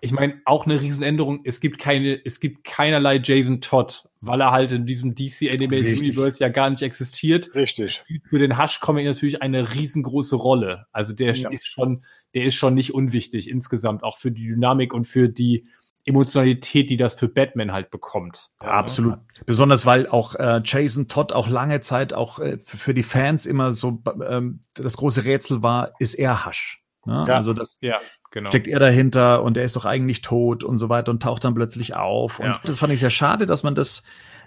Ich 0.00 0.12
meine, 0.12 0.40
auch 0.44 0.64
eine 0.66 0.80
Riesenänderung. 0.80 1.40
Es 1.44 1.60
gibt 1.60 1.78
keine, 1.78 2.24
es 2.24 2.40
gibt 2.40 2.64
keinerlei 2.64 3.20
Jason 3.22 3.60
Todd 3.60 4.08
weil 4.20 4.40
er 4.40 4.50
halt 4.50 4.72
in 4.72 4.86
diesem 4.86 5.14
DC 5.14 5.48
Animated 5.52 5.86
Richtig. 5.86 6.00
Universe 6.00 6.40
ja 6.40 6.48
gar 6.48 6.70
nicht 6.70 6.82
existiert, 6.82 7.54
Richtig. 7.54 7.94
spielt 7.94 8.26
für 8.28 8.38
den 8.38 8.60
Hush-Comic 8.60 9.06
natürlich 9.06 9.42
eine 9.42 9.74
riesengroße 9.74 10.36
Rolle. 10.36 10.86
Also 10.92 11.14
der 11.14 11.34
Ja. 11.34 11.50
ist 11.50 11.66
schon, 11.66 12.04
der 12.34 12.44
ist 12.44 12.54
schon 12.54 12.74
nicht 12.74 12.94
unwichtig 12.94 13.48
insgesamt, 13.48 14.02
auch 14.02 14.16
für 14.16 14.30
die 14.32 14.46
Dynamik 14.46 14.92
und 14.92 15.06
für 15.06 15.28
die 15.28 15.66
Emotionalität, 16.04 16.88
die 16.88 16.96
das 16.96 17.14
für 17.14 17.28
Batman 17.28 17.72
halt 17.72 17.90
bekommt. 17.90 18.50
Ja, 18.62 18.70
absolut. 18.70 19.18
Besonders 19.44 19.84
weil 19.84 20.06
auch 20.08 20.34
äh, 20.36 20.62
Jason 20.64 21.06
Todd 21.06 21.32
auch 21.32 21.48
lange 21.48 21.80
Zeit 21.80 22.14
auch 22.14 22.38
äh, 22.38 22.58
für 22.58 22.94
die 22.94 23.02
Fans 23.02 23.44
immer 23.44 23.72
so 23.72 24.02
ähm, 24.26 24.60
das 24.74 24.96
große 24.96 25.26
Rätsel 25.26 25.62
war, 25.62 25.92
ist 25.98 26.14
er 26.14 26.46
Hasch? 26.46 26.82
Ne? 27.08 27.24
Ja. 27.26 27.34
Also 27.36 27.52
das 27.54 27.78
Ja, 27.80 27.96
genau. 28.30 28.50
steckt 28.50 28.68
er 28.68 28.78
dahinter 28.78 29.42
und 29.42 29.56
er 29.56 29.64
ist 29.64 29.74
doch 29.76 29.84
eigentlich 29.86 30.22
tot 30.22 30.62
und 30.62 30.76
so 30.76 30.88
weiter 30.88 31.10
und 31.10 31.22
taucht 31.22 31.44
dann 31.44 31.54
plötzlich 31.54 31.96
auf. 31.96 32.38
Und 32.38 32.46
Ja. 32.46 32.60
das 32.64 32.78
fand 32.78 32.92
ich 32.92 33.00
sehr 33.00 33.10
schade, 33.10 33.46
dass 33.46 33.62
man 33.62 33.74
das 33.74 34.02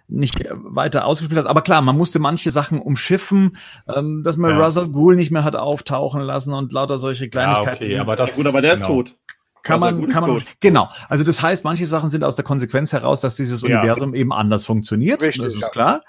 nicht 0.07 0.43
weiter 0.51 1.05
ausgespielt 1.05 1.39
hat. 1.39 1.47
Aber 1.47 1.61
klar, 1.61 1.81
man 1.81 1.97
musste 1.97 2.19
manche 2.19 2.51
Sachen 2.51 2.79
umschiffen, 2.81 3.57
ähm, 3.93 4.23
dass 4.23 4.35
man 4.37 4.51
Ja. 4.51 4.63
Russell 4.63 4.89
Gould 4.89 5.17
nicht 5.17 5.31
mehr 5.31 5.43
hat 5.43 5.55
auftauchen 5.55 6.21
lassen 6.21 6.53
und 6.53 6.71
lauter 6.73 6.97
solche 6.97 7.29
Kleinigkeiten. 7.29 7.83
okay, 7.85 7.97
aber 7.99 8.15
das- 8.15 8.31
ja, 8.31 8.43
gut, 8.43 8.47
aber 8.47 8.61
der 8.61 8.73
ist 8.75 8.81
genau. 8.81 8.93
tot. 9.03 9.15
kann 9.63 9.75
Russell 9.81 9.91
man, 9.93 10.01
kann 10.09 10.23
ist 10.23 10.27
man, 10.27 10.37
tot. 10.39 10.45
genau. 10.59 10.89
Also 11.07 11.23
das 11.23 11.41
heißt, 11.41 11.63
manche 11.63 11.85
Sachen 11.85 12.09
sind 12.09 12.23
aus 12.23 12.35
der 12.35 12.43
Konsequenz 12.43 12.93
heraus, 12.93 13.21
dass 13.21 13.35
dieses 13.35 13.61
Ja. 13.61 13.79
Universum 13.79 14.15
eben 14.15 14.33
anders 14.33 14.65
funktioniert. 14.65 15.21
Richtig, 15.21 15.43
das 15.43 15.53
ist 15.55 15.61
ja. 15.61 15.69
klar. 15.69 16.01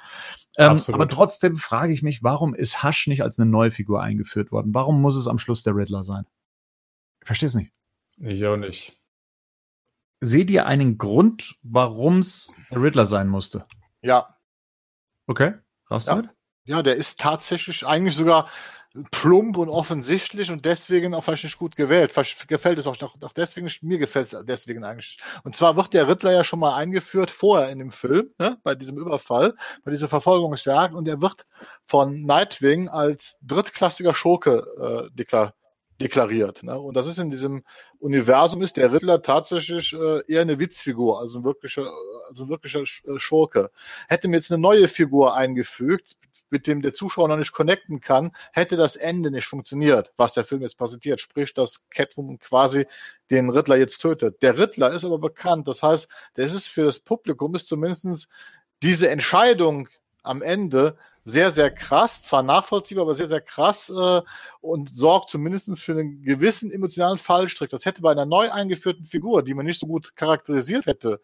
Ähm, 0.58 0.80
aber 0.92 1.06
trotzdem 1.08 1.56
frage 1.58 1.92
ich 1.92 2.02
mich, 2.02 2.22
warum 2.22 2.54
ist 2.54 2.82
Hush 2.82 3.06
nicht 3.08 3.22
als 3.22 3.38
eine 3.38 3.50
neue 3.50 3.70
Figur 3.70 4.02
eingeführt 4.02 4.52
worden? 4.52 4.74
Warum 4.74 5.00
muss 5.00 5.16
es 5.16 5.28
am 5.28 5.38
Schluss 5.38 5.62
der 5.62 5.74
Riddler 5.76 6.02
sein? 6.04 6.24
Ich 7.22 7.26
verstehe 7.26 7.46
es 7.46 7.54
nicht. 7.54 7.72
Ich 8.18 8.44
auch 8.46 8.56
nicht. 8.56 8.98
Seht 10.20 10.50
ihr 10.50 10.66
einen 10.66 10.98
Grund, 10.98 11.56
warum 11.62 12.18
es 12.20 12.54
der 12.70 12.82
Riddler 12.82 13.06
sein 13.06 13.28
musste? 13.28 13.66
Ja. 14.02 14.28
Okay, 15.26 15.54
raus 15.90 16.06
Ja. 16.06 16.16
damit? 16.16 16.30
Ja, 16.64 16.82
der 16.82 16.96
ist 16.96 17.18
tatsächlich 17.20 17.86
eigentlich 17.86 18.14
sogar 18.14 18.48
plump 19.10 19.56
und 19.56 19.68
offensichtlich 19.68 20.50
und 20.50 20.64
deswegen 20.64 21.14
auch 21.14 21.24
vielleicht 21.24 21.44
nicht 21.44 21.58
gut 21.58 21.76
gewählt. 21.76 22.12
Vielleicht 22.12 22.46
gefällt 22.46 22.78
es 22.78 22.86
auch, 22.86 23.00
auch, 23.02 23.32
deswegen 23.32 23.64
nicht. 23.64 23.82
Mir 23.82 23.98
gefällt 23.98 24.32
es 24.32 24.44
deswegen 24.44 24.84
eigentlich. 24.84 25.18
Und 25.44 25.56
zwar 25.56 25.76
wird 25.76 25.94
der 25.94 26.08
Riddler 26.08 26.32
ja 26.32 26.44
schon 26.44 26.58
mal 26.60 26.74
eingeführt 26.74 27.30
vorher 27.30 27.70
in 27.70 27.78
dem 27.78 27.90
Film, 27.90 28.30
ne, 28.38 28.58
bei 28.62 28.74
diesem 28.74 28.98
Überfall, 28.98 29.54
bei 29.84 29.90
dieser 29.90 30.08
Verfolgungsjagd 30.08 30.94
und 30.94 31.08
er 31.08 31.20
wird 31.20 31.46
von 31.86 32.22
Nightwing 32.22 32.88
als 32.88 33.38
drittklassiger 33.42 34.14
Schurke 34.14 35.08
äh, 35.10 35.16
deklar 35.16 35.54
deklariert. 36.02 36.62
Ne? 36.62 36.78
Und 36.78 36.94
das 36.96 37.06
ist 37.06 37.18
in 37.18 37.30
diesem 37.30 37.62
Universum 37.98 38.62
ist 38.62 38.76
der 38.76 38.92
Riddler 38.92 39.22
tatsächlich 39.22 39.92
äh, 39.92 40.20
eher 40.26 40.42
eine 40.42 40.58
Witzfigur, 40.58 41.20
also 41.20 41.38
ein 41.38 41.44
wirklicher, 41.44 41.90
also 42.28 42.44
ein 42.44 42.48
wirklicher 42.50 42.80
äh, 42.80 43.18
Schurke. 43.18 43.70
Hätte 44.08 44.28
mir 44.28 44.36
jetzt 44.36 44.50
eine 44.50 44.60
neue 44.60 44.88
Figur 44.88 45.34
eingefügt, 45.34 46.16
mit 46.50 46.66
dem 46.66 46.82
der 46.82 46.92
Zuschauer 46.92 47.28
noch 47.28 47.38
nicht 47.38 47.52
connecten 47.52 48.00
kann, 48.00 48.32
hätte 48.52 48.76
das 48.76 48.96
Ende 48.96 49.30
nicht 49.30 49.46
funktioniert, 49.46 50.12
was 50.16 50.34
der 50.34 50.44
Film 50.44 50.62
jetzt 50.62 50.76
präsentiert. 50.76 51.20
Sprich, 51.20 51.54
dass 51.54 51.88
Catwoman 51.88 52.38
quasi 52.38 52.86
den 53.30 53.48
Riddler 53.48 53.76
jetzt 53.76 53.98
tötet. 53.98 54.42
Der 54.42 54.58
Riddler 54.58 54.92
ist 54.92 55.04
aber 55.04 55.18
bekannt. 55.18 55.66
Das 55.66 55.82
heißt, 55.82 56.08
das 56.34 56.52
ist 56.52 56.68
für 56.68 56.84
das 56.84 57.00
Publikum 57.00 57.54
ist 57.54 57.68
zumindestens 57.68 58.28
diese 58.82 59.08
Entscheidung 59.08 59.88
am 60.22 60.42
Ende 60.42 60.98
sehr, 61.24 61.50
sehr 61.50 61.70
krass, 61.70 62.22
zwar 62.22 62.42
nachvollziehbar, 62.42 63.02
aber 63.02 63.14
sehr, 63.14 63.28
sehr 63.28 63.40
krass 63.40 63.90
äh, 63.90 64.22
und 64.60 64.94
sorgt 64.94 65.30
zumindest 65.30 65.80
für 65.80 65.92
einen 65.92 66.22
gewissen 66.22 66.70
emotionalen 66.70 67.18
Fallstrick. 67.18 67.70
Das 67.70 67.84
hätte 67.84 68.02
bei 68.02 68.10
einer 68.10 68.26
neu 68.26 68.50
eingeführten 68.50 69.06
Figur, 69.06 69.42
die 69.42 69.54
man 69.54 69.66
nicht 69.66 69.78
so 69.78 69.86
gut 69.86 70.16
charakterisiert 70.16 70.86
hätte, 70.86 71.20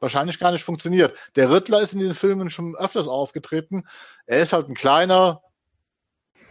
wahrscheinlich 0.00 0.38
gar 0.38 0.52
nicht 0.52 0.64
funktioniert. 0.64 1.14
Der 1.36 1.50
Riddler 1.50 1.80
ist 1.80 1.92
in 1.92 2.00
den 2.00 2.14
Filmen 2.14 2.50
schon 2.50 2.76
öfters 2.76 3.08
aufgetreten. 3.08 3.86
Er 4.26 4.40
ist 4.40 4.52
halt 4.52 4.68
ein 4.68 4.74
kleiner, 4.74 5.42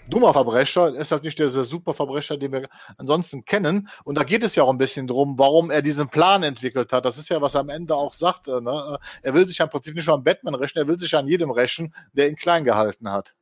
dummer 0.10 0.34
Verbrecher. 0.34 0.94
Er 0.94 1.02
ist 1.02 1.12
halt 1.12 1.24
nicht 1.24 1.40
dieser 1.40 1.66
super 1.66 1.94
Verbrecher, 1.94 2.38
den 2.38 2.52
wir 2.52 2.70
ansonsten 2.98 3.46
kennen. 3.46 3.90
Und 4.04 4.18
da 4.18 4.24
geht 4.24 4.44
es 4.44 4.56
ja 4.56 4.64
auch 4.64 4.72
ein 4.72 4.78
bisschen 4.78 5.08
drum, 5.08 5.38
warum 5.38 5.72
er 5.72 5.82
diesen 5.82 6.10
Plan 6.10 6.44
entwickelt 6.44 6.92
hat. 6.94 7.06
Das 7.06 7.18
ist 7.18 7.30
ja, 7.30 7.42
was 7.42 7.56
er 7.56 7.62
am 7.62 7.70
Ende 7.70 7.96
auch 7.96 8.14
sagt. 8.14 8.48
äh, 8.48 8.62
Ne? 8.62 8.98
Er 9.22 9.34
will 9.34 9.48
sich 9.48 9.58
ja 9.58 9.66
im 9.66 9.72
Prinzip 9.72 9.96
nicht 9.96 10.08
nur 10.08 10.16
an 10.16 10.24
Batman 10.24 10.56
rächen, 10.56 10.78
er 10.78 10.88
will 10.88 11.00
sich 11.00 11.16
an 11.16 11.28
jedem 11.28 11.52
rächen, 11.52 11.94
der 12.14 12.30
ihn 12.30 12.36
klein 12.36 12.64
gehalten 12.64 13.12
hat. 13.12 13.34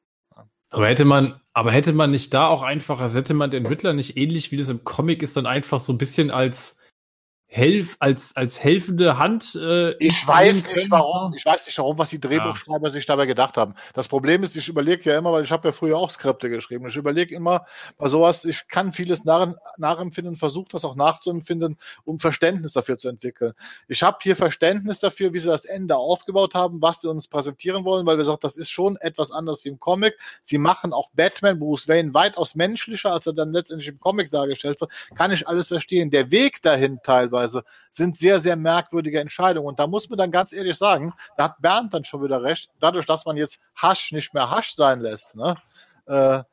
Aber 0.72 0.88
hätte 0.88 1.03
man, 1.03 1.41
aber 1.53 1.72
hätte 1.72 1.91
man 1.91 2.12
nicht 2.12 2.34
da 2.34 2.47
auch 2.47 2.62
einfach, 2.62 2.99
also 2.99 3.18
hätte 3.18 3.34
man 3.34 3.51
den 3.51 3.66
Riddler 3.66 3.91
nicht 3.93 4.16
ähnlich 4.16 4.51
wie 4.51 4.57
das 4.57 4.70
im 4.70 4.86
Comic 4.86 5.22
ist, 5.22 5.36
dann 5.36 5.45
einfach 5.45 5.82
so 5.82 5.91
ein 5.91 5.97
bisschen 5.97 6.32
als 6.32 6.78
Helf, 7.53 7.97
als, 7.99 8.37
als 8.37 8.63
helfende 8.63 9.17
Hand. 9.17 9.55
Äh, 9.55 9.91
Ich 9.97 10.25
weiß 10.25 10.63
nicht 10.67 10.73
können? 10.73 10.91
warum. 10.91 11.33
Ich 11.33 11.45
weiß 11.45 11.65
nicht 11.65 11.77
warum, 11.79 11.97
was 11.97 12.09
die 12.09 12.19
Drehbuchschreiber 12.21 12.89
sich 12.89 13.05
dabei 13.05 13.25
gedacht 13.25 13.57
haben. 13.57 13.75
Das 13.93 14.07
Problem 14.07 14.41
ist, 14.43 14.55
ich 14.55 14.69
überlege 14.69 15.09
ja 15.09 15.17
immer, 15.17 15.33
weil 15.33 15.43
ich 15.43 15.51
habe 15.51 15.67
ja 15.67 15.71
früher 15.73 15.97
auch 15.97 16.09
Skripte 16.09 16.49
geschrieben. 16.49 16.87
Ich 16.87 16.95
überlege 16.95 17.35
immer 17.35 17.65
bei 17.97 18.07
sowas, 18.07 18.45
ich 18.45 18.69
kann 18.69 18.93
vieles 18.93 19.25
nach, 19.25 19.53
nachempfinden, 19.75 20.37
versuche 20.37 20.69
das 20.71 20.85
auch 20.85 20.95
nachzuempfinden, 20.95 21.75
um 22.05 22.19
Verständnis 22.19 22.71
dafür 22.71 22.97
zu 22.97 23.09
entwickeln. 23.09 23.51
Ich 23.89 24.01
habe 24.01 24.19
hier 24.21 24.37
Verständnis 24.37 25.01
dafür, 25.01 25.33
wie 25.33 25.39
sie 25.39 25.47
das 25.49 25.65
Ende 25.65 25.97
aufgebaut 25.97 26.53
haben, 26.53 26.81
was 26.81 27.01
sie 27.01 27.09
uns 27.09 27.27
präsentieren 27.27 27.83
wollen, 27.83 28.05
weil 28.05 28.15
wir 28.15 28.23
sagen, 28.23 28.39
das 28.41 28.55
ist 28.55 28.69
schon 28.69 28.95
etwas 28.95 29.29
anders 29.29 29.65
wie 29.65 29.69
im 29.69 29.79
Comic. 29.79 30.17
Sie 30.43 30.57
machen 30.57 30.93
auch 30.93 31.09
Batman, 31.15 31.59
Bruce 31.59 31.89
Wayne 31.89 32.13
weitaus 32.13 32.55
menschlicher, 32.55 33.11
als 33.11 33.27
er 33.27 33.33
dann 33.33 33.51
letztendlich 33.51 33.89
im 33.89 33.99
Comic 33.99 34.31
dargestellt 34.31 34.79
wird. 34.79 34.89
Kann 35.17 35.31
ich 35.31 35.49
alles 35.49 35.67
verstehen. 35.67 36.11
Der 36.11 36.31
Weg 36.31 36.61
dahin 36.61 36.99
teilweise 37.03 37.40
sind 37.47 38.17
sehr, 38.17 38.39
sehr 38.39 38.55
merkwürdige 38.55 39.19
Entscheidungen. 39.19 39.67
Und 39.67 39.79
da 39.79 39.87
muss 39.87 40.09
man 40.09 40.17
dann 40.17 40.31
ganz 40.31 40.53
ehrlich 40.53 40.77
sagen, 40.77 41.13
da 41.37 41.45
hat 41.45 41.61
Bernd 41.61 41.93
dann 41.93 42.05
schon 42.05 42.23
wieder 42.23 42.43
recht, 42.43 42.69
dadurch, 42.79 43.05
dass 43.05 43.25
man 43.25 43.37
jetzt 43.37 43.59
Hasch 43.75 44.11
nicht 44.11 44.33
mehr 44.33 44.49
Hasch 44.49 44.73
sein 44.73 44.99
lässt, 44.99 45.35
ne, 45.35 45.55
äh, 46.07 46.43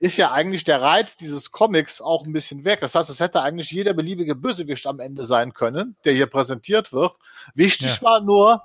ist 0.00 0.16
ja 0.16 0.32
eigentlich 0.32 0.64
der 0.64 0.82
Reiz 0.82 1.16
dieses 1.16 1.50
Comics 1.50 2.00
auch 2.00 2.26
ein 2.26 2.32
bisschen 2.32 2.64
weg. 2.64 2.80
Das 2.80 2.94
heißt, 2.94 3.08
es 3.08 3.20
hätte 3.20 3.42
eigentlich 3.42 3.70
jeder 3.70 3.94
beliebige 3.94 4.34
Bösewicht 4.34 4.86
am 4.86 5.00
Ende 5.00 5.24
sein 5.24 5.54
können, 5.54 5.96
der 6.04 6.12
hier 6.12 6.26
präsentiert 6.26 6.92
wird. 6.92 7.16
Wichtig 7.54 7.96
Ja. 7.96 8.02
war 8.02 8.20
nur, 8.20 8.62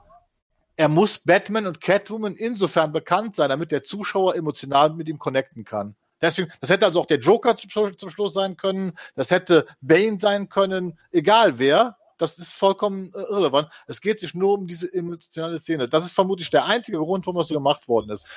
er 0.75 0.89
muss 0.89 1.19
Batman 1.19 1.67
und 1.67 1.81
Catwoman 1.81 2.35
insofern 2.35 2.91
bekannt 2.91 3.35
sein, 3.35 3.49
damit 3.49 3.71
der 3.71 3.83
Zuschauer 3.83 4.35
emotional 4.35 4.89
mit 4.91 5.07
ihm 5.07 5.19
connecten 5.19 5.63
kann. 5.65 5.95
Deswegen, 6.21 6.51
das 6.61 6.69
hätte 6.69 6.85
also 6.85 7.01
auch 7.01 7.05
der 7.05 7.19
Joker 7.19 7.55
zum, 7.55 7.97
zum 7.97 8.09
Schluss 8.09 8.33
sein 8.33 8.57
können, 8.57 8.93
das 9.15 9.31
hätte 9.31 9.65
Bane 9.81 10.19
sein 10.19 10.49
können, 10.49 10.97
egal 11.11 11.57
wer. 11.59 11.95
Das 12.17 12.37
ist 12.37 12.53
vollkommen 12.53 13.13
äh, 13.15 13.19
irrelevant. 13.19 13.69
Es 13.87 14.01
geht 14.01 14.19
sich 14.19 14.33
nur 14.33 14.53
um 14.55 14.67
diese 14.67 14.93
emotionale 14.93 15.57
Szene. 15.59 15.87
Das 15.87 16.03
ist 16.05 16.11
vermutlich 16.11 16.49
der 16.49 16.65
einzige 16.65 16.97
Grund, 16.97 17.25
warum 17.25 17.37
das 17.37 17.47
so 17.47 17.53
gemacht 17.53 17.87
worden 17.87 18.09
ist. 18.11 18.27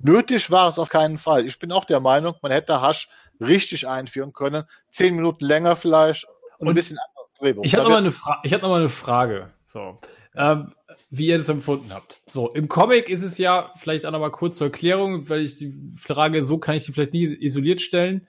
Nötig 0.00 0.50
war 0.50 0.68
es 0.68 0.78
auf 0.78 0.90
keinen 0.90 1.18
Fall. 1.18 1.46
Ich 1.46 1.58
bin 1.58 1.72
auch 1.72 1.84
der 1.86 2.00
Meinung, 2.00 2.34
man 2.42 2.52
hätte 2.52 2.80
Hasch 2.80 3.08
richtig 3.40 3.88
einführen 3.88 4.32
können. 4.32 4.64
Zehn 4.90 5.16
Minuten 5.16 5.44
länger 5.44 5.74
vielleicht 5.74 6.26
und, 6.58 6.66
ein 6.66 6.68
Und 6.68 6.74
bisschen 6.74 6.98
anderes 6.98 7.32
Drehbuch. 7.38 7.64
Ich 7.64 7.74
habe 7.74 7.84
Da 7.84 7.88
noch, 7.88 7.90
mal 7.90 8.02
wär- 8.02 8.02
eine 8.02 8.12
Fra- 8.12 8.40
ich 8.44 8.52
noch 8.52 8.62
mal 8.68 8.80
eine 8.80 8.88
Frage. 8.90 9.50
So. 9.64 9.98
Ähm, 10.38 10.72
wie 11.10 11.26
ihr 11.26 11.38
das 11.38 11.48
empfunden 11.48 11.92
habt. 11.92 12.22
So, 12.26 12.52
im 12.54 12.68
Comic 12.68 13.08
ist 13.08 13.22
es 13.22 13.38
ja, 13.38 13.72
vielleicht 13.76 14.06
auch 14.06 14.10
noch 14.12 14.20
mal 14.20 14.30
kurz 14.30 14.56
zur 14.56 14.68
Erklärung, 14.68 15.28
weil 15.28 15.42
ich 15.42 15.56
die 15.58 15.74
Frage, 15.96 16.44
so 16.44 16.58
kann 16.58 16.76
ich 16.76 16.84
die 16.86 16.92
vielleicht 16.92 17.12
nie 17.12 17.24
isoliert 17.26 17.80
stellen. 17.80 18.26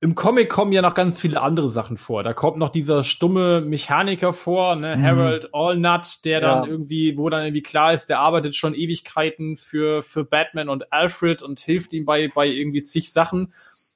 Im 0.00 0.16
Comic 0.16 0.50
kommen 0.50 0.72
ja 0.72 0.82
noch 0.82 0.94
ganz 0.94 1.20
viele 1.20 1.40
andere 1.40 1.68
Sachen 1.68 1.96
vor. 1.96 2.24
Da 2.24 2.32
kommt 2.34 2.56
noch 2.58 2.70
dieser 2.70 3.04
stumme 3.04 3.60
Mechaniker 3.60 4.32
vor, 4.32 4.74
ne, 4.74 4.96
Mhm. 4.96 5.02
Harold 5.04 5.54
Allnut, 5.54 6.24
der 6.24 6.40
dann 6.40 6.64
Ja. 6.64 6.68
irgendwie, 6.70 7.16
wo 7.16 7.28
dann 7.30 7.44
irgendwie 7.44 7.62
klar 7.62 7.94
ist, 7.94 8.06
der 8.08 8.18
arbeitet 8.18 8.56
schon 8.56 8.74
Ewigkeiten 8.74 9.56
für, 9.56 10.02
für 10.02 10.24
Batman 10.24 10.68
und 10.68 10.92
Alfred 10.92 11.40
und 11.42 11.60
hilft 11.60 11.92
ihm 11.92 12.04
bei, 12.04 12.28
bei 12.34 12.48
irgendwie 12.48 12.82
zig 12.82 13.12
Sachen. 13.12 13.54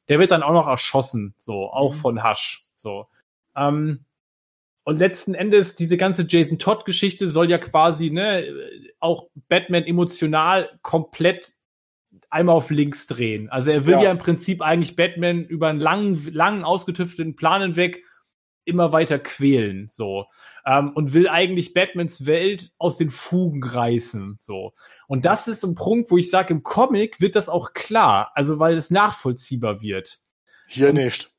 Der 0.09 0.21
wird 0.21 0.31
dann 0.31 0.45
auch 0.45 0.53
noch 0.53 0.69
erschossen, 0.69 1.35
so, 1.37 1.69
auch 1.73 1.93
Mhm. 1.93 1.99
von 1.99 2.25
Hush, 2.25 2.67
so. 2.77 3.07
Ähm, 3.57 4.05
und 4.87 5.01
letzten 5.01 5.35
Endes, 5.35 5.75
diese 5.75 5.97
ganze 5.97 6.27
Jason 6.29 6.61
Todd-Geschichte 6.61 7.29
soll 7.29 7.51
ja 7.51 7.59
quasi, 7.59 8.11
ne, 8.11 8.47
auch 9.01 9.27
Batman 9.49 9.83
emotional 9.83 10.79
komplett 10.81 11.55
einmal 12.31 12.55
auf 12.55 12.71
links 12.71 13.09
drehen. 13.09 13.49
Also 13.51 13.73
er 13.73 13.85
will 13.87 13.95
ja, 13.95 14.03
Ja. 14.05 14.11
im 14.13 14.19
Prinzip 14.19 14.63
eigentlich 14.63 14.95
Batman 14.95 15.45
über 15.45 15.67
einen 15.67 15.81
langen, 15.81 16.33
langen, 16.33 16.63
ausgetüfteten 16.63 17.35
Plan 17.35 17.63
hinweg 17.63 18.05
immer 18.65 18.93
weiter 18.93 19.19
quälen, 19.19 19.89
so. 19.89 20.27
Ähm, 20.65 20.93
und 20.95 21.13
will 21.13 21.29
eigentlich 21.29 21.75
Batmans 21.75 22.25
Welt 22.27 22.71
aus 22.79 22.97
den 22.97 23.11
Fugen 23.11 23.65
reißen, 23.65 24.37
so. 24.39 24.73
Und 25.09 25.25
das 25.25 25.49
ist 25.49 25.65
ein 25.65 25.75
Punkt, 25.75 26.13
wo 26.13 26.17
ich 26.17 26.31
sage, 26.31 26.55
im 26.55 26.63
Comic 26.63 27.21
wird 27.21 27.35
das 27.35 27.49
auch 27.49 27.73
klar, 27.73 28.31
also 28.37 28.61
weil 28.61 28.77
es 28.77 28.91
nachvollziehbar 28.93 29.83
wird. 29.83 30.21
Hier 30.69 30.93
nicht. 30.93 31.31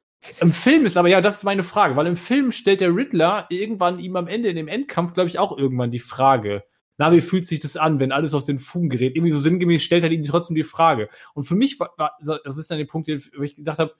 Im 0.41 0.51
Film 0.53 0.85
ist 0.85 0.97
aber, 0.97 1.07
ja, 1.07 1.21
das 1.21 1.37
ist 1.37 1.43
meine 1.43 1.63
Frage, 1.63 1.95
weil 1.95 2.07
im 2.07 2.17
Film 2.17 2.51
stellt 2.51 2.81
der 2.81 2.95
Riddler 2.95 3.45
irgendwann 3.49 3.99
ihm 3.99 4.15
am 4.15 4.27
Ende 4.27 4.49
in 4.49 4.55
dem 4.55 4.67
Endkampf, 4.67 5.13
glaube 5.13 5.29
ich, 5.29 5.39
auch 5.39 5.57
irgendwann 5.57 5.91
die 5.91 5.99
Frage, 5.99 6.63
na, 6.97 7.11
wie 7.11 7.21
fühlt 7.21 7.45
sich 7.45 7.59
das 7.59 7.77
an, 7.77 7.99
wenn 7.99 8.11
alles 8.11 8.33
aus 8.33 8.45
den 8.45 8.57
Fugen 8.59 8.89
gerät? 8.89 9.15
Irgendwie 9.15 9.31
so 9.31 9.39
sinngemäß 9.39 9.83
stellt 9.83 10.03
er 10.03 10.11
ihm 10.11 10.23
trotzdem 10.23 10.55
die 10.55 10.63
Frage. 10.63 11.09
Und 11.33 11.43
für 11.43 11.55
mich 11.55 11.79
war, 11.79 11.93
war 11.97 12.11
das 12.19 12.57
ist 12.57 12.71
dann 12.71 12.79
der 12.79 12.85
Punkt, 12.85 13.07
wo 13.07 13.43
ich 13.43 13.55
gesagt 13.55 13.79
habe, 13.79 13.93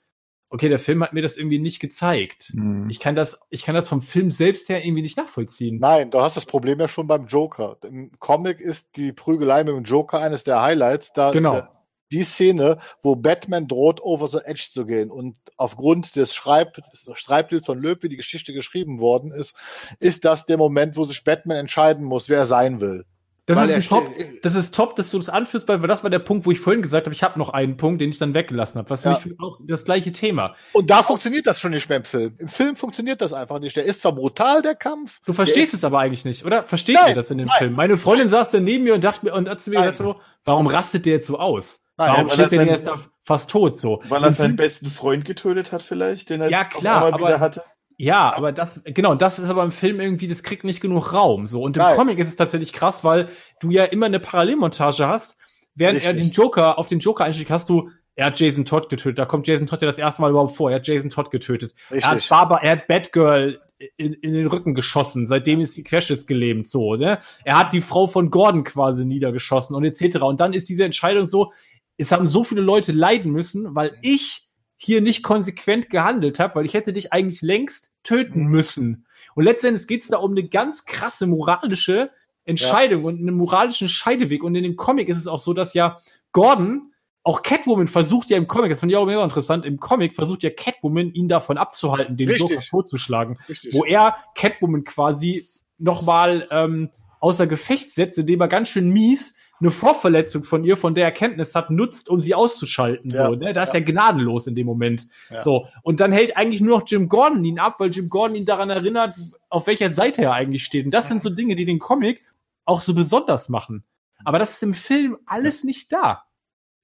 okay, 0.50 0.68
der 0.68 0.78
Film 0.78 1.02
hat 1.02 1.12
mir 1.12 1.22
das 1.22 1.36
irgendwie 1.36 1.58
nicht 1.58 1.78
gezeigt. 1.78 2.52
Mhm. 2.54 2.88
Ich 2.90 3.00
kann 3.00 3.14
das, 3.14 3.40
ich 3.50 3.62
kann 3.62 3.74
das 3.74 3.88
vom 3.88 4.02
Film 4.02 4.32
selbst 4.32 4.68
her 4.68 4.84
irgendwie 4.84 5.02
nicht 5.02 5.16
nachvollziehen. 5.16 5.78
Nein, 5.78 6.10
du 6.10 6.20
hast 6.20 6.36
das 6.36 6.46
Problem 6.46 6.80
ja 6.80 6.88
schon 6.88 7.06
beim 7.06 7.26
Joker. 7.26 7.76
Im 7.84 8.10
Comic 8.18 8.60
ist 8.60 8.96
die 8.96 9.12
Prügelei 9.12 9.62
mit 9.64 9.76
dem 9.76 9.84
Joker 9.84 10.20
eines 10.20 10.44
der 10.44 10.62
Highlights. 10.62 11.12
Da, 11.12 11.32
Genau. 11.32 11.52
da, 11.52 11.77
die 12.12 12.24
Szene, 12.24 12.78
wo 13.02 13.16
Batman 13.16 13.68
droht, 13.68 14.00
over 14.02 14.28
the 14.28 14.38
edge 14.44 14.68
zu 14.70 14.86
gehen 14.86 15.10
und 15.10 15.36
aufgrund 15.56 16.16
des 16.16 16.34
Schreib 16.34 16.76
Schreibtils 17.14 17.66
von 17.66 17.78
Löb, 17.80 18.02
wie 18.02 18.08
die 18.08 18.16
Geschichte 18.16 18.52
geschrieben 18.52 18.98
worden 18.98 19.30
ist, 19.32 19.54
ist 19.98 20.24
das 20.24 20.46
der 20.46 20.56
Moment, 20.56 20.96
wo 20.96 21.04
sich 21.04 21.24
Batman 21.24 21.58
entscheiden 21.58 22.04
muss, 22.04 22.28
wer 22.28 22.38
er 22.38 22.46
sein 22.46 22.80
will. 22.80 23.04
Das 23.48 23.56
Weil 23.56 23.64
ist, 23.70 23.74
ein 23.76 23.82
top, 23.82 24.10
das 24.42 24.54
ist 24.54 24.74
top, 24.74 24.94
dass 24.96 25.10
du 25.10 25.16
das 25.16 25.30
anführst, 25.30 25.66
weil 25.68 25.80
das 25.80 26.02
war 26.02 26.10
der 26.10 26.18
Punkt, 26.18 26.44
wo 26.44 26.50
ich 26.50 26.60
vorhin 26.60 26.82
gesagt 26.82 27.06
habe, 27.06 27.14
ich 27.14 27.22
habe 27.22 27.38
noch 27.38 27.48
einen 27.48 27.78
Punkt, 27.78 27.98
den 28.02 28.10
ich 28.10 28.18
dann 28.18 28.34
weggelassen 28.34 28.76
habe. 28.76 28.90
Was 28.90 29.04
Ja. 29.04 29.12
mich 29.12 29.20
für 29.20 29.34
auch 29.38 29.58
das 29.66 29.86
gleiche 29.86 30.12
Thema. 30.12 30.54
Und 30.74 30.90
da 30.90 31.02
funktioniert 31.02 31.46
das 31.46 31.58
schon 31.58 31.70
nicht 31.70 31.88
mehr 31.88 31.96
im 31.96 32.04
Film. 32.04 32.34
Im 32.36 32.48
Film 32.48 32.76
funktioniert 32.76 33.22
das 33.22 33.32
einfach 33.32 33.58
nicht. 33.58 33.74
Der 33.74 33.84
ist 33.84 34.02
zwar 34.02 34.12
brutal, 34.12 34.60
der 34.60 34.74
Kampf. 34.74 35.22
Du 35.24 35.32
verstehst 35.32 35.72
es 35.72 35.82
aber 35.82 35.98
eigentlich 35.98 36.26
nicht, 36.26 36.44
oder? 36.44 36.64
Versteht 36.64 36.96
Nein, 36.96 37.08
ihr 37.08 37.14
das 37.14 37.30
in 37.30 37.38
dem 37.38 37.46
nein. 37.46 37.56
Film? 37.56 37.72
Meine 37.72 37.96
Freundin 37.96 38.28
saß 38.28 38.50
dann 38.50 38.64
neben 38.64 38.84
mir 38.84 38.92
und 38.92 39.02
dachte 39.02 39.24
mir 39.24 39.32
und 39.32 39.48
hat 39.48 39.62
zu 39.62 39.70
mir 39.70 39.76
Nein. 39.76 39.92
gesagt, 39.92 40.06
so, 40.06 40.20
warum 40.44 40.66
rastet 40.66 41.06
der 41.06 41.14
jetzt 41.14 41.26
so 41.26 41.38
aus? 41.38 41.87
Nein, 41.98 42.10
warum 42.12 42.30
schlägt 42.30 42.52
er 42.52 42.58
der 42.58 42.58
sein- 42.58 42.68
jetzt 42.74 42.86
da 42.86 42.96
fast 43.24 43.50
tot 43.50 43.78
so? 43.78 44.00
Weil 44.08 44.24
er 44.24 44.32
seinen 44.32 44.56
besten 44.56 44.88
Freund 44.88 45.24
getötet 45.24 45.72
hat, 45.72 45.82
vielleicht, 45.82 46.30
den 46.30 46.40
er 46.40 46.50
Ja, 46.50 46.64
klar, 46.64 46.96
einmal 47.04 47.12
aber- 47.14 47.28
wieder 47.28 47.40
hatte. 47.40 47.62
Ja, 48.00 48.32
aber 48.34 48.52
das, 48.52 48.82
genau, 48.84 49.16
das 49.16 49.40
ist 49.40 49.50
aber 49.50 49.64
im 49.64 49.72
Film 49.72 50.00
irgendwie, 50.00 50.28
das 50.28 50.44
kriegt 50.44 50.62
nicht 50.62 50.80
genug 50.80 51.12
Raum. 51.12 51.48
So. 51.48 51.62
Und 51.62 51.76
im 51.76 51.82
Nein. 51.82 51.96
Comic 51.96 52.18
ist 52.20 52.28
es 52.28 52.36
tatsächlich 52.36 52.72
krass, 52.72 53.02
weil 53.02 53.28
du 53.60 53.70
ja 53.70 53.82
immer 53.84 54.06
eine 54.06 54.20
Parallelmontage 54.20 55.06
hast. 55.08 55.36
Während 55.74 56.00
er 56.04 56.12
Richtig. 56.14 56.28
den 56.28 56.32
Joker, 56.32 56.78
auf 56.78 56.86
den 56.86 57.00
Joker 57.00 57.24
einstieg, 57.24 57.50
hast 57.50 57.68
du, 57.68 57.90
er 58.14 58.26
hat 58.26 58.38
Jason 58.38 58.64
Todd 58.64 58.88
getötet. 58.88 59.18
Da 59.18 59.24
kommt 59.26 59.48
Jason 59.48 59.66
Todd 59.66 59.82
ja 59.82 59.86
das 59.88 59.98
erste 59.98 60.22
Mal 60.22 60.30
überhaupt 60.30 60.54
vor. 60.54 60.70
Er 60.70 60.76
hat 60.76 60.86
Jason 60.86 61.10
Todd 61.10 61.32
getötet. 61.32 61.74
Er 61.90 62.02
hat 62.02 62.14
Richtig. 62.16 62.30
Barbara, 62.30 62.62
er 62.62 62.72
hat 62.72 62.86
Batgirl 62.86 63.60
in, 63.96 64.12
in 64.12 64.32
den 64.32 64.46
Rücken 64.46 64.74
geschossen. 64.74 65.26
Seitdem 65.26 65.60
ist 65.60 65.74
sie 65.74 65.82
querschnittsgelähmt, 65.84 66.68
so, 66.68 66.94
ne? 66.94 67.18
Er 67.44 67.58
hat 67.58 67.72
die 67.72 67.80
Frau 67.80 68.06
von 68.06 68.30
Gordon 68.30 68.62
quasi 68.62 69.04
niedergeschossen 69.04 69.74
und 69.74 69.84
etc. 69.84 70.18
Und 70.22 70.38
dann 70.40 70.52
ist 70.52 70.68
diese 70.68 70.84
Entscheidung 70.84 71.26
so, 71.26 71.52
es 71.98 72.12
haben 72.12 72.26
so 72.26 72.44
viele 72.44 72.60
Leute 72.60 72.92
leiden 72.92 73.32
müssen, 73.32 73.74
weil 73.74 73.92
ich 74.00 74.48
hier 74.76 75.00
nicht 75.00 75.22
konsequent 75.22 75.90
gehandelt 75.90 76.38
habe, 76.38 76.54
weil 76.54 76.64
ich 76.64 76.74
hätte 76.74 76.92
dich 76.92 77.12
eigentlich 77.12 77.42
längst 77.42 77.92
töten 78.04 78.44
müssen. 78.46 79.06
Und 79.34 79.44
letztendlich 79.44 79.86
geht 79.88 80.02
es 80.02 80.08
da 80.08 80.18
um 80.18 80.30
eine 80.30 80.48
ganz 80.48 80.84
krasse 80.84 81.26
moralische 81.26 82.10
Entscheidung 82.44 83.04
und 83.04 83.18
einen 83.18 83.36
moralischen 83.36 83.88
Scheideweg. 83.88 84.42
Und 84.42 84.54
in 84.54 84.62
dem 84.62 84.76
Comic 84.76 85.08
ist 85.08 85.18
es 85.18 85.26
auch 85.26 85.40
so, 85.40 85.52
dass 85.52 85.74
ja 85.74 85.98
Gordon, 86.32 86.92
auch 87.24 87.42
Catwoman 87.42 87.88
versucht 87.88 88.30
ja 88.30 88.38
im 88.38 88.46
Comic, 88.46 88.70
das 88.70 88.80
fand 88.80 88.92
ich 88.92 88.96
auch 88.96 89.04
mega 89.04 89.22
interessant, 89.22 89.66
im 89.66 89.78
Comic 89.78 90.14
versucht 90.14 90.44
ja 90.44 90.50
Catwoman, 90.50 91.12
ihn 91.12 91.28
davon 91.28 91.58
abzuhalten, 91.58 92.16
den 92.16 92.28
Richtig. 92.28 92.48
Joker 92.48 92.62
totzuschlagen. 92.64 93.38
Richtig. 93.48 93.74
Wo 93.74 93.84
er 93.84 94.16
Catwoman 94.34 94.84
quasi 94.84 95.46
nochmal 95.76 96.46
ähm, 96.50 96.90
außer 97.20 97.46
Gefecht 97.48 97.92
setzt, 97.92 98.16
indem 98.16 98.40
er 98.40 98.48
ganz 98.48 98.68
schön 98.68 98.90
mies 98.90 99.36
eine 99.60 99.70
Vorverletzung 99.70 100.44
von 100.44 100.64
ihr, 100.64 100.76
von 100.76 100.94
der 100.94 101.04
er 101.06 101.12
Kenntnis 101.12 101.54
hat, 101.54 101.70
nutzt, 101.70 102.08
um 102.08 102.20
sie 102.20 102.34
auszuschalten. 102.34 103.10
Ja, 103.10 103.28
so, 103.28 103.34
ne? 103.34 103.52
Da 103.52 103.62
ist 103.62 103.74
ja. 103.74 103.80
er 103.80 103.84
gnadenlos 103.84 104.46
in 104.46 104.54
dem 104.54 104.66
Moment. 104.66 105.08
Ja. 105.30 105.40
So. 105.40 105.66
Und 105.82 106.00
dann 106.00 106.12
hält 106.12 106.36
eigentlich 106.36 106.60
nur 106.60 106.78
noch 106.78 106.86
Jim 106.86 107.08
Gordon 107.08 107.44
ihn 107.44 107.58
ab, 107.58 107.76
weil 107.78 107.90
Jim 107.90 108.08
Gordon 108.08 108.36
ihn 108.36 108.44
daran 108.44 108.70
erinnert, 108.70 109.14
auf 109.48 109.66
welcher 109.66 109.90
Seite 109.90 110.22
er 110.22 110.32
eigentlich 110.32 110.64
steht. 110.64 110.84
Und 110.84 110.92
das 110.92 111.08
sind 111.08 111.22
so 111.22 111.30
Dinge, 111.30 111.56
die 111.56 111.64
den 111.64 111.78
Comic 111.78 112.24
auch 112.64 112.80
so 112.80 112.94
besonders 112.94 113.48
machen. 113.48 113.84
Aber 114.24 114.38
das 114.38 114.52
ist 114.52 114.62
im 114.62 114.74
Film 114.74 115.16
alles 115.26 115.64
nicht 115.64 115.92
da. 115.92 116.24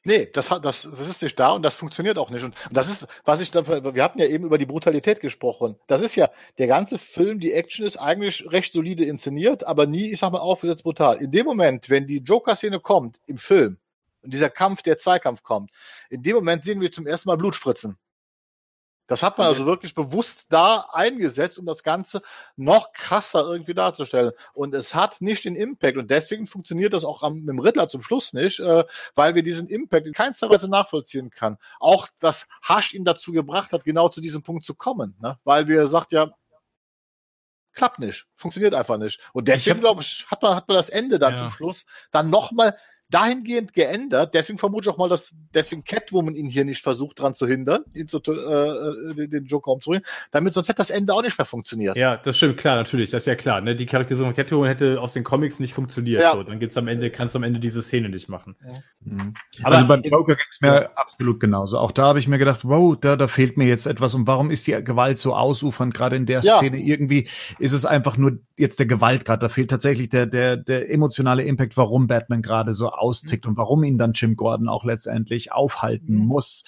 Nee, 0.06 0.28
das, 0.32 0.50
hat, 0.50 0.66
das, 0.66 0.82
das 0.82 1.08
ist 1.08 1.22
nicht 1.22 1.40
da 1.40 1.52
und 1.52 1.62
das 1.62 1.76
funktioniert 1.76 2.18
auch 2.18 2.28
nicht. 2.28 2.44
Und, 2.44 2.54
und 2.68 2.76
das 2.76 2.88
ist, 2.88 3.06
was 3.24 3.40
ich 3.40 3.50
da, 3.50 3.66
wir 3.66 4.04
hatten 4.04 4.18
ja 4.18 4.26
eben 4.26 4.44
über 4.44 4.58
die 4.58 4.66
Brutalität 4.66 5.20
gesprochen. 5.20 5.76
Das 5.86 6.02
ist 6.02 6.14
ja, 6.14 6.30
der 6.58 6.66
ganze 6.66 6.98
Film, 6.98 7.40
die 7.40 7.52
Action 7.52 7.86
ist 7.86 7.96
eigentlich 7.96 8.44
recht 8.52 8.72
solide 8.72 9.04
inszeniert, 9.04 9.66
aber 9.66 9.86
nie, 9.86 10.12
ich 10.12 10.18
sag 10.18 10.32
mal, 10.32 10.40
aufgesetzt 10.40 10.82
brutal. 10.82 11.22
In 11.22 11.30
dem 11.30 11.46
Moment, 11.46 11.88
wenn 11.88 12.06
die 12.06 12.18
Joker-Szene 12.18 12.80
kommt 12.80 13.18
im 13.24 13.38
Film 13.38 13.78
und 14.20 14.34
dieser 14.34 14.50
Kampf, 14.50 14.82
der 14.82 14.98
Zweikampf 14.98 15.42
kommt, 15.42 15.70
in 16.10 16.22
dem 16.22 16.36
Moment 16.36 16.64
sehen 16.64 16.82
wir 16.82 16.92
zum 16.92 17.06
ersten 17.06 17.30
Mal 17.30 17.36
Blutspritzen. 17.36 17.98
Das 19.06 19.22
hat 19.22 19.36
man 19.36 19.48
also 19.48 19.66
wirklich 19.66 19.94
bewusst 19.94 20.46
da 20.48 20.86
eingesetzt, 20.92 21.58
um 21.58 21.66
das 21.66 21.82
Ganze 21.82 22.22
noch 22.56 22.92
krasser 22.92 23.44
irgendwie 23.44 23.74
darzustellen. 23.74 24.32
Und 24.54 24.74
es 24.74 24.94
hat 24.94 25.20
nicht 25.20 25.44
den 25.44 25.56
Impact. 25.56 25.98
Und 25.98 26.10
deswegen 26.10 26.46
funktioniert 26.46 26.94
das 26.94 27.04
auch 27.04 27.22
am, 27.22 27.40
mit 27.40 27.48
dem 27.48 27.58
Riddler 27.58 27.88
zum 27.88 28.02
Schluss 28.02 28.32
nicht, 28.32 28.60
äh, 28.60 28.84
weil 29.14 29.34
wir 29.34 29.42
diesen 29.42 29.68
Impact 29.68 30.06
in 30.06 30.14
keinster 30.14 30.48
Weise 30.48 30.68
nachvollziehen 30.68 31.30
kann. 31.30 31.58
Auch 31.80 32.08
dass 32.20 32.48
Hasch 32.62 32.94
ihn 32.94 33.04
dazu 33.04 33.32
gebracht 33.32 33.72
hat, 33.72 33.84
genau 33.84 34.08
zu 34.08 34.20
diesem 34.22 34.42
Punkt 34.42 34.64
zu 34.64 34.74
kommen. 34.74 35.16
Ne? 35.20 35.38
Weil 35.44 35.68
wir 35.68 35.86
sagt 35.86 36.12
ja, 36.12 36.30
klappt 37.74 37.98
nicht, 37.98 38.26
funktioniert 38.36 38.72
einfach 38.74 38.96
nicht. 38.98 39.20
Und 39.32 39.48
deswegen, 39.48 39.80
glaube 39.80 40.00
ich, 40.02 40.26
hat 40.28 40.40
man, 40.42 40.54
hat 40.54 40.68
man 40.68 40.76
das 40.76 40.88
Ende 40.88 41.18
dann 41.18 41.34
Ja. 41.34 41.40
zum 41.40 41.50
Schluss 41.50 41.84
dann 42.10 42.30
nochmal 42.30 42.76
dahingehend 43.10 43.72
geändert. 43.74 44.34
Deswegen 44.34 44.58
vermute 44.58 44.88
ich 44.88 44.94
auch 44.94 44.98
mal, 44.98 45.08
dass 45.08 45.34
deswegen 45.54 45.84
Catwoman 45.84 46.34
ihn 46.34 46.46
hier 46.46 46.64
nicht 46.64 46.82
versucht, 46.82 47.20
dran 47.20 47.34
zu 47.34 47.46
hindern, 47.46 47.84
ihn 47.94 48.08
zu, 48.08 48.18
äh, 48.26 48.30
äh, 48.32 49.14
den- 49.14 49.30
den 49.30 49.44
Joker 49.46 49.70
umzubringen, 49.72 50.04
damit 50.30 50.52
sonst 50.54 50.68
hätte 50.68 50.78
das 50.78 50.90
Ende 50.90 51.12
auch 51.14 51.22
nicht 51.22 51.38
mehr 51.38 51.44
funktioniert. 51.44 51.96
Ja, 51.96 52.16
das 52.16 52.36
stimmt, 52.36 52.56
klar, 52.56 52.76
natürlich, 52.76 53.10
das 53.10 53.22
ist 53.22 53.26
ja 53.26 53.34
klar. 53.36 53.60
Ne? 53.60 53.76
Die 53.76 53.86
Charakterisierung 53.86 54.32
von 54.34 54.36
Catwoman 54.36 54.68
hätte 54.68 55.00
aus 55.00 55.12
den 55.12 55.22
Comics 55.22 55.60
nicht 55.60 55.74
funktioniert. 55.74 56.22
Ja. 56.22 56.32
So, 56.32 56.42
dann 56.42 56.58
gibt's 56.58 56.76
am 56.76 56.88
Ende, 56.88 57.10
kannst 57.10 57.34
du 57.34 57.38
am 57.38 57.42
Ende 57.44 57.60
diese 57.60 57.82
Szene 57.82 58.08
nicht 58.08 58.28
machen. 58.28 58.56
Mhm. 59.00 59.34
Aber 59.62 59.76
also 59.76 59.86
beim 59.88 60.02
Joker 60.02 60.34
ging 60.34 60.44
es 60.50 60.60
mir 60.60 60.90
absolut 60.98 61.38
genauso. 61.40 61.78
Auch 61.78 61.92
da 61.92 62.04
habe 62.06 62.18
ich 62.18 62.26
mir 62.26 62.38
gedacht, 62.38 62.60
wow, 62.64 62.96
da, 63.00 63.16
da 63.16 63.28
fehlt 63.28 63.56
mir 63.56 63.66
jetzt 63.68 63.86
etwas. 63.86 64.14
Und 64.14 64.26
warum 64.26 64.50
ist 64.50 64.66
die 64.66 64.72
Gewalt 64.82 65.18
so 65.18 65.36
ausufernd? 65.36 65.94
Gerade 65.94 66.16
in 66.16 66.26
der 66.26 66.40
Ja. 66.40 66.56
Szene 66.56 66.78
irgendwie 66.78 67.28
ist 67.58 67.72
es 67.72 67.84
einfach 67.86 68.16
nur 68.16 68.38
jetzt 68.56 68.78
der 68.78 68.86
Gewaltgrad. 68.86 69.42
Da 69.42 69.48
fehlt 69.48 69.70
tatsächlich 69.70 70.08
der, 70.08 70.26
der, 70.26 70.56
der 70.56 70.90
emotionale 70.90 71.44
Impact, 71.44 71.76
warum 71.76 72.06
Batman 72.06 72.42
gerade 72.42 72.72
so 72.72 72.88
austickt 73.04 73.46
und 73.46 73.56
warum 73.58 73.84
ihn 73.84 73.98
dann 73.98 74.12
Jim 74.14 74.34
Gordon 74.34 74.68
auch 74.68 74.84
letztendlich 74.84 75.52
aufhalten 75.52 76.18
Mhm. 76.20 76.26
muss. 76.26 76.64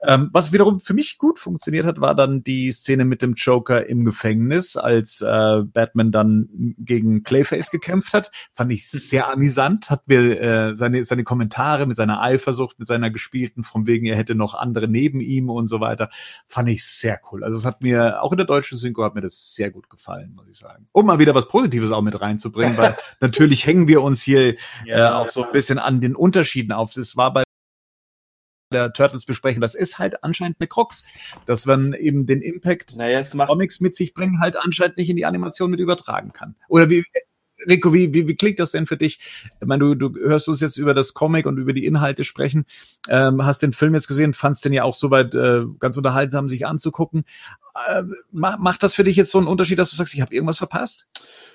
Ähm, 0.00 0.30
was 0.32 0.52
wiederum 0.52 0.78
für 0.78 0.94
mich 0.94 1.18
gut 1.18 1.38
funktioniert 1.38 1.84
hat, 1.84 2.00
war 2.00 2.14
dann 2.14 2.44
die 2.44 2.70
Szene 2.70 3.04
mit 3.04 3.20
dem 3.20 3.34
Joker 3.34 3.86
im 3.86 4.04
Gefängnis, 4.04 4.76
als 4.76 5.20
äh, 5.20 5.62
Batman 5.64 6.12
dann 6.12 6.74
gegen 6.78 7.24
Clayface 7.24 7.70
gekämpft 7.70 8.12
hat. 8.14 8.30
Fand 8.52 8.70
ich 8.70 8.88
sehr 8.88 9.28
amüsant, 9.28 9.90
hat 9.90 10.06
mir 10.06 10.40
äh, 10.40 10.74
seine, 10.76 11.02
seine 11.02 11.24
Kommentare 11.24 11.86
mit 11.86 11.96
seiner 11.96 12.22
Eifersucht, 12.22 12.78
mit 12.78 12.86
seiner 12.86 13.10
gespielten, 13.10 13.64
von 13.64 13.86
wegen 13.86 14.06
er 14.06 14.16
hätte 14.16 14.36
noch 14.36 14.54
andere 14.54 14.86
neben 14.86 15.20
ihm 15.20 15.50
und 15.50 15.66
so 15.66 15.80
weiter, 15.80 16.10
fand 16.46 16.68
ich 16.68 16.84
sehr 16.84 17.20
cool. 17.32 17.42
Also 17.42 17.58
es 17.58 17.64
hat 17.64 17.80
mir, 17.80 18.22
auch 18.22 18.30
in 18.32 18.38
der 18.38 18.46
deutschen 18.46 18.78
Synchro 18.78 19.02
hat 19.04 19.16
mir 19.16 19.20
das 19.20 19.54
sehr 19.54 19.70
gut 19.72 19.90
gefallen, 19.90 20.32
muss 20.36 20.48
ich 20.48 20.56
sagen. 20.56 20.86
Um 20.92 21.06
mal 21.06 21.18
wieder 21.18 21.34
was 21.34 21.48
Positives 21.48 21.90
auch 21.90 22.02
mit 22.02 22.20
reinzubringen, 22.20 22.76
weil 22.78 22.96
natürlich 23.20 23.66
hängen 23.66 23.88
wir 23.88 24.02
uns 24.02 24.22
hier 24.22 24.54
äh, 24.86 25.02
auch 25.02 25.28
so 25.28 25.44
ein 25.44 25.52
bisschen 25.52 25.78
an 25.78 26.00
den 26.00 26.14
Unterschieden 26.14 26.72
auf. 26.72 26.92
Das 26.94 27.16
war 27.16 27.32
bei 27.32 27.47
der 28.72 28.92
Turtles 28.92 29.24
besprechen, 29.24 29.60
das 29.60 29.74
ist 29.74 29.98
halt 29.98 30.22
anscheinend 30.24 30.56
eine 30.60 30.68
Krux, 30.68 31.04
dass 31.46 31.66
man 31.66 31.92
eben 31.92 32.26
den 32.26 32.42
Impact 32.42 32.96
Naja, 32.96 33.22
macht 33.34 33.48
Comics 33.48 33.80
mit 33.80 33.94
sich 33.94 34.14
bringen, 34.14 34.40
halt 34.40 34.56
anscheinend 34.56 34.96
nicht 34.96 35.10
in 35.10 35.16
die 35.16 35.26
Animation 35.26 35.70
mit 35.70 35.80
übertragen 35.80 36.32
kann. 36.32 36.54
Oder 36.68 36.90
wie, 36.90 37.04
Rico, 37.66 37.92
wie, 37.92 38.12
wie, 38.14 38.28
wie 38.28 38.36
klingt 38.36 38.58
das 38.58 38.72
denn 38.72 38.86
für 38.86 38.96
dich? 38.96 39.18
Ich 39.60 39.66
meine, 39.66 39.94
du, 39.94 39.94
du 39.94 40.18
hörst 40.20 40.48
uns 40.48 40.60
jetzt 40.60 40.76
über 40.76 40.94
das 40.94 41.14
Comic 41.14 41.46
und 41.46 41.58
über 41.58 41.72
die 41.72 41.86
Inhalte 41.86 42.24
sprechen, 42.24 42.66
ähm, 43.08 43.44
hast 43.44 43.62
den 43.62 43.72
Film 43.72 43.94
jetzt 43.94 44.08
gesehen, 44.08 44.32
fandst 44.32 44.64
den 44.64 44.72
ja 44.72 44.84
auch 44.84 44.94
soweit 44.94 45.34
äh, 45.34 45.62
ganz 45.78 45.96
unterhaltsam, 45.96 46.48
sich 46.48 46.66
anzugucken. 46.66 47.24
Äh, 47.88 48.02
macht, 48.30 48.60
macht 48.60 48.82
das 48.82 48.94
für 48.94 49.04
dich 49.04 49.16
jetzt 49.16 49.30
so 49.30 49.38
einen 49.38 49.48
Unterschied, 49.48 49.78
dass 49.78 49.90
du 49.90 49.96
sagst, 49.96 50.14
ich 50.14 50.20
habe 50.20 50.34
irgendwas 50.34 50.58
verpasst? 50.58 51.08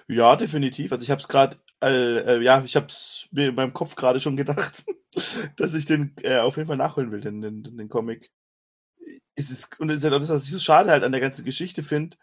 Ja, 0.07 0.35
definitiv. 0.35 0.91
Also 0.91 1.03
ich 1.03 1.11
habe 1.11 1.21
es 1.21 1.27
gerade, 1.27 1.57
äh, 1.83 2.35
äh, 2.37 2.41
ja, 2.41 2.63
ich 2.63 2.75
habe 2.75 2.87
es 2.87 3.27
mir 3.31 3.49
in 3.49 3.55
meinem 3.55 3.73
Kopf 3.73 3.95
gerade 3.95 4.19
schon 4.19 4.37
gedacht, 4.37 4.83
dass 5.57 5.73
ich 5.73 5.85
den 5.85 6.13
äh, 6.21 6.37
auf 6.39 6.57
jeden 6.57 6.67
Fall 6.67 6.77
nachholen 6.77 7.11
will, 7.11 7.21
den, 7.21 7.41
den, 7.41 7.63
den 7.63 7.89
Comic. 7.89 8.31
Es 9.35 9.49
ist, 9.49 9.79
und 9.79 9.89
es 9.89 9.97
ist 9.97 10.03
ja 10.03 10.11
auch 10.11 10.19
das, 10.19 10.29
was 10.29 10.43
ich 10.45 10.51
so 10.51 10.59
schade 10.59 10.91
halt 10.91 11.03
an 11.03 11.11
der 11.11 11.21
ganzen 11.21 11.43
Geschichte 11.45 11.81
finde, 11.83 12.17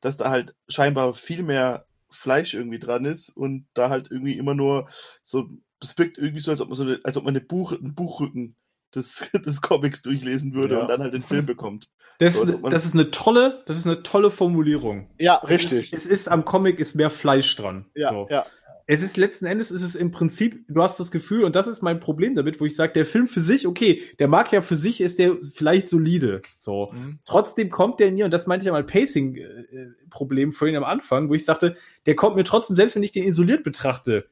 dass 0.00 0.16
da 0.16 0.30
halt 0.30 0.54
scheinbar 0.68 1.14
viel 1.14 1.42
mehr 1.42 1.86
Fleisch 2.10 2.54
irgendwie 2.54 2.78
dran 2.78 3.04
ist 3.04 3.30
und 3.30 3.66
da 3.74 3.88
halt 3.90 4.10
irgendwie 4.10 4.36
immer 4.36 4.54
nur 4.54 4.88
so, 5.22 5.48
das 5.80 5.96
wirkt 5.98 6.18
irgendwie 6.18 6.40
so, 6.40 6.50
als 6.50 6.60
ob 6.60 6.68
man 6.68 6.76
so, 6.76 6.82
eine, 6.84 7.00
als 7.04 7.16
ob 7.16 7.24
man 7.24 7.32
eine 7.36 7.44
Buch, 7.44 7.72
einen 7.72 7.94
Buchrücken 7.94 8.56
des, 8.94 9.28
des 9.46 9.60
Comics 9.62 10.02
durchlesen 10.02 10.54
würde 10.54 10.74
Ja. 10.74 10.80
und 10.82 10.88
dann 10.88 11.00
halt 11.02 11.14
den 11.14 11.22
Film 11.22 11.46
bekommt. 11.46 11.88
Das, 12.18 12.34
So, 12.34 12.40
als 12.40 12.48
ist, 12.50 12.54
ob 12.56 12.62
man- 12.62 12.70
das 12.72 12.84
ist 12.84 12.94
eine 12.94 13.10
tolle, 13.10 13.62
das 13.66 13.76
ist 13.76 13.86
eine 13.86 14.02
tolle 14.02 14.30
Formulierung. 14.30 15.10
Ja, 15.18 15.40
Es 15.44 15.50
richtig. 15.50 15.92
ist, 15.92 16.04
es 16.04 16.06
ist 16.06 16.28
am 16.28 16.44
Comic 16.44 16.80
ist 16.80 16.94
mehr 16.94 17.10
Fleisch 17.10 17.54
dran. 17.56 17.86
Ja, 17.94 18.10
So. 18.10 18.26
ja. 18.30 18.44
Es 18.88 19.02
ist 19.02 19.16
letzten 19.16 19.46
Endes 19.46 19.72
ist 19.72 19.82
es 19.82 19.96
im 19.96 20.12
Prinzip, 20.12 20.64
du 20.68 20.80
hast 20.80 21.00
das 21.00 21.10
Gefühl, 21.10 21.42
und 21.42 21.56
das 21.56 21.66
ist 21.66 21.82
mein 21.82 21.98
Problem 21.98 22.36
damit, 22.36 22.60
wo 22.60 22.66
ich 22.66 22.76
sage, 22.76 22.92
der 22.92 23.04
Film 23.04 23.26
für 23.26 23.40
sich, 23.40 23.66
okay, 23.66 24.04
der 24.20 24.28
mag 24.28 24.52
ja 24.52 24.62
für 24.62 24.76
sich, 24.76 25.00
ist 25.00 25.18
der 25.18 25.36
vielleicht 25.54 25.88
solide. 25.88 26.40
So. 26.56 26.90
Mhm. 26.92 27.18
Trotzdem 27.24 27.68
kommt 27.68 27.98
der 27.98 28.12
mir, 28.12 28.24
und 28.24 28.30
das 28.30 28.46
meinte 28.46 28.62
ich 28.62 28.66
ja 28.66 28.72
mal 28.72 28.84
Pacing-Problem 28.84 30.52
vorhin 30.52 30.76
am 30.76 30.84
Anfang, 30.84 31.28
wo 31.28 31.34
ich 31.34 31.44
sagte, 31.44 31.76
der 32.06 32.14
kommt 32.14 32.36
mir 32.36 32.44
trotzdem, 32.44 32.76
selbst 32.76 32.94
wenn 32.94 33.02
ich 33.02 33.10
den 33.10 33.24
isoliert 33.24 33.64
betrachte, 33.64 34.28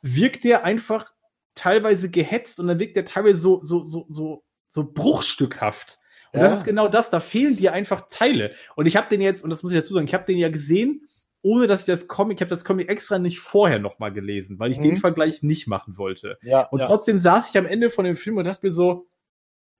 wirkt 0.00 0.44
der 0.44 0.64
einfach 0.64 1.12
teilweise 1.54 2.10
gehetzt 2.10 2.60
und 2.60 2.68
dann 2.68 2.78
wirkt 2.78 2.96
der 2.96 3.04
teilweise 3.04 3.36
so, 3.36 3.62
so, 3.62 3.86
so, 3.86 4.06
so, 4.08 4.44
so 4.66 4.90
bruchstückhaft. 4.90 5.98
Und 6.32 6.40
das 6.40 6.56
ist 6.56 6.64
genau 6.64 6.88
das, 6.88 7.10
da 7.10 7.20
fehlen 7.20 7.56
dir 7.56 7.72
einfach 7.72 8.08
Teile. 8.10 8.52
Und 8.74 8.86
ich 8.86 8.96
habe 8.96 9.08
den 9.08 9.20
jetzt, 9.20 9.44
und 9.44 9.50
das 9.50 9.62
muss 9.62 9.70
ich 9.70 9.78
dazu 9.78 9.94
sagen, 9.94 10.08
ich 10.08 10.14
habe 10.14 10.24
den 10.24 10.36
ja 10.36 10.48
gesehen, 10.48 11.06
ohne 11.44 11.66
dass 11.66 11.80
ich 11.80 11.86
das 11.86 12.08
Comic, 12.08 12.38
ich 12.38 12.40
habe 12.40 12.48
das 12.50 12.64
Comic 12.64 12.88
extra 12.88 13.18
nicht 13.18 13.38
vorher 13.38 13.78
nochmal 13.78 14.12
gelesen, 14.12 14.58
weil 14.58 14.72
ich 14.72 14.78
Mhm. 14.78 14.84
den 14.84 14.96
Vergleich 14.96 15.42
nicht 15.42 15.66
machen 15.68 15.98
wollte. 15.98 16.38
Ja, 16.42 16.62
Und 16.68 16.80
ja. 16.80 16.86
trotzdem 16.86 17.18
saß 17.18 17.50
ich 17.50 17.58
am 17.58 17.66
Ende 17.66 17.90
von 17.90 18.04
dem 18.06 18.16
Film 18.16 18.38
und 18.38 18.44
dachte 18.44 18.66
mir 18.66 18.72
so, 18.72 19.06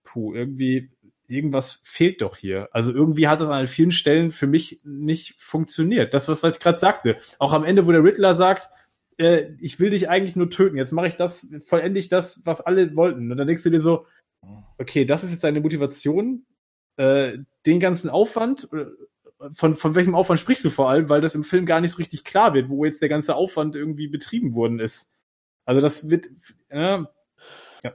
puh, 0.03 0.33
irgendwie, 0.35 0.91
irgendwas 1.27 1.81
fehlt 1.83 2.21
doch 2.21 2.37
hier. 2.37 2.69
Also 2.71 2.93
irgendwie 2.93 3.27
hat 3.27 3.41
das 3.41 3.49
an 3.49 3.65
vielen 3.65 3.91
Stellen 3.91 4.31
für 4.31 4.45
mich 4.45 4.79
nicht 4.83 5.41
funktioniert. 5.41 6.13
Das, 6.13 6.27
was, 6.27 6.43
was 6.43 6.55
ich 6.55 6.61
gerade 6.61 6.77
sagte. 6.77 7.17
Auch 7.39 7.51
am 7.51 7.63
Ende, 7.63 7.87
wo 7.87 7.91
der 7.91 8.03
Riddler 8.03 8.35
sagt, 8.35 8.69
äh, 9.17 9.45
ich 9.59 9.79
will 9.79 9.89
dich 9.89 10.07
eigentlich 10.07 10.35
nur 10.35 10.51
töten. 10.51 10.77
Jetzt 10.77 10.91
mache 10.91 11.07
ich 11.07 11.15
das, 11.15 11.47
vollende 11.65 11.99
ich 11.99 12.09
das, 12.09 12.45
was 12.45 12.61
alle 12.61 12.95
wollten. 12.95 13.31
Und 13.31 13.37
dann 13.37 13.47
denkst 13.47 13.63
du 13.63 13.71
dir 13.71 13.81
so, 13.81 14.05
okay, 14.77 15.03
das 15.05 15.23
ist 15.23 15.31
jetzt 15.31 15.43
deine 15.43 15.61
Motivation, 15.61 16.45
äh, 16.97 17.39
den 17.65 17.79
ganzen 17.79 18.11
Aufwand, 18.11 18.69
äh, 18.71 18.85
von, 19.53 19.75
von 19.75 19.95
welchem 19.95 20.15
Aufwand 20.15 20.39
sprichst 20.39 20.65
du 20.65 20.69
vor 20.69 20.89
allem, 20.89 21.09
weil 21.09 21.21
das 21.21 21.35
im 21.35 21.43
Film 21.43 21.65
gar 21.65 21.81
nicht 21.81 21.91
so 21.91 21.97
richtig 21.97 22.23
klar 22.23 22.53
wird, 22.53 22.69
wo 22.69 22.85
jetzt 22.85 23.01
der 23.01 23.09
ganze 23.09 23.35
Aufwand 23.35 23.75
irgendwie 23.75 24.07
betrieben 24.07 24.53
worden 24.55 24.79
ist. 24.79 25.11
Also 25.65 25.81
das 25.81 26.09
wird, 26.09 26.27
äh, 26.69 26.79
ja, 26.79 27.05
ja, 27.83 27.93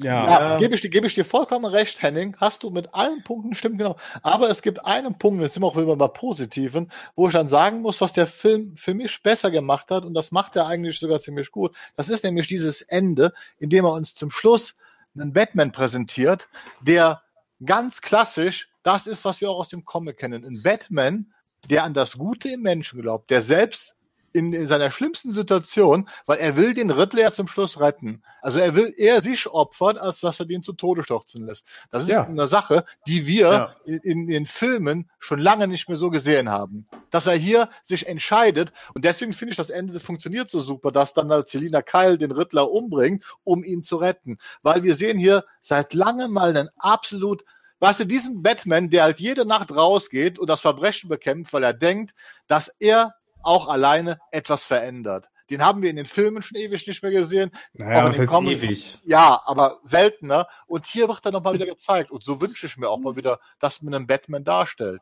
Ja, 0.00 0.28
Ja. 0.52 0.58
gebe 0.58 0.74
ich, 0.74 0.82
dir- 0.82 0.90
gebe 0.90 1.06
ich 1.06 1.14
dir 1.14 1.24
vollkommen 1.24 1.64
recht, 1.64 2.02
Henning. 2.02 2.36
Hast 2.38 2.62
du 2.62 2.70
mit 2.70 2.92
allen 2.94 3.22
Punkten 3.24 3.54
stimmt 3.54 3.78
genau. 3.78 3.96
Aber 4.22 4.50
es 4.50 4.60
gibt 4.60 4.84
einen 4.84 5.16
Punkt, 5.18 5.42
jetzt 5.42 5.54
sind 5.54 5.62
wir 5.62 5.66
auch 5.68 5.76
wieder 5.76 5.96
bei 5.96 6.08
Positiven, 6.08 6.92
wo 7.14 7.26
ich 7.28 7.32
dann 7.32 7.46
sagen 7.46 7.80
muss, 7.80 8.00
was 8.02 8.12
der 8.12 8.26
Film 8.26 8.76
für 8.76 8.92
mich 8.94 9.22
besser 9.22 9.50
gemacht 9.50 9.90
hat, 9.90 10.04
und 10.04 10.12
das 10.14 10.32
macht 10.32 10.54
er 10.56 10.66
eigentlich 10.66 10.98
sogar 10.98 11.20
ziemlich 11.20 11.50
gut. 11.50 11.74
Das 11.96 12.08
ist 12.10 12.24
nämlich 12.24 12.46
dieses 12.46 12.82
Ende, 12.82 13.32
in 13.58 13.70
dem 13.70 13.84
er 13.86 13.92
uns 13.92 14.14
zum 14.14 14.30
Schluss 14.30 14.74
einen 15.18 15.32
Batman 15.32 15.72
präsentiert, 15.72 16.48
der 16.82 17.22
ganz 17.64 18.00
klassisch 18.00 18.68
das 18.82 19.08
ist, 19.08 19.24
was 19.24 19.40
wir 19.40 19.50
auch 19.50 19.58
aus 19.58 19.70
dem 19.70 19.84
Comic 19.84 20.18
kennen. 20.18 20.44
Ein 20.44 20.62
Batman, 20.62 21.32
der 21.68 21.82
an 21.82 21.92
das 21.92 22.16
Gute 22.18 22.50
im 22.50 22.62
Menschen 22.62 23.02
glaubt, 23.02 23.30
der 23.30 23.42
selbst 23.42 23.95
in, 24.36 24.52
in 24.52 24.66
seiner 24.66 24.90
schlimmsten 24.90 25.32
Situation, 25.32 26.08
weil 26.26 26.38
er 26.38 26.56
will 26.56 26.74
den 26.74 26.90
Riddler 26.90 27.22
ja 27.22 27.32
zum 27.32 27.48
Schluss 27.48 27.80
retten. 27.80 28.22
Also 28.42 28.58
er 28.58 28.74
will 28.74 28.92
eher 28.96 29.20
sich 29.22 29.46
opfern, 29.48 29.96
als 29.96 30.20
dass 30.20 30.38
er 30.38 30.46
den 30.46 30.62
zu 30.62 30.74
Tode 30.74 31.02
stürzen 31.02 31.46
lässt. 31.46 31.64
Das 31.90 32.04
ist 32.04 32.10
Ja. 32.10 32.24
eine 32.24 32.46
Sache, 32.46 32.84
die 33.06 33.26
wir 33.26 33.74
Ja. 33.86 34.00
in, 34.02 34.26
den 34.26 34.46
Filmen 34.46 35.10
schon 35.18 35.40
lange 35.40 35.66
nicht 35.66 35.88
mehr 35.88 35.98
so 35.98 36.10
gesehen 36.10 36.50
haben. 36.50 36.86
Dass 37.10 37.26
er 37.26 37.34
hier 37.34 37.70
sich 37.82 38.06
entscheidet 38.06 38.72
und 38.94 39.04
deswegen 39.04 39.32
finde 39.32 39.52
ich, 39.52 39.56
das 39.56 39.70
Ende 39.70 39.98
funktioniert 39.98 40.50
so 40.50 40.60
super, 40.60 40.92
dass 40.92 41.14
dann 41.14 41.30
halt 41.30 41.48
Selina 41.48 41.82
Kyle 41.82 42.18
den 42.18 42.32
Riddler 42.32 42.70
umbringt, 42.70 43.24
um 43.42 43.64
ihn 43.64 43.82
zu 43.82 43.96
retten. 43.96 44.38
Weil 44.62 44.82
wir 44.82 44.94
sehen 44.94 45.18
hier 45.18 45.44
seit 45.62 45.94
langem 45.94 46.30
mal 46.30 46.50
einen 46.50 46.68
absolut 46.78 47.44
Weißt 47.78 48.00
du, 48.00 48.04
diesen 48.04 48.42
Batman, 48.42 48.88
der 48.88 49.02
halt 49.02 49.20
jede 49.20 49.44
Nacht 49.44 49.70
rausgeht 49.70 50.38
und 50.38 50.48
das 50.48 50.62
Verbrechen 50.62 51.10
bekämpft, 51.10 51.52
weil 51.52 51.62
er 51.62 51.74
denkt, 51.74 52.14
dass 52.46 52.68
er 52.80 53.14
auch 53.42 53.68
alleine 53.68 54.18
etwas 54.32 54.64
verändert. 54.64 55.28
Den 55.50 55.62
haben 55.62 55.80
wir 55.80 55.90
in 55.90 55.96
den 55.96 56.06
Filmen 56.06 56.42
schon 56.42 56.58
ewig 56.58 56.86
nicht 56.88 57.02
mehr 57.02 57.12
gesehen. 57.12 57.50
naja, 57.74 58.00
Aber 58.00 58.08
was 58.08 58.16
den 58.16 58.22
heißt 58.22 58.32
Comic- 58.32 58.62
ewig? 58.62 58.98
Ja, 59.04 59.40
aber 59.44 59.78
seltener. 59.84 60.48
Und 60.66 60.86
hier 60.86 61.06
wird 61.08 61.24
er 61.24 61.30
nochmal 61.30 61.54
wieder 61.54 61.66
gezeigt. 61.66 62.10
Und 62.10 62.24
so 62.24 62.40
wünsche 62.40 62.66
ich 62.66 62.76
mir 62.76 62.88
auch 62.88 62.98
mal 62.98 63.14
wieder, 63.14 63.38
dass 63.60 63.80
man 63.82 63.94
einen 63.94 64.06
Batman 64.08 64.42
darstellt. 64.42 65.00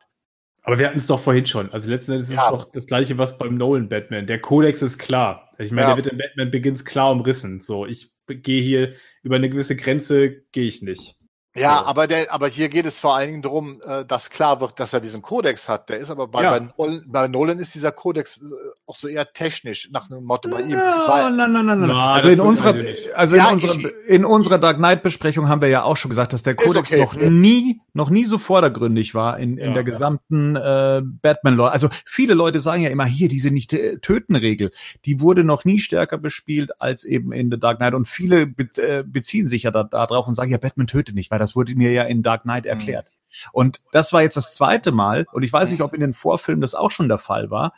Aber 0.62 0.78
wir 0.78 0.86
hatten 0.86 0.98
es 0.98 1.06
doch 1.06 1.20
vorhin 1.20 1.46
schon. 1.46 1.70
Also 1.72 1.88
letzten 1.90 2.12
Endes 2.12 2.28
ist 2.28 2.36
Ja. 2.36 2.44
es 2.44 2.50
doch 2.50 2.70
das 2.72 2.86
gleiche, 2.86 3.16
was 3.18 3.38
beim 3.38 3.54
Nolan 3.56 3.88
Batman. 3.88 4.26
Der 4.26 4.40
Kodex 4.40 4.82
ist 4.82 4.98
klar. 4.98 5.50
Ich 5.58 5.70
meine, 5.70 5.88
Ja. 5.88 5.94
der 5.94 6.04
wird 6.04 6.12
in 6.12 6.18
Batman 6.18 6.50
Begins 6.50 6.84
klar 6.84 7.10
umrissen. 7.12 7.60
So, 7.60 7.86
ich 7.86 8.12
gehe 8.26 8.62
hier 8.62 8.94
über 9.22 9.36
eine 9.36 9.48
gewisse 9.50 9.76
Grenze, 9.76 10.42
gehe 10.52 10.64
ich 10.66 10.82
nicht. 10.82 11.16
Ja, 11.56 11.78
So. 11.78 11.86
aber 11.86 12.06
der, 12.08 12.32
aber 12.32 12.48
hier 12.48 12.68
geht 12.68 12.84
es 12.84 12.98
vor 12.98 13.14
allen 13.16 13.28
Dingen 13.30 13.42
darum, 13.42 13.80
äh, 13.86 14.04
dass 14.04 14.30
klar 14.30 14.60
wird, 14.60 14.80
dass 14.80 14.92
er 14.92 14.98
diesen 15.00 15.22
Kodex 15.22 15.68
hat. 15.68 15.88
Der 15.88 15.98
ist 15.98 16.10
aber 16.10 16.26
bei, 16.26 16.42
Ja. 16.42 16.50
bei, 16.50 16.60
Nolan, 16.76 17.04
bei 17.06 17.28
Nolan 17.28 17.58
ist 17.60 17.74
dieser 17.76 17.92
Kodex 17.92 18.38
äh, 18.38 18.42
auch 18.86 18.96
so 18.96 19.06
eher 19.06 19.32
technisch 19.32 19.88
nach 19.92 20.10
einem 20.10 20.24
Motto 20.24 20.50
bei 20.50 20.62
ihm. 20.62 20.72
Weil, 20.76 21.30
nein, 21.30 21.52
nein, 21.52 21.64
nein, 21.66 21.78
nein. 21.78 21.88
Na, 21.90 22.14
Also 22.14 22.28
in 22.30 22.40
unserer, 22.40 22.74
also 23.14 23.36
Ja, 23.36 23.46
in 23.48 23.52
unserer, 23.54 23.76
ich- 23.78 23.86
in 24.08 24.24
unserer 24.24 24.58
Dark 24.58 24.78
Knight 24.78 25.04
Besprechung 25.04 25.48
haben 25.48 25.62
wir 25.62 25.68
ja 25.68 25.84
auch 25.84 25.96
schon 25.96 26.08
gesagt, 26.08 26.32
dass 26.32 26.42
der 26.42 26.56
Kodex 26.56 26.90
okay. 26.90 27.00
noch 27.00 27.14
nie, 27.14 27.80
noch 27.92 28.10
nie 28.10 28.24
so 28.24 28.38
vordergründig 28.38 29.14
war 29.14 29.38
in, 29.38 29.52
in 29.52 29.58
Ja, 29.58 29.64
der 29.74 29.76
ja. 29.76 29.82
gesamten 29.82 30.56
äh, 30.56 31.02
Batman-Lore. 31.04 31.70
Also 31.70 31.88
viele 32.04 32.34
Leute 32.34 32.58
sagen 32.58 32.82
ja 32.82 32.90
immer 32.90 33.06
hier 33.06 33.28
diese 33.28 33.52
nicht 33.52 33.72
äh, 33.72 33.98
töten 34.00 34.34
Regel. 34.34 34.72
Die 35.04 35.20
wurde 35.20 35.44
noch 35.44 35.64
nie 35.64 35.78
stärker 35.78 36.18
bespielt 36.18 36.72
als 36.80 37.04
eben 37.04 37.30
in 37.32 37.48
The 37.48 37.60
Dark 37.60 37.76
Knight 37.78 37.94
und 37.94 38.08
viele 38.08 38.48
be 38.48 38.64
äh, 38.82 39.04
beziehen 39.06 39.46
sich 39.46 39.62
ja 39.62 39.70
da, 39.70 39.84
da 39.84 40.04
drauf 40.06 40.26
und 40.26 40.34
sagen 40.34 40.50
ja 40.50 40.58
Batman 40.58 40.88
tötet 40.88 41.14
nicht, 41.14 41.30
weil 41.30 41.43
das 41.44 41.54
wurde 41.56 41.74
mir 41.74 41.92
ja 41.92 42.02
in 42.04 42.22
Dark 42.22 42.42
Knight 42.42 42.66
erklärt. 42.66 43.08
Und 43.52 43.80
das 43.92 44.12
war 44.12 44.22
jetzt 44.22 44.36
das 44.36 44.54
zweite 44.54 44.92
Mal 44.92 45.26
und 45.32 45.42
ich 45.42 45.52
weiß 45.52 45.70
nicht, 45.72 45.82
ob 45.82 45.92
in 45.94 46.00
den 46.00 46.12
Vorfilmen 46.12 46.60
das 46.60 46.74
auch 46.74 46.90
schon 46.90 47.08
der 47.08 47.18
Fall 47.18 47.50
war, 47.50 47.72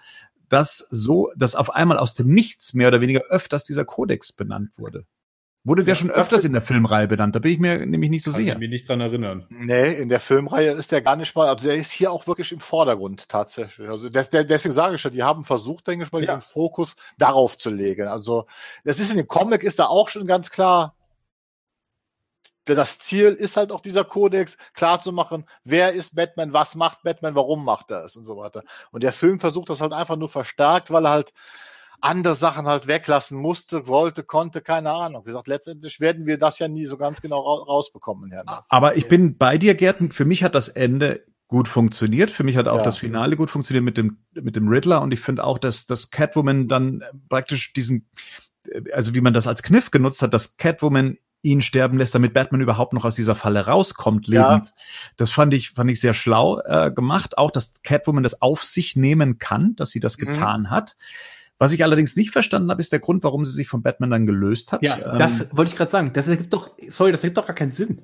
dass 0.48 0.78
so, 0.90 1.30
dass 1.36 1.56
auf 1.56 1.70
einmal 1.70 1.98
aus 1.98 2.14
dem 2.14 2.28
Nichts 2.28 2.74
mehr 2.74 2.88
oder 2.88 3.00
weniger 3.00 3.22
öfters 3.30 3.64
dieser 3.64 3.84
Kodex 3.84 4.32
benannt 4.32 4.78
wurde. 4.78 5.06
Wurde 5.64 5.82
der 5.82 5.94
Ja, 5.94 6.00
schon 6.00 6.12
öfters 6.12 6.44
in 6.44 6.52
der 6.52 6.62
Filmreihe 6.62 7.08
benannt? 7.08 7.34
Da 7.34 7.40
bin 7.40 7.50
ich 7.50 7.58
mir 7.58 7.84
nämlich 7.84 8.08
nicht 8.10 8.22
so 8.22 8.30
Kann 8.30 8.36
sicher. 8.40 8.52
ich 8.52 8.58
mich 8.60 8.70
nicht 8.70 8.88
dran 8.88 9.00
erinnern. 9.00 9.46
Nee, 9.48 9.94
in 9.94 10.08
der 10.08 10.20
Filmreihe 10.20 10.70
ist 10.70 10.92
der 10.92 11.02
gar 11.02 11.16
nicht 11.16 11.34
mal, 11.34 11.48
also 11.48 11.66
der 11.66 11.74
ist 11.74 11.90
hier 11.90 12.12
auch 12.12 12.28
wirklich 12.28 12.52
im 12.52 12.60
Vordergrund 12.60 13.28
tatsächlich. 13.28 13.88
Also 13.88 14.08
des, 14.08 14.30
der, 14.30 14.44
deswegen 14.44 14.74
sage 14.74 14.94
ich 14.94 15.02
ja, 15.02 15.10
die 15.10 15.24
haben 15.24 15.42
versucht, 15.42 15.88
denke 15.88 16.04
ich 16.04 16.12
mal, 16.12 16.20
diesen 16.20 16.34
Ja. 16.34 16.40
Fokus 16.40 16.94
darauf 17.18 17.58
zu 17.58 17.70
legen. 17.70 18.06
Also 18.06 18.46
das 18.84 19.00
ist 19.00 19.10
in 19.10 19.16
dem 19.16 19.26
Comic 19.26 19.64
ist 19.64 19.80
da 19.80 19.86
auch 19.86 20.08
schon 20.08 20.26
ganz 20.28 20.50
klar. 20.50 20.95
Das 22.74 22.98
Ziel 22.98 23.28
ist 23.28 23.56
halt 23.56 23.72
auch 23.72 23.80
dieser 23.80 24.04
Kodex, 24.04 24.58
klar 24.74 25.00
zu 25.00 25.12
machen, 25.12 25.44
wer 25.64 25.92
ist 25.92 26.14
Batman, 26.14 26.52
was 26.52 26.74
macht 26.74 27.02
Batman, 27.02 27.34
warum 27.34 27.64
macht 27.64 27.90
er 27.90 28.04
es 28.04 28.16
und 28.16 28.24
so 28.24 28.36
weiter. 28.36 28.62
Und 28.90 29.02
der 29.02 29.12
Film 29.12 29.40
versucht 29.40 29.70
das 29.70 29.80
halt 29.80 29.92
einfach 29.92 30.16
nur 30.16 30.28
verstärkt, 30.28 30.90
weil 30.90 31.06
er 31.06 31.10
halt 31.12 31.32
andere 32.00 32.34
Sachen 32.34 32.66
halt 32.66 32.86
weglassen 32.86 33.38
musste, 33.38 33.86
wollte, 33.86 34.22
konnte, 34.22 34.60
keine 34.60 34.90
Ahnung. 34.90 35.22
Wie 35.24 35.30
gesagt, 35.30 35.48
letztendlich 35.48 36.00
werden 36.00 36.26
wir 36.26 36.38
das 36.38 36.58
ja 36.58 36.68
nie 36.68 36.86
so 36.86 36.96
ganz 36.96 37.22
genau 37.22 37.40
ra 37.40 37.64
rausbekommen. 37.64 38.30
Herr 38.30 38.44
Netz. 38.44 38.64
Aber 38.68 38.96
ich 38.96 39.08
bin 39.08 39.38
bei 39.38 39.56
dir, 39.58 39.74
Gerd. 39.74 40.12
Für 40.12 40.24
mich 40.24 40.44
hat 40.44 40.54
das 40.54 40.68
Ende 40.68 41.24
gut 41.48 41.68
funktioniert. 41.68 42.30
Für 42.30 42.44
mich 42.44 42.56
hat 42.56 42.68
auch 42.68 42.78
Ja. 42.78 42.82
das 42.82 42.98
Finale 42.98 43.36
gut 43.36 43.50
funktioniert 43.50 43.84
mit 43.84 43.96
dem, 43.96 44.18
mit 44.34 44.56
dem 44.56 44.68
Riddler. 44.68 45.00
Und 45.00 45.12
ich 45.12 45.20
finde 45.20 45.44
auch, 45.44 45.58
dass, 45.58 45.86
dass 45.86 46.10
Catwoman 46.10 46.68
dann 46.68 47.02
praktisch 47.28 47.72
diesen, 47.72 48.10
also 48.92 49.14
wie 49.14 49.20
man 49.20 49.32
das 49.32 49.46
als 49.46 49.62
Kniff 49.62 49.90
genutzt 49.90 50.22
hat, 50.22 50.34
dass 50.34 50.56
Catwoman 50.56 51.18
ihn 51.46 51.62
sterben 51.62 51.98
lässt, 51.98 52.14
damit 52.14 52.34
Batman 52.34 52.60
überhaupt 52.60 52.92
noch 52.92 53.04
aus 53.04 53.14
dieser 53.14 53.34
Falle 53.34 53.66
rauskommt, 53.66 54.26
Ja. 54.28 54.54
lebend. 54.56 54.72
Das 55.16 55.30
fand 55.30 55.54
ich, 55.54 55.70
fand 55.70 55.90
ich 55.90 56.00
sehr 56.00 56.14
schlau 56.14 56.60
äh, 56.60 56.90
gemacht. 56.90 57.38
Auch, 57.38 57.50
dass 57.50 57.82
Catwoman 57.82 58.22
das 58.22 58.42
auf 58.42 58.64
sich 58.64 58.96
nehmen 58.96 59.38
kann, 59.38 59.74
dass 59.76 59.90
sie 59.90 60.00
das 60.00 60.18
Mhm. 60.18 60.26
getan 60.26 60.70
hat. 60.70 60.96
Was 61.58 61.72
ich 61.72 61.82
allerdings 61.82 62.16
nicht 62.16 62.32
verstanden 62.32 62.70
habe, 62.70 62.80
ist 62.82 62.92
der 62.92 62.98
Grund, 62.98 63.24
warum 63.24 63.42
sie 63.46 63.52
sich 63.52 63.66
von 63.66 63.82
Batman 63.82 64.10
dann 64.10 64.26
gelöst 64.26 64.72
hat. 64.72 64.82
Ja, 64.82 65.14
Ähm, 65.14 65.18
das 65.18 65.56
wollte 65.56 65.70
ich 65.70 65.76
gerade 65.76 65.90
sagen. 65.90 66.12
Das 66.12 66.28
ergibt 66.28 66.52
doch, 66.52 66.70
sorry, 66.88 67.12
das 67.12 67.22
ergibt 67.22 67.38
doch 67.38 67.46
gar 67.46 67.54
keinen 67.56 67.72
Sinn. 67.72 68.02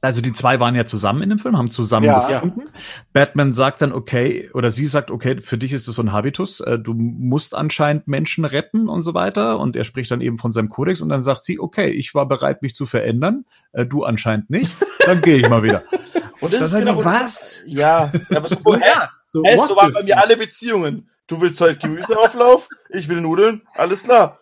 Also 0.00 0.20
die 0.20 0.32
zwei 0.32 0.60
waren 0.60 0.74
ja 0.74 0.84
zusammen 0.84 1.22
in 1.22 1.28
dem 1.30 1.38
Film, 1.38 1.56
haben 1.58 1.70
zusammen 1.70 2.06
Ja. 2.06 2.26
gefunden. 2.40 2.64
Batman 3.12 3.52
sagt 3.52 3.82
dann, 3.82 3.92
okay, 3.92 4.50
oder 4.54 4.70
sie 4.70 4.86
sagt, 4.86 5.10
okay, 5.10 5.40
für 5.40 5.58
dich 5.58 5.72
ist 5.72 5.88
das 5.88 5.96
so 5.96 6.02
ein 6.02 6.12
Habitus, 6.12 6.60
äh, 6.60 6.78
du 6.78 6.94
musst 6.94 7.54
anscheinend 7.54 8.06
Menschen 8.08 8.44
retten 8.44 8.88
und 8.88 9.02
so 9.02 9.14
weiter. 9.14 9.58
Und 9.58 9.74
er 9.76 9.84
spricht 9.84 10.10
dann 10.10 10.20
eben 10.20 10.38
von 10.38 10.52
seinem 10.52 10.68
Kodex 10.68 11.00
und 11.00 11.08
dann 11.08 11.22
sagt 11.22 11.44
sie, 11.44 11.58
okay, 11.58 11.90
ich 11.90 12.14
war 12.14 12.26
bereit, 12.26 12.62
mich 12.62 12.74
zu 12.74 12.86
verändern, 12.86 13.44
äh, 13.72 13.84
du 13.86 14.04
anscheinend 14.04 14.50
nicht, 14.50 14.70
dann 15.04 15.20
gehe 15.22 15.36
ich 15.38 15.48
mal 15.48 15.62
wieder. 15.62 15.82
Und 16.40 16.52
Das 16.52 16.72
ist 16.72 16.78
genau- 16.78 17.04
was? 17.04 17.64
Ja, 17.66 18.12
aber 18.30 18.46
so, 18.46 18.56
hä? 18.76 18.80
so, 19.24 19.42
what 19.42 19.68
so 19.68 19.74
waren 19.76 19.88
the 19.88 19.94
bei 19.94 20.02
mir 20.04 20.18
alle 20.22 20.36
Beziehungen. 20.36 21.08
Du 21.26 21.40
willst 21.40 21.60
heute 21.60 21.76
Gemüseauflauf, 21.78 22.68
ich 22.90 23.08
will 23.08 23.20
Nudeln, 23.20 23.62
alles 23.74 24.04
klar. 24.04 24.38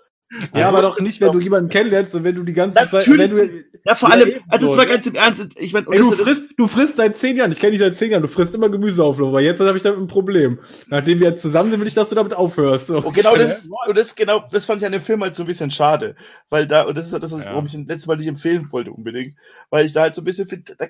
Ja, 0.52 0.68
aber 0.68 0.82
doch 0.82 0.98
nicht, 0.98 1.20
wenn 1.20 1.30
du 1.32 1.38
jemanden 1.38 1.68
kennenlernst 1.68 2.14
und 2.16 2.24
wenn 2.24 2.34
du 2.34 2.42
die 2.42 2.52
ganze 2.52 2.76
Zeit, 2.78 2.92
Natürlich 2.92 3.32
wenn 3.32 3.48
du, 3.48 3.64
Ja, 3.84 3.94
vor 3.94 4.10
allem, 4.10 4.40
also 4.48 4.68
es 4.70 4.76
war 4.76 4.84
ne? 4.84 4.90
ganz 4.90 5.06
im 5.06 5.14
Ernst, 5.14 5.48
ich 5.56 5.72
meine, 5.72 5.86
du 5.86 6.10
frisst, 6.10 6.50
du 6.56 6.66
frisst 6.66 6.96
seit 6.96 7.16
zehn 7.16 7.36
Jahren, 7.36 7.52
ich 7.52 7.60
kenne 7.60 7.70
dich 7.72 7.80
seit 7.80 7.94
zehn 7.94 8.10
Jahren, 8.10 8.22
du 8.22 8.28
frisst 8.28 8.52
immer 8.54 8.68
Gemüseauflauf, 8.68 9.28
aber 9.28 9.40
jetzt 9.40 9.60
habe 9.60 9.76
ich 9.76 9.84
damit 9.84 10.00
ein 10.00 10.08
Problem. 10.08 10.58
Nachdem 10.88 11.20
wir 11.20 11.28
jetzt 11.28 11.42
zusammen 11.42 11.70
sind, 11.70 11.78
will 11.80 11.86
ich, 11.86 11.94
dass 11.94 12.08
du 12.08 12.16
damit 12.16 12.34
aufhörst. 12.34 12.86
So. 12.86 12.98
Und 12.98 13.14
genau 13.14 13.36
das, 13.36 13.68
und 13.86 13.96
das 13.96 14.16
genau, 14.16 14.44
das 14.50 14.66
fand 14.66 14.80
ich 14.80 14.86
an 14.86 14.92
dem 14.92 15.00
Film 15.00 15.22
halt 15.22 15.36
so 15.36 15.44
ein 15.44 15.46
bisschen 15.46 15.70
schade, 15.70 16.16
weil 16.50 16.66
da 16.66 16.82
und 16.82 16.96
das 16.98 17.06
ist 17.06 17.12
halt 17.12 17.22
das, 17.22 17.30
was- 17.32 17.44
Ja. 17.44 17.52
warum 17.52 17.66
ich 17.66 17.74
ihn 17.74 17.86
letztes 17.86 18.08
Mal 18.08 18.16
nicht 18.16 18.26
empfehlen 18.26 18.66
wollte 18.72 18.90
unbedingt, 18.90 19.36
weil 19.70 19.86
ich 19.86 19.92
da 19.92 20.00
halt 20.02 20.14
so 20.16 20.22
ein 20.22 20.24
bisschen 20.24 20.48
finde, 20.48 20.74
da, 20.76 20.86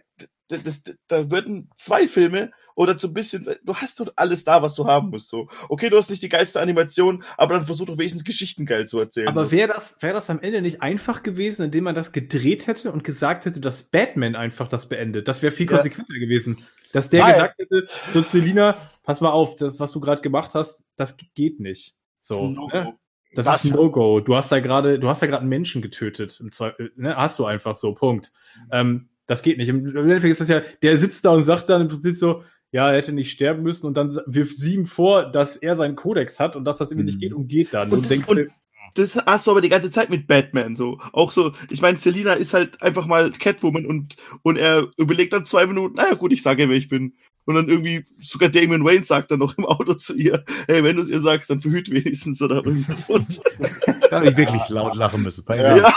da, 0.48 0.56
das, 0.64 0.82
da 1.08 1.30
würden 1.30 1.68
zwei 1.76 2.06
Filme 2.06 2.52
oder 2.76 2.96
so 2.96 3.08
ein 3.08 3.14
bisschen, 3.14 3.48
du 3.64 3.74
hast 3.74 3.98
doch 3.98 4.12
alles 4.14 4.44
da, 4.44 4.62
was 4.62 4.76
du 4.76 4.86
haben 4.86 5.10
musst. 5.10 5.28
So, 5.30 5.48
okay, 5.68 5.88
du 5.90 5.96
hast 5.96 6.10
nicht 6.10 6.22
die 6.22 6.28
geilste 6.28 6.60
Animation, 6.60 7.24
aber 7.36 7.54
dann 7.54 7.66
versuch 7.66 7.86
doch 7.86 7.98
wenigstens 7.98 8.22
Geschichten 8.22 8.66
geil 8.66 8.86
zu 8.86 9.00
erzählen. 9.00 9.26
Aber 9.28 9.46
so. 9.46 9.50
wäre 9.52 9.66
das, 9.72 9.96
wäre 10.02 10.14
das 10.14 10.30
am 10.30 10.38
Ende 10.40 10.62
nicht 10.62 10.82
einfach 10.82 11.24
gewesen, 11.24 11.64
indem 11.64 11.82
man 11.84 11.94
das 11.96 12.12
gedreht 12.12 12.68
hätte 12.68 12.92
und 12.92 13.02
gesagt 13.02 13.46
hätte, 13.46 13.60
dass 13.60 13.82
Batman 13.82 14.36
einfach 14.36 14.68
das 14.68 14.88
beendet? 14.88 15.26
Das 15.26 15.42
wäre 15.42 15.50
viel 15.52 15.66
Ja. 15.66 15.72
konsequenter 15.72 16.14
gewesen. 16.20 16.62
Dass 16.92 17.10
der 17.10 17.22
Nein. 17.24 17.32
gesagt 17.32 17.58
hätte, 17.58 17.88
so 18.10 18.22
Celina, 18.22 18.76
pass 19.02 19.20
mal 19.20 19.30
auf, 19.30 19.56
das, 19.56 19.80
was 19.80 19.90
du 19.92 19.98
gerade 20.00 20.22
gemacht 20.22 20.52
hast, 20.54 20.84
das 20.96 21.16
geht 21.34 21.58
nicht. 21.58 21.94
Das 22.20 22.30
ist 22.30 22.38
So, 22.38 22.48
ne? 22.50 22.94
Das, 23.34 23.46
Das- 23.46 23.64
ist 23.64 23.70
ein 23.72 23.76
No-Go. 23.76 24.20
Du 24.20 24.36
hast 24.36 24.52
da 24.52 24.60
gerade, 24.60 24.98
du 24.98 25.08
hast 25.08 25.22
da 25.22 25.26
gerade 25.26 25.40
einen 25.40 25.48
Menschen 25.48 25.82
getötet. 25.82 26.42
Ne? 26.96 27.16
Hast 27.16 27.38
du 27.38 27.44
einfach 27.46 27.74
so, 27.76 27.94
Punkt. 27.94 28.32
Ähm, 28.70 29.08
Das 29.28 29.42
geht 29.42 29.58
nicht. 29.58 29.68
Im 29.68 29.84
Endeffekt 29.88 30.30
ist 30.30 30.40
das 30.40 30.48
ja, 30.48 30.60
der 30.82 30.98
sitzt 30.98 31.24
da 31.24 31.30
und 31.30 31.42
sagt 31.42 31.68
dann 31.68 31.80
im 31.82 31.88
Prinzip 31.88 32.14
so, 32.14 32.44
ja, 32.76 32.90
er 32.90 32.96
hätte 32.98 33.12
nicht 33.12 33.30
sterben 33.32 33.62
müssen 33.62 33.86
und 33.86 33.96
dann 33.96 34.16
wirft 34.26 34.56
sie 34.58 34.74
ihm 34.74 34.84
vor, 34.86 35.24
dass 35.24 35.56
er 35.56 35.76
seinen 35.76 35.96
Kodex 35.96 36.38
hat 36.38 36.56
und 36.56 36.64
dass 36.64 36.78
das 36.78 36.90
irgendwie 36.90 37.02
Mhm. 37.04 37.06
nicht 37.06 37.20
geht 37.20 37.32
und 37.32 37.48
geht 37.48 37.72
dann. 37.74 37.88
Und 37.88 37.94
Und, 37.94 38.02
das- 38.04 38.08
denkst, 38.10 38.28
und- 38.28 38.48
Das 38.94 39.14
hast 39.26 39.46
du 39.46 39.50
aber 39.50 39.60
die 39.60 39.68
ganze 39.68 39.90
Zeit 39.90 40.08
mit 40.08 40.26
Batman 40.26 40.74
so. 40.76 40.98
Auch 41.12 41.30
so, 41.32 41.52
ich 41.68 41.82
meine, 41.82 41.98
Selina 41.98 42.32
ist 42.32 42.54
halt 42.54 42.80
einfach 42.80 43.04
mal 43.06 43.30
Catwoman 43.30 43.84
und, 43.84 44.16
und 44.42 44.56
er 44.56 44.88
überlegt 44.96 45.32
dann 45.34 45.44
zwei 45.44 45.66
Minuten, 45.66 45.96
naja 45.96 46.14
gut, 46.14 46.32
ich 46.32 46.42
sage 46.42 46.62
ihr, 46.62 46.68
wer 46.70 46.76
ich 46.76 46.88
bin. 46.88 47.12
Und 47.44 47.54
dann 47.56 47.68
irgendwie, 47.68 48.06
sogar 48.18 48.48
Damon 48.48 48.84
Wayne 48.84 49.04
sagt 49.04 49.30
dann 49.30 49.38
noch 49.40 49.56
im 49.58 49.66
Auto 49.66 49.94
zu 49.94 50.14
ihr, 50.16 50.44
hey, 50.66 50.82
wenn 50.82 50.96
du 50.96 51.02
es 51.02 51.10
ihr 51.10 51.20
sagst, 51.20 51.50
dann 51.50 51.60
verhüt 51.60 51.90
wenigstens 51.90 52.40
oder 52.42 52.56
irgendwas. 52.64 53.08
Und, 53.08 53.40
Da 54.10 54.16
habe 54.20 54.30
ich 54.30 54.36
wirklich 54.36 54.68
laut 54.68 54.96
lachen 54.96 55.22
müssen. 55.22 55.44
Ja. 55.48 55.76
ja. 55.76 55.94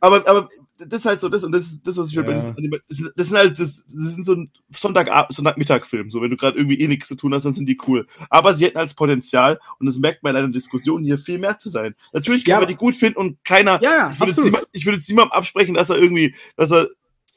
Aber, 0.00 0.26
aber 0.28 0.48
das 0.78 1.00
ist 1.02 1.06
halt 1.06 1.20
so 1.20 1.28
das 1.28 1.44
und 1.44 1.52
das 1.52 1.62
ist 1.62 1.86
das, 1.86 1.96
was 1.96 2.10
ich 2.10 2.16
mir 2.16 2.24
bei 2.24 2.32
Ja. 2.32 2.52
diesen 2.88 3.12
das, 3.16 3.28
sind- 3.28 3.36
halt, 3.38 3.58
das, 3.58 3.84
das 3.86 4.14
sind 4.14 4.24
so 4.24 4.34
ein 4.34 4.50
Sonntag, 4.70 5.08
Sonntagmittag-Film. 5.32 6.10
So, 6.10 6.20
wenn 6.22 6.30
du 6.30 6.36
gerade 6.36 6.56
irgendwie 6.58 6.80
eh 6.80 6.88
nichts 6.88 7.08
zu 7.08 7.14
tun 7.14 7.32
hast, 7.34 7.44
dann 7.44 7.54
sind 7.54 7.68
die 7.68 7.78
cool. 7.86 8.06
Aber 8.30 8.54
sie 8.54 8.64
hätten 8.66 8.78
als 8.78 8.94
Potenzial, 8.94 9.60
und 9.78 9.86
das 9.86 9.98
merkt 9.98 10.22
man 10.22 10.34
in 10.34 10.42
einer 10.42 10.52
Diskussion 10.52 11.04
hier, 11.04 11.18
viel 11.18 11.38
mehr 11.38 11.58
zu 11.58 11.68
sein. 11.68 11.94
Natürlich 12.12 12.44
kann 12.44 12.52
Ja. 12.52 12.58
man 12.60 12.68
die 12.68 12.74
gut 12.76 12.96
finden 12.96 13.18
und 13.18 13.44
keiner, 13.44 13.80
ja, 13.82 14.10
ich 14.10 14.18
würde 14.20 14.40
niemand- 14.42 14.66
ich 14.72 14.84
würde 14.86 14.98
jetzt 14.98 15.08
niemandem 15.08 15.32
absprechen, 15.32 15.74
dass 15.74 15.90
er 15.90 15.96
irgendwie, 15.98 16.34
dass 16.56 16.72
er 16.72 16.88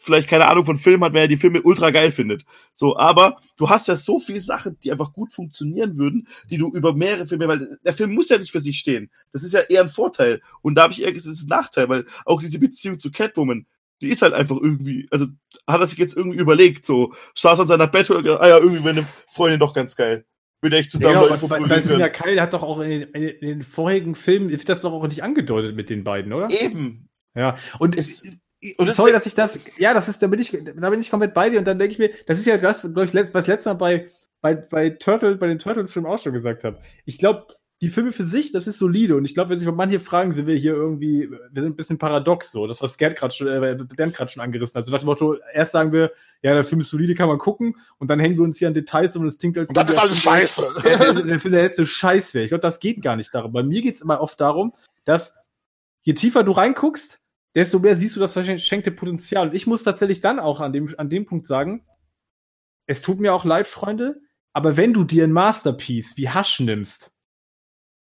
vielleicht 0.05 0.29
keine 0.29 0.47
Ahnung 0.47 0.65
von 0.65 0.77
Film 0.77 1.03
hat, 1.03 1.13
wenn 1.13 1.21
er 1.21 1.27
die 1.27 1.35
Filme 1.35 1.61
ultra 1.63 1.89
geil 1.89 2.11
findet. 2.11 2.45
So, 2.73 2.95
aber 2.95 3.39
du 3.57 3.69
hast 3.69 3.87
ja 3.87 3.95
so 3.95 4.19
viele 4.19 4.39
Sachen, 4.39 4.77
die 4.83 4.91
einfach 4.91 5.11
gut 5.13 5.33
funktionieren 5.33 5.97
würden, 5.97 6.27
die 6.49 6.57
du 6.57 6.71
über 6.71 6.93
mehrere 6.93 7.25
Filme, 7.25 7.47
weil 7.47 7.79
der 7.83 7.93
Film 7.93 8.13
muss 8.13 8.29
ja 8.29 8.37
nicht 8.37 8.51
für 8.51 8.59
sich 8.59 8.77
stehen. 8.77 9.09
Das 9.33 9.43
ist 9.43 9.53
ja 9.53 9.61
eher 9.61 9.81
ein 9.81 9.89
Vorteil. 9.89 10.41
Und 10.61 10.75
da 10.75 10.83
habe 10.83 10.93
ich 10.93 11.01
eher 11.01 11.11
gesagt, 11.11 11.31
das 11.31 11.39
ist 11.39 11.45
ein 11.45 11.49
Nachteil, 11.49 11.89
weil 11.89 12.05
auch 12.25 12.39
diese 12.39 12.59
Beziehung 12.59 12.99
zu 12.99 13.11
Catwoman, 13.11 13.65
die 14.01 14.09
ist 14.09 14.21
halt 14.21 14.33
einfach 14.33 14.57
irgendwie, 14.57 15.07
also 15.09 15.25
hat 15.65 15.81
er 15.81 15.87
sich 15.87 15.97
jetzt 15.97 16.15
irgendwie 16.15 16.37
überlegt, 16.37 16.85
so, 16.85 17.13
saß 17.33 17.61
an 17.61 17.67
seiner 17.67 17.87
Bett 17.87 18.09
und 18.09 18.23
gedacht, 18.23 18.41
ah 18.41 18.47
ja, 18.47 18.57
irgendwie 18.59 18.83
wäre 18.83 18.97
eine 18.97 19.07
Freundin 19.27 19.59
doch 19.59 19.73
ganz 19.73 19.95
geil. 19.95 20.25
Mit 20.61 20.73
der 20.73 20.81
ich 20.81 20.87
Ja, 20.87 20.91
zusammen 20.91 21.29
genau, 21.29 21.47
bei, 21.47 21.59
bei 21.59 21.81
Sina. 21.81 22.09
Kyle 22.09 22.41
hat 22.41 22.53
doch 22.53 22.63
auch 22.63 22.79
in 22.79 22.89
den, 22.89 23.13
in 23.13 23.47
den 23.47 23.63
vorherigen 23.63 24.15
Filmen, 24.15 24.49
wird 24.49 24.69
das 24.69 24.81
doch 24.81 24.93
auch 24.93 25.07
nicht 25.07 25.23
angedeutet 25.23 25.75
mit 25.75 25.89
den 25.89 26.03
beiden, 26.03 26.31
oder? 26.33 26.49
Eben. 26.49 27.09
Ja, 27.35 27.57
und 27.79 27.97
es, 27.97 28.25
und 28.77 28.93
sorry, 28.93 29.11
dass 29.11 29.25
ich 29.25 29.35
das, 29.35 29.59
ja, 29.77 29.93
das 29.93 30.09
ist, 30.09 30.21
da 30.23 30.27
bin 30.27 30.39
ich, 30.39 30.51
da 30.51 30.89
bin 30.89 30.99
ich 30.99 31.11
komplett 31.11 31.33
bei 31.33 31.49
dir 31.49 31.59
und 31.59 31.65
dann 31.65 31.77
denke 31.77 31.93
ich 31.93 31.99
mir, 31.99 32.09
das 32.25 32.39
ist 32.39 32.45
ja 32.45 32.57
das, 32.57 32.81
glaube 32.81 33.05
ich, 33.05 33.13
was 33.33 33.43
ich 33.43 33.47
letztes 33.47 33.65
Mal 33.65 33.73
bei, 33.73 34.07
bei, 34.41 34.55
bei 34.55 34.89
Turtle, 34.91 35.35
bei 35.35 35.47
den 35.47 35.59
Turtles-Filmen 35.59 36.09
auch 36.11 36.19
schon 36.19 36.33
gesagt 36.33 36.63
habe. 36.63 36.79
Ich 37.05 37.17
glaube, 37.17 37.47
die 37.81 37.89
Filme 37.89 38.13
für 38.13 38.23
sich, 38.23 38.53
das 38.53 38.67
ist 38.67 38.77
solide 38.79 39.17
und 39.17 39.25
ich 39.25 39.33
glaube, 39.33 39.49
wenn 39.49 39.59
sich 39.59 39.69
manche 39.69 39.99
fragen, 39.99 40.31
sind 40.31 40.47
wir 40.47 40.55
hier 40.55 40.73
irgendwie, 40.73 41.29
wir 41.29 41.61
sind 41.61 41.73
ein 41.73 41.75
bisschen 41.75 41.97
paradox 41.97 42.51
so, 42.51 42.67
das 42.67 42.81
was 42.81 42.97
Gerd 42.97 43.17
gerade 43.17 43.33
schon, 43.33 43.47
äh, 43.47 43.75
Bernd 43.95 44.15
gerade 44.15 44.31
schon 44.31 44.41
angerissen 44.41 44.77
hat. 44.77 44.85
So 44.85 44.91
nach 44.91 44.99
dem 44.99 45.07
Motto, 45.07 45.35
erst 45.53 45.73
sagen 45.73 45.91
wir, 45.91 46.11
ja, 46.41 46.53
der 46.53 46.63
Film 46.63 46.81
ist 46.81 46.89
solide, 46.89 47.15
kann 47.15 47.27
man 47.27 47.37
gucken 47.37 47.75
und 47.97 48.07
dann 48.07 48.19
hängen 48.19 48.37
wir 48.37 48.43
uns 48.43 48.57
hier 48.57 48.69
an 48.69 48.73
Details 48.73 49.15
und 49.17 49.27
es 49.27 49.37
klingt 49.37 49.57
als 49.57 49.69
Und 49.69 49.75
dann 49.77 49.89
ist 49.89 49.97
alles 49.97 50.19
Film- 50.19 50.33
scheiße. 50.35 50.63
der, 50.83 50.97
der, 50.97 51.13
der 51.23 51.39
Film 51.39 51.53
der 51.53 51.63
letzte 51.63 51.85
Scheiß 51.85 52.33
wäre. 52.33 52.45
Ich 52.45 52.49
glaube, 52.49 52.61
das 52.61 52.79
geht 52.79 53.01
gar 53.01 53.17
nicht 53.17 53.35
darum. 53.35 53.51
Bei 53.51 53.61
mir 53.63 53.81
geht 53.81 53.95
es 53.95 54.01
immer 54.01 54.21
oft 54.21 54.39
darum, 54.39 54.73
dass 55.03 55.35
je 56.03 56.13
tiefer 56.13 56.43
du 56.43 56.53
reinguckst, 56.53 57.19
desto 57.55 57.79
mehr 57.79 57.95
siehst 57.95 58.15
du 58.15 58.19
das 58.19 58.33
verschenkte 58.33 58.91
Potenzial. 58.91 59.47
Und 59.47 59.55
ich 59.55 59.65
muss 59.67 59.83
tatsächlich 59.83 60.21
dann 60.21 60.39
auch 60.39 60.61
an 60.61 60.73
dem, 60.73 60.93
an 60.97 61.09
dem 61.09 61.25
Punkt 61.25 61.47
sagen, 61.47 61.85
es 62.87 63.01
tut 63.01 63.19
mir 63.19 63.33
auch 63.33 63.45
leid, 63.45 63.67
Freunde, 63.67 64.21
aber 64.53 64.77
wenn 64.77 64.93
du 64.93 65.03
dir 65.03 65.23
ein 65.23 65.31
Masterpiece 65.31 66.17
wie 66.17 66.29
Hasch 66.29 66.59
nimmst, 66.59 67.11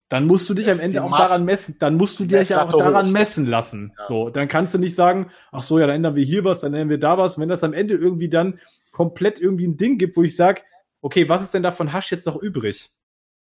dann 0.08 0.26
musst 0.26 0.48
du 0.50 0.54
dich 0.54 0.66
Das 0.66 0.78
am 0.78 0.84
Ende 0.84 1.02
auch 1.02 1.08
Mas- 1.10 1.30
daran 1.30 1.44
messen, 1.46 1.76
dann 1.78 1.94
musst 1.96 2.20
du 2.20 2.26
dich 2.26 2.50
ja 2.50 2.66
auch 2.66 2.68
daran 2.78 3.06
hoch. 3.06 3.10
messen 3.12 3.46
lassen. 3.46 3.94
Ja. 3.96 4.04
So, 4.04 4.28
dann 4.28 4.46
kannst 4.48 4.74
du 4.74 4.78
nicht 4.78 4.94
sagen, 4.94 5.30
ach 5.52 5.62
so, 5.62 5.78
ja, 5.78 5.86
dann 5.86 5.96
ändern 5.96 6.16
wir 6.16 6.24
hier 6.24 6.44
was, 6.44 6.60
dann 6.60 6.74
ändern 6.74 6.90
wir 6.90 6.98
da 6.98 7.16
was. 7.16 7.36
Und 7.36 7.42
wenn 7.42 7.48
das 7.48 7.64
am 7.64 7.72
Ende 7.72 7.94
irgendwie 7.94 8.28
dann 8.28 8.60
komplett 8.90 9.40
irgendwie 9.40 9.66
ein 9.66 9.78
Ding 9.78 9.96
gibt, 9.96 10.16
wo 10.18 10.22
ich 10.22 10.36
sage, 10.36 10.60
okay, 11.00 11.28
was 11.30 11.42
ist 11.42 11.54
denn 11.54 11.62
da 11.62 11.70
von 11.72 11.94
Hasch 11.94 12.10
jetzt 12.12 12.26
noch 12.26 12.36
übrig? 12.36 12.90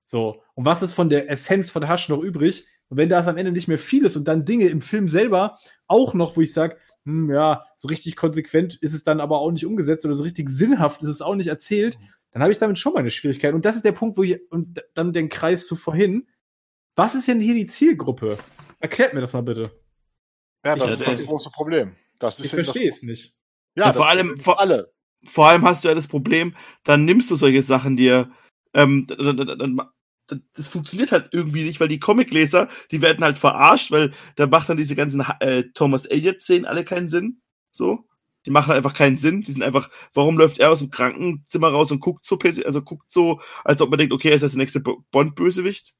So, 0.05 0.43
und 0.55 0.65
was 0.65 0.81
ist 0.81 0.93
von 0.93 1.09
der 1.09 1.29
Essenz 1.29 1.69
von 1.71 1.87
Hasch 1.87 2.09
noch 2.09 2.19
übrig? 2.19 2.65
Und 2.89 2.97
wenn 2.97 3.09
das 3.09 3.27
am 3.27 3.37
Ende 3.37 3.51
nicht 3.51 3.67
mehr 3.67 3.77
viel 3.77 4.05
ist 4.05 4.15
und 4.15 4.27
dann 4.27 4.45
Dinge 4.45 4.67
im 4.67 4.81
Film 4.81 5.09
selber 5.09 5.57
auch 5.87 6.13
noch, 6.13 6.37
wo 6.37 6.41
ich 6.41 6.53
sage, 6.53 6.77
hm, 7.05 7.29
ja, 7.29 7.63
so 7.75 7.87
richtig 7.87 8.15
konsequent 8.15 8.75
ist 8.75 8.93
es 8.93 9.03
dann 9.03 9.19
aber 9.19 9.39
auch 9.39 9.51
nicht 9.51 9.65
umgesetzt 9.65 10.05
oder 10.05 10.15
so 10.15 10.23
richtig 10.23 10.49
sinnhaft 10.49 11.03
ist 11.03 11.09
es 11.09 11.21
auch 11.21 11.35
nicht 11.35 11.47
erzählt, 11.47 11.97
dann 12.31 12.41
habe 12.41 12.51
ich 12.51 12.57
damit 12.57 12.77
schon 12.77 12.93
meine 12.93 13.09
Schwierigkeiten. 13.09 13.55
Und 13.55 13.65
das 13.65 13.75
ist 13.75 13.85
der 13.85 13.91
Punkt, 13.93 14.17
wo 14.17 14.23
ich, 14.23 14.39
und 14.51 14.83
dann 14.93 15.13
den 15.13 15.29
Kreis 15.29 15.67
zu 15.67 15.75
vorhin, 15.75 16.27
was 16.95 17.15
ist 17.15 17.27
denn 17.27 17.39
hier 17.39 17.53
die 17.55 17.67
Zielgruppe? 17.67 18.37
Erklärt 18.79 19.13
mir 19.13 19.21
das 19.21 19.33
mal 19.33 19.41
bitte. 19.43 19.71
Ja, 20.65 20.75
das 20.75 20.87
Ich- 20.87 20.99
ist 20.99 21.07
das 21.07 21.19
ich- 21.19 21.27
große 21.27 21.49
Problem. 21.51 21.95
Das 22.19 22.39
ist 22.39 22.45
Ich 22.45 22.51
verstehe 22.51 22.89
es 22.89 23.01
nicht. 23.03 23.33
Ja, 23.75 23.87
Ja, 23.87 23.93
vor 23.93 24.07
allem- 24.09 24.37
vor- 24.37 24.59
alle. 24.59 24.91
vor 25.25 25.47
allem 25.47 25.63
hast 25.63 25.83
du 25.83 25.89
ja 25.89 25.95
das 25.95 26.07
Problem, 26.07 26.55
dann 26.83 27.05
nimmst 27.05 27.29
du 27.31 27.35
solche 27.35 27.61
Sachen 27.63 27.95
dir, 27.95 28.31
ähm, 28.73 29.05
dann, 29.07 29.37
dann, 29.37 29.47
dann, 29.47 29.59
dann, 29.59 29.81
das 30.55 30.67
funktioniert 30.67 31.11
halt 31.11 31.29
irgendwie 31.31 31.63
nicht, 31.63 31.79
weil 31.79 31.87
die 31.87 31.99
Comicleser, 31.99 32.67
die 32.91 33.01
werden 33.01 33.23
halt 33.23 33.37
verarscht, 33.37 33.91
weil 33.91 34.11
da 34.35 34.47
macht 34.47 34.69
dann 34.69 34.77
diese 34.77 34.95
ganzen 34.95 35.23
äh, 35.39 35.63
Thomas 35.73 36.05
Elliott-Szenen 36.05 36.65
alle 36.65 36.83
keinen 36.83 37.07
Sinn. 37.07 37.41
So. 37.71 38.05
Die 38.45 38.51
machen 38.51 38.67
halt 38.67 38.77
einfach 38.77 38.93
keinen 38.93 39.17
Sinn. 39.17 39.41
Die 39.41 39.51
sind 39.51 39.61
einfach, 39.63 39.89
warum 40.13 40.37
läuft 40.37 40.59
er 40.59 40.71
aus 40.71 40.79
dem 40.79 40.89
Krankenzimmer 40.89 41.67
raus 41.69 41.91
und 41.91 41.99
guckt 41.99 42.25
so, 42.25 42.37
also 42.65 42.81
guckt 42.81 43.11
so, 43.11 43.41
als 43.65 43.81
ob 43.81 43.89
man 43.89 43.99
denkt, 43.99 44.13
okay, 44.13 44.29
er 44.29 44.35
ist 44.35 44.41
das 44.41 44.55
nächste 44.55 44.79
Bo- 44.79 45.03
Bond-Bösewicht. 45.11 45.93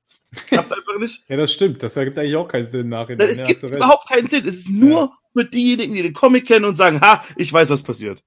Klappt 0.48 0.72
einfach 0.72 0.98
nicht. 1.00 1.24
Ja, 1.30 1.36
das 1.38 1.52
stimmt. 1.54 1.84
Das 1.84 1.96
ergibt 1.98 2.18
eigentlich 2.18 2.36
auch 2.38 2.48
keinen 2.48 2.68
Sinn 2.68 2.90
nachher. 2.90 3.20
Es 3.20 3.44
gibt 3.44 3.64
überhaupt 3.64 4.08
keinen 4.10 4.28
Sinn. 4.28 4.46
Es 4.46 4.56
ist 4.56 4.70
nur 4.70 5.12
für 5.34 5.46
diejenigen, 5.46 5.94
die 5.94 6.04
den 6.04 6.14
Comic 6.14 6.48
kennen 6.48 6.66
und 6.66 6.76
sagen, 6.76 7.02
ha, 7.02 7.24
ich 7.36 7.52
weiß, 7.52 7.70
was 7.70 7.84
passiert. 7.84 8.24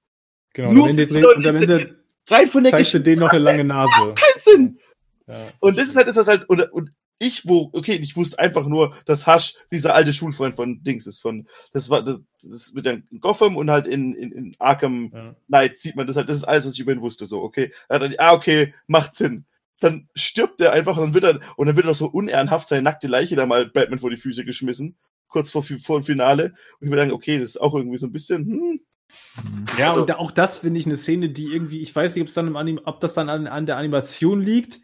Genau, 0.53 0.71
nur 0.71 0.83
und 0.85 0.91
am 0.91 0.97
Ende, 0.99 1.35
und 1.35 1.47
am 1.47 1.55
Ende 1.55 2.03
Rein 2.29 2.47
von 2.47 2.63
der 2.63 2.71
zeigst 2.71 2.93
du 2.93 2.99
denen 2.99 3.21
noch 3.21 3.29
eine 3.29 3.39
lange 3.39 3.63
Nase. 3.63 3.91
keinen 4.15 4.39
Sinn. 4.39 4.79
Ja. 5.31 5.37
Und 5.59 5.77
das 5.77 5.87
ist 5.89 5.95
halt 5.95 6.07
das, 6.07 6.15
was 6.17 6.27
halt, 6.27 6.47
und, 6.49 6.61
und 6.71 6.91
ich, 7.19 7.47
wo, 7.47 7.69
okay, 7.73 7.93
ich 8.01 8.15
wusste 8.15 8.39
einfach 8.39 8.65
nur, 8.65 8.95
dass 9.05 9.27
Hasch 9.27 9.53
dieser 9.71 9.93
alte 9.93 10.11
Schulfreund 10.11 10.55
von 10.55 10.81
Dings 10.83 11.05
ist, 11.05 11.19
von, 11.19 11.47
das 11.71 11.89
war, 11.91 12.03
das, 12.03 12.21
das 12.43 12.73
wird 12.73 12.87
dann 12.87 13.03
in 13.11 13.19
Gotham 13.19 13.57
und 13.57 13.69
halt 13.69 13.85
in, 13.85 14.13
in, 14.15 14.31
in 14.31 14.55
Arkham 14.57 15.11
Ja. 15.13 15.35
Knight 15.47 15.77
sieht 15.77 15.95
man 15.95 16.07
das 16.07 16.15
halt, 16.15 16.29
das 16.29 16.37
ist 16.37 16.43
alles, 16.45 16.65
was 16.65 16.73
ich 16.73 16.79
über 16.79 16.91
ihn 16.93 17.01
wusste, 17.01 17.25
so, 17.27 17.41
okay. 17.43 17.71
Dann, 17.89 18.15
ah, 18.17 18.33
okay, 18.33 18.73
macht 18.87 19.15
Sinn. 19.15 19.45
Dann 19.79 20.09
stirbt 20.15 20.61
er 20.61 20.73
einfach 20.73 20.97
und 20.97 21.03
dann 21.03 21.13
wird 21.13 21.23
er, 21.23 21.39
und 21.57 21.67
dann 21.67 21.75
wird 21.75 21.85
er 21.85 21.89
noch 21.89 21.95
so 21.95 22.07
unehrenhaft 22.07 22.69
seine 22.69 22.81
nackte 22.81 23.07
Leiche 23.07 23.35
da 23.35 23.45
mal 23.45 23.67
Batman 23.67 23.99
vor 23.99 24.09
die 24.09 24.17
Füße 24.17 24.43
geschmissen, 24.43 24.95
kurz 25.27 25.51
vor, 25.51 25.63
vor 25.63 25.99
dem 25.99 26.03
Finale. 26.03 26.45
Und 26.79 26.87
ich 26.87 26.89
würde 26.89 27.01
sagen, 27.03 27.11
okay, 27.13 27.37
das 27.39 27.51
ist 27.51 27.61
auch 27.61 27.75
irgendwie 27.75 27.97
so 27.99 28.07
ein 28.07 28.11
bisschen, 28.11 28.45
hm, 28.45 28.81
Ja, 29.77 29.89
Also- 29.89 30.01
und 30.01 30.09
da- 30.09 30.17
auch 30.17 30.31
das 30.31 30.57
finde 30.57 30.79
ich 30.79 30.85
eine 30.85 30.97
Szene, 30.97 31.29
die 31.29 31.53
irgendwie, 31.53 31.81
ich 31.81 31.95
weiß 31.95 32.15
nicht, 32.15 32.21
ob 32.21 32.29
es 32.29 32.33
dann 32.33 32.47
im 32.47 32.55
Anim 32.55 32.79
ob 32.85 32.99
das 33.01 33.13
dann 33.13 33.29
an, 33.29 33.45
an 33.47 33.65
der 33.65 33.77
Animation 33.77 34.41
liegt. 34.41 34.79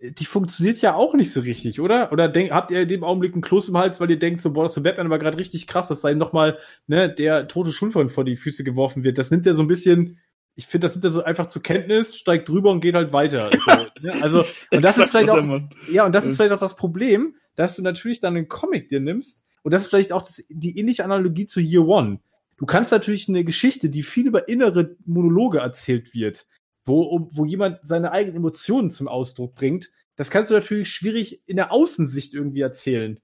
Die 0.00 0.26
funktioniert 0.26 0.82
ja 0.82 0.94
auch 0.94 1.14
nicht 1.14 1.32
so 1.32 1.40
richtig, 1.40 1.80
oder? 1.80 2.12
Oder 2.12 2.28
denk, 2.28 2.50
habt 2.50 2.70
ihr 2.70 2.82
in 2.82 2.88
dem 2.88 3.02
Augenblick 3.02 3.32
einen 3.32 3.40
Kloß 3.42 3.70
im 3.70 3.78
Hals, 3.78 3.98
weil 3.98 4.10
ihr 4.10 4.18
denkt, 4.18 4.42
so, 4.42 4.52
boah, 4.52 4.64
das 4.64 4.74
für 4.74 4.82
Batman 4.82 5.06
aber 5.06 5.18
gerade 5.18 5.38
richtig 5.38 5.66
krass, 5.66 5.88
dass 5.88 6.02
da 6.02 6.10
ihm 6.10 6.18
nochmal, 6.18 6.58
ne, 6.86 7.08
der 7.12 7.48
tote 7.48 7.72
Schulfreund 7.72 8.12
vor 8.12 8.24
die 8.24 8.36
Füße 8.36 8.62
geworfen 8.62 9.04
wird. 9.04 9.16
Das 9.16 9.30
nimmt 9.30 9.46
er 9.46 9.54
so 9.54 9.62
ein 9.62 9.68
bisschen, 9.68 10.18
ich 10.54 10.66
finde, 10.66 10.84
das 10.86 10.94
nimmt 10.94 11.04
er 11.06 11.10
so 11.10 11.22
einfach 11.24 11.46
zur 11.46 11.62
Kenntnis, 11.62 12.14
steigt 12.16 12.48
drüber 12.48 12.72
und 12.72 12.80
geht 12.82 12.94
halt 12.94 13.14
weiter. 13.14 13.50
So, 13.58 13.70
ne? 14.02 14.12
Also, 14.20 14.38
und 14.76 14.82
das 14.82 14.98
ist 14.98 15.10
vielleicht 15.10 15.30
auch, 15.30 15.60
ja, 15.90 16.04
und 16.04 16.12
das 16.12 16.24
ist 16.26 16.32
Ja. 16.32 16.36
vielleicht 16.36 16.52
auch 16.52 16.60
das 16.60 16.76
Problem, 16.76 17.34
dass 17.54 17.76
du 17.76 17.82
natürlich 17.82 18.20
dann 18.20 18.36
einen 18.36 18.48
Comic 18.48 18.88
dir 18.90 19.00
nimmst. 19.00 19.44
Und 19.62 19.72
das 19.72 19.82
ist 19.82 19.88
vielleicht 19.88 20.12
auch 20.12 20.22
das, 20.22 20.44
die 20.50 20.78
ähnliche 20.78 21.04
Analogie 21.04 21.46
zu 21.46 21.60
Year 21.60 21.86
One. 21.86 22.20
Du 22.58 22.66
kannst 22.66 22.92
natürlich 22.92 23.28
eine 23.28 23.44
Geschichte, 23.44 23.88
die 23.88 24.02
viel 24.02 24.26
über 24.28 24.48
innere 24.48 24.96
Monologe 25.06 25.58
erzählt 25.58 26.14
wird, 26.14 26.46
wo, 26.86 27.02
um, 27.02 27.28
wo 27.32 27.44
jemand 27.44 27.80
seine 27.82 28.12
eigenen 28.12 28.36
Emotionen 28.38 28.90
zum 28.90 29.08
Ausdruck 29.08 29.54
bringt, 29.54 29.90
das 30.16 30.30
kannst 30.30 30.50
du 30.50 30.54
natürlich 30.54 30.88
schwierig 30.88 31.42
in 31.46 31.56
der 31.56 31.72
Außensicht 31.72 32.32
irgendwie 32.32 32.60
erzählen. 32.62 33.20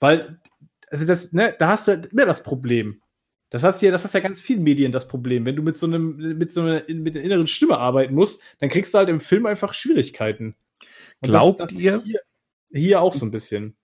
Weil, 0.00 0.40
also 0.90 1.06
das, 1.06 1.32
ne, 1.32 1.54
da 1.58 1.68
hast 1.68 1.86
du 1.86 1.92
halt 1.92 2.06
immer 2.06 2.26
das 2.26 2.42
Problem. 2.42 3.00
Das 3.50 3.62
hast 3.62 3.80
ja, 3.80 3.92
das 3.92 4.02
hast 4.02 4.14
ja 4.14 4.20
ganz 4.20 4.40
vielen 4.40 4.62
Medien 4.64 4.90
das 4.90 5.06
Problem. 5.06 5.44
Wenn 5.44 5.54
du 5.54 5.62
mit 5.62 5.78
so 5.78 5.86
einem, 5.86 6.16
mit 6.36 6.52
so 6.52 6.62
einer, 6.62 6.82
mit 6.88 7.14
der 7.14 7.22
inneren 7.22 7.46
Stimme 7.46 7.78
arbeiten 7.78 8.14
musst, 8.14 8.42
dann 8.58 8.70
kriegst 8.70 8.92
du 8.92 8.98
halt 8.98 9.08
im 9.08 9.20
Film 9.20 9.46
einfach 9.46 9.72
Schwierigkeiten. 9.72 10.56
Und 11.20 11.28
Glaubt 11.30 11.60
das, 11.60 11.70
das 11.70 11.78
ihr- 11.78 12.02
Hier, 12.02 12.20
hier 12.72 13.00
auch 13.00 13.14
so 13.14 13.24
ein 13.24 13.30
bisschen. 13.30 13.76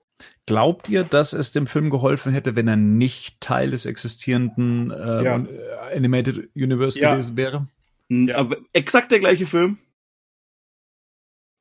Glaubt 0.47 0.89
ihr, 0.89 1.05
dass 1.05 1.33
es 1.33 1.53
dem 1.53 1.67
Film 1.67 1.91
geholfen 1.91 2.33
hätte, 2.33 2.57
wenn 2.57 2.67
er 2.69 2.77
nicht 2.77 3.41
Teil 3.41 3.71
des 3.71 3.87
existierenden 3.87 4.91
äh, 4.91 5.25
Ja. 5.25 5.47
Animated 5.95 6.51
Universe 6.57 6.99
Ja. 7.01 7.13
gewesen 7.13 7.37
wäre? 7.37 7.67
Ja. 8.29 8.37
Aber 8.37 8.57
exakt 8.73 9.11
der 9.13 9.21
gleiche 9.21 9.47
Film. 9.47 9.79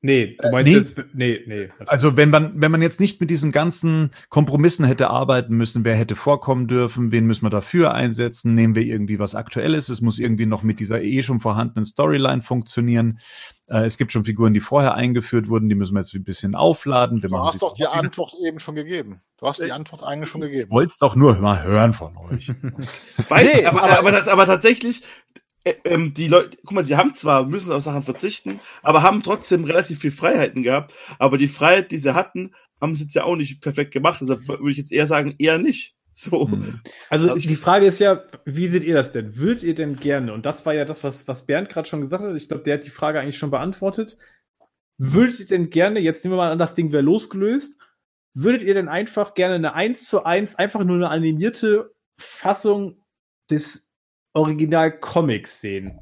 Nee, 0.03 0.35
du 0.41 0.49
meinst 0.49 0.65
nee. 0.73 0.79
jetzt, 0.79 1.03
nee, 1.13 1.41
nee. 1.45 1.69
Also 1.85 2.17
wenn 2.17 2.31
man, 2.31 2.59
wenn 2.59 2.71
man 2.71 2.81
jetzt 2.81 2.99
nicht 2.99 3.21
mit 3.21 3.29
diesen 3.29 3.51
ganzen 3.51 4.09
Kompromissen 4.29 4.83
hätte 4.83 5.11
arbeiten 5.11 5.55
müssen, 5.55 5.83
wer 5.85 5.95
hätte 5.95 6.15
vorkommen 6.15 6.67
dürfen, 6.67 7.11
wen 7.11 7.27
müssen 7.27 7.45
wir 7.45 7.51
dafür 7.51 7.93
einsetzen, 7.93 8.55
nehmen 8.55 8.73
wir 8.73 8.81
irgendwie 8.81 9.19
was 9.19 9.35
Aktuelles, 9.35 9.89
es 9.89 10.01
muss 10.01 10.17
irgendwie 10.17 10.47
noch 10.47 10.63
mit 10.63 10.79
dieser 10.79 11.03
eh 11.03 11.21
schon 11.21 11.39
vorhandenen 11.39 11.83
Storyline 11.85 12.41
funktionieren. 12.41 13.19
Äh, 13.69 13.85
es 13.85 13.99
gibt 13.99 14.11
schon 14.11 14.25
Figuren, 14.25 14.55
die 14.55 14.59
vorher 14.59 14.95
eingeführt 14.95 15.49
wurden, 15.49 15.69
die 15.69 15.75
müssen 15.75 15.93
wir 15.93 15.99
jetzt 15.99 16.15
ein 16.15 16.23
bisschen 16.23 16.55
aufladen. 16.55 17.21
Wir 17.21 17.29
Du 17.29 17.37
hast 17.37 17.61
doch 17.61 17.75
die 17.75 17.83
trotzdem. 17.83 17.99
Antwort 18.05 18.33
eben 18.43 18.59
schon 18.59 18.73
gegeben. 18.73 19.21
Du 19.37 19.45
hast 19.45 19.61
die 19.61 19.71
Antwort 19.71 20.01
eigentlich 20.01 20.31
schon 20.31 20.41
gegeben. 20.41 20.71
Wollt's 20.71 20.97
doch 20.97 21.15
nur 21.15 21.35
mal 21.39 21.63
hören 21.63 21.93
von 21.93 22.17
euch. 22.17 22.49
Weiß, 23.29 23.53
Nee, 23.55 23.65
aber- 23.67 23.83
aber, 23.83 23.99
aber, 23.99 24.31
aber 24.31 24.45
tatsächlich, 24.47 25.03
äh, 25.63 25.75
ähm, 25.83 26.13
die 26.13 26.27
Leute, 26.27 26.57
guck 26.63 26.73
mal, 26.73 26.83
sie 26.83 26.95
haben 26.95 27.13
zwar, 27.15 27.45
müssen 27.45 27.71
auf 27.71 27.83
Sachen 27.83 28.03
verzichten, 28.03 28.59
aber 28.81 29.03
haben 29.03 29.23
trotzdem 29.23 29.63
relativ 29.63 29.99
viel 29.99 30.11
Freiheiten 30.11 30.63
gehabt. 30.63 30.93
Aber 31.19 31.37
die 31.37 31.47
Freiheit, 31.47 31.91
die 31.91 31.97
sie 31.97 32.15
hatten, 32.15 32.53
haben 32.79 32.95
sie 32.95 33.03
jetzt 33.03 33.13
ja 33.13 33.23
auch 33.23 33.35
nicht 33.35 33.61
perfekt 33.61 33.91
gemacht. 33.91 34.19
Deshalb 34.21 34.47
würde 34.47 34.71
ich 34.71 34.77
jetzt 34.77 34.91
eher 34.91 35.07
sagen, 35.07 35.35
eher 35.37 35.57
nicht. 35.57 35.95
So. 36.13 36.47
Hm. 36.49 36.81
Also 37.09 37.29
Also 37.29 37.47
die 37.47 37.55
Frage 37.55 37.85
ist 37.85 37.99
ja, 37.99 38.23
wie 38.45 38.67
seht 38.67 38.83
ihr 38.83 38.95
das 38.95 39.11
denn? 39.11 39.37
Würdet 39.37 39.63
ihr 39.63 39.75
denn 39.75 39.95
gerne, 39.95 40.33
und 40.33 40.45
das 40.45 40.65
war 40.65 40.73
ja 40.73 40.85
das, 40.85 41.03
was, 41.03 41.27
was 41.27 41.45
Bernd 41.45 41.69
gerade 41.69 41.87
schon 41.87 42.01
gesagt 42.01 42.23
hat, 42.23 42.35
ich 42.35 42.47
glaube, 42.47 42.63
der 42.63 42.75
hat 42.75 42.85
die 42.85 42.89
Frage 42.89 43.19
eigentlich 43.19 43.37
schon 43.37 43.51
beantwortet. 43.51 44.17
Würdet 44.97 45.39
ihr 45.39 45.47
denn 45.47 45.69
gerne, 45.69 45.99
jetzt 45.99 46.23
nehmen 46.23 46.33
wir 46.33 46.37
mal 46.37 46.51
an, 46.51 46.59
das 46.59 46.75
Ding 46.75 46.91
wäre 46.91 47.01
losgelöst, 47.01 47.79
würdet 48.33 48.61
ihr 48.61 48.73
denn 48.73 48.87
einfach 48.87 49.33
gerne 49.33 49.55
eine 49.55 49.73
1 49.73 50.05
zu 50.05 50.23
1, 50.23 50.55
einfach 50.55 50.83
nur 50.83 50.97
eine 50.97 51.09
animierte 51.09 51.93
Fassung 52.17 53.03
des 53.49 53.90
Original-Comics 54.33 55.61
sehen? 55.61 55.99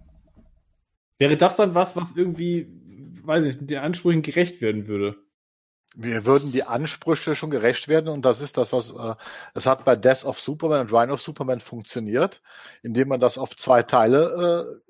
Wäre 1.18 1.38
das 1.38 1.58
dann 1.58 1.76
was, 1.76 1.96
was 1.96 2.16
irgendwie, 2.16 2.68
weiß 3.24 3.46
ich 3.46 3.58
den 3.60 3.80
Ansprüchen 3.80 4.22
gerecht 4.22 4.62
werden 4.62 4.88
würde? 4.88 5.18
Wir 5.96 6.26
würden 6.26 6.52
die 6.52 6.64
Ansprüche 6.64 7.36
schon 7.36 7.50
gerecht 7.50 7.88
werden 7.88 8.10
und 8.10 8.24
das 8.24 8.42
ist 8.42 8.58
das, 8.58 8.72
was 8.72 8.92
äh, 8.92 9.16
es 9.56 9.66
hat 9.66 9.86
bei 9.86 9.96
Death 9.96 10.24
of 10.24 10.40
Superman 10.40 10.82
und 10.82 10.94
Reign 10.94 11.10
of 11.10 11.22
Superman 11.22 11.60
funktioniert, 11.62 12.42
indem 12.84 13.08
man 13.08 13.20
das 13.20 13.38
auf 13.38 13.56
zwei 13.56 13.82
Teile 13.84 14.76
äh, 14.78 14.89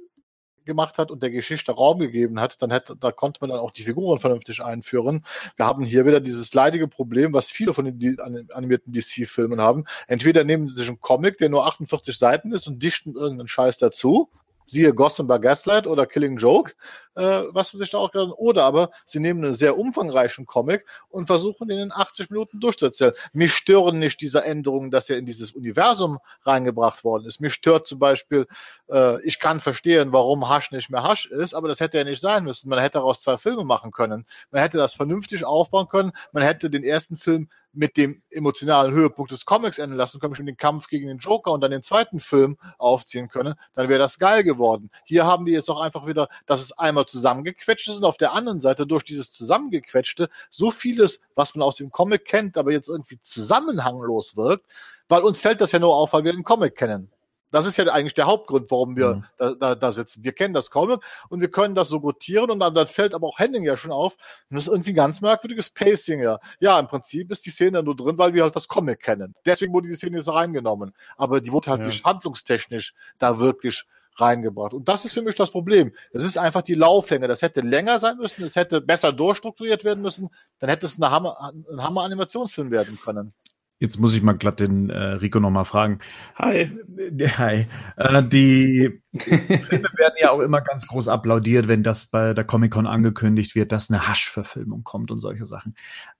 gemacht 0.70 0.98
hat 0.98 1.12
und 1.12 1.22
der 1.22 1.32
Geschichte 1.32 1.74
Raum 1.74 2.00
gegeben 2.00 2.40
hat, 2.40 2.62
dann 2.62 2.72
hätte, 2.72 2.96
da 2.96 3.12
konnte 3.12 3.42
man 3.42 3.50
dann 3.50 3.60
auch 3.60 3.72
die 3.72 3.84
Figuren 3.84 4.20
vernünftig 4.20 4.64
einführen. 4.64 5.26
Wir 5.58 5.66
haben 5.66 5.84
hier 5.84 6.06
wieder 6.06 6.22
dieses 6.22 6.54
leidige 6.54 6.88
Problem, 6.88 7.34
was 7.34 7.52
viele 7.52 7.74
von 7.74 7.86
den 7.86 8.18
animierten 8.54 8.94
DC-Filmen 8.94 9.60
haben. 9.60 9.84
Entweder 10.08 10.46
nehmen 10.46 10.68
sie 10.68 10.76
sich 10.76 10.88
einen 10.88 11.02
Comic, 11.02 11.38
der 11.40 11.50
nur 11.50 11.66
48 11.66 12.18
Seiten 12.18 12.54
ist 12.54 12.68
und 12.68 12.82
dichten 12.82 13.16
irgendeinen 13.16 13.50
Scheiß 13.50 13.80
dazu. 13.80 14.30
Siehe 14.70 14.94
Gotham 14.94 15.28
by 15.28 15.40
Gaslight 15.40 15.88
oder 15.88 16.06
Killing 16.06 16.38
Joke, 16.38 16.74
äh, 17.16 17.44
was 17.52 17.72
sie 17.72 17.78
sich 17.78 17.90
da 17.90 17.98
auch 17.98 18.12
gerade, 18.12 18.38
oder 18.38 18.66
aber 18.66 18.92
sie 19.06 19.20
nehmen 19.20 19.44
einen 19.44 19.54
sehr 19.54 19.78
umfangreichen 19.78 20.46
Comic 20.46 20.86
und 21.10 21.28
versuchen 21.28 21.68
den 21.68 21.80
in 21.80 21.92
80 21.92 22.30
Minuten 22.30 22.60
durchzuerzählen. 22.60 23.14
Mich 23.34 23.54
stören 23.54 24.00
nicht 24.00 24.22
diese 24.22 24.44
Änderungen, 24.44 24.92
dass 24.92 25.10
er 25.10 25.18
in 25.18 25.26
dieses 25.26 25.52
Universum 25.52 26.20
reingebracht 26.44 27.04
worden 27.04 27.26
ist. 27.26 27.42
Mich 27.42 27.54
stört 27.54 27.88
zum 27.88 28.00
Beispiel, 28.00 28.48
äh, 28.90 29.20
ich 29.26 29.40
kann 29.40 29.60
verstehen, 29.60 30.12
warum 30.12 30.48
Hasch 30.48 30.72
nicht 30.72 30.90
mehr 30.90 31.04
Hasch 31.04 31.26
ist, 31.26 31.54
aber 31.54 31.68
das 31.68 31.80
hätte 31.80 31.98
ja 31.98 32.04
nicht 32.04 32.22
sein 32.22 32.44
müssen. 32.44 32.70
Man 32.70 32.80
hätte 32.80 33.00
daraus 33.00 33.22
zwei 33.22 33.38
Filme 33.38 33.64
machen 33.64 33.92
können. 33.92 34.26
Man 34.52 34.62
hätte 34.62 34.78
das 34.78 34.94
vernünftig 34.94 35.46
aufbauen 35.46 35.88
können. 35.90 36.12
Man 36.32 36.44
hätte 36.44 36.70
den 36.70 36.84
ersten 36.84 37.16
Film 37.16 37.50
mit 37.74 37.98
dem 37.98 38.22
emotionalen 38.30 38.94
Höhepunkt 38.94 39.32
des 39.32 39.46
Comics 39.46 39.78
enden 39.78 39.96
lassen 39.96 40.20
können, 40.20 40.36
schon 40.36 40.46
den 40.46 40.58
Kampf 40.58 40.88
gegen 40.88 41.08
den 41.08 41.20
Joker 41.20 41.52
und 41.52 41.62
dann 41.62 41.72
den 41.72 41.84
zweiten 41.84 42.20
Film 42.20 42.58
aufziehen 42.78 43.30
können, 43.30 43.56
dann 43.76 43.90
wäre 43.90 44.00
das 44.00 44.20
geil 44.20 44.44
geworden. 44.44 44.90
Hier 45.06 45.26
haben 45.26 45.46
wir 45.46 45.54
jetzt 45.54 45.70
auch 45.70 45.80
einfach 45.80 46.08
wieder, 46.08 46.30
dass 46.46 46.62
es 46.62 46.72
einmal 46.78 47.06
zusammengequetscht 47.06 47.88
ist 47.88 47.98
und 47.98 48.06
auf 48.06 48.18
der 48.18 48.34
anderen 48.34 48.60
Seite 48.60 48.88
durch 48.88 49.04
dieses 49.04 49.32
Zusammengequetschte 49.32 50.30
so 50.50 50.72
vieles, 50.72 51.22
was 51.36 51.56
man 51.56 51.64
aus 51.64 51.78
dem 51.78 51.92
Comic 51.92 52.26
kennt, 52.26 52.58
aber 52.58 52.72
jetzt 52.72 52.90
irgendwie 52.90 53.20
zusammenhanglos 53.22 54.36
wirkt, 54.36 54.66
weil 55.08 55.22
uns 55.22 55.42
fällt 55.42 55.62
das 55.62 55.72
ja 55.72 55.80
nur 55.80 55.96
auf, 55.96 56.14
weil 56.14 56.24
wir 56.24 56.34
den 56.34 56.44
Comic 56.44 56.76
kennen. 56.76 57.12
Das 57.52 57.66
ist 57.66 57.78
ja 57.78 57.86
eigentlich 57.86 58.14
der 58.14 58.26
Hauptgrund, 58.28 58.70
warum 58.70 58.96
wir 58.96 59.16
Mhm. 59.16 59.24
da, 59.38 59.54
da, 59.56 59.76
da 59.76 59.92
sitzen. 59.92 60.24
Wir 60.24 60.34
kennen 60.34 60.54
das 60.54 60.70
Comic 60.70 61.00
und 61.30 61.42
wir 61.42 61.50
können 61.50 61.76
das 61.76 61.90
so 61.90 61.98
rotieren 61.98 62.52
und 62.52 62.60
dann, 62.60 62.74
dann 62.76 62.88
fällt 62.88 63.14
aber 63.14 63.28
auch 63.28 63.40
Henning 63.40 63.64
ja 63.64 63.76
schon 63.78 63.92
auf. 63.92 64.14
Und 64.50 64.56
das 64.58 64.68
ist 64.68 64.72
irgendwie 64.72 64.92
ein 64.92 64.96
ganz 64.96 65.22
merkwürdiges 65.22 65.70
Pacing 65.72 66.22
ja. 66.22 66.40
Ja, 66.60 66.80
im 66.80 66.88
Prinzip 66.88 67.32
ist 67.32 67.46
die 67.46 67.50
Szene 67.50 67.82
nur 67.82 67.96
drin, 67.96 68.18
weil 68.18 68.34
wir 68.34 68.44
halt 68.44 68.56
das 68.56 68.68
Comic 68.68 69.02
kennen. 69.02 69.36
Deswegen 69.46 69.74
wurde 69.74 69.88
die 69.88 69.96
Szene 69.96 70.18
jetzt 70.18 70.30
reingenommen. 70.30 70.94
Aber 71.18 71.42
die 71.42 71.52
wurde 71.52 71.72
halt 71.72 71.82
Ja. 71.82 71.88
nicht 71.88 72.04
handlungstechnisch 72.06 72.94
da 73.18 73.40
wirklich 73.40 73.86
reingebracht. 74.16 74.74
Und 74.74 74.90
das 74.90 75.06
ist 75.06 75.14
für 75.14 75.22
mich 75.22 75.36
das 75.36 75.50
Problem. 75.50 75.94
Es 76.12 76.26
ist 76.26 76.38
einfach 76.38 76.62
die 76.62 76.74
Lauflänge. 76.76 77.28
Das 77.30 77.42
hätte 77.42 77.62
länger 77.62 78.00
sein 78.00 78.18
müssen, 78.18 78.44
es 78.44 78.56
hätte 78.58 78.82
besser 78.82 79.14
durchstrukturiert 79.14 79.86
werden 79.86 80.02
müssen, 80.02 80.30
dann 80.60 80.70
hätte 80.70 80.88
es 80.88 80.98
eine 80.98 81.10
Hammer, 81.10 81.54
ein 81.72 81.82
Hammer-Animationsfilm 81.82 82.70
werden 82.70 83.00
können. 83.02 83.34
Jetzt 83.82 83.98
muss 83.98 84.14
ich 84.14 84.22
mal 84.22 84.34
glatt 84.34 84.60
den 84.60 84.90
äh, 84.90 84.98
Rico 84.98 85.40
noch 85.40 85.52
mal 85.52 85.64
fragen. 85.64 86.00
Hi. 86.36 86.70
Hi. 87.38 87.66
Äh, 87.96 88.24
die 88.24 89.02
Filme 89.18 89.88
werden 89.96 90.16
ja 90.20 90.32
auch 90.32 90.42
immer 90.42 90.60
ganz 90.60 90.86
groß 90.86 91.08
applaudiert, 91.08 91.70
wenn 91.70 91.82
das 91.82 92.06
bei 92.06 92.34
der 92.34 92.44
Comic-Con 92.44 92.88
angekündigt 92.88 93.56
wird, 93.56 93.72
dass 93.72 93.90
eine 93.90 94.06
Hasch-Verfilmung 94.06 94.84
kommt 94.84 95.12
und 95.12 95.20
solche 95.20 95.46
Sachen. 95.46 95.76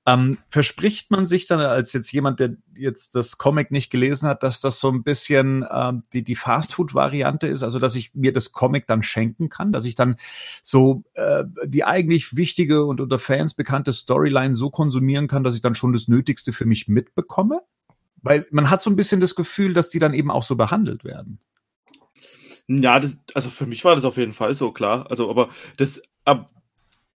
Ähm, 0.10 0.38
verspricht 0.50 1.12
man 1.12 1.28
sich 1.28 1.46
dann 1.46 1.60
als 1.60 1.94
jetzt 1.94 2.12
jemand, 2.12 2.40
der 2.40 2.56
jetzt 2.76 3.16
das 3.16 3.38
Comic 3.38 3.70
nicht 3.70 3.92
gelesen 3.92 4.28
hat, 4.28 4.42
dass 4.42 4.60
das 4.60 4.80
so 4.80 4.90
ein 4.90 5.04
bisschen 5.04 5.66
ähm, 5.72 6.04
die, 6.14 6.24
die 6.24 6.36
Fast-Food-Variante 6.36 7.48
ist, 7.48 7.62
also 7.62 7.78
dass 7.78 7.96
ich 7.96 8.16
mir 8.16 8.34
das 8.34 8.52
Comic 8.52 8.88
dann 8.88 9.04
schenken 9.04 9.50
kann, 9.50 9.72
dass 9.72 9.86
ich 9.86 9.96
dann 9.96 10.16
so 10.64 11.04
äh, 11.14 11.44
die 11.66 11.84
eigentlich 11.84 12.36
wichtige 12.36 12.86
und 12.86 13.02
unter 13.02 13.20
Fans 13.20 13.54
bekannte 13.54 13.94
Storyline 13.94 14.56
so 14.56 14.70
konsumieren 14.72 15.28
kann, 15.28 15.44
dass 15.44 15.56
ich 15.56 15.62
dann 15.62 15.76
schon 15.76 15.94
das 15.94 16.08
Nötigste 16.08 16.54
für 16.54 16.66
mich 16.66 16.88
mitbekomme? 16.88 17.62
Weil 18.22 18.48
man 18.52 18.70
hat 18.70 18.82
so 18.82 18.90
ein 18.90 18.96
bisschen 18.96 19.22
das 19.22 19.36
Gefühl, 19.36 19.74
dass 19.74 19.90
die 19.90 20.00
dann 20.00 20.14
eben 20.14 20.32
auch 20.32 20.44
so 20.44 20.56
behandelt 20.56 21.04
werden. 21.04 21.40
Ja, 22.68 23.00
das, 23.00 23.24
also 23.34 23.50
für 23.50 23.66
mich 23.66 23.86
war 23.86 23.96
das 23.96 24.06
auf 24.06 24.18
jeden 24.18 24.34
Fall 24.34 24.56
so, 24.56 24.72
klar. 24.72 25.06
Also, 25.10 25.30
aber 25.30 25.50
das, 25.78 26.02
ab, 26.26 26.52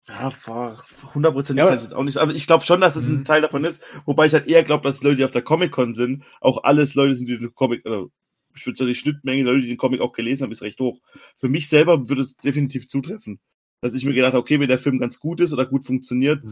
ja, 0.08 0.32
war 0.46 0.84
hundertprozentig 1.14 1.60
Ja, 1.62 1.68
kann 1.68 1.76
ich 1.78 1.82
jetzt 1.84 1.94
auch 1.94 2.02
nicht. 2.02 2.16
Aber 2.18 2.32
ich 2.34 2.46
glaube 2.46 2.64
schon, 2.64 2.80
dass 2.80 2.96
es 2.96 3.08
Mhm. 3.08 3.18
ein 3.20 3.24
Teil 3.24 3.40
davon 3.42 3.64
ist. 3.64 3.84
Wobei 4.04 4.26
ich 4.26 4.32
halt 4.34 4.48
eher 4.48 4.64
glaube, 4.64 4.82
dass 4.82 5.02
Leute, 5.02 5.16
die 5.16 5.24
auf 5.24 5.30
der 5.30 5.42
Comic-Con 5.42 5.94
sind, 5.94 6.24
auch 6.40 6.64
alles 6.64 6.94
Leute 6.94 7.14
sind, 7.14 7.28
die 7.28 7.38
den 7.38 7.54
Comic, 7.54 7.86
also, 7.86 8.10
ich 8.54 8.66
würde 8.66 8.76
sagen, 8.78 8.88
die 8.88 8.94
Schnittmenge 8.94 9.44
Leute, 9.44 9.62
die 9.62 9.68
den 9.68 9.76
Comic 9.76 10.00
auch 10.00 10.12
gelesen 10.12 10.42
haben, 10.44 10.52
ist 10.52 10.62
recht 10.62 10.80
hoch. 10.80 11.00
Für 11.36 11.48
mich 11.48 11.68
selber 11.68 12.08
würde 12.08 12.22
es 12.22 12.36
definitiv 12.36 12.88
zutreffen. 12.88 13.38
Dass 13.80 13.94
ich 13.94 14.04
mir 14.04 14.14
gedacht 14.14 14.32
habe, 14.32 14.40
okay, 14.42 14.60
wenn 14.60 14.68
der 14.68 14.78
Film 14.78 14.98
ganz 14.98 15.18
gut 15.20 15.40
ist 15.40 15.52
oder 15.52 15.66
gut 15.66 15.84
funktioniert, 15.84 16.42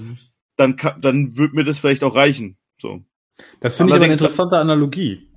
dann 0.56 0.77
kann, 0.77 1.01
dann 1.01 1.36
würde 1.36 1.55
mir 1.55 1.64
das 1.64 1.78
vielleicht 1.78 2.02
auch 2.05 2.14
reichen. 2.16 2.56
So. 2.78 3.05
Das 3.60 3.77
finde 3.77 3.93
ich 3.93 3.97
aber 3.97 4.05
eine 4.05 4.12
interessante 4.14 4.59
Analogie, 4.59 5.28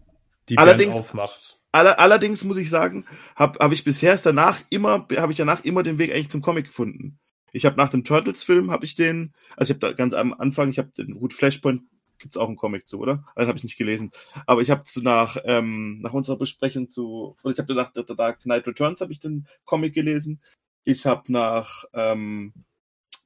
die 0.50 0.58
Allerdings- 0.58 0.96
Bernd 0.96 1.08
aufmacht. 1.08 1.60
Aller, 1.72 2.00
allerdings 2.00 2.44
muss 2.44 2.58
ich 2.58 2.70
sagen, 2.70 3.06
habe 3.36 3.58
hab 3.60 3.72
ich 3.72 3.84
bisher 3.84 4.16
danach 4.24 4.60
immer, 4.70 5.08
habe 5.18 5.32
ich 5.32 5.38
danach 5.38 5.64
immer 5.64 5.82
den 5.82 5.98
Weg 5.98 6.12
eigentlich 6.12 6.30
zum 6.30 6.42
Comic 6.42 6.66
gefunden. 6.68 7.18
Ich 7.54 7.66
habe 7.66 7.78
nach 7.78 7.90
dem 7.90 8.04
Turtles-Film 8.04 8.72
habe 8.72 8.84
ich 8.84 8.96
den, 8.96 9.34
also 9.56 9.72
ich 9.72 9.78
habe 9.78 9.88
da 9.88 9.94
ganz 9.94 10.14
am 10.14 10.34
Anfang, 10.34 10.70
ich 10.70 10.80
habe 10.80 10.92
den 10.98 11.14
gut 11.14 11.34
Flashpoint, 11.34 11.84
gibt's 12.18 12.38
auch 12.38 12.48
einen 12.48 12.58
Comic 12.58 12.88
zu, 12.88 13.00
oder? 13.00 13.24
Den 13.38 13.48
habe 13.48 13.58
ich 13.58 13.64
nicht 13.64 13.78
gelesen. 13.78 14.12
Aber 14.48 14.62
ich 14.62 14.72
habe 14.72 14.84
zu 14.84 15.02
nach 15.02 15.38
ähm, 15.46 16.00
nach 16.02 16.14
unserer 16.14 16.38
Besprechung 16.38 16.90
zu, 16.90 17.38
oder 17.44 17.54
ich 17.54 17.60
habe 17.60 17.76
nach 17.76 17.92
The 17.94 18.04
Dark 18.16 18.42
Knight 18.42 18.68
Returns 18.68 19.02
habe 19.02 19.12
ich 19.12 19.20
den 19.20 19.48
Comic 19.66 19.94
gelesen. 19.94 20.42
Ich 20.84 21.06
habe 21.06 21.32
nach 21.32 21.86
ähm, 21.94 22.54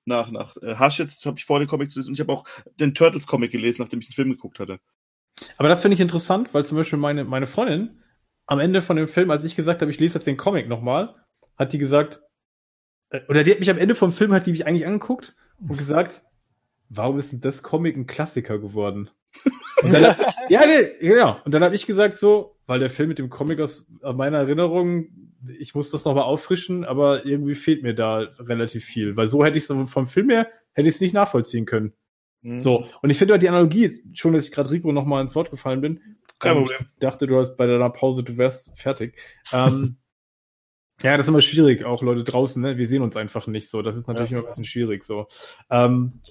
nach 0.06 0.30
nach 0.30 0.58
äh, 0.58 0.76
jetzt 0.90 1.26
habe 1.26 1.40
ich 1.40 1.46
vor 1.46 1.60
den 1.60 1.68
Comic 1.68 1.90
zu 1.90 2.00
lesen 2.00 2.10
und 2.10 2.16
ich 2.16 2.20
habe 2.20 2.34
auch 2.34 2.46
den 2.80 2.94
Turtles 2.94 3.28
Comic 3.28 3.52
gelesen, 3.52 3.82
nachdem 3.82 4.02
ich 4.02 4.08
den 4.08 4.14
Film 4.14 4.30
geguckt 4.32 4.60
hatte. 4.60 4.80
Aber 5.58 5.70
das 5.70 5.82
finde 5.82 5.96
ich 5.96 6.02
interessant, 6.02 6.54
weil 6.54 6.66
zum 6.66 6.78
Beispiel 6.78 7.00
meine, 7.00 7.24
meine 7.24 7.48
Freundin 7.48 8.02
am 8.48 8.60
Ende 8.60 8.82
von 8.82 8.98
dem 8.98 9.08
Film, 9.08 9.30
als 9.30 9.44
ich 9.44 9.56
gesagt 9.56 9.82
habe, 9.82 9.92
ich 9.92 10.00
lese 10.00 10.18
jetzt 10.18 10.28
den 10.28 10.38
Comic 10.38 10.68
nochmal, 10.68 11.16
hat 11.58 11.74
die 11.74 11.78
gesagt, 11.78 12.22
oder 13.30 13.44
die 13.44 13.52
hat 13.52 13.60
mich 13.60 13.70
am 13.70 13.78
Ende 13.78 13.96
vom 13.96 14.12
Film, 14.12 14.34
hat 14.34 14.46
die 14.46 14.52
mich 14.52 14.66
eigentlich 14.66 14.86
angeguckt 14.86 15.36
und 15.60 15.78
gesagt, 15.78 16.24
warum 16.90 17.20
ist 17.20 17.32
denn 17.32 17.42
das 17.42 17.64
Comic 17.64 17.96
ein 17.96 18.08
Klassiker 18.08 18.60
geworden? 18.60 19.10
Dann, 19.82 20.16
ja, 20.50 20.66
nee, 20.66 20.92
genau. 21.00 21.38
Und 21.46 21.54
dann 21.54 21.64
habe 21.64 21.76
ich 21.76 21.86
gesagt 21.86 22.18
so, 22.18 22.58
weil 22.66 22.80
der 22.80 22.90
Film 22.90 23.10
mit 23.10 23.20
dem 23.20 23.30
Comic 23.30 23.60
aus 23.60 23.86
meiner 24.02 24.40
Erinnerung, 24.40 25.08
ich 25.58 25.76
muss 25.76 25.92
das 25.92 26.06
nochmal 26.06 26.24
auffrischen, 26.24 26.84
aber 26.84 27.26
irgendwie 27.26 27.56
fehlt 27.56 27.84
mir 27.84 27.94
da 27.94 28.28
relativ 28.40 28.84
viel, 28.84 29.16
weil 29.16 29.28
so 29.28 29.46
hätte 29.46 29.58
ich 29.58 29.70
es 29.70 29.90
vom 29.90 30.08
Film 30.08 30.30
her, 30.30 30.48
hätte 30.74 30.88
ich 30.88 30.96
es 30.96 31.02
nicht 31.02 31.14
nachvollziehen 31.14 31.66
können. 31.66 31.94
Mhm. 32.42 32.60
So, 32.60 32.86
und 33.02 33.10
ich 33.10 33.18
finde 33.18 33.34
halt 33.34 33.44
die 33.44 33.50
Analogie, 33.50 34.04
schon, 34.14 34.34
dass 34.34 34.46
ich 34.46 34.52
gerade 34.52 34.72
Rico 34.72 34.92
noch 34.92 35.06
mal 35.06 35.22
ins 35.22 35.36
Wort 35.36 35.52
gefallen 35.52 35.82
bin. 35.82 36.02
Kein 36.40 36.58
ähm, 36.58 36.64
Problem. 36.64 36.88
Dachte, 37.00 37.28
du 37.28 37.38
hast 37.38 37.56
bei 37.56 37.66
deiner 37.66 37.90
Pause, 37.90 38.24
du 38.24 38.38
wärst 38.38 38.80
fertig. 38.80 39.18
Ähm, 39.54 39.98
ja, 41.02 41.16
das 41.18 41.26
ist 41.26 41.30
immer 41.30 41.42
schwierig, 41.42 41.84
auch 41.86 42.02
Leute 42.02 42.24
draußen, 42.24 42.62
ne? 42.62 42.78
Wir 42.78 42.88
sehen 42.88 43.02
uns 43.04 43.16
einfach 43.16 43.48
nicht 43.48 43.70
so. 43.70 43.82
Das 43.82 43.96
ist 43.96 44.08
natürlich 44.08 44.32
Ja. 44.32 44.38
immer 44.38 44.48
ein 44.48 44.50
bisschen 44.50 44.66
schwierig 44.66 45.04
so. 45.04 45.28
Ähm, 45.70 46.22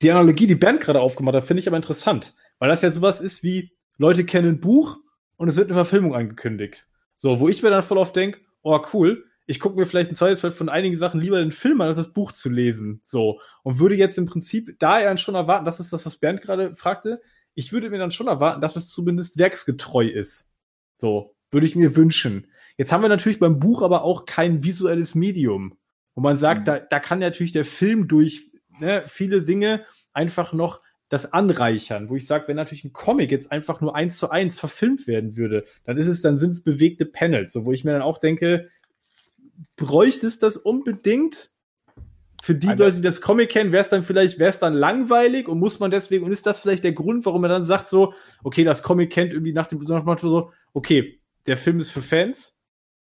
die 0.00 0.10
Analogie, 0.10 0.46
die 0.46 0.54
Bernd 0.54 0.80
gerade 0.80 1.00
aufgemacht 1.00 1.34
hat, 1.36 1.44
finde 1.44 1.60
ich 1.60 1.68
aber 1.68 1.76
interessant, 1.76 2.34
weil 2.58 2.68
das 2.68 2.82
ja 2.82 2.90
sowas 2.90 3.20
ist 3.20 3.42
wie, 3.42 3.72
Leute 3.98 4.24
kennen 4.24 4.48
ein 4.54 4.60
Buch 4.60 4.98
und 5.36 5.48
es 5.48 5.56
wird 5.56 5.68
eine 5.68 5.74
Verfilmung 5.74 6.14
angekündigt. 6.14 6.86
So, 7.16 7.40
wo 7.40 7.48
ich 7.48 7.62
mir 7.62 7.70
dann 7.70 7.82
voll 7.82 7.98
oft 7.98 8.16
denke, 8.16 8.40
oh 8.62 8.80
cool, 8.92 9.24
ich 9.46 9.60
gucke 9.60 9.78
mir 9.78 9.86
vielleicht 9.86 10.10
im 10.10 10.16
Zweifelsfall 10.16 10.50
von 10.50 10.68
einigen 10.68 10.96
Sachen 10.96 11.20
lieber 11.20 11.38
den 11.38 11.52
Film 11.52 11.80
an, 11.80 11.88
als 11.88 11.98
das 11.98 12.12
Buch 12.12 12.32
zu 12.32 12.48
lesen. 12.48 13.00
So. 13.04 13.40
Und 13.62 13.78
würde 13.80 13.96
jetzt 13.96 14.18
im 14.18 14.26
Prinzip 14.26 14.76
da 14.78 15.00
ja 15.00 15.16
schon 15.16 15.34
erwarten, 15.34 15.64
das 15.64 15.80
ist 15.80 15.92
das, 15.92 16.06
was 16.06 16.16
Bernd 16.16 16.42
gerade 16.42 16.74
fragte, 16.74 17.20
ich 17.54 17.72
würde 17.72 17.90
mir 17.90 17.98
dann 17.98 18.12
schon 18.12 18.28
erwarten, 18.28 18.60
dass 18.60 18.76
es 18.76 18.88
zumindest 18.88 19.38
werksgetreu 19.38 20.06
ist. 20.06 20.50
So. 20.98 21.34
Würde 21.50 21.66
ich 21.66 21.76
mir 21.76 21.96
wünschen. 21.96 22.46
Jetzt 22.76 22.92
haben 22.92 23.02
wir 23.02 23.08
natürlich 23.08 23.38
beim 23.38 23.58
Buch 23.58 23.82
aber 23.82 24.02
auch 24.02 24.24
kein 24.24 24.64
visuelles 24.64 25.14
Medium. 25.14 25.76
Wo 26.14 26.20
man 26.20 26.36
sagt, 26.36 26.60
mhm. 26.60 26.64
da, 26.64 26.78
da 26.80 27.00
kann 27.00 27.20
natürlich 27.20 27.52
der 27.52 27.64
Film 27.64 28.08
durch 28.08 28.50
ne, 28.80 29.04
viele 29.06 29.42
Dinge 29.42 29.84
einfach 30.12 30.52
noch 30.52 30.80
das 31.08 31.30
anreichern, 31.34 32.08
wo 32.08 32.16
ich 32.16 32.26
sage, 32.26 32.48
wenn 32.48 32.56
natürlich 32.56 32.84
ein 32.84 32.94
Comic 32.94 33.30
jetzt 33.30 33.52
einfach 33.52 33.82
nur 33.82 33.94
eins 33.94 34.16
zu 34.16 34.30
eins 34.30 34.58
verfilmt 34.58 35.06
werden 35.06 35.36
würde, 35.36 35.66
dann 35.84 35.98
ist 35.98 36.06
es, 36.06 36.22
dann 36.22 36.38
sind 36.38 36.52
es 36.52 36.64
bewegte 36.64 37.04
Panels, 37.04 37.52
so 37.52 37.66
wo 37.66 37.72
ich 37.72 37.84
mir 37.84 37.92
dann 37.92 38.00
auch 38.00 38.16
denke, 38.16 38.70
bräuchte 39.76 40.26
es 40.26 40.38
das 40.38 40.56
unbedingt? 40.56 41.50
Für 42.42 42.54
die 42.54 42.66
Leute, 42.66 42.96
die 42.96 43.02
das 43.02 43.20
Comic 43.20 43.50
kennen, 43.50 43.72
wäre 43.72 43.82
es 43.82 43.90
dann 43.90 44.02
vielleicht, 44.02 44.38
wäre 44.38 44.48
es 44.48 44.58
dann 44.58 44.72
langweilig 44.72 45.48
und 45.48 45.58
muss 45.58 45.78
man 45.80 45.90
deswegen, 45.90 46.24
und 46.24 46.32
ist 46.32 46.46
das 46.46 46.58
vielleicht 46.58 46.82
der 46.82 46.92
Grund, 46.92 47.26
warum 47.26 47.42
man 47.42 47.50
dann 47.50 47.66
sagt 47.66 47.88
so, 47.88 48.14
okay, 48.42 48.64
das 48.64 48.82
Comic 48.82 49.12
kennt 49.12 49.32
irgendwie 49.32 49.52
nach 49.52 49.66
dem 49.66 49.78
besonderen 49.78 50.18
so, 50.18 50.50
okay, 50.72 51.20
der 51.46 51.58
Film 51.58 51.78
ist 51.78 51.90
für 51.90 52.00
Fans, 52.00 52.51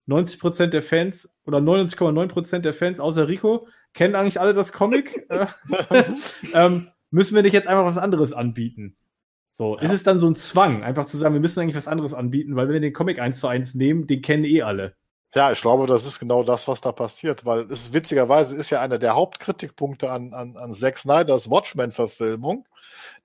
90% 0.07 0.67
der 0.67 0.81
Fans 0.81 1.37
oder 1.45 1.59
99,9% 1.59 2.59
der 2.59 2.73
Fans 2.73 2.99
außer 2.99 3.27
Rico 3.27 3.67
kennen 3.93 4.15
eigentlich 4.15 4.39
alle 4.39 4.53
das 4.53 4.71
Comic. 4.71 5.27
Äh, 5.29 6.03
ähm, 6.53 6.89
müssen 7.11 7.35
wir 7.35 7.43
nicht 7.43 7.53
jetzt 7.53 7.67
einfach 7.67 7.85
was 7.85 7.97
anderes 7.97 8.33
anbieten? 8.33 8.97
So, 9.51 9.75
ja. 9.75 9.83
ist 9.83 9.91
es 9.91 10.03
dann 10.03 10.19
so 10.19 10.27
ein 10.27 10.35
Zwang, 10.35 10.83
einfach 10.83 11.05
zu 11.05 11.17
sagen, 11.17 11.35
wir 11.35 11.41
müssen 11.41 11.59
eigentlich 11.59 11.75
was 11.75 11.87
anderes 11.87 12.13
anbieten, 12.13 12.55
weil 12.55 12.67
wenn 12.67 12.73
wir 12.73 12.81
den 12.81 12.93
Comic 12.93 13.19
eins 13.19 13.39
zu 13.39 13.47
eins 13.47 13.75
nehmen, 13.75 14.07
den 14.07 14.21
kennen 14.21 14.45
eh 14.45 14.63
alle. 14.63 14.95
Ja, 15.35 15.51
ich 15.51 15.61
glaube, 15.61 15.87
das 15.87 16.05
ist 16.05 16.19
genau 16.19 16.43
das, 16.43 16.67
was 16.67 16.81
da 16.81 16.91
passiert, 16.91 17.45
weil 17.45 17.61
es 17.61 17.69
ist 17.69 17.93
witzigerweise 17.93 18.55
ist 18.55 18.71
ja 18.71 18.81
einer 18.81 18.99
der 18.99 19.15
Hauptkritikpunkte 19.15 20.11
an, 20.11 20.33
an, 20.33 20.57
an 20.57 20.73
Zack 20.73 20.97
Snyders 20.97 21.49
Watchmen-Verfilmung, 21.49 22.67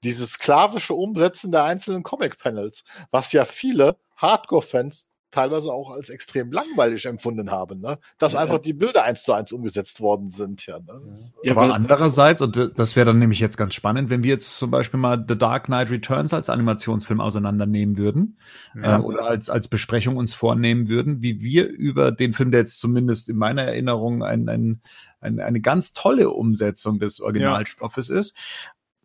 dieses 0.05 0.33
sklavische 0.33 0.95
Umsetzen 0.95 1.51
der 1.51 1.65
einzelnen 1.65 2.03
Comic-Panels, 2.03 2.85
was 3.11 3.33
ja 3.33 3.45
viele 3.45 3.97
Hardcore-Fans 4.17 5.08
teilweise 5.31 5.73
auch 5.73 5.91
als 5.91 6.09
extrem 6.09 6.53
langweilig 6.53 7.07
empfunden 7.07 7.51
haben, 7.51 7.81
ne? 7.81 7.99
dass 8.19 8.33
ja, 8.33 8.41
einfach 8.41 8.59
die 8.59 8.73
Bilder 8.73 9.05
eins 9.05 9.23
zu 9.23 9.33
eins 9.33 9.53
umgesetzt 9.53 10.01
worden 10.01 10.31
sind. 10.31 10.67
Ja, 10.67 10.79
ne? 10.79 11.01
ja 11.43 11.53
aber 11.53 11.75
andererseits, 11.75 12.41
und 12.41 12.73
das 12.77 12.97
wäre 12.97 13.07
dann 13.07 13.19
nämlich 13.19 13.41
jetzt 13.41 13.57
ganz 13.57 13.75
spannend, 13.75 14.11
wenn 14.11 14.23
wir 14.23 14.31
jetzt 14.31 14.59
zum 14.59 14.71
Beispiel 14.71 14.99
mal 14.99 15.25
The 15.27 15.37
Dark 15.37 15.67
Knight 15.67 15.91
Returns 15.91 16.33
als 16.33 16.49
Animationsfilm 16.49 17.21
auseinandernehmen 17.21 17.97
würden 17.97 18.39
ja. 18.75 18.99
äh, 18.99 19.01
oder 19.03 19.25
als, 19.25 19.51
als 19.51 19.69
Besprechung 19.69 20.17
uns 20.17 20.33
vornehmen 20.35 20.89
würden, 20.89 21.23
wie 21.23 21.41
wir 21.41 21.69
über 21.69 22.11
den 22.13 22.33
Film, 22.33 22.51
der 22.51 22.61
jetzt 22.61 22.81
zumindest 22.81 23.29
in 23.29 23.37
meiner 23.37 23.63
Erinnerung 23.63 24.23
ein, 24.23 24.49
ein, 24.49 24.81
ein 25.21 25.41
eine 25.41 25.61
ganz 25.61 25.93
tolle 25.93 26.31
Umsetzung 26.31 26.99
des 26.99 27.21
Originalstoffes 27.21 28.09
ist, 28.09 28.37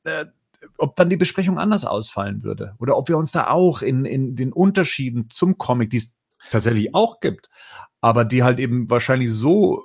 äh, 0.04 0.26
ob 0.78 0.96
dann 0.96 1.10
die 1.10 1.18
Besprechung 1.18 1.60
anders 1.60 1.86
ausfallen 1.86 2.44
würde 2.44 2.76
oder 2.80 2.98
ob 2.98 3.10
wir 3.10 3.18
uns 3.18 3.32
da 3.32 3.48
auch 3.48 3.82
in, 3.82 4.06
in 4.06 4.36
den 4.36 4.54
Unterschieden 4.54 5.30
zum 5.30 5.58
Comic, 5.58 5.90
die 5.90 5.98
es 5.98 6.16
tatsächlich 6.50 6.94
auch 6.94 7.20
gibt, 7.20 7.50
aber 8.02 8.26
die 8.26 8.44
halt 8.44 8.60
eben 8.60 8.90
wahrscheinlich 8.90 9.32
so 9.32 9.84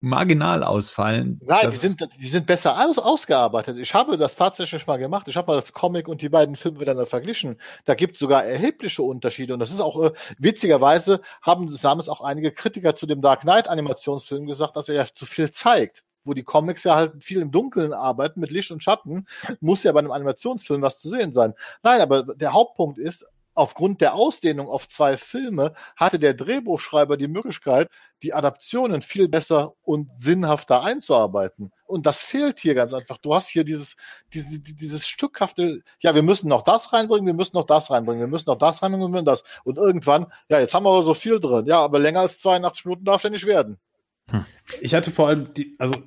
marginal 0.00 0.62
ausfallen. 0.62 1.40
Nein, 1.44 1.70
die 1.70 1.76
sind, 1.76 2.08
die 2.20 2.28
sind 2.28 2.46
besser 2.46 2.78
aus, 2.78 2.98
ausgearbeitet. 2.98 3.78
Ich 3.78 3.94
habe 3.94 4.16
das 4.16 4.36
tatsächlich 4.36 4.86
mal 4.86 4.96
gemacht. 4.96 5.26
Ich 5.26 5.36
habe 5.36 5.50
mal 5.50 5.56
das 5.56 5.72
Comic 5.72 6.08
und 6.08 6.22
die 6.22 6.28
beiden 6.28 6.54
Filme 6.54 6.78
miteinander 6.78 7.06
verglichen. 7.06 7.60
Da 7.84 7.94
gibt 7.94 8.14
es 8.14 8.20
sogar 8.20 8.44
erhebliche 8.44 9.02
Unterschiede. 9.02 9.54
Und 9.54 9.60
das 9.60 9.72
ist 9.72 9.80
auch, 9.80 10.00
äh, 10.02 10.12
witzigerweise 10.38 11.20
haben 11.42 11.74
damals 11.82 12.08
auch 12.08 12.20
einige 12.20 12.52
Kritiker 12.52 12.94
zu 12.94 13.06
dem 13.06 13.20
Dark 13.22 13.40
Knight 13.40 13.68
Animationsfilm 13.68 14.46
gesagt, 14.46 14.76
dass 14.76 14.88
er 14.88 14.94
ja 14.94 15.04
zu 15.04 15.26
viel 15.26 15.50
zeigt 15.50 16.04
wo 16.24 16.34
die 16.34 16.44
Comics 16.44 16.84
ja 16.84 16.96
halt 16.96 17.24
viel 17.24 17.40
im 17.40 17.50
Dunkeln 17.50 17.92
arbeiten 17.92 18.40
mit 18.40 18.50
Licht 18.50 18.70
und 18.70 18.82
Schatten, 18.82 19.26
muss 19.60 19.82
ja 19.82 19.92
bei 19.92 20.00
einem 20.00 20.12
Animationsfilm 20.12 20.82
was 20.82 21.00
zu 21.00 21.08
sehen 21.08 21.32
sein. 21.32 21.54
Nein, 21.82 22.00
aber 22.00 22.22
der 22.34 22.52
Hauptpunkt 22.52 22.98
ist, 22.98 23.26
aufgrund 23.58 24.00
der 24.00 24.14
Ausdehnung 24.14 24.68
auf 24.68 24.86
zwei 24.86 25.16
Filme 25.16 25.72
hatte 25.96 26.20
der 26.20 26.32
Drehbuchschreiber 26.32 27.16
die 27.16 27.26
Möglichkeit, 27.26 27.88
die 28.22 28.32
Adaptionen 28.32 29.02
viel 29.02 29.28
besser 29.28 29.74
und 29.82 30.16
sinnhafter 30.16 30.82
einzuarbeiten. 30.84 31.72
Und 31.84 32.06
das 32.06 32.22
fehlt 32.22 32.60
hier 32.60 32.76
ganz 32.76 32.94
einfach. 32.94 33.18
Du 33.18 33.34
hast 33.34 33.48
hier 33.48 33.64
dieses, 33.64 33.96
dieses, 34.32 34.62
dieses 34.62 35.08
stückhafte, 35.08 35.82
ja, 35.98 36.14
wir 36.14 36.22
müssen 36.22 36.48
noch 36.48 36.62
das 36.62 36.92
reinbringen, 36.92 37.26
wir 37.26 37.34
müssen 37.34 37.56
noch 37.56 37.66
das 37.66 37.90
reinbringen, 37.90 38.20
wir 38.20 38.28
müssen 38.28 38.48
noch 38.48 38.58
das 38.58 38.80
reinbringen, 38.80 39.10
müssen 39.10 39.24
das. 39.24 39.42
Und 39.64 39.76
irgendwann, 39.76 40.32
ja, 40.48 40.60
jetzt 40.60 40.72
haben 40.72 40.84
wir 40.84 40.90
aber 40.90 41.02
so 41.02 41.14
viel 41.14 41.40
drin. 41.40 41.66
Ja, 41.66 41.80
aber 41.80 41.98
länger 41.98 42.20
als 42.20 42.38
82 42.38 42.84
Minuten 42.84 43.04
darf 43.04 43.22
der 43.22 43.32
nicht 43.32 43.46
werden. 43.46 43.80
Hm. 44.28 44.44
Ich 44.80 44.94
hatte 44.94 45.10
vor 45.10 45.28
allem 45.28 45.52
die, 45.54 45.76
also 45.78 46.02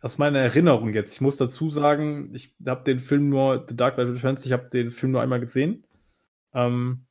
aus 0.00 0.18
meiner 0.18 0.40
Erinnerung 0.40 0.92
jetzt, 0.92 1.14
ich 1.14 1.20
muss 1.20 1.36
dazu 1.36 1.68
sagen, 1.68 2.30
ich 2.34 2.54
habe 2.66 2.84
den 2.84 2.98
Film 2.98 3.28
nur, 3.28 3.64
The 3.68 3.76
Dark 3.76 3.94
Knight 3.94 4.08
Returns, 4.08 4.44
ich 4.44 4.52
habe 4.52 4.68
den 4.68 4.90
Film 4.90 5.12
nur 5.12 5.22
einmal 5.22 5.40
gesehen. 5.40 5.84
Ähm, 6.52 7.06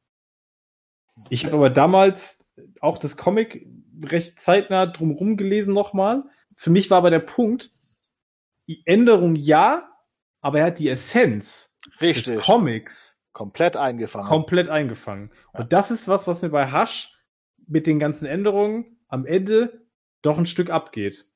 ich 1.30 1.46
habe 1.46 1.56
aber 1.56 1.70
damals 1.70 2.46
auch 2.82 2.98
das 2.98 3.18
Comic 3.18 3.68
recht 4.04 4.40
zeitnah 4.42 4.88
drumherum 4.88 5.38
gelesen 5.38 5.74
nochmal. 5.74 6.24
Für 6.56 6.70
mich 6.70 6.90
war 6.90 6.98
aber 6.98 7.10
der 7.10 7.20
Punkt, 7.20 7.72
die 8.68 8.84
Änderung 8.86 9.36
ja, 9.36 9.90
aber 10.42 10.60
er 10.60 10.66
hat 10.68 10.80
die 10.80 10.90
Essenz 10.90 11.78
Richtig. 12.00 12.26
des 12.26 12.44
Comics 12.44 13.24
komplett 13.32 13.78
eingefangen. 13.78 14.28
Komplett 14.28 14.70
eingefangen. 14.70 15.32
Ja. 15.54 15.62
Und 15.62 15.74
das 15.74 15.92
ist 15.92 16.08
was, 16.08 16.28
was 16.28 16.42
mir 16.42 16.50
bei 16.50 16.72
Hush 16.72 17.18
mit 17.68 17.88
den 17.88 18.00
ganzen 18.00 18.26
Änderungen 18.26 18.98
am 19.08 19.26
Ende 19.26 19.86
doch 20.22 20.38
ein 20.38 20.46
Stück 20.46 20.70
abgeht. 20.70 21.28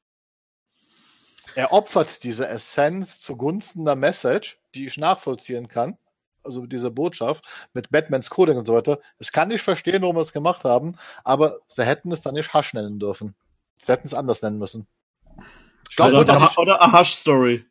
Er 1.55 1.71
opfert 1.71 2.23
diese 2.23 2.47
Essenz 2.47 3.19
zugunsten 3.19 3.85
der 3.85 3.95
Message, 3.95 4.59
die 4.73 4.85
ich 4.87 4.97
nachvollziehen 4.97 5.67
kann. 5.67 5.97
Also 6.43 6.65
diese 6.67 6.91
Botschaft 6.91 7.43
mit 7.73 7.89
Batmans 7.89 8.29
Coding 8.29 8.57
und 8.57 8.67
so 8.67 8.75
weiter. 8.75 8.99
Das 9.17 9.31
kann 9.31 9.49
ich 9.51 9.61
verstehen, 9.61 10.01
warum 10.01 10.17
wir 10.17 10.21
es 10.21 10.33
gemacht 10.33 10.63
haben, 10.63 10.95
aber 11.23 11.59
sie 11.67 11.85
hätten 11.85 12.11
es 12.11 12.21
dann 12.21 12.35
nicht 12.35 12.53
Hush 12.53 12.73
nennen 12.73 12.99
dürfen. 12.99 13.35
Sie 13.77 13.91
hätten 13.91 14.05
es 14.05 14.13
anders 14.13 14.41
nennen 14.41 14.59
müssen. 14.59 14.87
Ich 15.89 15.95
glaub, 15.95 16.13
oder, 16.13 16.57
oder 16.57 16.81
A 16.81 16.99
Hush 16.99 17.15
Story. 17.15 17.65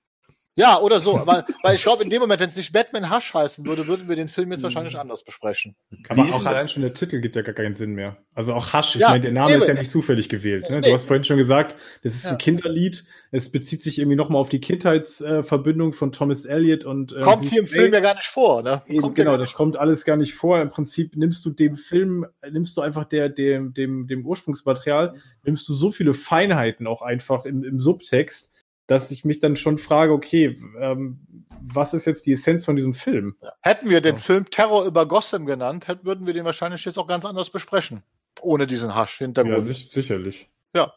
Ja, 0.57 0.79
oder 0.79 1.01
so. 1.01 1.21
weil, 1.25 1.45
weil 1.63 1.75
ich 1.75 1.83
glaube, 1.83 2.05
in 2.05 2.11
dem 2.11 2.21
Moment, 2.21 2.41
wenn 2.41 2.49
es 2.49 2.57
nicht 2.57 2.73
Batman 2.73 3.15
Hush 3.15 3.35
heißen 3.35 3.67
würde, 3.67 3.89
würden 3.89 4.09
wir 4.09 4.15
den 4.15 4.29
Film 4.29 4.53
jetzt 4.53 4.63
wahrscheinlich 4.63 4.97
anders 4.97 5.25
besprechen. 5.25 5.75
Aber 6.09 6.23
auch 6.23 6.45
allein 6.45 6.69
schon 6.69 6.83
der 6.83 6.95
Titel 6.95 7.21
gibt 7.21 7.35
ja 7.35 7.43
gar 7.43 7.55
keinen 7.55 7.75
Sinn 7.75 7.95
mehr. 7.95 8.19
Also 8.35 8.55
auch 8.55 8.73
Hush, 8.73 8.95
ich 8.95 9.01
ja, 9.01 9.11
meine, 9.11 9.23
der 9.23 9.33
Name 9.33 9.53
eben. 9.53 9.61
ist 9.63 9.69
ja 9.69 9.75
nicht 9.75 9.91
zufällig 9.91 10.29
gewählt. 10.29 10.71
Ne? 10.71 10.81
Du 10.81 10.93
hast 10.93 11.07
vorhin 11.07 11.25
schon 11.25 11.39
gesagt, 11.39 11.75
das 12.03 12.15
ist 12.15 12.27
ja. 12.27 12.33
ein 12.33 12.39
Kinderlied. 12.39 13.05
Es 13.33 13.51
bezieht 13.51 13.83
sich 13.83 13.99
irgendwie 13.99 14.17
nochmal 14.17 14.41
auf 14.41 14.49
die 14.49 14.61
Kindheitsverbindung 14.61 15.91
äh, 15.91 15.93
von 15.93 16.13
Thomas 16.13 16.45
Elliott 16.45 16.85
und 16.85 17.13
äh, 17.13 17.21
Kommt 17.21 17.49
hier 17.49 17.61
im 17.61 17.67
Film 17.67 17.93
ja 17.93 17.99
gar 17.99 18.15
nicht 18.15 18.29
vor, 18.29 18.63
ne? 18.63 18.83
Eben, 18.87 19.13
genau, 19.15 19.37
das 19.37 19.55
kommt 19.55 19.77
alles 19.77 20.05
gar 20.05 20.17
nicht 20.17 20.35
vor. 20.35 20.61
Im 20.61 20.71
Prinzip 20.71 21.17
nimmst 21.17 21.45
du 21.45 21.51
dem 21.51 21.75
Film, 21.75 22.27
nimmst 22.49 22.77
du 22.77 22.81
einfach 22.81 23.07
der, 23.07 23.29
dem, 23.29 23.75
dem, 23.75 24.07
dem 24.07 24.25
Ursprungsmaterial, 24.25 25.15
nimmst 25.43 25.69
du 25.69 25.75
so 25.75 25.91
viele 25.91 26.15
Feinheiten 26.15 26.87
auch 26.87 27.03
einfach 27.03 27.45
im, 27.45 27.65
im 27.65 27.81
Subtext, 27.81 28.54
dass 28.87 29.11
ich 29.11 29.25
mich 29.25 29.41
dann 29.41 29.57
schon 29.57 29.79
frage, 29.79 30.13
okay, 30.13 30.59
ähm, 30.79 31.47
was 31.61 31.95
ist 31.95 32.07
jetzt 32.07 32.27
die 32.27 32.33
Essenz 32.33 32.65
von 32.65 32.77
diesem 32.77 32.95
Film? 32.95 33.37
Hätten 33.63 33.89
wir 33.89 34.01
den 34.01 34.17
ja. 34.17 34.21
Film 34.21 34.51
Terror 34.51 34.85
über 34.85 35.07
Gotham 35.07 35.47
genannt, 35.47 35.89
hätten, 35.89 36.05
würden 36.07 36.27
wir 36.27 36.35
den 36.35 36.45
wahrscheinlich 36.45 36.85
jetzt 36.85 36.99
auch 36.99 37.07
ganz 37.07 37.25
anders 37.25 37.51
besprechen. 37.51 38.03
Ohne 38.41 38.67
diesen 38.67 38.95
Hasch-Hintergrund. 38.95 39.57
Ja, 39.57 39.63
sich, 39.63 39.91
sicherlich. 39.91 40.51
Ja. 40.75 40.93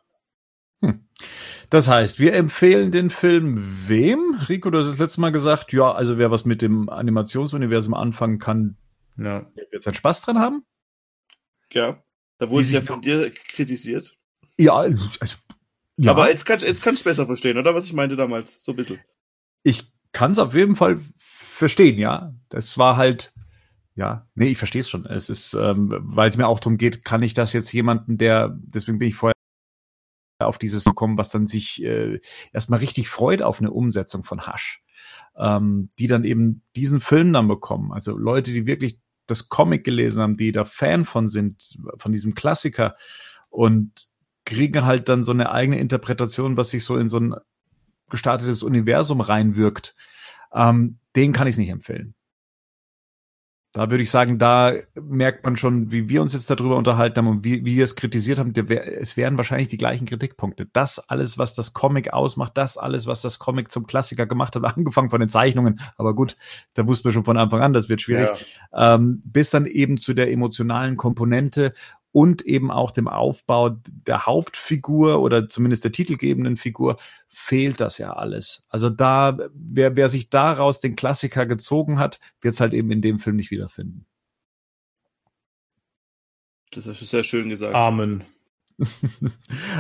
Hm. 0.82 1.08
Das 1.70 1.88
heißt, 1.88 2.20
wir 2.20 2.34
empfehlen 2.34 2.92
den 2.92 3.10
Film 3.10 3.88
wem? 3.88 4.40
Rico, 4.48 4.70
du 4.70 4.80
hast 4.80 4.88
das 4.88 5.00
letzte 5.00 5.22
Mal 5.22 5.32
gesagt, 5.32 5.74
ja, 5.74 5.92
also 5.92 6.18
wer 6.18 6.32
was 6.32 6.46
mit 6.46 6.62
dem 6.62 6.90
Animationsuniversum 6.90 7.94
anfangen 7.94 8.40
kann, 8.40 8.78
ja. 9.18 9.50
wird 9.56 9.72
jetzt 9.72 9.88
einen 9.88 9.96
Spaß 9.96 10.22
dran 10.22 10.40
haben. 10.40 10.66
Ja, 11.72 12.04
da 12.38 12.50
wurde 12.50 12.62
es 12.62 12.72
ja 12.72 12.82
von 12.82 13.02
dir 13.02 13.32
kritisiert. 13.32 14.18
Ja, 14.58 14.76
also 14.76 15.36
ja. 15.98 16.12
Aber 16.12 16.30
jetzt 16.30 16.46
kannst 16.46 16.66
jetzt 16.66 16.82
kannst 16.82 17.06
du 17.06 17.10
besser 17.10 17.26
verstehen, 17.26 17.58
oder? 17.58 17.76
Was 17.76 17.86
ich 17.86 17.94
meinte 17.94 18.16
damals, 18.16 18.64
so 18.64 18.72
ein 18.72 18.76
bisschen. 18.76 19.00
Ich 19.64 19.92
kann 20.12 20.32
es 20.32 20.40
auf 20.40 20.54
jeden 20.54 20.76
Fall 20.76 21.00
verstehen, 21.18 22.00
ja. 22.00 22.34
Das 22.50 22.78
war 22.78 22.98
halt, 22.98 23.34
ja, 23.96 24.28
nee, 24.36 24.50
ich 24.50 24.58
verstehe 24.58 24.82
es 24.82 24.90
schon. 24.90 25.06
Es 25.06 25.30
ist, 25.30 25.54
ähm, 25.54 25.94
weil 26.00 26.30
es 26.30 26.38
mir 26.38 26.48
auch 26.48 26.60
darum 26.60 26.78
geht, 26.78 27.04
kann 27.04 27.24
ich 27.24 27.34
das 27.34 27.54
jetzt 27.54 27.72
jemanden, 27.74 28.18
der, 28.18 28.56
deswegen 28.60 29.00
bin 29.00 29.10
ich 29.10 29.16
vorher 29.16 29.34
auf 30.40 30.58
dieses 30.60 30.84
gekommen, 30.84 31.18
was 31.18 31.30
dann 31.30 31.46
sich 31.46 31.84
äh, 31.84 32.20
erstmal 32.54 32.80
richtig 32.80 33.10
freut 33.10 33.42
auf 33.42 33.60
eine 33.60 33.72
Umsetzung 33.72 34.24
von 34.24 34.46
Hasch, 34.46 34.84
ähm, 35.36 35.90
die 35.98 36.08
dann 36.08 36.24
eben 36.24 36.64
diesen 36.76 37.00
Film 37.00 37.34
dann 37.34 37.48
bekommen. 37.48 37.92
Also 37.92 38.16
Leute, 38.16 38.54
die 38.54 38.68
wirklich 38.68 39.00
das 39.26 39.50
Comic 39.50 39.84
gelesen 39.84 40.22
haben, 40.22 40.38
die 40.38 40.52
da 40.52 40.64
Fan 40.64 41.06
von 41.06 41.28
sind, 41.28 41.78
von 41.98 42.12
diesem 42.12 42.36
Klassiker 42.36 42.96
und 43.50 44.08
kriegen 44.48 44.86
halt 44.86 45.10
dann 45.10 45.26
so 45.26 45.34
eine 45.34 45.52
eigene 45.52 45.78
Interpretation, 45.78 46.56
was 46.56 46.70
sich 46.70 46.84
so 46.86 46.98
in 46.98 47.10
so 47.10 47.20
ein 47.20 47.36
gestartetes 48.10 48.64
Universum 48.64 49.20
reinwirkt. 49.20 49.94
Ähm, 50.54 51.00
den 51.16 51.34
kann 51.34 51.48
ich 51.48 51.58
nicht 51.58 51.70
empfehlen. 51.70 52.16
Da 53.74 53.92
würde 53.92 54.02
ich 54.02 54.10
sagen, 54.10 54.40
da 54.40 54.74
merkt 54.96 55.44
man 55.44 55.58
schon, 55.58 55.92
wie 55.92 56.08
wir 56.08 56.22
uns 56.22 56.34
jetzt 56.34 56.50
darüber 56.50 56.78
unterhalten 56.78 57.18
haben 57.18 57.28
und 57.28 57.44
wie, 57.44 57.66
wie 57.66 57.76
wir 57.76 57.84
es 57.84 57.98
kritisiert 57.98 58.40
haben. 58.40 58.54
Es 58.56 59.18
wären 59.18 59.38
wahrscheinlich 59.38 59.68
die 59.68 59.78
gleichen 59.78 60.08
Kritikpunkte. 60.08 60.68
Das 60.72 60.98
alles, 61.10 61.38
was 61.38 61.54
das 61.54 61.74
Comic 61.74 62.14
ausmacht, 62.14 62.54
das 62.56 62.78
alles, 62.78 63.06
was 63.06 63.22
das 63.22 63.40
Comic 63.40 63.70
zum 63.70 63.86
Klassiker 63.86 64.26
gemacht 64.26 64.56
hat, 64.56 64.64
angefangen 64.78 65.10
von 65.10 65.20
den 65.20 65.30
Zeichnungen. 65.30 65.82
Aber 65.98 66.16
gut, 66.16 66.38
da 66.74 66.88
wussten 66.88 67.10
wir 67.10 67.12
schon 67.12 67.26
von 67.26 67.38
Anfang 67.38 67.62
an, 67.62 67.74
das 67.74 67.90
wird 67.90 68.02
schwierig. 68.02 68.30
Ja. 68.72 68.96
Ähm, 68.96 69.22
bis 69.26 69.50
dann 69.50 69.66
eben 69.66 69.98
zu 69.98 70.14
der 70.14 70.32
emotionalen 70.32 70.96
Komponente 70.96 71.74
und 72.18 72.42
eben 72.48 72.72
auch 72.72 72.90
dem 72.90 73.08
Aufbau 73.08 73.78
der 73.86 74.26
Hauptfigur 74.26 75.22
oder 75.22 75.48
zumindest 75.48 75.84
der 75.84 75.92
titelgebenden 75.92 76.58
Figur 76.58 76.98
fehlt 77.28 77.80
das 77.80 78.00
ja 78.00 78.14
alles. 78.14 78.66
Also 78.70 78.90
da, 78.90 79.38
wer, 79.54 79.96
wer 79.96 80.10
sich 80.10 80.32
daraus 80.32 80.80
den 80.80 80.96
Klassiker 80.96 81.46
gezogen 81.46 82.00
hat, 82.00 82.20
wird 82.42 82.56
es 82.56 82.60
halt 82.60 82.74
eben 82.74 82.90
in 82.90 83.04
dem 83.04 83.20
Film 83.20 83.36
nicht 83.36 83.52
wiederfinden. 83.52 84.08
Das 86.72 86.88
ist 86.88 87.08
sehr 87.08 87.24
schön 87.24 87.50
gesagt. 87.50 87.76
Amen. 87.76 88.24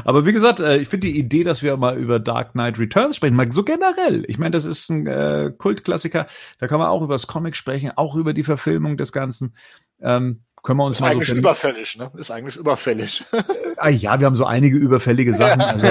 Aber 0.05 0.27
wie 0.27 0.33
gesagt, 0.33 0.59
äh, 0.59 0.77
ich 0.77 0.89
finde 0.89 1.07
die 1.07 1.17
Idee, 1.17 1.43
dass 1.43 1.63
wir 1.63 1.75
mal 1.75 1.97
über 1.97 2.19
Dark 2.19 2.51
Knight 2.51 2.77
Returns 2.77 3.15
sprechen, 3.15 3.35
mal 3.35 3.51
so 3.51 3.63
generell. 3.63 4.25
Ich 4.27 4.37
meine, 4.37 4.51
das 4.51 4.65
ist 4.65 4.91
ein 4.91 5.07
äh, 5.07 5.51
Kultklassiker. 5.57 6.27
Da 6.59 6.67
kann 6.67 6.77
man 6.77 6.89
auch 6.89 7.01
über 7.01 7.15
das 7.15 7.25
Comic 7.25 7.55
sprechen, 7.55 7.93
auch 7.95 8.15
über 8.15 8.35
die 8.35 8.43
Verfilmung 8.43 8.95
des 8.95 9.11
Ganzen. 9.11 9.55
Ähm, 9.99 10.43
können 10.63 10.79
wir 10.79 10.85
uns 10.85 10.97
ist 10.97 11.01
mal 11.01 11.11
eigentlich 11.11 11.29
so 11.29 11.35
überfällig, 11.35 11.97
ne? 11.97 12.11
Ist 12.17 12.31
eigentlich 12.31 12.57
überfällig. 12.57 13.23
ah, 13.77 13.89
ja, 13.89 14.19
wir 14.19 14.25
haben 14.25 14.35
so 14.35 14.45
einige 14.45 14.77
überfällige 14.77 15.33
Sachen. 15.33 15.61
Also, 15.67 15.87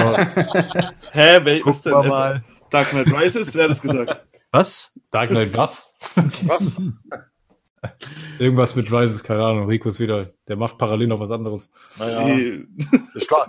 Hä, 1.11 1.39
wer 1.43 1.65
ist 1.65 1.85
denn? 1.85 1.93
Mal. 1.93 2.43
Dark 2.69 2.89
Knight 2.89 3.11
Rises, 3.11 3.55
wer 3.55 3.63
hat 3.63 3.71
das 3.71 3.81
gesagt? 3.81 4.23
Was? 4.51 4.99
Dark 5.11 5.29
Knight 5.29 5.55
was? 5.55 5.95
Was? 6.43 6.77
Irgendwas 8.39 8.75
mit 8.75 8.91
Rises, 8.91 9.23
keine 9.23 9.43
Ahnung. 9.43 9.67
Rico 9.67 9.89
ist 9.89 9.99
wieder, 9.99 10.31
der 10.47 10.55
macht 10.55 10.77
parallel 10.77 11.07
noch 11.07 11.19
was 11.19 11.31
anderes. 11.31 11.71
Naja. 11.97 12.27
ich 13.15 13.31
war, 13.31 13.47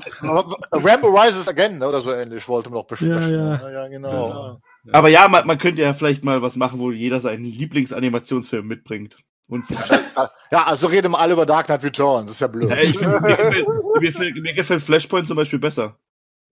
Rambo 0.71 1.09
Rises 1.09 1.49
Again, 1.49 1.79
ne, 1.79 1.89
oder 1.89 2.01
so 2.01 2.13
ähnlich, 2.13 2.47
wollte 2.49 2.71
man 2.71 2.81
noch 2.81 2.87
besprechen. 2.87 3.33
Ja, 3.33 3.57
ja. 3.57 3.71
ja 3.71 3.89
genau. 3.89 4.61
Ja. 4.85 4.93
Aber 4.93 5.09
ja, 5.09 5.29
man, 5.29 5.47
man 5.47 5.59
könnte 5.59 5.83
ja 5.83 5.93
vielleicht 5.93 6.25
mal 6.25 6.43
was 6.43 6.57
machen, 6.57 6.79
wo 6.79 6.91
jeder 6.91 7.21
seinen 7.21 7.45
Lieblingsanimationsfilm 7.45 8.67
mitbringt. 8.67 9.19
Und 9.49 9.65
ja, 10.51 10.67
also 10.67 10.89
reden 10.89 11.13
wir 11.13 11.19
alle 11.19 11.33
über 11.33 11.47
Dark 11.47 11.67
Knight 11.67 11.83
Returns, 11.83 12.27
das 12.27 12.35
ist 12.35 12.41
ja 12.41 12.47
blöd. 12.49 12.69
Ja, 12.69 12.77
ich, 12.77 13.01
mir, 13.01 13.21
gefällt, 13.21 13.69
mir, 13.95 14.01
gefällt, 14.01 14.37
mir, 14.37 14.55
gefällt, 14.55 14.83
Flashpoint 14.83 15.27
zum 15.27 15.37
Beispiel 15.37 15.59
besser. 15.59 15.99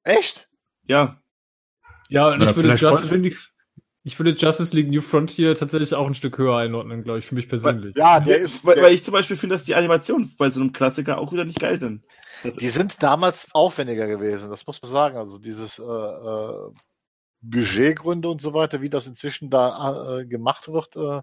Echt? 0.02 0.48
Ja. 0.84 1.20
Ja, 2.08 2.28
und 2.28 2.40
ich 2.40 2.56
würde, 2.56 2.74
Justice, 2.74 3.16
ich, 3.16 3.38
ich 4.04 4.18
würde 4.18 4.30
Justice 4.30 4.74
League 4.74 4.88
New 4.88 5.00
Frontier 5.00 5.54
tatsächlich 5.56 5.92
auch 5.94 6.06
ein 6.06 6.14
Stück 6.14 6.38
höher 6.38 6.56
einordnen, 6.56 7.02
glaube 7.02 7.18
ich, 7.18 7.26
für 7.26 7.34
mich 7.34 7.48
persönlich. 7.48 7.96
Ja, 7.96 8.20
der 8.20 8.38
ist. 8.38 8.64
Weil, 8.64 8.76
der, 8.76 8.84
weil 8.84 8.92
ich 8.94 9.02
zum 9.02 9.12
Beispiel 9.12 9.36
finde, 9.36 9.56
dass 9.56 9.64
die 9.64 9.74
Animationen 9.74 10.32
bei 10.38 10.48
so 10.50 10.60
einem 10.60 10.72
Klassiker 10.72 11.18
auch 11.18 11.32
wieder 11.32 11.44
nicht 11.44 11.60
geil 11.60 11.78
sind. 11.78 12.04
Das 12.44 12.54
die 12.54 12.68
sind 12.68 13.02
damals 13.02 13.48
aufwendiger 13.52 14.06
gewesen, 14.06 14.48
das 14.48 14.66
muss 14.66 14.80
man 14.80 14.90
sagen. 14.90 15.16
Also 15.16 15.38
dieses 15.38 15.78
äh, 15.80 15.82
äh, 15.82 16.70
Budgetgründe 17.42 18.28
und 18.28 18.40
so 18.40 18.54
weiter, 18.54 18.80
wie 18.80 18.90
das 18.90 19.06
inzwischen 19.06 19.50
da 19.50 20.18
äh, 20.18 20.26
gemacht 20.26 20.68
wird, 20.68 20.96
äh, 20.96 21.20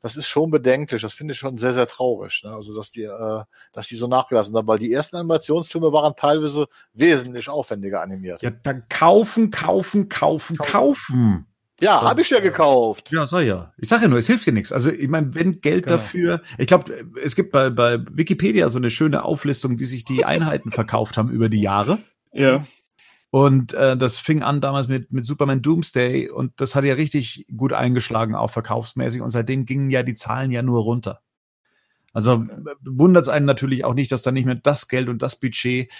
das 0.00 0.16
ist 0.16 0.28
schon 0.28 0.50
bedenklich. 0.50 1.02
Das 1.02 1.14
finde 1.14 1.32
ich 1.32 1.38
schon 1.38 1.58
sehr, 1.58 1.74
sehr 1.74 1.86
traurig. 1.86 2.42
Ne? 2.44 2.52
Also, 2.52 2.74
dass 2.74 2.90
die, 2.90 3.02
äh, 3.02 3.42
dass 3.72 3.88
die 3.88 3.96
so 3.96 4.06
nachgelassen 4.06 4.56
haben, 4.56 4.66
weil 4.66 4.78
die 4.78 4.92
ersten 4.92 5.16
Animationsfilme 5.16 5.92
waren 5.92 6.14
teilweise 6.16 6.66
wesentlich 6.92 7.48
aufwendiger 7.48 8.00
animiert. 8.02 8.42
Ja, 8.42 8.50
dann 8.50 8.84
kaufen, 8.88 9.50
kaufen, 9.50 10.08
kaufen, 10.08 10.56
kaufen. 10.56 10.58
kaufen. 10.58 11.44
Ja, 11.80 12.02
habe 12.02 12.22
ich 12.22 12.30
ja 12.30 12.40
gekauft. 12.40 13.12
Ja, 13.12 13.26
sag 13.28 13.42
ja. 13.42 13.72
Ich 13.76 13.88
sage 13.88 14.02
ja 14.02 14.08
nur, 14.08 14.18
es 14.18 14.26
hilft 14.26 14.46
dir 14.46 14.52
nichts. 14.52 14.72
Also 14.72 14.90
ich 14.90 15.08
meine, 15.08 15.34
wenn 15.34 15.60
Geld 15.60 15.84
genau. 15.84 15.96
dafür, 15.96 16.42
ich 16.56 16.66
glaube, 16.66 16.92
es 17.22 17.36
gibt 17.36 17.52
bei, 17.52 17.70
bei 17.70 17.98
Wikipedia 18.10 18.68
so 18.68 18.78
eine 18.78 18.90
schöne 18.90 19.24
Auflistung, 19.24 19.78
wie 19.78 19.84
sich 19.84 20.04
die 20.04 20.24
Einheiten 20.24 20.72
verkauft 20.72 21.16
haben 21.16 21.30
über 21.30 21.48
die 21.48 21.60
Jahre. 21.60 21.98
Ja. 22.32 22.64
Und 23.30 23.74
äh, 23.74 23.96
das 23.96 24.18
fing 24.18 24.42
an 24.42 24.60
damals 24.60 24.88
mit, 24.88 25.12
mit 25.12 25.26
Superman 25.26 25.60
Doomsday 25.60 26.30
und 26.30 26.52
das 26.56 26.74
hat 26.74 26.84
ja 26.84 26.94
richtig 26.94 27.46
gut 27.54 27.74
eingeschlagen, 27.74 28.34
auch 28.34 28.50
verkaufsmäßig. 28.50 29.20
Und 29.20 29.30
seitdem 29.30 29.66
gingen 29.66 29.90
ja 29.90 30.02
die 30.02 30.14
Zahlen 30.14 30.50
ja 30.50 30.62
nur 30.62 30.80
runter. 30.80 31.20
Also 32.14 32.46
wundert 32.82 33.24
es 33.24 33.28
einen 33.28 33.44
natürlich 33.44 33.84
auch 33.84 33.94
nicht, 33.94 34.10
dass 34.10 34.22
da 34.22 34.32
nicht 34.32 34.46
mehr 34.46 34.54
das 34.54 34.88
Geld 34.88 35.10
und 35.10 35.20
das 35.20 35.38
Budget 35.38 35.90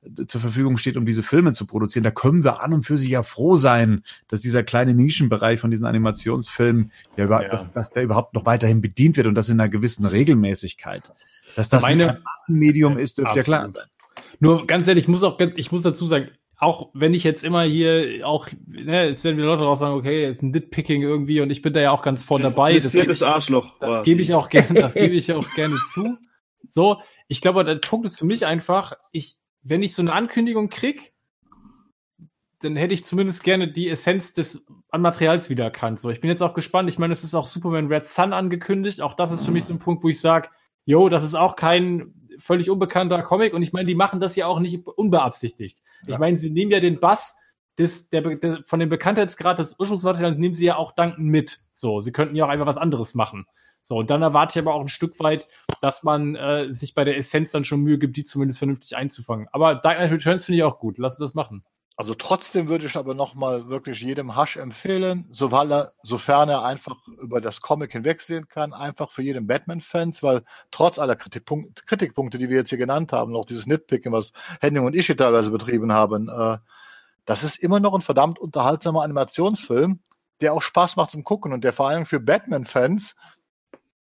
äh, 0.00 0.26
zur 0.26 0.40
Verfügung 0.40 0.78
steht, 0.78 0.96
um 0.96 1.04
diese 1.04 1.22
Filme 1.22 1.52
zu 1.52 1.66
produzieren. 1.66 2.04
Da 2.04 2.10
können 2.10 2.42
wir 2.42 2.62
an 2.62 2.72
und 2.72 2.84
für 2.84 2.96
sich 2.96 3.10
ja 3.10 3.22
froh 3.22 3.56
sein, 3.56 4.02
dass 4.28 4.40
dieser 4.40 4.62
kleine 4.62 4.94
Nischenbereich 4.94 5.60
von 5.60 5.70
diesen 5.70 5.86
Animationsfilmen, 5.86 6.90
der 7.18 7.28
ja. 7.28 7.48
dass, 7.48 7.70
dass 7.70 7.90
der 7.90 8.02
überhaupt 8.02 8.32
noch 8.32 8.46
weiterhin 8.46 8.80
bedient 8.80 9.18
wird 9.18 9.26
und 9.26 9.34
das 9.34 9.50
in 9.50 9.60
einer 9.60 9.68
gewissen 9.68 10.06
Regelmäßigkeit. 10.06 11.12
Dass 11.54 11.68
das 11.68 11.82
Meine, 11.82 12.16
ein 12.16 12.22
Massenmedium 12.22 12.96
ist, 12.96 13.18
dürfte 13.18 13.36
ja 13.36 13.42
klar 13.42 13.68
sein. 13.68 13.84
Nur 14.40 14.66
ganz 14.66 14.88
ehrlich, 14.88 15.04
ich 15.04 15.08
muss 15.08 15.22
auch, 15.22 15.38
ich 15.38 15.70
muss 15.70 15.82
dazu 15.82 16.06
sagen, 16.06 16.28
auch 16.58 16.90
wenn 16.92 17.14
ich 17.14 17.22
jetzt 17.22 17.44
immer 17.44 17.62
hier 17.62 18.26
auch, 18.26 18.48
ne, 18.66 19.08
jetzt 19.08 19.22
werden 19.22 19.36
wieder 19.36 19.46
Leute 19.46 19.62
auch 19.62 19.76
sagen, 19.76 19.94
okay, 19.94 20.22
jetzt 20.22 20.42
ein 20.42 20.50
Nitpicking 20.50 21.02
irgendwie 21.02 21.40
und 21.40 21.50
ich 21.50 21.62
bin 21.62 21.72
da 21.72 21.80
ja 21.80 21.92
auch 21.92 22.02
ganz 22.02 22.24
vorne 22.24 22.44
dabei. 22.44 22.74
Das, 22.74 22.92
das, 22.92 23.06
das 23.06 23.22
Arschloch. 23.22 23.78
Das 23.78 24.02
gebe 24.02 24.22
ich 24.22 24.34
auch 24.34 24.48
gerne, 24.48 24.80
das 24.80 24.94
gebe 24.94 25.14
ich 25.14 25.32
auch 25.32 25.48
gerne 25.54 25.76
zu. 25.92 26.18
So, 26.68 27.00
ich 27.28 27.40
glaube, 27.40 27.64
der 27.64 27.76
Punkt 27.76 28.06
ist 28.06 28.18
für 28.18 28.26
mich 28.26 28.44
einfach, 28.44 28.94
ich, 29.12 29.36
wenn 29.62 29.84
ich 29.84 29.94
so 29.94 30.02
eine 30.02 30.12
Ankündigung 30.12 30.68
krieg, 30.68 31.14
dann 32.60 32.74
hätte 32.74 32.92
ich 32.92 33.04
zumindest 33.04 33.44
gerne 33.44 33.70
die 33.70 33.88
Essenz 33.88 34.32
des 34.32 34.66
an 34.90 35.00
Materials 35.00 35.48
wiedererkannt. 35.50 36.00
So, 36.00 36.10
ich 36.10 36.20
bin 36.20 36.28
jetzt 36.28 36.42
auch 36.42 36.54
gespannt. 36.54 36.88
Ich 36.88 36.98
meine, 36.98 37.12
es 37.12 37.22
ist 37.22 37.36
auch 37.36 37.46
Superman 37.46 37.86
Red 37.86 38.08
Sun 38.08 38.32
angekündigt. 38.32 39.00
Auch 39.00 39.14
das 39.14 39.30
ist 39.30 39.44
für 39.44 39.52
mich 39.52 39.64
so 39.64 39.74
ein 39.74 39.78
Punkt, 39.78 40.02
wo 40.02 40.08
ich 40.08 40.20
sage, 40.20 40.48
yo, 40.84 41.08
das 41.08 41.22
ist 41.22 41.36
auch 41.36 41.54
kein 41.54 42.14
völlig 42.38 42.70
unbekannter 42.70 43.22
Comic 43.22 43.54
und 43.54 43.62
ich 43.62 43.72
meine, 43.72 43.86
die 43.86 43.94
machen 43.94 44.20
das 44.20 44.36
ja 44.36 44.46
auch 44.46 44.60
nicht 44.60 44.86
unbeabsichtigt. 44.86 45.82
Ja. 46.06 46.14
Ich 46.14 46.18
meine, 46.18 46.38
sie 46.38 46.50
nehmen 46.50 46.70
ja 46.70 46.80
den 46.80 47.00
Bass 47.00 47.38
des, 47.78 48.10
der, 48.10 48.22
der, 48.22 48.62
von 48.64 48.80
dem 48.80 48.88
Bekanntheitsgrad 48.88 49.58
des 49.58 49.76
Ursprungsmaterials 49.78 50.38
nehmen 50.38 50.54
sie 50.54 50.66
ja 50.66 50.76
auch 50.76 50.92
dankend 50.92 51.26
mit. 51.26 51.60
So, 51.72 52.00
sie 52.00 52.12
könnten 52.12 52.34
ja 52.34 52.44
auch 52.44 52.48
einfach 52.48 52.66
was 52.66 52.76
anderes 52.76 53.14
machen. 53.14 53.46
So, 53.82 53.96
und 53.96 54.10
dann 54.10 54.20
erwarte 54.20 54.58
ich 54.58 54.62
aber 54.62 54.74
auch 54.74 54.80
ein 54.80 54.88
Stück 54.88 55.18
weit, 55.20 55.48
dass 55.80 56.02
man 56.02 56.34
äh, 56.34 56.72
sich 56.72 56.94
bei 56.94 57.04
der 57.04 57.16
Essenz 57.16 57.52
dann 57.52 57.64
schon 57.64 57.80
Mühe 57.80 57.98
gibt, 57.98 58.16
die 58.16 58.24
zumindest 58.24 58.58
vernünftig 58.58 58.96
einzufangen. 58.96 59.48
Aber 59.52 59.76
Dark 59.76 59.98
Knight 59.98 60.10
Returns 60.10 60.44
finde 60.44 60.58
ich 60.58 60.64
auch 60.64 60.78
gut. 60.78 60.98
Lass 60.98 61.14
uns 61.14 61.30
das 61.30 61.34
machen. 61.34 61.64
Also 61.98 62.14
trotzdem 62.14 62.68
würde 62.68 62.86
ich 62.86 62.96
aber 62.96 63.12
nochmal 63.14 63.68
wirklich 63.70 64.00
jedem 64.02 64.36
Hasch 64.36 64.56
empfehlen, 64.56 65.26
sofern 65.32 65.72
er, 65.72 65.90
sofern 66.04 66.48
er 66.48 66.64
einfach 66.64 66.96
über 67.20 67.40
das 67.40 67.60
Comic 67.60 67.90
hinwegsehen 67.90 68.46
kann, 68.46 68.72
einfach 68.72 69.10
für 69.10 69.22
jeden 69.22 69.48
Batman-Fans, 69.48 70.22
weil 70.22 70.44
trotz 70.70 71.00
aller 71.00 71.16
Kritikpunkte, 71.16 71.82
Kritikpunkte, 71.86 72.38
die 72.38 72.50
wir 72.50 72.58
jetzt 72.58 72.68
hier 72.68 72.78
genannt 72.78 73.12
haben, 73.12 73.32
noch 73.32 73.46
dieses 73.46 73.66
Nitpicking, 73.66 74.12
was 74.12 74.32
Henning 74.60 74.86
und 74.86 74.94
ich 74.94 75.08
teilweise 75.08 75.50
betrieben 75.50 75.90
haben, 75.90 76.28
äh, 76.28 76.58
das 77.24 77.42
ist 77.42 77.56
immer 77.56 77.80
noch 77.80 77.94
ein 77.94 78.02
verdammt 78.02 78.38
unterhaltsamer 78.38 79.02
Animationsfilm, 79.02 79.98
der 80.40 80.54
auch 80.54 80.62
Spaß 80.62 80.94
macht 80.94 81.10
zum 81.10 81.24
Gucken 81.24 81.52
und 81.52 81.64
der 81.64 81.72
vor 81.72 81.88
allem 81.88 82.06
für 82.06 82.20
Batman-Fans 82.20 83.16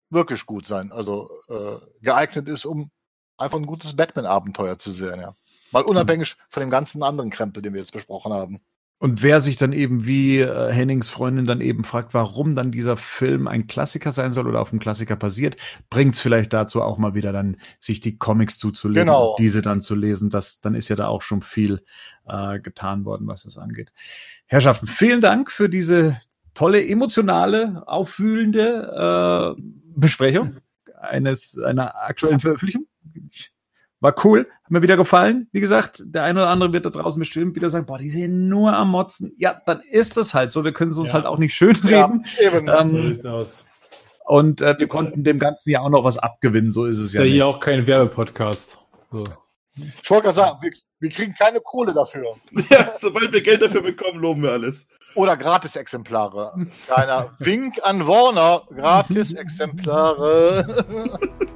wirklich 0.08 0.46
gut 0.46 0.66
sein, 0.66 0.90
also 0.90 1.28
äh, 1.50 1.76
geeignet 2.00 2.48
ist, 2.48 2.64
um 2.64 2.90
einfach 3.36 3.58
ein 3.58 3.66
gutes 3.66 3.94
Batman-Abenteuer 3.94 4.78
zu 4.78 4.90
sehen, 4.90 5.20
ja. 5.20 5.34
Mal 5.74 5.82
unabhängig 5.82 6.36
von 6.48 6.62
dem 6.62 6.70
ganzen 6.70 7.02
anderen 7.02 7.30
Krempel, 7.30 7.62
den 7.62 7.74
wir 7.74 7.80
jetzt 7.80 7.92
besprochen 7.92 8.32
haben. 8.32 8.60
Und 8.98 9.22
wer 9.22 9.40
sich 9.40 9.56
dann 9.56 9.72
eben 9.72 10.06
wie 10.06 10.38
äh, 10.38 10.72
Hennings 10.72 11.08
Freundin 11.10 11.44
dann 11.44 11.60
eben 11.60 11.84
fragt, 11.84 12.14
warum 12.14 12.54
dann 12.54 12.70
dieser 12.70 12.96
Film 12.96 13.48
ein 13.48 13.66
Klassiker 13.66 14.12
sein 14.12 14.30
soll 14.30 14.46
oder 14.46 14.60
auf 14.60 14.72
einem 14.72 14.78
Klassiker 14.78 15.16
basiert, 15.16 15.56
bringt 15.90 16.14
es 16.14 16.20
vielleicht 16.20 16.52
dazu 16.52 16.80
auch 16.80 16.96
mal 16.96 17.14
wieder 17.14 17.32
dann, 17.32 17.56
sich 17.78 18.00
die 18.00 18.16
Comics 18.16 18.56
zuzulegen, 18.56 19.08
genau. 19.08 19.36
diese 19.38 19.60
dann 19.60 19.80
zu 19.80 19.94
lesen. 19.94 20.30
Das, 20.30 20.60
dann 20.60 20.74
ist 20.74 20.88
ja 20.88 20.96
da 20.96 21.08
auch 21.08 21.22
schon 21.22 21.42
viel 21.42 21.84
äh, 22.26 22.60
getan 22.60 23.04
worden, 23.04 23.26
was 23.26 23.42
das 23.42 23.58
angeht. 23.58 23.92
Herrschaften, 24.46 24.86
vielen 24.86 25.20
Dank 25.20 25.50
für 25.50 25.68
diese 25.68 26.16
tolle, 26.54 26.86
emotionale, 26.86 27.82
auffühlende 27.86 29.56
äh, 29.58 29.62
Besprechung 29.96 30.58
eines 30.98 31.58
einer 31.58 31.94
aktuellen 31.96 32.40
Veröffentlichung. 32.40 32.86
War 34.04 34.14
cool, 34.22 34.46
hat 34.64 34.70
mir 34.70 34.82
wieder 34.82 34.98
gefallen. 34.98 35.48
Wie 35.50 35.60
gesagt, 35.60 36.02
der 36.04 36.24
eine 36.24 36.40
oder 36.40 36.50
andere 36.50 36.74
wird 36.74 36.84
da 36.84 36.90
draußen 36.90 37.18
bestimmt 37.18 37.56
wieder 37.56 37.70
sagen, 37.70 37.86
boah, 37.86 37.96
die 37.96 38.10
sehen 38.10 38.50
nur 38.50 38.74
am 38.74 38.90
Motzen. 38.90 39.32
Ja, 39.38 39.58
dann 39.64 39.80
ist 39.80 40.18
es 40.18 40.34
halt 40.34 40.50
so. 40.50 40.62
Wir 40.62 40.74
können 40.74 40.90
es 40.90 40.98
uns 40.98 41.08
ja. 41.08 41.14
halt 41.14 41.24
auch 41.24 41.38
nicht 41.38 41.54
schön 41.54 41.74
reden. 41.76 42.26
Ja, 42.38 42.52
eben. 42.52 42.68
Ähm, 42.68 43.18
so 43.18 43.46
und 44.26 44.60
äh, 44.60 44.78
wir 44.78 44.88
konnten 44.88 45.24
dem 45.24 45.38
Ganzen 45.38 45.70
ja 45.70 45.80
auch 45.80 45.88
noch 45.88 46.04
was 46.04 46.18
abgewinnen, 46.18 46.70
so 46.70 46.84
ist 46.84 46.98
es 46.98 47.06
ist 47.06 47.14
ja. 47.14 47.22
Ist 47.22 47.28
ja 47.28 47.32
hier 47.32 47.46
auch 47.46 47.60
kein 47.60 47.86
Werbepodcast. 47.86 48.78
So. 49.10 49.24
Ich 49.74 50.10
wollte 50.10 50.24
gerade 50.24 50.36
sagen, 50.36 50.58
wir, 50.60 50.70
wir, 50.98 51.08
kriegen 51.08 51.34
keine 51.34 51.60
Kohle 51.60 51.94
dafür. 51.94 52.36
Ja, 52.68 52.92
sobald 53.00 53.32
wir 53.32 53.40
Geld 53.40 53.62
dafür 53.62 53.80
bekommen, 53.80 54.20
loben 54.20 54.42
wir 54.42 54.52
alles. 54.52 54.86
Oder 55.14 55.38
Gratis-Exemplare. 55.38 56.66
Kleiner 56.84 57.30
Wink 57.38 57.80
an 57.82 58.06
Warner. 58.06 58.64
Gratis-Exemplare. 58.68 60.84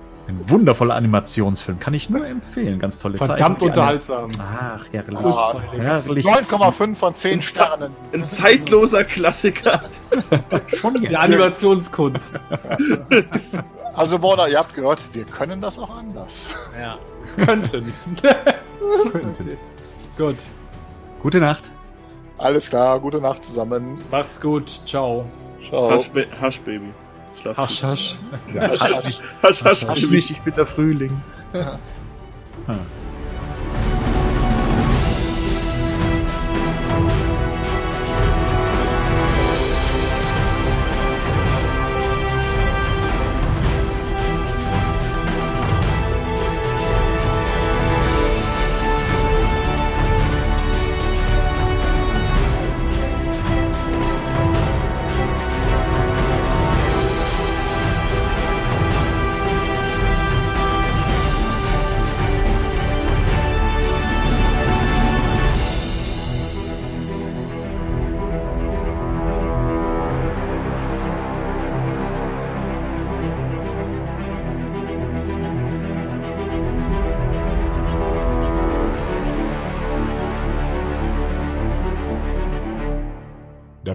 Wundervoller 0.48 0.94
Animationsfilm, 0.94 1.78
kann 1.78 1.94
ich 1.94 2.08
nur 2.10 2.26
empfehlen. 2.26 2.78
Ganz 2.78 2.98
tolle 3.00 3.18
Zeit. 3.18 3.26
Verdammt 3.26 3.62
unterhaltsam. 3.62 4.30
Ach, 4.38 4.84
herrlich. 4.92 5.18
Ah, 5.18 5.54
herrlich. 5.72 6.26
9,5 6.26 6.94
von 6.96 7.14
10 7.14 7.42
Sternen. 7.42 7.92
Ein 8.12 8.28
zeitloser 8.28 9.04
Klassiker. 9.04 9.82
Schon 10.74 10.96
jetzt. 10.96 11.10
Die 11.10 11.16
Animationskunst. 11.16 12.34
Also 13.94 14.22
Warner, 14.22 14.46
ihr 14.46 14.58
habt 14.60 14.76
gehört, 14.76 15.00
wir 15.12 15.24
können 15.24 15.60
das 15.60 15.76
auch 15.76 15.90
anders. 15.90 16.50
Ja. 16.80 16.98
Könnten. 17.44 17.92
Könnte. 19.10 19.58
Gut. 20.16 20.36
Gute 21.18 21.40
Nacht. 21.40 21.68
Alles 22.36 22.68
klar, 22.68 23.00
gute 23.00 23.20
Nacht 23.20 23.42
zusammen. 23.42 23.98
Macht's 24.12 24.40
gut. 24.40 24.70
Ciao. 24.86 25.24
Ciao. 25.68 25.90
Hasch, 25.90 26.08
Ba- 26.10 26.30
Hasch 26.40 26.60
Baby. 26.60 26.92
Schlaf. 27.40 27.56
Hasch, 27.56 27.82
hasch. 27.82 28.16
Ja, 28.52 28.68
Hasch, 28.68 28.80
hasch, 28.80 29.04
Hasch, 29.42 29.64
Hasch, 29.64 29.64
Hasch, 29.64 29.86
hasch 29.86 30.30
ich 30.30 30.40
bin 30.40 30.54
der 30.54 30.66
Frühling. 30.66 31.22
Der 31.52 31.78